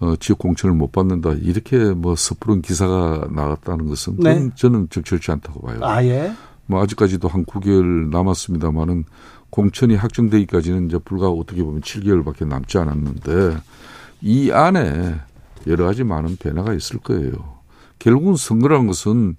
어, 0.00 0.16
지역 0.16 0.38
공천을 0.38 0.74
못 0.74 0.90
받는다 0.90 1.32
이렇게 1.42 1.78
뭐 1.78 2.16
섣부른 2.16 2.62
기사가 2.62 3.28
나갔다는 3.30 3.88
것은 3.88 4.16
네. 4.18 4.50
저는 4.56 4.88
적절치 4.90 5.30
않다고 5.30 5.60
봐요. 5.60 5.78
아 5.82 6.02
예. 6.04 6.32
뭐 6.66 6.82
아직까지도 6.82 7.28
한 7.28 7.44
9개월 7.44 8.10
남았습니다만은 8.10 9.04
공천이 9.50 9.96
확정되기까지는 9.96 10.86
이제 10.86 10.98
불과 10.98 11.28
어떻게 11.28 11.62
보면 11.62 11.82
7개월밖에 11.82 12.46
남지 12.46 12.78
않았는데 12.78 13.58
이 14.22 14.50
안에 14.50 15.16
여러 15.66 15.84
가지 15.84 16.04
많은 16.04 16.36
변화가 16.36 16.72
있을 16.74 16.98
거예요. 16.98 17.32
결국은 17.98 18.36
선거라는 18.36 18.86
것은 18.86 19.36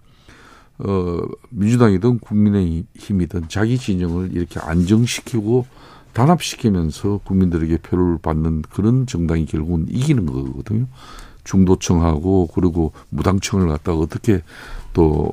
어 0.79 1.19
민주당이든 1.49 2.19
국민의힘이든 2.19 3.47
자기 3.47 3.77
진영을 3.77 4.31
이렇게 4.33 4.59
안정시키고 4.59 5.65
단합시키면서 6.13 7.21
국민들에게 7.23 7.77
표를 7.77 8.17
받는 8.19 8.63
그런 8.63 9.05
정당이 9.05 9.45
결국은 9.45 9.87
이기는 9.89 10.25
거거든요. 10.25 10.87
중도층하고 11.43 12.47
그리고 12.53 12.93
무당층을 13.09 13.67
갖다가 13.67 13.99
어떻게 13.99 14.41
또 14.93 15.31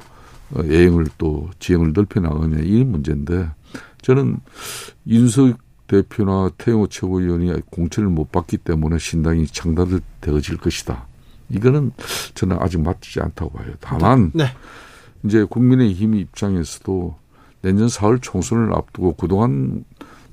예행을 0.65 1.07
또 1.19 1.49
지형을 1.59 1.93
넓혀 1.93 2.21
나가냐 2.21 2.59
이 2.61 2.85
문제인데 2.85 3.51
저는 4.03 4.39
윤석 5.07 5.59
대표나 5.87 6.51
태영호 6.57 6.87
최고위원이 6.87 7.53
공천을 7.71 8.09
못 8.09 8.31
받기 8.31 8.59
때문에 8.59 8.99
신당이 8.99 9.47
창단되어질 9.49 10.57
것이다. 10.59 11.07
이거는 11.49 11.93
저는 12.35 12.59
아직 12.61 12.81
맞지 12.81 13.21
않다고 13.21 13.51
봐요. 13.51 13.73
다만 13.81 14.31
네. 14.35 14.45
이제 15.25 15.45
국민의힘 15.45 16.15
입장에서도 16.15 17.17
내년 17.63 17.89
4월 17.89 18.23
총선을 18.23 18.73
앞두고 18.73 19.15
그동안 19.15 19.85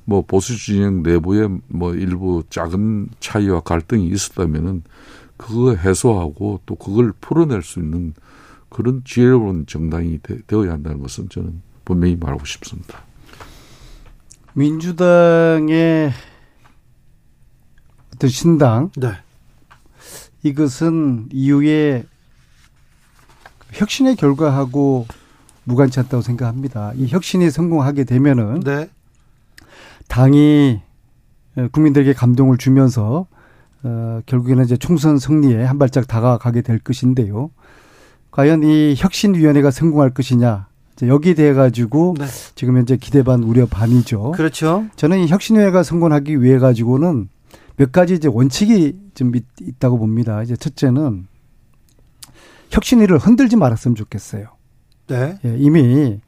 뭐 0.05 0.21
보수 0.21 0.55
진영 0.57 1.03
내부에 1.03 1.49
뭐 1.67 1.93
일부 1.93 2.43
작은 2.49 3.09
차이와 3.19 3.61
갈등이 3.61 4.07
있었다면은 4.07 4.83
그거 5.35 5.75
해소하고 5.75 6.61
또 6.65 6.75
그걸 6.75 7.11
풀어낼 7.19 7.61
수 7.61 7.79
있는 7.79 8.13
그런 8.77 9.01
지혜로운 9.03 9.65
정당이 9.65 10.19
되, 10.21 10.37
어야 10.55 10.73
한다는 10.73 10.99
것은 10.99 11.29
저는 11.29 11.63
분명히 11.83 12.15
말하고 12.15 12.45
싶습니다. 12.45 12.99
민주당의 14.53 16.11
어떤 18.13 18.29
신당 18.29 18.91
네. 18.95 19.13
이것은 20.43 21.29
이후에 21.31 22.03
혁신의 23.71 24.15
결과하고 24.15 25.07
무관치 25.63 25.99
않다고 25.99 26.21
생각합니다. 26.21 26.93
이 26.97 27.07
혁신이 27.07 27.49
성공하게 27.49 28.03
되면은 28.03 28.59
네. 28.59 28.91
당이 30.07 30.81
국민들에게 31.71 32.13
감동을 32.13 32.59
주면서 32.59 33.25
어, 33.81 34.21
결국에는 34.27 34.63
이제 34.65 34.77
총선 34.77 35.17
승리에 35.17 35.63
한 35.63 35.79
발짝 35.79 36.07
다가가게 36.07 36.61
될 36.61 36.77
것인데요. 36.77 37.49
과연 38.37 38.61
이 38.61 38.93
혁신위원회가 38.95 39.71
성공할 39.71 40.11
것이냐. 40.11 40.67
여기에 41.01 41.33
대해 41.33 41.53
가지고 41.53 42.13
네. 42.19 42.25
지금 42.53 42.77
현재 42.77 42.95
기대 42.95 43.23
반 43.23 43.41
우려 43.41 43.65
반이죠. 43.65 44.31
그렇죠. 44.33 44.85
저는 44.95 45.21
이 45.21 45.27
혁신위원회가 45.27 45.81
성공하기 45.81 46.43
위해 46.43 46.59
가지고는 46.59 47.29
몇 47.77 47.91
가지 47.91 48.13
이제 48.13 48.27
원칙이 48.27 48.95
좀 49.15 49.31
있, 49.35 49.43
다고 49.79 49.97
봅니다. 49.97 50.43
이제 50.43 50.55
첫째는 50.55 51.25
혁신위를 52.69 53.17
흔들지 53.17 53.55
말았으면 53.55 53.95
좋겠어요. 53.95 54.45
네. 55.07 55.39
예, 55.43 55.55
이미 55.57 56.19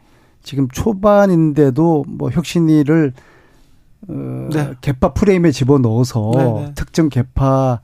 지금 0.42 0.68
초반인데도 0.68 2.06
뭐 2.08 2.32
혁신위를 2.32 3.14
어, 4.08 4.50
네. 4.52 4.74
개파 4.82 5.14
프레임에 5.14 5.52
집어 5.52 5.78
넣어서 5.78 6.32
네, 6.36 6.44
네. 6.44 6.72
특정 6.74 7.10
개파 7.10 7.82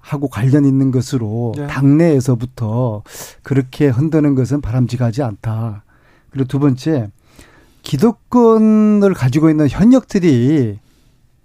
하고 0.00 0.28
관련 0.28 0.64
있는 0.64 0.90
것으로 0.90 1.52
네. 1.56 1.66
당내에서부터 1.66 3.02
그렇게 3.42 3.88
흔드는 3.88 4.34
것은 4.34 4.60
바람직하지 4.60 5.22
않다. 5.22 5.84
그리고 6.30 6.48
두 6.48 6.58
번째 6.58 7.10
기득권을 7.82 9.14
가지고 9.14 9.50
있는 9.50 9.68
현역들이 9.68 10.78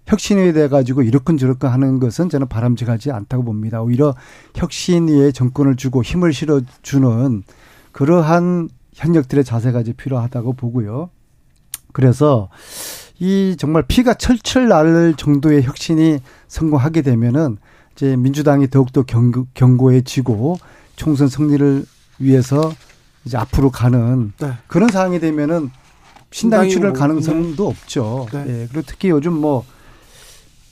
혁신위에 0.05 0.53
대해 0.53 0.67
가지고 0.67 1.01
이렇건 1.01 1.37
저렇건 1.37 1.71
하는 1.71 1.99
것은 1.99 2.29
저는 2.29 2.47
바람직하지 2.47 3.11
않다고 3.11 3.43
봅니다. 3.43 3.81
오히려 3.81 4.13
혁신위에 4.55 5.31
정권을 5.31 5.75
주고 5.75 6.03
힘을 6.03 6.31
실어 6.31 6.61
주는 6.81 7.43
그러한 7.91 8.69
현역들의 8.93 9.43
자세가 9.43 9.81
이제 9.81 9.93
필요하다고 9.93 10.53
보고요. 10.53 11.09
그래서 11.91 12.49
이 13.19 13.55
정말 13.57 13.83
피가 13.87 14.15
철철 14.15 14.67
날 14.67 15.13
정도의 15.17 15.63
혁신이 15.63 16.19
성공하게 16.47 17.01
되면은 17.01 17.57
이제 17.95 18.15
민주당이 18.15 18.69
더욱더 18.69 19.03
경고, 19.03 19.47
경고해지고 19.53 20.57
총선 20.95 21.27
승리를 21.27 21.85
위해서 22.19 22.73
이제 23.25 23.37
앞으로 23.37 23.71
가는 23.71 24.33
네. 24.39 24.53
그런 24.67 24.89
상황이 24.89 25.19
되면은 25.19 25.71
신당이 26.31 26.69
출연할 26.69 26.93
가능성도 26.93 27.67
없죠. 27.67 28.27
네. 28.33 28.45
예. 28.47 28.67
그리고 28.69 28.85
특히 28.85 29.09
요즘 29.09 29.33
뭐 29.33 29.63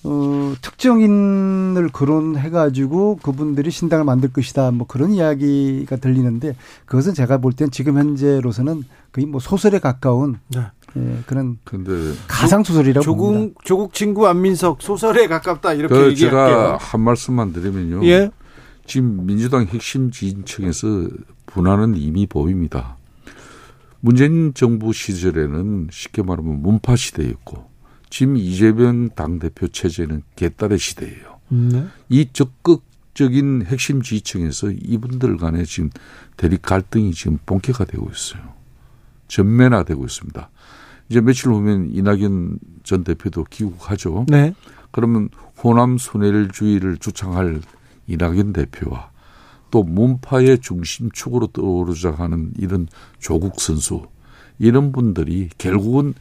어, 0.05 0.53
특정인을 0.61 1.87
거론해가지고 1.93 3.19
그분들이 3.23 3.71
신당을 3.71 4.03
만들 4.03 4.33
것이다. 4.33 4.71
뭐 4.71 4.85
그런 4.85 5.11
이야기가 5.11 5.95
들리는데 5.95 6.55
그것은 6.85 7.13
제가 7.13 7.37
볼 7.37 7.53
땐 7.53 7.71
지금 7.71 7.97
현재로서는 7.97 8.83
거의 9.13 9.25
뭐 9.25 9.39
소설에 9.39 9.79
가까운 9.79 10.39
네. 10.49 10.61
예, 10.95 11.23
그런 11.25 11.57
근데 11.63 11.91
가상 12.27 12.63
소설이라고 12.63 13.03
조국 13.03 13.33
봅니다. 13.33 13.59
조국 13.63 13.93
친구 13.93 14.27
안민석 14.27 14.81
소설에 14.81 15.27
가깝다 15.27 15.73
이렇게 15.73 15.93
그 15.93 16.09
얘기할게요. 16.11 16.47
제가 16.47 16.77
한 16.77 17.01
말씀만 17.01 17.53
드리면요. 17.53 18.05
예. 18.05 18.29
지금 18.85 19.25
민주당 19.25 19.65
핵심 19.65 20.11
지지층에서 20.11 21.07
분화는 21.45 21.95
이미 21.97 22.27
보입니다. 22.27 22.97
문재인 24.01 24.53
정부 24.53 24.91
시절에는 24.91 25.87
쉽게 25.91 26.21
말하면 26.23 26.61
문파 26.61 26.95
시대였고 26.95 27.69
지금 28.09 28.35
이재명 28.37 29.09
당대표 29.09 29.67
체제는 29.67 30.23
개딸의 30.35 30.77
시대예요. 30.77 31.39
네. 31.47 31.85
이 32.09 32.27
적극적인 32.31 33.65
핵심 33.65 34.01
지지층에서 34.01 34.71
이분들 34.71 35.37
간에 35.37 35.63
지금 35.63 35.89
대립 36.35 36.61
갈등이 36.61 37.13
지금 37.13 37.39
본격화되고 37.45 38.09
있어요. 38.11 38.41
전면화되고 39.29 40.03
있습니다. 40.03 40.49
이제 41.09 41.21
며칠 41.21 41.49
후면 41.49 41.89
이낙연 41.91 42.59
전 42.83 43.03
대표도 43.03 43.45
귀국하죠. 43.49 44.25
네. 44.29 44.53
그러면 44.91 45.29
호남 45.63 45.97
순회주의를 45.97 46.97
주창할 46.97 47.61
이낙연 48.07 48.53
대표와 48.53 49.11
또 49.71 49.83
문파의 49.83 50.59
중심축으로 50.59 51.47
떠오르자 51.47 52.11
하는 52.11 52.51
이런 52.57 52.87
조국 53.19 53.59
선수 53.59 54.05
이런 54.59 54.91
분들이 54.91 55.49
결국은 55.57 56.13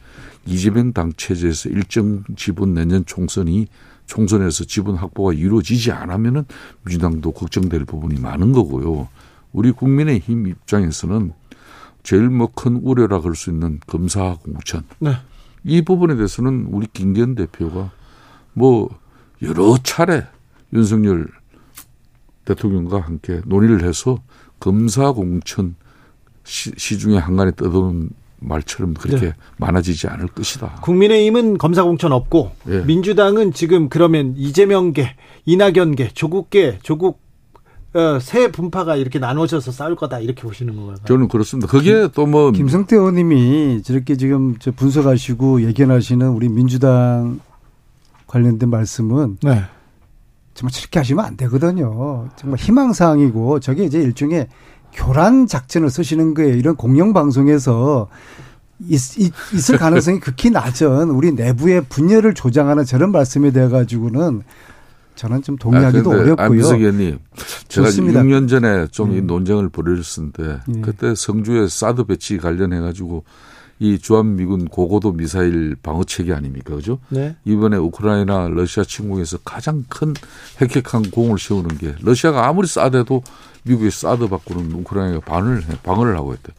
이재명 0.45 0.91
당 0.91 1.13
체제에서 1.15 1.69
일정 1.69 2.23
지분 2.35 2.73
내년 2.73 3.05
총선이 3.05 3.67
총선에서 4.05 4.65
지분 4.65 4.95
확보가 4.95 5.33
이루어지지 5.33 5.91
않으면은 5.91 6.45
민주당도 6.83 7.31
걱정될 7.31 7.85
부분이 7.85 8.19
많은 8.19 8.51
거고요. 8.51 9.07
우리 9.53 9.71
국민의 9.71 10.19
힘 10.19 10.47
입장에서는 10.47 11.31
제일 12.03 12.29
뭐 12.29 12.47
큰 12.53 12.75
우려라 12.83 13.21
그럴 13.21 13.35
수 13.35 13.49
있는 13.49 13.79
검사 13.87 14.35
공천. 14.43 14.83
네. 14.99 15.13
이 15.63 15.81
부분에 15.81 16.15
대해서는 16.15 16.67
우리 16.69 16.87
김기현 16.91 17.35
대표가 17.35 17.91
뭐 18.53 18.89
여러 19.41 19.77
차례 19.81 20.25
윤석열 20.73 21.27
대통령과 22.45 22.99
함께 22.99 23.41
논의를 23.45 23.83
해서 23.83 24.17
검사 24.59 25.11
공천 25.11 25.75
시, 26.43 26.71
시중에 26.77 27.17
한간에 27.17 27.51
떠도는 27.51 28.09
말처럼 28.39 28.93
그렇게 28.95 29.27
네. 29.27 29.33
많아지지 29.57 30.07
않을 30.07 30.27
것이다. 30.27 30.79
국민의힘은 30.81 31.57
검사 31.57 31.83
공천 31.83 32.11
없고 32.11 32.51
네. 32.65 32.83
민주당은 32.83 33.53
지금 33.53 33.87
그러면 33.87 34.33
이재명계, 34.35 35.15
이낙연계, 35.45 36.09
조국계, 36.09 36.79
조국 36.83 37.22
어, 37.93 38.19
새 38.19 38.51
분파가 38.51 38.95
이렇게 38.95 39.19
나눠져서 39.19 39.71
싸울 39.71 39.95
거다 39.95 40.19
이렇게 40.19 40.41
보시는 40.41 40.75
건가요? 40.75 40.95
저는 41.05 41.27
그렇습니다. 41.27 41.67
그게 41.71 42.07
또 42.13 42.25
뭐 42.25 42.51
김성태 42.51 42.95
의원님이 42.95 43.83
저렇게 43.83 44.15
지금 44.17 44.55
저 44.59 44.71
분석하시고 44.71 45.61
예견하시는 45.67 46.27
우리 46.29 46.49
민주당 46.49 47.39
관련된 48.25 48.69
말씀은 48.69 49.37
네. 49.43 49.63
정말 50.55 50.71
저렇게 50.71 50.99
하시면 50.99 51.23
안 51.23 51.37
되거든요. 51.37 52.29
정말 52.35 52.57
희망사항이고 52.59 53.59
저게 53.59 53.83
이제 53.83 53.99
일종의 53.99 54.47
교란 54.93 55.45
작전을 55.47 55.89
쓰시는 55.89 56.33
거예요. 56.33 56.55
이런 56.55 56.75
공영 56.75 57.13
방송에서 57.13 58.07
있, 58.87 59.17
있, 59.19 59.69
을 59.71 59.77
가능성이 59.77 60.19
극히 60.21 60.49
낮은 60.49 61.09
우리 61.09 61.31
내부의 61.31 61.85
분열을 61.89 62.33
조장하는 62.33 62.85
저런 62.85 63.11
말씀에 63.11 63.51
대해 63.51 63.69
가지고는 63.69 64.41
저는 65.15 65.41
좀 65.43 65.57
동의하기도 65.57 66.11
아, 66.11 66.15
어렵고요. 66.15 66.45
안비석 66.45 66.79
의원님, 66.79 67.19
제가 67.67 67.87
좋습니다. 67.87 68.21
6년 68.23 68.49
전에 68.49 68.87
좀이 68.87 69.19
음. 69.19 69.27
논쟁을 69.27 69.69
벌였었는데 69.69 70.59
예. 70.75 70.81
그때 70.81 71.13
성주에 71.15 71.67
사드 71.67 72.05
배치 72.05 72.37
관련해 72.37 72.79
가지고 72.79 73.23
이 73.79 73.99
주한미군 73.99 74.69
고고도 74.69 75.13
미사일 75.13 75.75
방어 75.81 76.03
체계 76.03 76.33
아닙니까, 76.33 76.75
그죠? 76.75 76.99
네. 77.09 77.35
이번에 77.43 77.77
우크라이나 77.77 78.47
러시아 78.49 78.83
침공에서 78.83 79.39
가장 79.43 79.83
큰 79.89 80.13
핵핵한 80.61 81.11
공을 81.11 81.37
세우는 81.37 81.77
게 81.77 81.95
러시아가 82.01 82.47
아무리 82.47 82.67
싸대도 82.67 83.23
미국이 83.63 83.91
사드 83.91 84.27
받고는 84.27 84.71
우크라이나가 84.71 85.19
반을 85.25 85.63
방어를 85.83 86.15
하고 86.15 86.33
있대. 86.33 86.53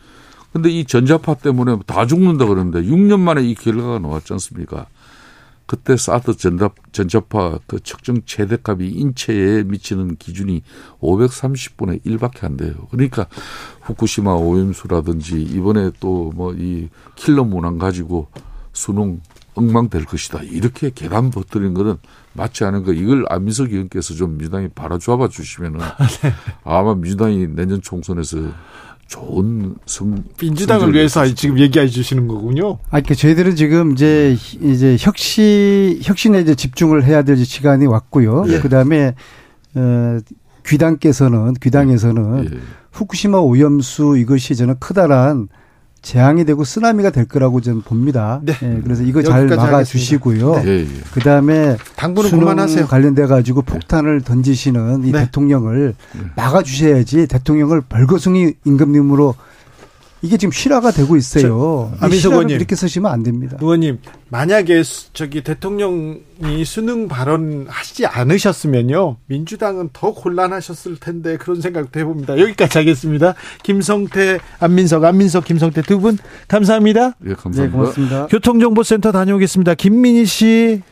근데 0.53 0.71
이 0.71 0.85
전자파 0.85 1.35
때문에 1.35 1.79
다 1.87 2.07
죽는다 2.07 2.47
그러는데 2.47 2.83
6년 2.83 3.19
만에 3.21 3.43
이 3.43 3.55
결과가 3.55 3.99
나왔지 3.99 4.33
않습니까? 4.35 4.87
그때 5.67 5.97
사드 5.97 6.37
전자, 6.37 6.69
전자파 6.93 7.61
그 7.67 7.81
측정 7.81 8.21
최대값이 8.27 8.87
인체에 8.87 9.63
미치는 9.65 10.17
기준이 10.17 10.63
530분의 11.01 12.05
1밖에 12.05 12.45
안 12.45 12.57
돼요. 12.57 12.75
그러니까 12.91 13.27
후쿠시마 13.83 14.33
오염수라든지 14.35 15.41
이번에 15.43 15.91
또 16.01 16.33
뭐 16.35 16.55
이 16.55 16.89
킬러 17.17 17.45
문항 17.45 17.79
가지고 17.79 18.29
수능 18.73 19.21
엉망될 19.55 20.05
것이다. 20.05 20.43
이렇게 20.43 20.91
계단 20.95 21.31
버뜨린 21.31 21.75
거는 21.75 21.97
맞지 22.33 22.65
않은 22.65 22.85
거. 22.85 22.93
이걸 22.93 23.25
안민석 23.29 23.71
의원께서 23.73 24.15
좀 24.15 24.37
민주당이 24.37 24.69
바라잡아 24.69 25.29
주시면은 25.29 25.79
네. 25.79 26.33
아마 26.65 26.95
민주당이 26.95 27.49
내년 27.55 27.81
총선에서 27.81 28.39
좋은 29.07 29.77
성 29.87 30.25
민주당을 30.41 30.95
위해서 30.95 31.27
지금 31.35 31.59
얘기해 31.59 31.89
주시는 31.89 32.27
거군요. 32.27 32.79
아, 32.87 33.01
그러니까 33.01 33.15
저희들은 33.15 33.57
지금 33.57 33.93
이제 33.93 34.37
이제 34.61 34.97
혁신 34.99 36.01
혁신에 36.03 36.41
이제 36.41 36.55
집중을 36.55 37.05
해야 37.05 37.23
될 37.23 37.37
시간이 37.45 37.87
왔고요. 37.87 38.45
예. 38.49 38.61
그다음에 38.61 39.15
어 39.75 40.19
귀당께서는 40.67 41.55
귀당에서는 41.55 42.45
예. 42.53 42.59
후쿠시마 42.93 43.39
오염수 43.39 44.17
이것이 44.19 44.57
저는 44.57 44.77
크다란 44.79 45.49
재앙이 46.05 46.45
되고 46.45 46.63
쓰나미가 46.65 47.11
될 47.11 47.25
거라고 47.25 47.61
저는 47.63 47.81
봅니다. 47.81 48.41
네. 48.45 48.53
예, 48.63 48.81
그래서 48.85 49.03
이거 49.03 49.23
잘 49.23 49.47
막아 49.47 49.83
주시고요. 49.83 50.57
네. 50.57 50.67
예, 50.67 50.81
예. 50.81 50.87
그다음에 51.15 51.77
당분은 51.97 52.31
그만하세요. 52.31 52.87
관련돼 52.87 53.27
가지고 53.27 53.63
폭탄을 53.63 54.21
던지시는 54.21 55.05
이 55.07 55.13
네. 55.13 55.25
대통령을 55.25 55.95
네. 56.13 56.21
막아 56.37 56.63
주셔야지 56.63 57.27
대통령을 57.27 57.81
벌거숭이 57.81 58.53
임금님으로 58.65 59.35
이게 60.25 60.39
지금 60.39 60.53
실화가 60.53 60.91
되고 60.91 61.17
있어요. 61.17 61.93
아민석 62.01 62.33
의원님 62.33 62.57
이렇게 62.57 62.75
쓰시면 62.75 63.13
안 63.13 63.23
됩니다. 63.23 63.59
의원님 63.61 63.99
만약에 64.31 64.83
저기 65.13 65.45
대통령이 65.45 66.65
수능 66.65 67.09
발언 67.09 67.67
하시지 67.69 68.07
않으셨으면요 68.07 69.19
민주당은 69.27 69.91
더 69.93 70.15
곤란하셨을 70.15 70.97
텐데 70.97 71.37
그런 71.37 71.61
생각도 71.61 72.01
해봅니다. 72.01 72.39
여기까지 72.39 72.79
하겠습니다. 72.79 73.35
김성태, 73.63 74.39
안민석, 74.61 75.05
안민석, 75.05 75.45
김성태 75.45 75.83
두 75.83 75.99
분 76.01 76.19
감사합니다. 76.49 77.13
예, 77.27 77.35
감사합니다. 77.35 77.63
네, 77.63 77.69
고맙습니다. 77.71 78.27
교통정보센터 78.27 79.13
다녀오겠습니다. 79.13 79.75
김민희 79.75 80.27
씨. 80.27 80.83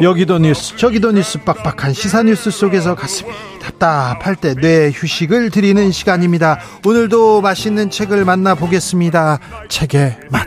여기도 0.00 0.38
뉴스 0.38 0.76
저기도 0.76 1.10
뉴스 1.12 1.38
빡빡한 1.40 1.92
시사 1.92 2.22
뉴스 2.22 2.50
속에서 2.50 2.94
가슴이 2.94 3.30
답답할 3.60 4.36
때 4.36 4.54
뇌 4.54 4.90
휴식을 4.94 5.50
드리는 5.50 5.90
시간입니다. 5.90 6.58
오늘도 6.86 7.40
맛있는 7.40 7.90
책을 7.90 8.24
만나보겠습니다. 8.24 9.38
책의 9.68 10.18
맛. 10.30 10.46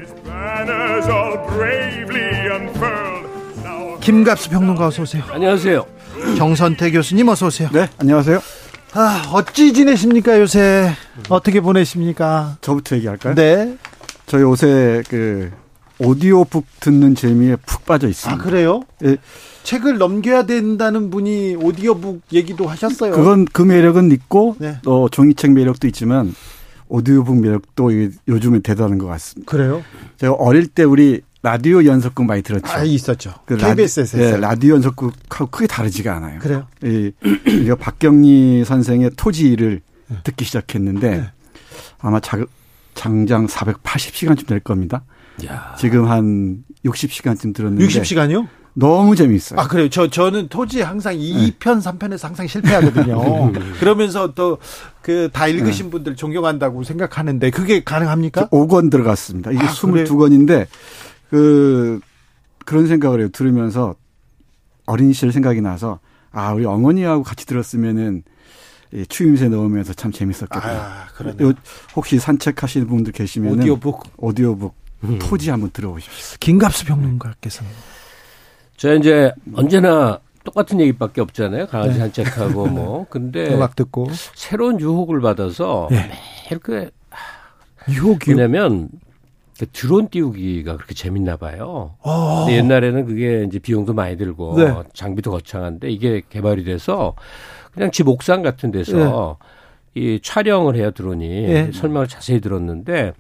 김갑수 4.02 4.50
평론가 4.50 4.88
어서 4.88 5.04
오세요. 5.04 5.24
안녕하세요. 5.30 5.86
정선태 6.38 6.92
교수님 6.92 7.28
어서 7.30 7.48
오세요. 7.48 7.70
네 7.72 7.88
안녕하세요. 8.00 8.42
아 8.94 9.24
어찌 9.32 9.74
지내십니까 9.74 10.40
요새? 10.40 10.92
어떻게 11.30 11.62
보내십니까? 11.62 12.58
저부터 12.62 12.96
얘기할까요? 12.98 13.36
네. 13.36 13.78
저희 14.26 14.42
요새 14.42 15.04
그 15.10 15.52
오디오북 16.04 16.66
듣는 16.80 17.16
재미에 17.16 17.56
푹 17.58 17.86
빠져 17.86 18.08
있습니다. 18.08 18.42
아, 18.42 18.44
그래요? 18.44 18.82
예. 19.04 19.18
책을 19.64 19.98
넘겨야 20.00 20.46
된다는 20.46 21.12
분이 21.12 21.56
오디오북 21.62 22.22
얘기도 22.34 22.68
하셨어요. 22.68 23.12
그건 23.12 23.46
그 23.46 23.62
매력은 23.62 24.12
있고, 24.12 24.56
네. 24.60 24.78
어, 24.86 25.08
종이책 25.10 25.52
매력도 25.52 25.88
있지만, 25.88 26.34
오디오북 26.88 27.40
매력도 27.40 27.92
요즘에 28.28 28.60
대단한 28.60 28.98
것 28.98 29.06
같습니다. 29.08 29.50
그래요? 29.50 29.84
제가 30.18 30.34
어릴 30.34 30.68
때 30.68 30.84
우리 30.84 31.22
라디오 31.44 31.86
연속극 31.86 32.26
많이 32.26 32.42
들었죠. 32.42 32.68
아, 32.72 32.84
있었죠. 32.84 33.34
그 33.46 33.56
KBS에서. 33.58 34.18
라디, 34.18 34.34
예, 34.34 34.38
라디오 34.38 34.76
연속극하고 34.76 35.48
크게 35.52 35.68
다르지가 35.68 36.16
않아요. 36.18 36.40
그래요? 36.40 36.68
이, 36.84 37.12
우리가 37.46 37.76
박경리 37.76 38.66
선생의 38.66 39.12
토지를 39.16 39.82
네. 40.08 40.18
듣기 40.24 40.46
시작했는데, 40.46 41.10
네. 41.10 41.32
아마 42.00 42.20
자, 42.20 42.44
장장 42.96 43.48
480시간쯤 43.48 44.48
될 44.48 44.60
겁니다. 44.60 45.04
야. 45.48 45.76
지금 45.78 46.08
한 46.10 46.64
60시간쯤 46.86 47.54
들었는데 47.54 47.86
60시간이요? 47.86 48.48
너무 48.74 49.16
재미있어요. 49.16 49.60
아, 49.60 49.68
그래요. 49.68 49.90
저, 49.90 50.10
저는 50.10 50.48
토지 50.48 50.82
항상 50.82 51.16
2편, 51.16 51.82
3편에서 51.82 52.24
항상 52.24 52.48
실패하거든요. 52.48 53.52
그러면서 53.80 54.34
또, 54.34 54.60
그, 55.02 55.30
다 55.34 55.48
읽으신 55.48 55.88
네. 55.88 55.92
분들 55.92 56.16
존경한다고 56.16 56.84
생각하는데, 56.84 57.50
그게 57.50 57.84
가능합니까? 57.84 58.48
5권 58.48 58.90
들어갔습니다. 58.90 59.52
이게 59.52 59.62
아, 59.62 59.68
22권인데, 59.68 60.68
그, 61.30 62.00
그런 62.66 62.88
생각을 62.88 63.20
해요. 63.20 63.30
들으면서 63.30 63.96
어린 64.86 65.12
시절 65.12 65.34
생각이 65.34 65.60
나서, 65.60 66.00
아, 66.32 66.54
우리 66.54 66.66
어머니하고 66.66 67.24
같이 67.24 67.46
들었으면은, 67.46 68.24
추임새 69.08 69.48
넣으면서 69.50 69.94
참 69.94 70.12
재밌었겠다. 70.12 70.62
아, 70.62 71.08
그러네. 71.16 71.54
혹시 71.96 72.20
산책하시는 72.20 72.88
분들 72.88 73.14
계시면 73.14 73.54
오디오북 73.54 74.04
오디오북 74.18 74.76
음. 75.04 75.20
토지 75.20 75.50
한번 75.50 75.72
들어보십시오. 75.72 76.38
김갑수 76.40 76.86
평론가께서는 76.86 77.72
저 78.78 78.96
이제 78.96 79.32
언제나 79.54 80.20
똑같은 80.44 80.80
얘기밖에 80.80 81.22
없잖아요. 81.22 81.68
강아지 81.68 81.94
네. 81.94 82.00
산책하고 82.00 82.68
뭐. 82.68 83.06
근데 83.10 83.54
음악 83.54 83.76
듣고 83.76 84.08
새로운 84.34 84.80
유혹을 84.80 85.22
받아서 85.22 85.88
네. 85.92 86.10
매일 86.50 86.60
그 86.60 86.90
유혹이 87.90 88.32
왜냐면 88.32 88.90
그 89.60 89.68
드론 89.72 90.10
띄우기가 90.10 90.76
그렇게 90.78 90.96
재밌나 90.96 91.38
봐요. 91.38 91.96
아. 92.02 92.46
근데 92.46 92.58
옛날에는 92.58 93.06
그게 93.06 93.44
이제 93.44 93.60
비용도 93.60 93.94
많이 93.94 94.18
들고 94.18 94.56
네. 94.58 94.74
장비도 94.94 95.30
거창한데 95.30 95.90
이게 95.92 96.24
개발이 96.30 96.64
돼서 96.64 97.14
그냥 97.72 97.92
집 97.92 98.08
옥상 98.08 98.42
같은 98.42 98.72
데서 98.72 99.38
네. 99.94 100.02
이 100.02 100.20
촬영을 100.24 100.76
해요 100.76 100.92
드론이 100.92 101.28
네. 101.28 101.72
설명을 101.72 102.08
자세히 102.08 102.40
들었는데 102.40 103.14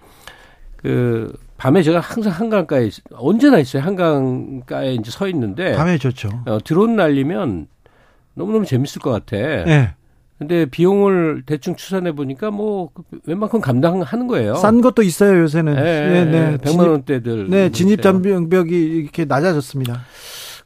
그 0.78 1.32
밤에 1.62 1.84
제가 1.84 2.00
항상 2.00 2.34
한강가에 2.34 2.90
언제나 3.12 3.60
있어요. 3.60 3.84
한강가에 3.84 4.96
이제 4.96 5.12
서 5.12 5.28
있는데 5.28 5.76
밤에 5.76 6.00
좋죠. 6.00 6.30
어, 6.48 6.58
드론 6.64 6.96
날리면 6.96 7.68
너무너무 8.34 8.66
재밌을 8.66 9.00
것 9.00 9.12
같아. 9.12 9.38
네. 9.38 9.94
근데 10.40 10.66
비용을 10.66 11.44
대충 11.46 11.76
추산해 11.76 12.14
보니까 12.14 12.50
뭐 12.50 12.90
웬만큼 13.28 13.62
감당하는 13.62 14.26
거예요. 14.26 14.56
싼 14.56 14.82
것도 14.82 15.04
있어요 15.04 15.40
요새는. 15.42 15.76
네, 15.76 16.10
네, 16.10 16.26
네. 16.26 16.58
100만 16.58 16.90
원대들. 16.90 17.52
네, 17.52 17.70
진입 17.70 18.02
장벽이 18.02 18.72
이렇게 18.72 19.26
낮아졌습니다. 19.26 20.02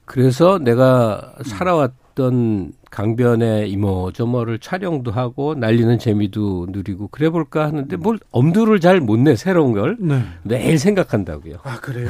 그래서 0.05 0.59
내가 0.59 1.33
살아왔던 1.43 2.71
강변의 2.95 3.69
이모저모를 3.71 4.59
촬영도 4.59 5.11
하고 5.11 5.53
날리는 5.53 5.99
재미도 5.99 6.67
누리고 6.69 7.09
그래 7.09 7.29
볼까 7.29 7.65
하는데 7.65 7.93
뭘 7.97 8.19
엄두를 8.31 8.79
잘 8.79 9.01
못 9.01 9.17
내 9.19 9.35
새로운 9.35 9.73
걸 9.73 9.97
네. 9.99 10.23
매일 10.43 10.79
생각한다고요. 10.79 11.57
아 11.63 11.77
그래요? 11.81 12.09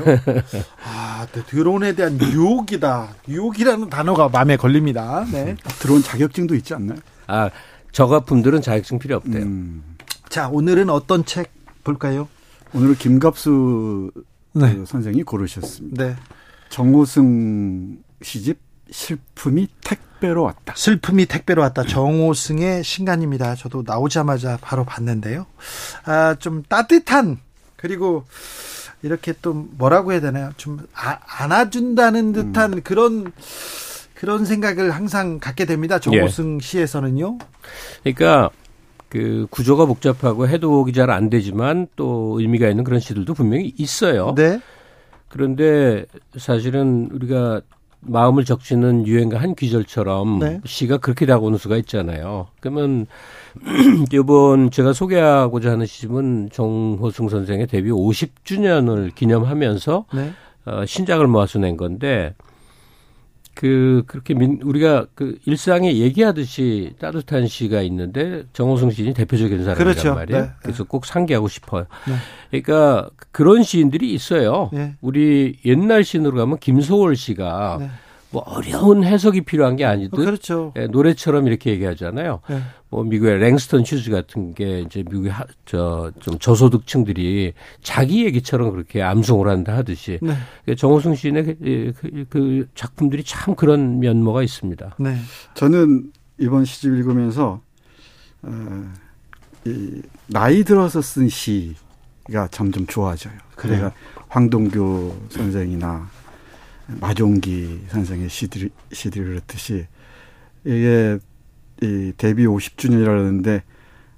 아 0.86 1.26
네, 1.32 1.42
드론에 1.48 1.94
대한 1.96 2.20
유혹이다. 2.22 3.16
유혹이라는 3.28 3.90
단어가 3.90 4.30
마음에 4.30 4.58
걸립니다. 4.58 5.26
네. 5.32 5.56
드론 5.80 6.04
자격증도 6.04 6.54
있지 6.54 6.76
않나요? 6.76 7.00
아 7.26 7.50
저가품들은 7.92 8.62
자격증 8.62 9.00
필요 9.00 9.16
없대요. 9.16 9.42
음. 9.42 9.84
자 10.30 10.50
오늘은 10.50 10.92
어떤 10.92 11.26
책 11.26 11.52
볼까요? 11.84 12.28
오늘은 12.76 12.94
김갑수 12.96 14.12
네. 14.54 14.76
그 14.76 14.86
선생이 14.86 15.24
고르셨습니다. 15.24 16.06
네. 16.06 16.16
정호승 16.70 17.98
시집 18.22 18.60
슬픔이 18.92 19.68
택배로 19.84 20.44
왔다. 20.44 20.74
슬픔이 20.76 21.26
택배로 21.26 21.62
왔다. 21.62 21.84
정호승의 21.84 22.84
신간입니다. 22.84 23.56
저도 23.56 23.84
나오자마자 23.86 24.58
바로 24.62 24.84
봤는데요. 24.84 25.46
아, 26.06 26.36
좀 26.40 26.64
따뜻한 26.68 27.40
그리고 27.76 28.26
이렇게 29.02 29.34
또 29.42 29.54
뭐라고 29.54 30.12
해야 30.14 30.22
되나요? 30.22 30.52
좀 30.58 30.80
아, 30.94 31.20
안아준다는 31.28 32.32
듯한 32.34 32.74
음. 32.74 32.82
그런 32.84 33.32
그런 34.14 34.46
생각을 34.46 34.92
항상 34.92 35.40
갖게 35.40 35.66
됩니다. 35.66 36.00
정호승 36.00 36.60
예. 36.62 36.66
시에서는요. 36.66 37.38
그러니까 38.04 38.50
그 39.10 39.46
구조가 39.50 39.86
복잡하고 39.86 40.48
해독이 40.48 40.94
잘 40.94 41.10
안 41.10 41.30
되지만 41.30 41.88
또 41.96 42.38
의미가 42.40 42.68
있는 42.70 42.84
그런 42.84 43.00
시들도 43.00 43.34
분명히 43.34 43.74
있어요. 43.78 44.34
네. 44.36 44.60
그런데 45.30 46.06
사실은 46.38 47.10
우리가 47.12 47.62
마음을 48.08 48.46
적시는 48.46 49.08
유행가 49.08 49.40
한 49.40 49.56
귀절처럼 49.56 50.40
네. 50.40 50.62
시가 50.66 50.98
그렇게 50.98 51.26
다가오는 51.26 51.58
수가 51.58 51.78
있잖아요. 51.78 52.48
그러면 52.60 53.08
이번 54.12 54.72
제가 54.72 54.94
소개하고자 54.94 55.72
하는 55.72 55.86
시집은 55.86 56.50
정호승 56.52 57.30
선생의 57.30 57.68
데뷔 57.68 57.90
50주년을 57.92 59.14
기념하면서 59.16 60.06
네. 60.14 60.32
어, 60.66 60.86
신작을 60.86 61.28
모아서 61.28 61.60
낸 61.60 61.78
건데 61.78 62.34
그 63.56 64.04
그렇게 64.06 64.34
민, 64.34 64.60
우리가 64.62 65.08
그 65.16 65.40
일상에 65.46 65.96
얘기하듯이 65.96 66.94
따뜻한 67.00 67.48
시가 67.48 67.82
있는데 67.84 68.44
정호승 68.54 68.92
시인이 68.92 69.14
대표적인 69.14 69.64
사람이란 69.64 69.78
그렇죠. 69.78 70.14
말이에요. 70.14 70.42
네. 70.44 70.50
그래서 70.62 70.84
꼭 70.84 71.06
상기하고 71.06 71.48
싶어요. 71.48 71.86
네. 72.52 72.62
그러니까 72.62 73.10
그런 73.32 73.64
시인들이 73.64 74.14
있어요. 74.14 74.70
네. 74.74 74.96
우리 75.02 75.58
옛날 75.66 76.04
시인으로 76.04 76.38
가면 76.38 76.60
김소월 76.60 77.16
씨가 77.16 77.78
네. 77.80 77.90
뭐 78.30 78.44
어려운 78.46 79.06
해석이 79.06 79.42
필요한 79.42 79.78
게 79.78 79.86
아니듯 79.86 80.12
그렇죠. 80.12 80.74
예, 80.76 80.88
노래처럼 80.88 81.48
이렇게 81.48 81.72
얘기하잖아요. 81.72 82.42
네. 82.96 83.02
뭐 83.02 83.04
미국의 83.04 83.40
랭스턴 83.40 83.82
휴즈 83.82 84.10
같은 84.10 84.54
게 84.54 84.82
이제 84.82 85.04
미국의 85.04 85.34
저 85.66 86.12
좀 86.20 86.40
저소득층들이 86.40 87.54
자기 87.82 88.26
얘기처럼 88.26 88.72
그렇게 88.72 89.02
암송을 89.02 89.48
한다 89.48 89.76
하듯이 89.76 90.20
네. 90.22 90.36
그 90.66 90.76
정호승 90.76 91.16
시인의 91.16 91.44
그, 91.44 91.94
그, 92.00 92.26
그, 92.30 92.68
작품들이 92.74 93.24
참 93.24 93.56
그런 93.56 94.00
면모가 94.00 94.44
있습니다. 94.44 94.96
네. 95.00 95.18
저는 95.54 96.12
이번 96.40 96.66
시집 96.66 96.94
읽으면서 96.94 97.62
어, 98.42 98.94
이 99.66 100.02
나이 100.28 100.64
들어서 100.64 101.02
쓴 101.02 101.30
시가 101.30 102.48
점점 102.52 102.86
좋아져요. 102.88 103.34
그래가 103.56 103.92
황동규 104.30 105.14
선생이나 105.30 106.10
마종기 106.88 107.82
선생의 107.90 108.30
시들, 108.30 108.70
시들을 108.92 109.26
그렇듯이 109.28 109.86
이게 110.64 111.20
이 111.82 112.14
데뷔 112.18 112.46
50주년이라는데 112.46 113.62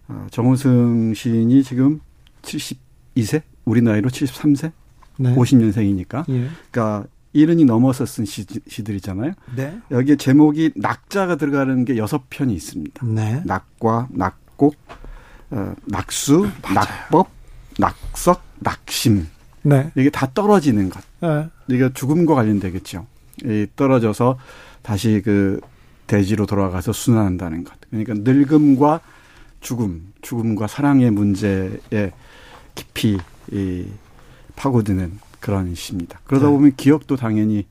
어, 0.09 0.27
정호승 0.31 1.13
시인이 1.13 1.63
지금 1.63 1.99
72세? 2.41 3.41
우리 3.65 3.81
나이로 3.81 4.09
73세? 4.09 4.71
네. 5.17 5.35
50년생이니까. 5.35 6.25
예. 6.29 6.49
그러니까 6.71 7.07
이른이 7.33 7.65
넘어서 7.65 8.05
쓴 8.05 8.25
시, 8.25 8.45
시들이잖아요. 8.67 9.33
네. 9.55 9.77
여기에 9.91 10.15
제목이 10.15 10.71
낙자가 10.75 11.35
들어가는 11.35 11.85
게 11.85 11.97
여섯 11.97 12.23
편이 12.29 12.53
있습니다. 12.53 13.05
네. 13.05 13.41
낙과, 13.45 14.07
낙곡, 14.11 14.75
어, 15.51 15.73
낙수, 15.85 16.49
맞아요. 16.63 16.75
낙법, 16.75 17.27
낙석, 17.77 18.41
낙심. 18.59 19.27
네. 19.63 19.91
이게 19.95 20.09
다 20.09 20.31
떨어지는 20.33 20.89
것. 20.89 21.03
네. 21.19 21.47
이게 21.67 21.91
죽음과 21.93 22.33
관련되겠죠. 22.35 23.05
이 23.43 23.67
떨어져서 23.75 24.39
다시 24.81 25.21
그 25.23 25.59
대지로 26.07 26.45
돌아가서 26.45 26.93
순환한다는 26.93 27.63
것. 27.63 27.73
그러니까 27.89 28.13
늙음과 28.17 29.01
죽음, 29.59 30.13
죽음과 30.21 30.67
사랑의 30.67 31.11
문제에 31.11 32.11
깊이 32.75 33.17
이 33.51 33.85
파고드는 34.55 35.19
그런 35.39 35.75
시입니다. 35.75 36.19
그러다 36.25 36.47
네. 36.47 36.51
보면 36.51 36.75
기억도 36.75 37.15
당연히 37.15 37.67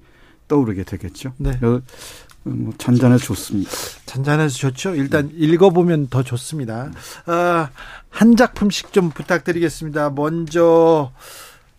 떠오르게 0.49 0.85
되겠죠. 0.85 1.33
네. 1.39 1.59
뭐 2.43 2.73
잔잔해서 2.79 3.25
좋습니다. 3.25 3.71
잔잔해서 4.07 4.57
좋죠. 4.57 4.95
일단 4.95 5.31
읽어보면 5.35 6.09
더 6.09 6.23
좋습니다. 6.23 6.93
아, 7.27 7.71
한 8.09 8.37
작품씩 8.37 8.93
좀 8.93 9.11
부탁드리겠습니다. 9.11 10.11
먼저 10.11 11.13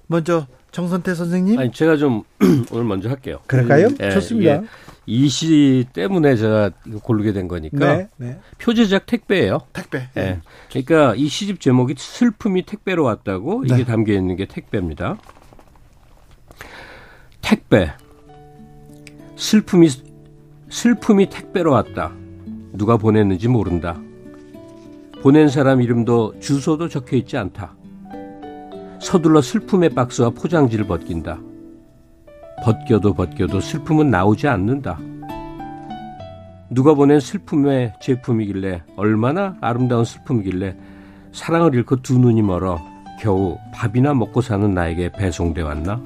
먼저 0.08 0.46
정선태 0.78 1.16
선생님. 1.16 1.58
아니 1.58 1.72
제가 1.72 1.98
좀 1.98 2.22
오늘 2.72 2.84
먼저 2.84 3.10
할게요. 3.10 3.40
그럴까요? 3.48 3.90
네, 3.98 4.12
좋습니다. 4.12 4.62
이 5.08 5.28
시 5.28 5.86
때문에 5.92 6.36
제가 6.36 6.70
고르게 7.02 7.32
된 7.34 7.48
거니까 7.48 7.96
네, 7.98 8.10
네. 8.18 8.40
표제작 8.60 9.08
택배예요. 9.08 9.62
택배. 9.74 10.10
네. 10.14 10.40
그러니까 10.70 11.16
이 11.16 11.30
시집 11.30 11.62
제목이 11.62 11.96
슬픔이 11.98 12.62
택배로 12.64 13.06
왔다고 13.06 13.64
이게 13.66 13.78
네. 13.78 13.86
담겨 13.86 14.14
있는 14.14 14.36
게 14.36 14.46
택배입니다. 14.46 15.18
택배. 17.42 17.92
슬픔이 19.36 19.90
슬픔이 20.70 21.28
택배로 21.30 21.72
왔다. 21.72 22.12
누가 22.74 22.98
보냈는지 22.98 23.48
모른다. 23.48 24.00
보낸 25.24 25.50
사람 25.50 25.82
이름도 25.82 26.40
주소도 26.40 26.88
적혀 26.90 27.18
있지 27.18 27.36
않다. 27.36 27.77
서둘러 29.00 29.42
슬픔의 29.42 29.90
박스와 29.90 30.32
포장지를 30.32 30.88
벗긴다. 30.88 31.40
벗겨도 32.64 33.14
벗겨도 33.14 33.60
슬픔은 33.60 34.10
나오지 34.10 34.48
않는다. 34.48 35.00
누가 36.70 36.94
보낸 36.94 37.20
슬픔의 37.20 37.94
제품이길래 38.02 38.84
얼마나 38.98 39.56
아름다운 39.62 40.04
슬픔이길래 40.04 40.76
사랑을 41.32 41.74
잃고 41.76 42.02
두 42.02 42.18
눈이 42.18 42.42
멀어 42.42 42.80
겨우 43.22 43.58
밥이나 43.74 44.14
먹고 44.14 44.42
사는 44.42 44.74
나에게 44.74 45.12
배송돼 45.14 45.62
왔나? 45.62 46.02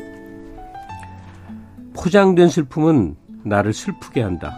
포장된 1.94 2.50
슬픔은 2.50 3.16
나를 3.44 3.74
슬프게 3.74 4.22
한다. 4.22 4.56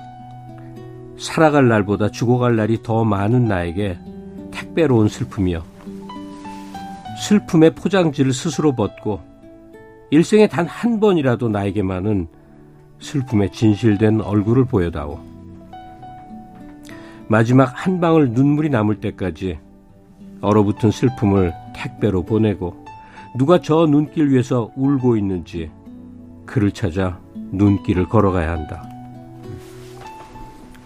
살아갈 1.18 1.68
날보다 1.68 2.10
죽어갈 2.10 2.56
날이 2.56 2.84
더 2.84 3.06
많은 3.06 3.46
나에게 3.46 3.98
택배로 4.52 4.98
온 4.98 5.08
슬픔이여. 5.08 5.73
슬픔의 7.24 7.76
포장지를 7.76 8.34
스스로 8.34 8.76
벗고 8.76 9.22
일생에 10.12 10.48
단 10.48 10.68
한 10.68 11.00
번이라도 11.00 11.48
나에게만은 11.50 12.28
슬픔의 13.00 13.52
진실된 13.52 14.22
얼굴을 14.22 14.66
보여다오. 14.66 15.20
마지막 17.28 17.72
한 17.74 18.00
방울 18.00 18.30
눈물이 18.32 18.70
남을 18.70 19.00
때까지 19.00 19.58
얼어붙은 20.42 20.92
슬픔을 20.92 21.54
택배로 21.74 22.24
보내고 22.24 22.86
누가 23.38 23.60
저 23.62 23.86
눈길 23.88 24.30
위에서 24.30 24.72
울고 24.76 25.16
있는지 25.18 25.72
그를 26.46 26.72
찾아 26.72 27.18
눈길을 27.52 28.10
걸어가야 28.10 28.52
한다. 28.52 28.84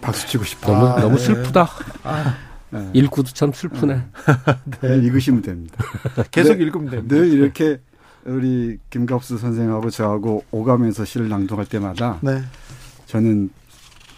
박수 0.00 0.26
치고 0.28 0.44
싶다. 0.44 0.72
너무, 0.72 0.86
아, 0.86 1.00
너무 1.00 1.16
네. 1.16 1.22
슬프다. 1.24 1.68
아, 2.04 2.34
네. 2.70 2.90
읽고도 2.92 3.30
참 3.32 3.52
슬프네. 3.52 4.02
네, 4.82 4.96
읽으시면 4.98 5.42
됩니다. 5.42 5.84
계속 6.30 6.56
늘, 6.56 6.66
읽으면 6.66 6.90
됩니다. 6.90 7.14
늘 7.14 7.28
이렇게 7.32 7.80
우리 8.24 8.78
김갑수 8.90 9.38
선생하고 9.38 9.90
저하고 9.90 10.44
오가면서 10.50 11.04
시를 11.04 11.28
낭독할 11.28 11.66
때마다 11.66 12.18
네. 12.22 12.42
저는 13.06 13.50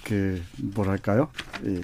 그 0.04 0.42
뭐랄까요? 0.74 1.28
이 1.64 1.80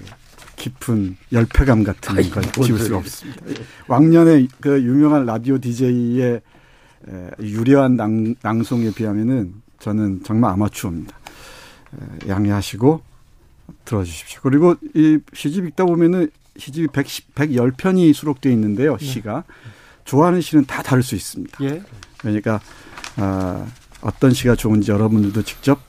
깊은 0.57 1.17
열패감 1.31 1.83
같은 1.83 2.15
걸 2.29 2.43
지울 2.65 2.79
수가 2.79 2.97
없습니다. 2.97 3.41
왕년에 3.87 4.47
그 4.59 4.81
유명한 4.81 5.25
라디오 5.25 5.59
DJ의 5.59 6.41
유려한 7.39 7.95
낭, 7.95 8.35
낭송에 8.41 8.91
비하면은 8.91 9.53
저는 9.79 10.23
정말 10.23 10.51
아마추어입니다. 10.53 11.15
양해하시고 12.27 13.01
들어주십시오. 13.85 14.41
그리고 14.43 14.75
이 14.93 15.19
시집 15.33 15.65
읽다 15.65 15.85
보면은 15.85 16.29
시집이 16.57 16.87
110, 16.87 17.35
110편이 17.35 18.13
수록되어 18.13 18.51
있는데요. 18.51 18.97
네. 18.97 19.05
시가. 19.05 19.43
좋아하는 20.05 20.41
시는 20.41 20.65
다 20.65 20.81
다를 20.81 21.03
수 21.03 21.15
있습니다. 21.15 21.63
예. 21.65 21.83
그러니까 22.17 22.61
어, 23.17 23.67
어떤 24.01 24.31
시가 24.31 24.55
좋은지 24.55 24.91
여러분들도 24.91 25.43
직접 25.43 25.79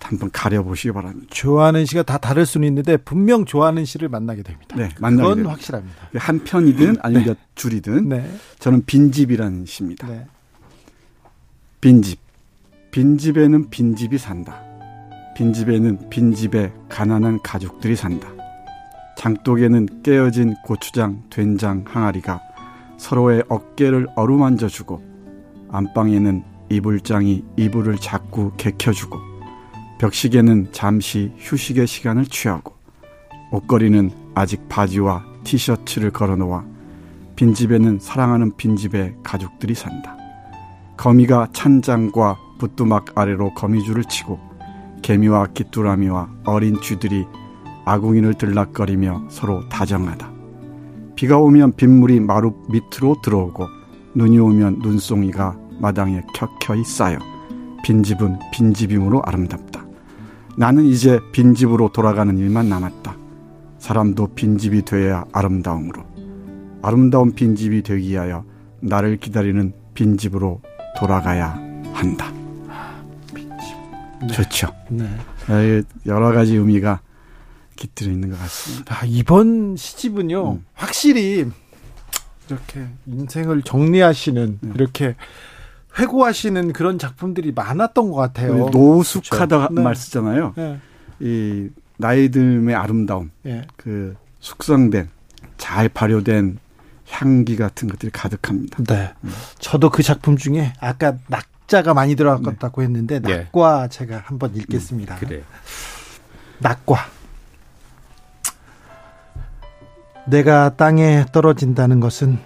한번 0.00 0.30
가려보시기 0.30 0.92
바랍니다. 0.92 1.26
좋아하는 1.30 1.84
시가 1.84 2.02
다 2.02 2.18
다를 2.18 2.46
수는 2.46 2.68
있는데 2.68 2.96
분명 2.96 3.44
좋아하는 3.44 3.84
시를 3.84 4.08
만나게 4.08 4.42
됩니다. 4.42 4.76
네, 4.76 4.88
만나게 5.00 5.28
됩니다. 5.30 5.50
확실합니다. 5.50 5.96
한 6.14 6.44
편이든 6.44 6.96
아니면 7.00 7.24
네. 7.24 7.30
몇 7.30 7.38
줄이든 7.54 8.08
네. 8.08 8.38
저는 8.58 8.84
빈집이라는 8.86 9.66
시입니다. 9.66 10.06
네. 10.06 10.26
빈집. 11.80 12.20
빈집에는 12.92 13.68
빈집이 13.68 14.16
산다. 14.16 14.62
빈집에는 15.36 16.08
빈집에 16.08 16.72
가난한 16.88 17.40
가족들이 17.42 17.94
산다. 17.94 18.35
장독에는 19.16 20.02
깨어진 20.02 20.54
고추장, 20.64 21.22
된장 21.30 21.84
항아리가 21.86 22.40
서로의 22.98 23.42
어깨를 23.48 24.06
어루만져 24.14 24.68
주고 24.68 25.02
안방에는 25.70 26.44
이불장이 26.68 27.44
이불을 27.56 27.96
자꾸 27.96 28.52
개켜주고 28.56 29.18
벽시계는 29.98 30.68
잠시 30.72 31.32
휴식의 31.38 31.86
시간을 31.86 32.26
취하고 32.26 32.74
옷걸이는 33.52 34.10
아직 34.34 34.68
바지와 34.68 35.24
티셔츠를 35.44 36.10
걸어놓아 36.10 36.64
빈집에는 37.36 37.98
사랑하는 38.00 38.56
빈집의 38.56 39.16
가족들이 39.22 39.74
산다. 39.74 40.16
거미가 40.96 41.48
찬장과 41.52 42.36
부뚜막 42.58 43.18
아래로 43.18 43.54
거미줄을 43.54 44.04
치고 44.04 44.40
개미와 45.02 45.48
귀뚜라미와 45.48 46.30
어린 46.46 46.80
쥐들이 46.80 47.26
아궁이를 47.86 48.34
들락거리며 48.34 49.28
서로 49.30 49.66
다정하다. 49.68 50.30
비가 51.14 51.38
오면 51.38 51.72
빗물이 51.76 52.20
마루 52.20 52.52
밑으로 52.68 53.22
들어오고 53.22 53.66
눈이 54.14 54.38
오면 54.38 54.80
눈송이가 54.82 55.56
마당에 55.80 56.22
켜켜이 56.34 56.84
쌓여 56.84 57.18
빈집은 57.84 58.38
빈집임으로 58.52 59.22
아름답다. 59.24 59.86
나는 60.58 60.84
이제 60.84 61.20
빈집으로 61.32 61.90
돌아가는 61.92 62.36
일만 62.36 62.68
남았다. 62.68 63.16
사람도 63.78 64.28
빈집이 64.34 64.84
되어야 64.84 65.24
아름다움으로 65.32 66.02
아름다운 66.82 67.32
빈집이 67.32 67.82
되기 67.82 68.10
위하여 68.10 68.44
나를 68.80 69.18
기다리는 69.18 69.72
빈집으로 69.94 70.60
돌아가야 70.98 71.58
한다. 71.92 72.32
빈집. 73.32 73.76
네. 74.22 74.26
좋죠. 74.28 74.68
네. 74.88 75.82
여러 76.06 76.32
가지 76.32 76.56
의미가 76.56 77.00
깃들어 77.76 78.10
있는 78.10 78.30
것 78.30 78.38
같습니다. 78.38 78.94
아, 78.94 79.04
이번 79.06 79.76
시집은요, 79.76 80.52
음. 80.52 80.64
확실히 80.74 81.46
이렇게 82.48 82.86
인생을 83.06 83.62
정리하시는 83.62 84.58
네. 84.60 84.72
이렇게 84.74 85.14
회고하시는 85.98 86.72
그런 86.72 86.98
작품들이 86.98 87.52
많았던 87.52 88.10
것 88.10 88.16
같아요. 88.16 88.68
노숙하다 88.70 89.46
그렇죠. 89.46 89.74
네. 89.74 89.82
말 89.82 89.96
쓰잖아요. 89.96 90.54
네. 90.56 90.78
이 91.20 91.68
나이 91.96 92.28
듦의 92.28 92.74
아름다움, 92.74 93.30
네. 93.42 93.66
그 93.76 94.14
숙성된 94.40 95.08
잘 95.56 95.88
발효된 95.88 96.58
향기 97.08 97.56
같은 97.56 97.88
것들이 97.88 98.10
가득합니다. 98.12 98.84
네. 98.84 99.12
음. 99.24 99.30
저도 99.58 99.90
그 99.90 100.02
작품 100.02 100.36
중에 100.36 100.72
아까 100.80 101.16
낙자가 101.28 101.94
많이 101.94 102.14
들어갔다고 102.14 102.80
네. 102.80 102.86
했는데 102.86 103.20
네. 103.20 103.36
낙과 103.36 103.88
제가 103.88 104.22
한번 104.26 104.54
읽겠습니다. 104.54 105.14
음, 105.14 105.20
그래. 105.20 105.42
낙과. 106.58 107.15
내가 110.28 110.70
땅에 110.70 111.24
떨어진다는 111.30 112.00
것은 112.00 112.38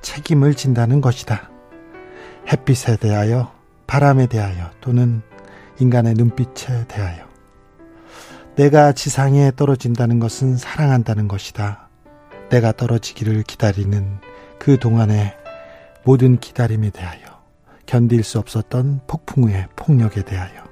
책임을 0.00 0.54
진다는 0.54 1.02
것이다. 1.02 1.50
햇빛에 2.50 2.96
대하여, 2.96 3.52
바람에 3.86 4.26
대하여, 4.26 4.70
또는 4.80 5.20
인간의 5.80 6.14
눈빛에 6.14 6.86
대하여. 6.88 7.28
내가 8.56 8.92
지상에 8.92 9.52
떨어진다는 9.54 10.18
것은 10.18 10.56
사랑한다는 10.56 11.28
것이다. 11.28 11.90
내가 12.48 12.72
떨어지기를 12.72 13.42
기다리는 13.42 14.18
그 14.58 14.78
동안의 14.78 15.36
모든 16.04 16.38
기다림에 16.40 16.88
대하여, 16.88 17.20
견딜 17.84 18.24
수 18.24 18.38
없었던 18.38 19.02
폭풍의 19.06 19.66
폭력에 19.76 20.22
대하여. 20.22 20.64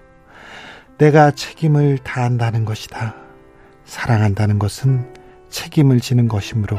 내가 0.96 1.30
책임을 1.30 1.98
다한다는 1.98 2.64
것이다. 2.64 3.14
사랑한다는 3.84 4.58
것은 4.58 5.12
책임을 5.60 6.00
지는 6.00 6.28
것이므로 6.28 6.78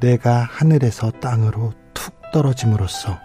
내가 0.00 0.40
하늘에서 0.50 1.10
땅으로 1.20 1.74
툭 1.92 2.14
떨어짐으로써 2.32 3.18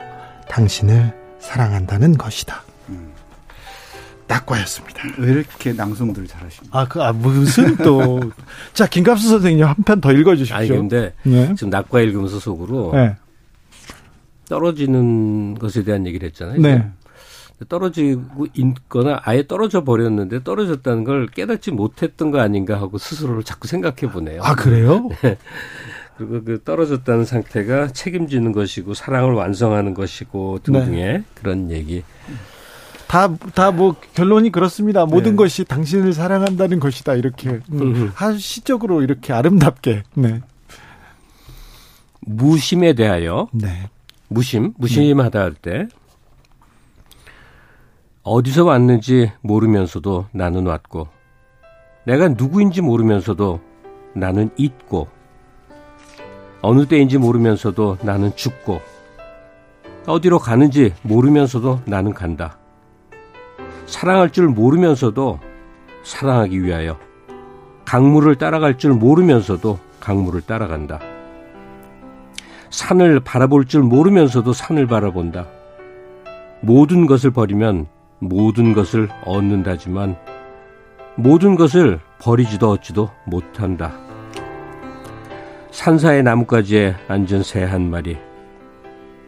당신을 0.50 1.14
사랑한다는 1.40 2.18
것이다. 2.18 2.62
음. 2.90 3.14
낙과였습니다. 4.28 5.04
왜 5.20 5.32
이렇게 5.32 5.72
낭송들 5.72 6.28
잘하십니까? 6.28 6.78
아, 6.78 6.86
그, 6.86 7.02
아, 7.02 7.14
무슨 7.14 7.78
또. 7.78 8.20
자, 8.74 8.86
김갑수 8.88 9.30
선생님 9.30 9.66
한 9.66 9.76
편 9.86 10.02
더 10.02 10.12
읽어주십시오. 10.12 10.56
아니, 10.58 10.68
근데 10.68 11.14
네. 11.24 11.54
지금 11.56 11.70
낙과 11.70 12.02
읽으면서 12.02 12.40
속으로 12.40 12.92
네. 12.94 13.16
떨어지는 14.50 15.56
것에 15.60 15.84
대한 15.84 16.06
얘기를 16.06 16.28
했잖아요. 16.28 16.60
네. 16.60 16.90
떨어지고 17.70 18.48
있거나 18.54 19.20
아예 19.24 19.46
떨어져 19.48 19.84
버렸는데 19.84 20.44
떨어졌다는 20.44 21.04
걸 21.04 21.28
깨닫지 21.28 21.72
못했던 21.72 22.32
거 22.32 22.40
아닌가 22.40 22.80
하고 22.80 22.98
스스로를 22.98 23.44
자꾸 23.44 23.68
생각해 23.68 24.12
보네요. 24.12 24.42
아, 24.44 24.56
그래요? 24.56 25.10
네. 25.22 25.38
그리고 26.18 26.44
그 26.44 26.62
떨어졌다는 26.64 27.26
상태가 27.26 27.88
책임지는 27.88 28.52
것이고 28.52 28.94
사랑을 28.94 29.34
완성하는 29.34 29.94
것이고 29.94 30.60
등등의 30.64 31.14
네. 31.20 31.24
그런 31.34 31.72
얘기. 31.72 32.04
다, 33.08 33.36
다 33.54 33.72
뭐 33.72 33.96
결론이 34.16 34.52
그렇습니다. 34.52 35.06
모든 35.06 35.32
네. 35.32 35.38
것이 35.38 35.64
당신을 35.66 36.14
사랑한다는 36.14 36.80
것이다. 36.80 37.16
이렇게. 37.16 37.60
음, 37.72 38.12
시적으로 38.38 39.02
이렇게 39.02 39.34
아름답게. 39.34 40.04
네. 40.16 40.42
무심에 42.22 42.94
대하여. 42.94 43.50
네. 43.52 43.90
무심, 44.30 44.74
무심하다 44.78 45.40
할 45.40 45.54
때. 45.54 45.88
어디서 48.24 48.64
왔는지 48.64 49.34
모르면서도 49.42 50.28
나는 50.32 50.66
왔고, 50.66 51.10
내가 52.06 52.30
누구인지 52.30 52.82
모르면서도 52.82 53.60
나는 54.14 54.50
있고, 54.56 55.10
어느 56.62 56.86
때인지 56.86 57.18
모르면서도 57.18 57.98
나는 58.02 58.34
죽고, 58.34 58.80
어디로 60.08 60.40
가는지 60.40 60.94
모르면서도 61.02 61.82
나는 61.86 62.14
간다. 62.14 62.58
사랑할 63.88 64.30
줄 64.30 64.48
모르면서도 64.48 65.40
사랑하기 66.04 66.64
위하여, 66.64 66.98
강물을 67.84 68.38
따라갈 68.38 68.78
줄 68.78 68.94
모르면서도 68.94 69.80
강물을 70.00 70.42
따라간다. 70.44 71.02
산을 72.70 73.20
바라볼 73.20 73.66
줄 73.66 73.84
모르면서도 73.84 74.54
산을 74.54 74.88
바라본다. 74.88 75.46
모든 76.62 77.06
것을 77.06 77.30
버리면 77.32 77.88
모든 78.30 78.74
것을 78.74 79.10
얻는다지만 79.26 80.16
모든 81.16 81.56
것을 81.56 82.00
버리지도 82.20 82.72
얻지도 82.72 83.10
못한다. 83.26 83.94
산사의 85.72 86.24
나뭇가지에 86.24 86.96
앉은 87.08 87.44
새 87.44 87.64
한 87.66 87.90
마리. 87.90 88.18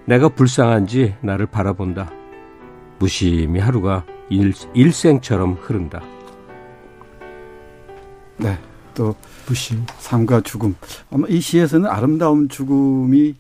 내가 0.06 0.30
불쌍한지 0.30 1.16
나를 1.22 1.48
바라본다. 1.48 2.12
무심히 3.00 3.60
하루가 3.60 4.06
일, 4.30 4.54
일생처럼 4.74 5.58
흐른다. 5.60 6.02
네. 8.38 8.58
또 8.94 9.14
무심, 9.48 9.86
삶과 10.00 10.42
죽음. 10.42 10.74
아마 11.12 11.28
이 11.28 11.42
시에서는 11.42 11.90
아름다운 11.90 12.48
죽음이 12.48 13.36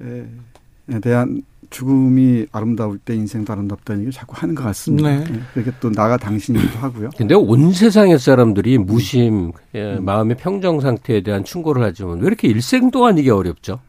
에 0.00 1.00
대한 1.02 1.42
죽음이 1.70 2.46
아름다울 2.52 2.98
때 2.98 3.14
인생도 3.14 3.52
아름답다는 3.52 4.00
얘기를 4.00 4.12
자꾸 4.12 4.34
하는 4.36 4.54
것 4.54 4.64
같습니다. 4.64 5.08
네. 5.08 5.24
네. 5.24 5.40
그렇게 5.54 5.72
또 5.80 5.90
나가 5.90 6.16
당신이기도 6.16 6.78
하고요. 6.78 7.10
근데 7.16 7.34
온 7.34 7.72
세상의 7.72 8.18
사람들이 8.18 8.78
무심, 8.78 9.52
예, 9.74 9.96
음. 9.96 10.04
마음의 10.04 10.36
평정 10.36 10.80
상태에 10.80 11.22
대한 11.22 11.44
충고를 11.44 11.82
하지만 11.82 12.20
왜 12.20 12.26
이렇게 12.26 12.48
일생 12.48 12.90
동안 12.90 13.18
이게 13.18 13.30
어렵죠? 13.30 13.80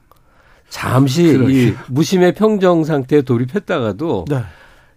잠시 0.69 1.23
이 1.23 1.73
무심의 1.87 2.35
평정 2.35 2.83
상태에 2.83 3.21
돌입했다가도 3.21 4.25
네. 4.29 4.43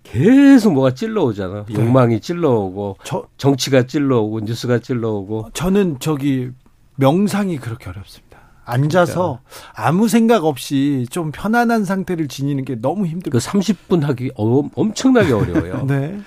계속 0.02 0.72
뭐가 0.74 0.94
찔러오잖아. 0.94 1.64
네. 1.66 1.74
욕망이 1.74 2.20
찔러오고, 2.20 2.98
저, 3.04 3.24
정치가 3.38 3.84
찔러오고, 3.84 4.40
뉴스가 4.40 4.80
찔러오고. 4.80 5.50
저는 5.54 5.96
저기 6.00 6.50
명상이 6.96 7.56
그렇게 7.59 7.88
어렵습니다. 7.88 8.31
앉아서 8.64 9.40
그러니까. 9.44 9.89
아무 9.89 10.09
생각 10.09 10.44
없이 10.44 11.06
좀 11.10 11.32
편안한 11.32 11.84
상태를 11.84 12.28
지니는 12.28 12.64
게 12.64 12.76
너무 12.80 13.06
힘들고. 13.06 13.39
그 13.39 13.44
30분 13.44 14.02
하기 14.02 14.32
어, 14.36 14.68
엄청나게 14.74 15.32
어려워요. 15.32 15.84
네. 15.89 16.20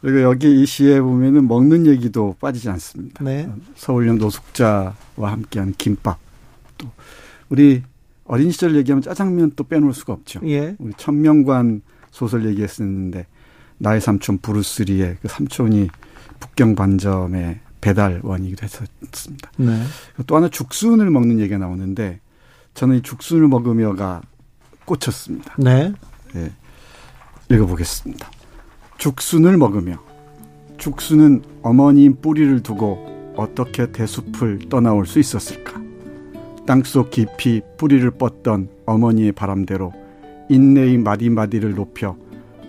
그리고 0.00 0.22
여기 0.22 0.62
이 0.62 0.66
시에 0.66 1.00
보면은 1.00 1.48
먹는 1.48 1.86
얘기도 1.86 2.36
빠지지 2.40 2.68
않습니다. 2.70 3.24
네. 3.24 3.48
서울역 3.74 4.16
노숙자와 4.16 4.92
함께한 5.18 5.74
김밥. 5.76 6.18
또 6.78 6.88
우리 7.48 7.82
어린 8.24 8.50
시절 8.50 8.76
얘기하면 8.76 9.02
짜장면 9.02 9.52
또 9.56 9.64
빼놓을 9.64 9.92
수가 9.94 10.12
없죠. 10.12 10.40
예. 10.44 10.76
우리 10.78 10.92
천명관 10.96 11.82
소설 12.10 12.44
얘기했었는데 12.46 13.26
나의 13.78 14.00
삼촌 14.00 14.38
브루스리의 14.38 15.18
그 15.20 15.28
삼촌이 15.28 15.88
북경 16.40 16.74
반점에 16.74 17.60
배달원이기도 17.80 18.64
했었습니다. 18.64 19.50
네. 19.58 19.82
또 20.26 20.36
하나 20.36 20.48
죽순을 20.48 21.10
먹는 21.10 21.38
얘기가 21.40 21.58
나오는데 21.58 22.20
저는 22.74 22.98
이 22.98 23.02
죽순을 23.02 23.48
먹으며가 23.48 24.22
꽂혔습니다. 24.84 25.54
네. 25.58 25.92
네. 26.34 26.52
읽어보겠습니다. 27.50 28.30
죽순을 28.98 29.56
먹으며 29.56 29.98
죽순은 30.78 31.42
어머니인 31.62 32.20
뿌리를 32.20 32.62
두고 32.62 33.34
어떻게 33.36 33.92
대숲을 33.92 34.68
떠나올 34.68 35.06
수 35.06 35.18
있었을까? 35.18 35.80
땅속 36.66 37.10
깊이 37.10 37.62
뿌리를 37.78 38.10
뻗던 38.10 38.68
어머니의 38.86 39.32
바람대로 39.32 39.92
인내의 40.48 40.98
마디마디를 40.98 41.74
높여 41.74 42.16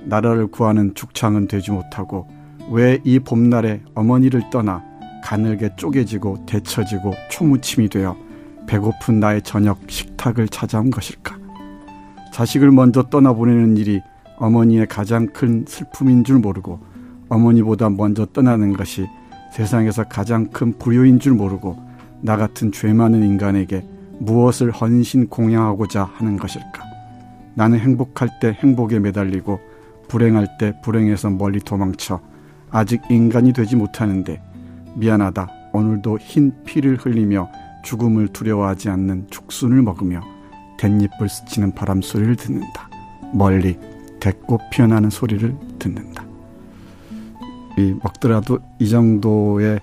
나라를 0.05 0.47
구하는 0.47 0.93
죽창은 0.93 1.47
되지 1.47 1.71
못하고 1.71 2.27
왜 2.69 2.99
이 3.03 3.19
봄날에 3.19 3.81
어머니를 3.95 4.49
떠나 4.51 4.84
가늘게 5.27 5.69
쪼개지고 5.75 6.45
데쳐지고 6.45 7.13
초무침이 7.29 7.89
되어 7.89 8.15
배고픈 8.65 9.19
나의 9.19 9.41
저녁 9.41 9.77
식탁을 9.85 10.47
찾아온 10.47 10.89
것일까? 10.89 11.37
자식을 12.31 12.71
먼저 12.71 13.03
떠나보내는 13.03 13.75
일이 13.75 14.01
어머니의 14.37 14.87
가장 14.87 15.27
큰 15.27 15.65
슬픔인 15.67 16.23
줄 16.23 16.39
모르고 16.39 16.79
어머니보다 17.27 17.89
먼저 17.89 18.25
떠나는 18.25 18.71
것이 18.71 19.05
세상에서 19.51 20.05
가장 20.05 20.45
큰 20.45 20.71
불효인 20.77 21.19
줄 21.19 21.33
모르고 21.33 21.75
나 22.21 22.37
같은 22.37 22.71
죄 22.71 22.93
많은 22.93 23.21
인간에게 23.21 23.85
무엇을 24.19 24.71
헌신 24.71 25.27
공양하고자 25.27 26.05
하는 26.05 26.37
것일까? 26.37 26.83
나는 27.53 27.79
행복할 27.79 28.29
때 28.39 28.57
행복에 28.57 28.99
매달리고 28.99 29.59
불행할 30.07 30.57
때 30.57 30.73
불행에서 30.81 31.31
멀리 31.31 31.59
도망쳐 31.59 32.21
아직 32.69 33.01
인간이 33.09 33.51
되지 33.51 33.75
못하는데 33.75 34.47
미안하다. 34.98 35.48
오늘도 35.74 36.18
흰 36.19 36.64
피를 36.65 36.98
흘리며 36.98 37.49
죽음을 37.84 38.30
두려워하지 38.30 38.90
않는 38.90 39.28
죽순을 39.30 39.82
먹으며 39.82 40.22
댄잎을 40.80 41.30
스치는 41.30 41.74
바람 41.74 42.02
소리를 42.02 42.36
듣는다. 42.36 42.90
멀리 43.34 43.78
대꽃 44.19 44.61
피어나는 44.72 45.10
소리를 45.10 45.56
듣는다. 45.80 46.26
이 47.78 47.95
먹더라도 48.03 48.60
이 48.80 48.90
정도의 48.90 49.80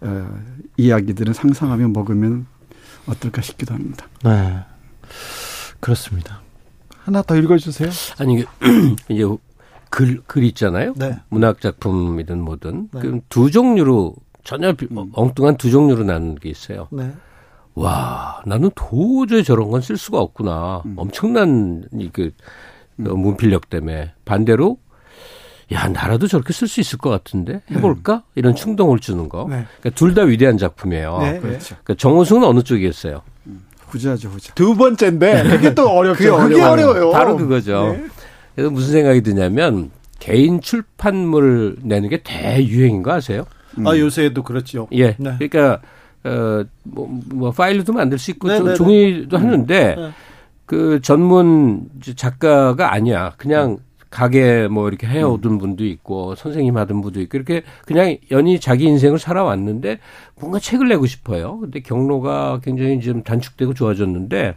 어, 0.00 0.38
이야기들은 0.76 1.34
상상하며 1.34 1.88
먹으면 1.88 2.46
어떨까 3.06 3.42
싶기도 3.42 3.74
합니다. 3.74 4.06
네, 4.24 4.58
그렇습니다. 5.80 6.40
하나 7.04 7.22
더 7.22 7.36
읽어주세요. 7.36 7.90
아니 8.18 8.44
이제 9.08 9.24
글, 9.90 10.22
글 10.26 10.44
있잖아요. 10.44 10.94
네. 10.96 11.18
문학 11.28 11.60
작품이든 11.60 12.40
뭐든 12.40 12.88
네. 12.92 13.00
그 13.00 13.20
두 13.28 13.50
종류로 13.50 14.14
전혀 14.48 14.74
음. 14.92 15.10
엉뚱한 15.12 15.58
두 15.58 15.70
종류로 15.70 16.04
나눈 16.04 16.34
게 16.34 16.48
있어요. 16.48 16.88
네. 16.90 17.12
와, 17.74 18.40
나는 18.46 18.70
도저히 18.74 19.44
저런 19.44 19.70
건 19.70 19.82
쓸 19.82 19.98
수가 19.98 20.18
없구나. 20.20 20.82
음. 20.86 20.94
엄청난 20.96 21.84
이그 21.92 22.30
음. 23.00 23.04
문필력 23.20 23.68
때문에 23.68 24.14
반대로 24.24 24.78
야 25.70 25.86
나라도 25.88 26.26
저렇게 26.26 26.54
쓸 26.54 26.66
수 26.66 26.80
있을 26.80 26.96
것 26.98 27.10
같은데 27.10 27.60
해볼까 27.70 28.14
네. 28.14 28.22
이런 28.36 28.54
충동을 28.54 29.00
주는 29.00 29.28
거. 29.28 29.46
네. 29.50 29.66
그러니까 29.80 29.90
둘 29.90 30.14
다 30.14 30.22
위대한 30.22 30.56
작품이에요. 30.56 31.18
네. 31.18 31.40
그렇죠. 31.40 31.76
그러니까 31.84 31.94
정호승은 31.96 32.42
어느 32.44 32.62
쪽이었어요? 32.62 33.20
음. 33.48 33.66
후자죠, 33.88 34.30
후자. 34.30 34.54
두 34.54 34.74
번째인데 34.74 35.42
그게 35.44 35.74
또 35.74 35.90
어렵죠. 35.90 36.36
그게, 36.38 36.48
그게 36.54 36.62
어려워요. 36.62 37.10
바로 37.10 37.36
그거죠. 37.36 37.92
네. 37.92 38.06
그래서 38.54 38.70
무슨 38.70 38.92
생각이 38.92 39.20
드냐면 39.20 39.90
개인 40.18 40.62
출판물을 40.62 41.76
내는 41.82 42.08
게 42.08 42.22
대유행인 42.22 43.02
거 43.02 43.12
아세요? 43.12 43.44
음. 43.78 43.86
아 43.86 43.98
요새도 43.98 44.42
그렇죠. 44.42 44.88
예. 44.92 45.16
네. 45.18 45.36
그러니까 45.38 45.80
어뭐 46.24 47.22
뭐 47.32 47.50
파일도 47.52 47.92
만들 47.92 48.18
수 48.18 48.30
있고 48.32 48.48
네, 48.48 48.58
네, 48.58 48.64
네. 48.70 48.74
종이도 48.74 49.36
음. 49.36 49.42
하는데 49.42 49.94
네. 49.96 50.10
그 50.66 51.00
전문 51.02 51.88
작가가 52.16 52.92
아니야. 52.92 53.32
그냥 53.38 53.72
음. 53.72 53.78
가게 54.10 54.68
뭐 54.68 54.88
이렇게 54.88 55.06
해오던 55.06 55.52
음. 55.52 55.58
분도 55.58 55.84
있고 55.84 56.34
선생님 56.34 56.76
하던 56.76 57.02
분도 57.02 57.20
있고 57.20 57.36
이렇게 57.36 57.62
그냥 57.84 58.16
연히 58.30 58.58
자기 58.58 58.84
인생을 58.84 59.18
살아왔는데 59.18 59.98
뭔가 60.40 60.58
책을 60.58 60.88
내고 60.88 61.06
싶어요. 61.06 61.58
근데 61.58 61.80
경로가 61.80 62.60
굉장히 62.62 63.00
좀 63.00 63.22
단축되고 63.22 63.74
좋아졌는데 63.74 64.54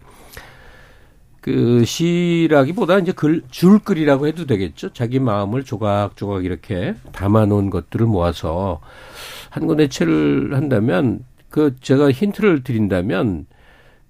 그 1.42 1.84
시라기보다 1.84 3.00
이제 3.00 3.12
글, 3.12 3.42
줄글이라고 3.50 4.28
해도 4.28 4.46
되겠죠. 4.46 4.94
자기 4.94 5.20
마음을 5.20 5.64
조각조각 5.64 6.46
이렇게 6.46 6.94
담아놓은 7.12 7.72
것들을 7.72 8.06
모아서 8.06 8.80
한 9.50 9.66
권의 9.66 9.90
책을 9.90 10.56
한다면 10.56 11.26
그 11.50 11.76
제가 11.82 12.12
힌트를 12.12 12.64
드린다면 12.64 13.48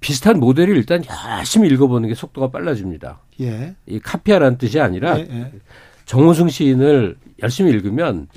비슷한 0.02 0.40
모델을 0.40 0.76
일단 0.76 1.04
열심히 1.38 1.70
읽어보는 1.70 2.10
게 2.10 2.16
속도가 2.16 2.52
빨라집니다. 2.52 3.20
예. 3.40 3.76
이 3.86 4.00
카피하라는 4.00 4.58
뜻이 4.58 4.80
아니라 4.80 5.18
예, 5.20 5.28
예. 5.30 5.52
정우승 6.06 6.50
시인을 6.50 7.16
열심히 7.42 7.72
읽으면 7.72 8.28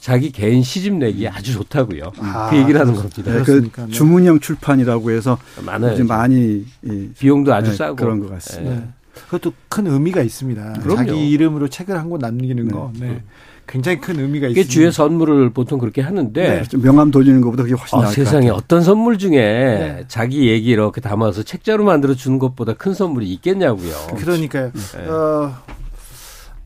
자기 0.00 0.32
개인 0.32 0.62
시집 0.62 0.94
내기 0.94 1.28
아주 1.28 1.52
좋다고요. 1.52 2.12
아, 2.20 2.48
그 2.50 2.56
얘기를 2.56 2.80
하는 2.80 2.94
겁니다. 2.94 3.22
네, 3.32 3.42
그 3.42 3.70
네. 3.76 3.88
주문형 3.88 4.40
출판이라고 4.40 5.10
해서 5.10 5.38
많아요. 5.64 6.02
많이 6.04 6.64
비용도 7.18 7.52
아주 7.52 7.70
네, 7.70 7.76
싸고 7.76 7.96
그런 7.96 8.18
것 8.20 8.30
같습니다. 8.30 8.76
네. 8.76 8.88
그것도 9.26 9.52
큰 9.68 9.86
의미가 9.86 10.22
있습니다. 10.22 10.72
그럼요. 10.82 10.96
자기 10.96 11.30
이름으로 11.30 11.68
책을 11.68 11.98
한 11.98 12.08
권 12.08 12.18
남기는 12.20 12.66
네. 12.66 12.72
거. 12.72 12.90
네. 12.98 13.22
굉장히 13.66 14.00
큰 14.00 14.18
의미가 14.18 14.48
있습니다. 14.48 14.68
주의 14.72 14.90
선물을 14.90 15.50
보통 15.50 15.78
그렇게 15.78 16.00
하는데 16.00 16.64
네, 16.68 16.78
명함 16.78 17.10
돌리는 17.12 17.40
것보다 17.42 17.62
그게 17.62 17.74
훨씬 17.76 17.98
어, 17.98 18.02
나을 18.02 18.12
세상에 18.14 18.48
어떤 18.48 18.82
선물 18.82 19.18
중에 19.18 19.36
네. 19.36 20.04
자기 20.08 20.48
얘기 20.48 20.70
이렇게 20.70 21.00
담아서 21.00 21.42
책자로 21.44 21.84
만들어 21.84 22.14
주는 22.14 22.38
것보다 22.40 22.72
큰 22.72 22.94
선물이 22.94 23.28
있겠냐고요. 23.34 23.92
그러니까요. 24.16 24.72
네. 24.72 25.06
어, 25.08 25.54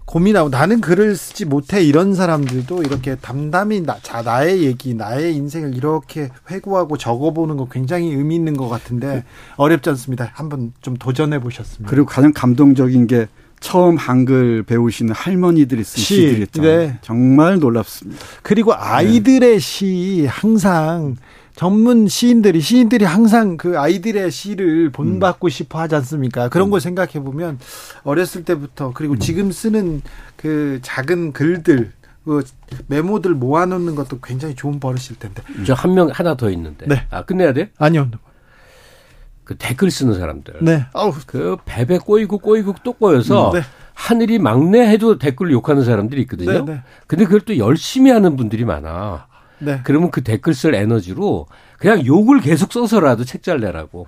고민하고 0.04 0.50
나는 0.50 0.80
글을 0.80 1.16
쓰지 1.16 1.44
못해 1.46 1.82
이런 1.82 2.14
사람들도 2.14 2.82
이렇게 2.82 3.16
담담히 3.16 3.80
나, 3.80 3.96
자 4.02 4.22
나의 4.22 4.64
얘기 4.64 4.94
나의 4.94 5.34
인생을 5.34 5.74
이렇게 5.74 6.28
회고하고 6.50 6.98
적어보는 6.98 7.56
거 7.56 7.68
굉장히 7.68 8.08
의미 8.08 8.34
있는 8.34 8.56
것 8.56 8.68
같은데 8.68 9.24
어렵지 9.56 9.88
않습니다. 9.90 10.30
한번 10.34 10.72
좀 10.82 10.96
도전해 10.96 11.40
보셨습니다. 11.40 11.90
그리고 11.90 12.06
가장 12.06 12.32
감동적인 12.32 13.06
게 13.06 13.28
처음 13.60 13.96
한글 13.96 14.62
배우시는 14.62 15.14
할머니들이 15.14 15.82
쓴 15.84 16.02
시, 16.02 16.16
시들이었죠. 16.16 16.62
네. 16.62 16.98
정말 17.00 17.58
놀랍습니다. 17.58 18.20
그리고 18.42 18.74
아이들의 18.74 19.52
네. 19.52 19.58
시 19.58 20.26
항상 20.28 21.16
전문 21.56 22.08
시인들이 22.08 22.60
시인들이 22.60 23.04
항상 23.04 23.56
그 23.56 23.78
아이들의 23.78 24.30
시를 24.30 24.90
본받고 24.90 25.46
음. 25.46 25.50
싶어 25.50 25.78
하지 25.80 25.94
않습니까? 25.96 26.48
그런 26.48 26.68
음. 26.68 26.70
걸 26.72 26.80
생각해 26.80 27.12
보면 27.22 27.58
어렸을 28.02 28.44
때부터 28.44 28.92
그리고 28.92 29.14
음. 29.14 29.18
지금 29.20 29.52
쓰는 29.52 30.02
그 30.36 30.80
작은 30.82 31.32
글들 31.32 31.92
그 32.24 32.42
메모들 32.88 33.32
모아놓는 33.34 33.94
것도 33.94 34.18
굉장히 34.20 34.54
좋은 34.54 34.80
버릇일 34.80 35.18
텐데. 35.18 35.42
저 35.66 35.74
한 35.74 35.94
명 35.94 36.08
하나 36.12 36.34
더 36.36 36.50
있는데. 36.50 36.86
네. 36.86 37.06
아 37.10 37.22
끝내야 37.24 37.52
돼? 37.52 37.70
아니요. 37.78 38.08
그 39.44 39.54
댓글 39.56 39.90
쓰는 39.90 40.14
사람들. 40.18 40.54
네. 40.62 40.86
아우. 40.94 41.12
그 41.26 41.56
베베 41.66 41.98
꼬이고 41.98 42.38
꼬이고 42.38 42.74
또 42.82 42.94
꼬여서 42.94 43.50
네. 43.54 43.60
하늘이 43.92 44.38
막내 44.38 44.88
해도 44.88 45.18
댓글 45.18 45.52
욕하는 45.52 45.84
사람들이 45.84 46.22
있거든요. 46.22 46.64
네, 46.64 46.72
네. 46.74 46.82
근데 47.06 47.24
그걸 47.26 47.42
또 47.42 47.58
열심히 47.58 48.10
하는 48.10 48.36
분들이 48.36 48.64
많아. 48.64 49.26
네. 49.64 49.80
그러면 49.84 50.10
그 50.10 50.22
댓글 50.22 50.54
쓸 50.54 50.74
에너지로 50.74 51.46
그냥 51.78 52.04
욕을 52.06 52.40
계속 52.40 52.72
써서라도 52.72 53.24
책 53.24 53.42
잘 53.42 53.60
내라고. 53.60 54.06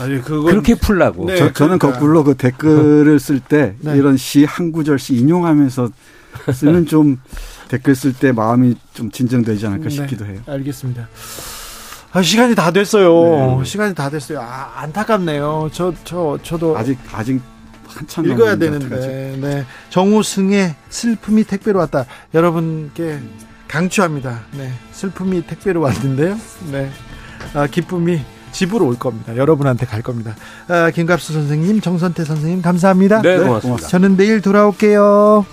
아니, 0.00 0.20
그건... 0.22 0.46
그렇게 0.46 0.74
풀라고. 0.74 1.26
네, 1.26 1.36
저, 1.36 1.44
는 1.46 1.52
그러니까. 1.52 1.92
거꾸로 1.92 2.22
그 2.24 2.34
댓글을 2.36 3.18
쓸때 3.18 3.74
네. 3.80 3.96
이런 3.96 4.16
시 4.16 4.44
한 4.44 4.70
구절씩 4.72 5.16
인용하면서 5.18 5.90
쓰면 6.54 6.86
좀 6.86 7.20
댓글 7.68 7.94
쓸 7.94 8.12
때 8.14 8.32
마음이 8.32 8.76
좀 8.94 9.10
진정되지 9.10 9.66
않을까 9.66 9.84
네. 9.84 9.90
싶기도 9.90 10.24
해요. 10.24 10.40
알겠습니다. 10.46 11.08
아, 12.12 12.22
시간이 12.22 12.54
다 12.54 12.70
됐어요. 12.70 13.58
네. 13.58 13.64
시간이 13.64 13.94
다 13.94 14.08
됐어요. 14.08 14.40
아, 14.40 14.72
안타깝네요. 14.76 15.68
저, 15.72 15.92
저, 16.04 16.38
저 16.42 16.56
도. 16.56 16.76
아직, 16.78 16.98
아직 17.12 17.40
한참 17.86 18.24
읽어야 18.30 18.56
되는데. 18.56 19.36
네. 19.40 19.64
정우승의 19.90 20.74
슬픔이 20.88 21.44
택배로 21.44 21.80
왔다. 21.80 22.06
여러분께 22.32 23.18
강추합니다. 23.68 24.40
네. 24.56 24.72
슬픔이 24.92 25.46
택배로 25.46 25.80
왔는데요. 25.82 26.38
네. 26.72 26.90
아, 27.54 27.66
기쁨이 27.66 28.20
집으로 28.50 28.86
올 28.86 28.98
겁니다. 28.98 29.36
여러분한테 29.36 29.86
갈 29.86 30.02
겁니다. 30.02 30.34
아, 30.68 30.90
김갑수 30.90 31.34
선생님, 31.34 31.80
정선태 31.80 32.24
선생님, 32.24 32.62
감사합니다. 32.62 33.22
네, 33.22 33.38
고맙습니다. 33.38 33.86
저는 33.86 34.16
내일 34.16 34.40
돌아올게요. 34.40 35.44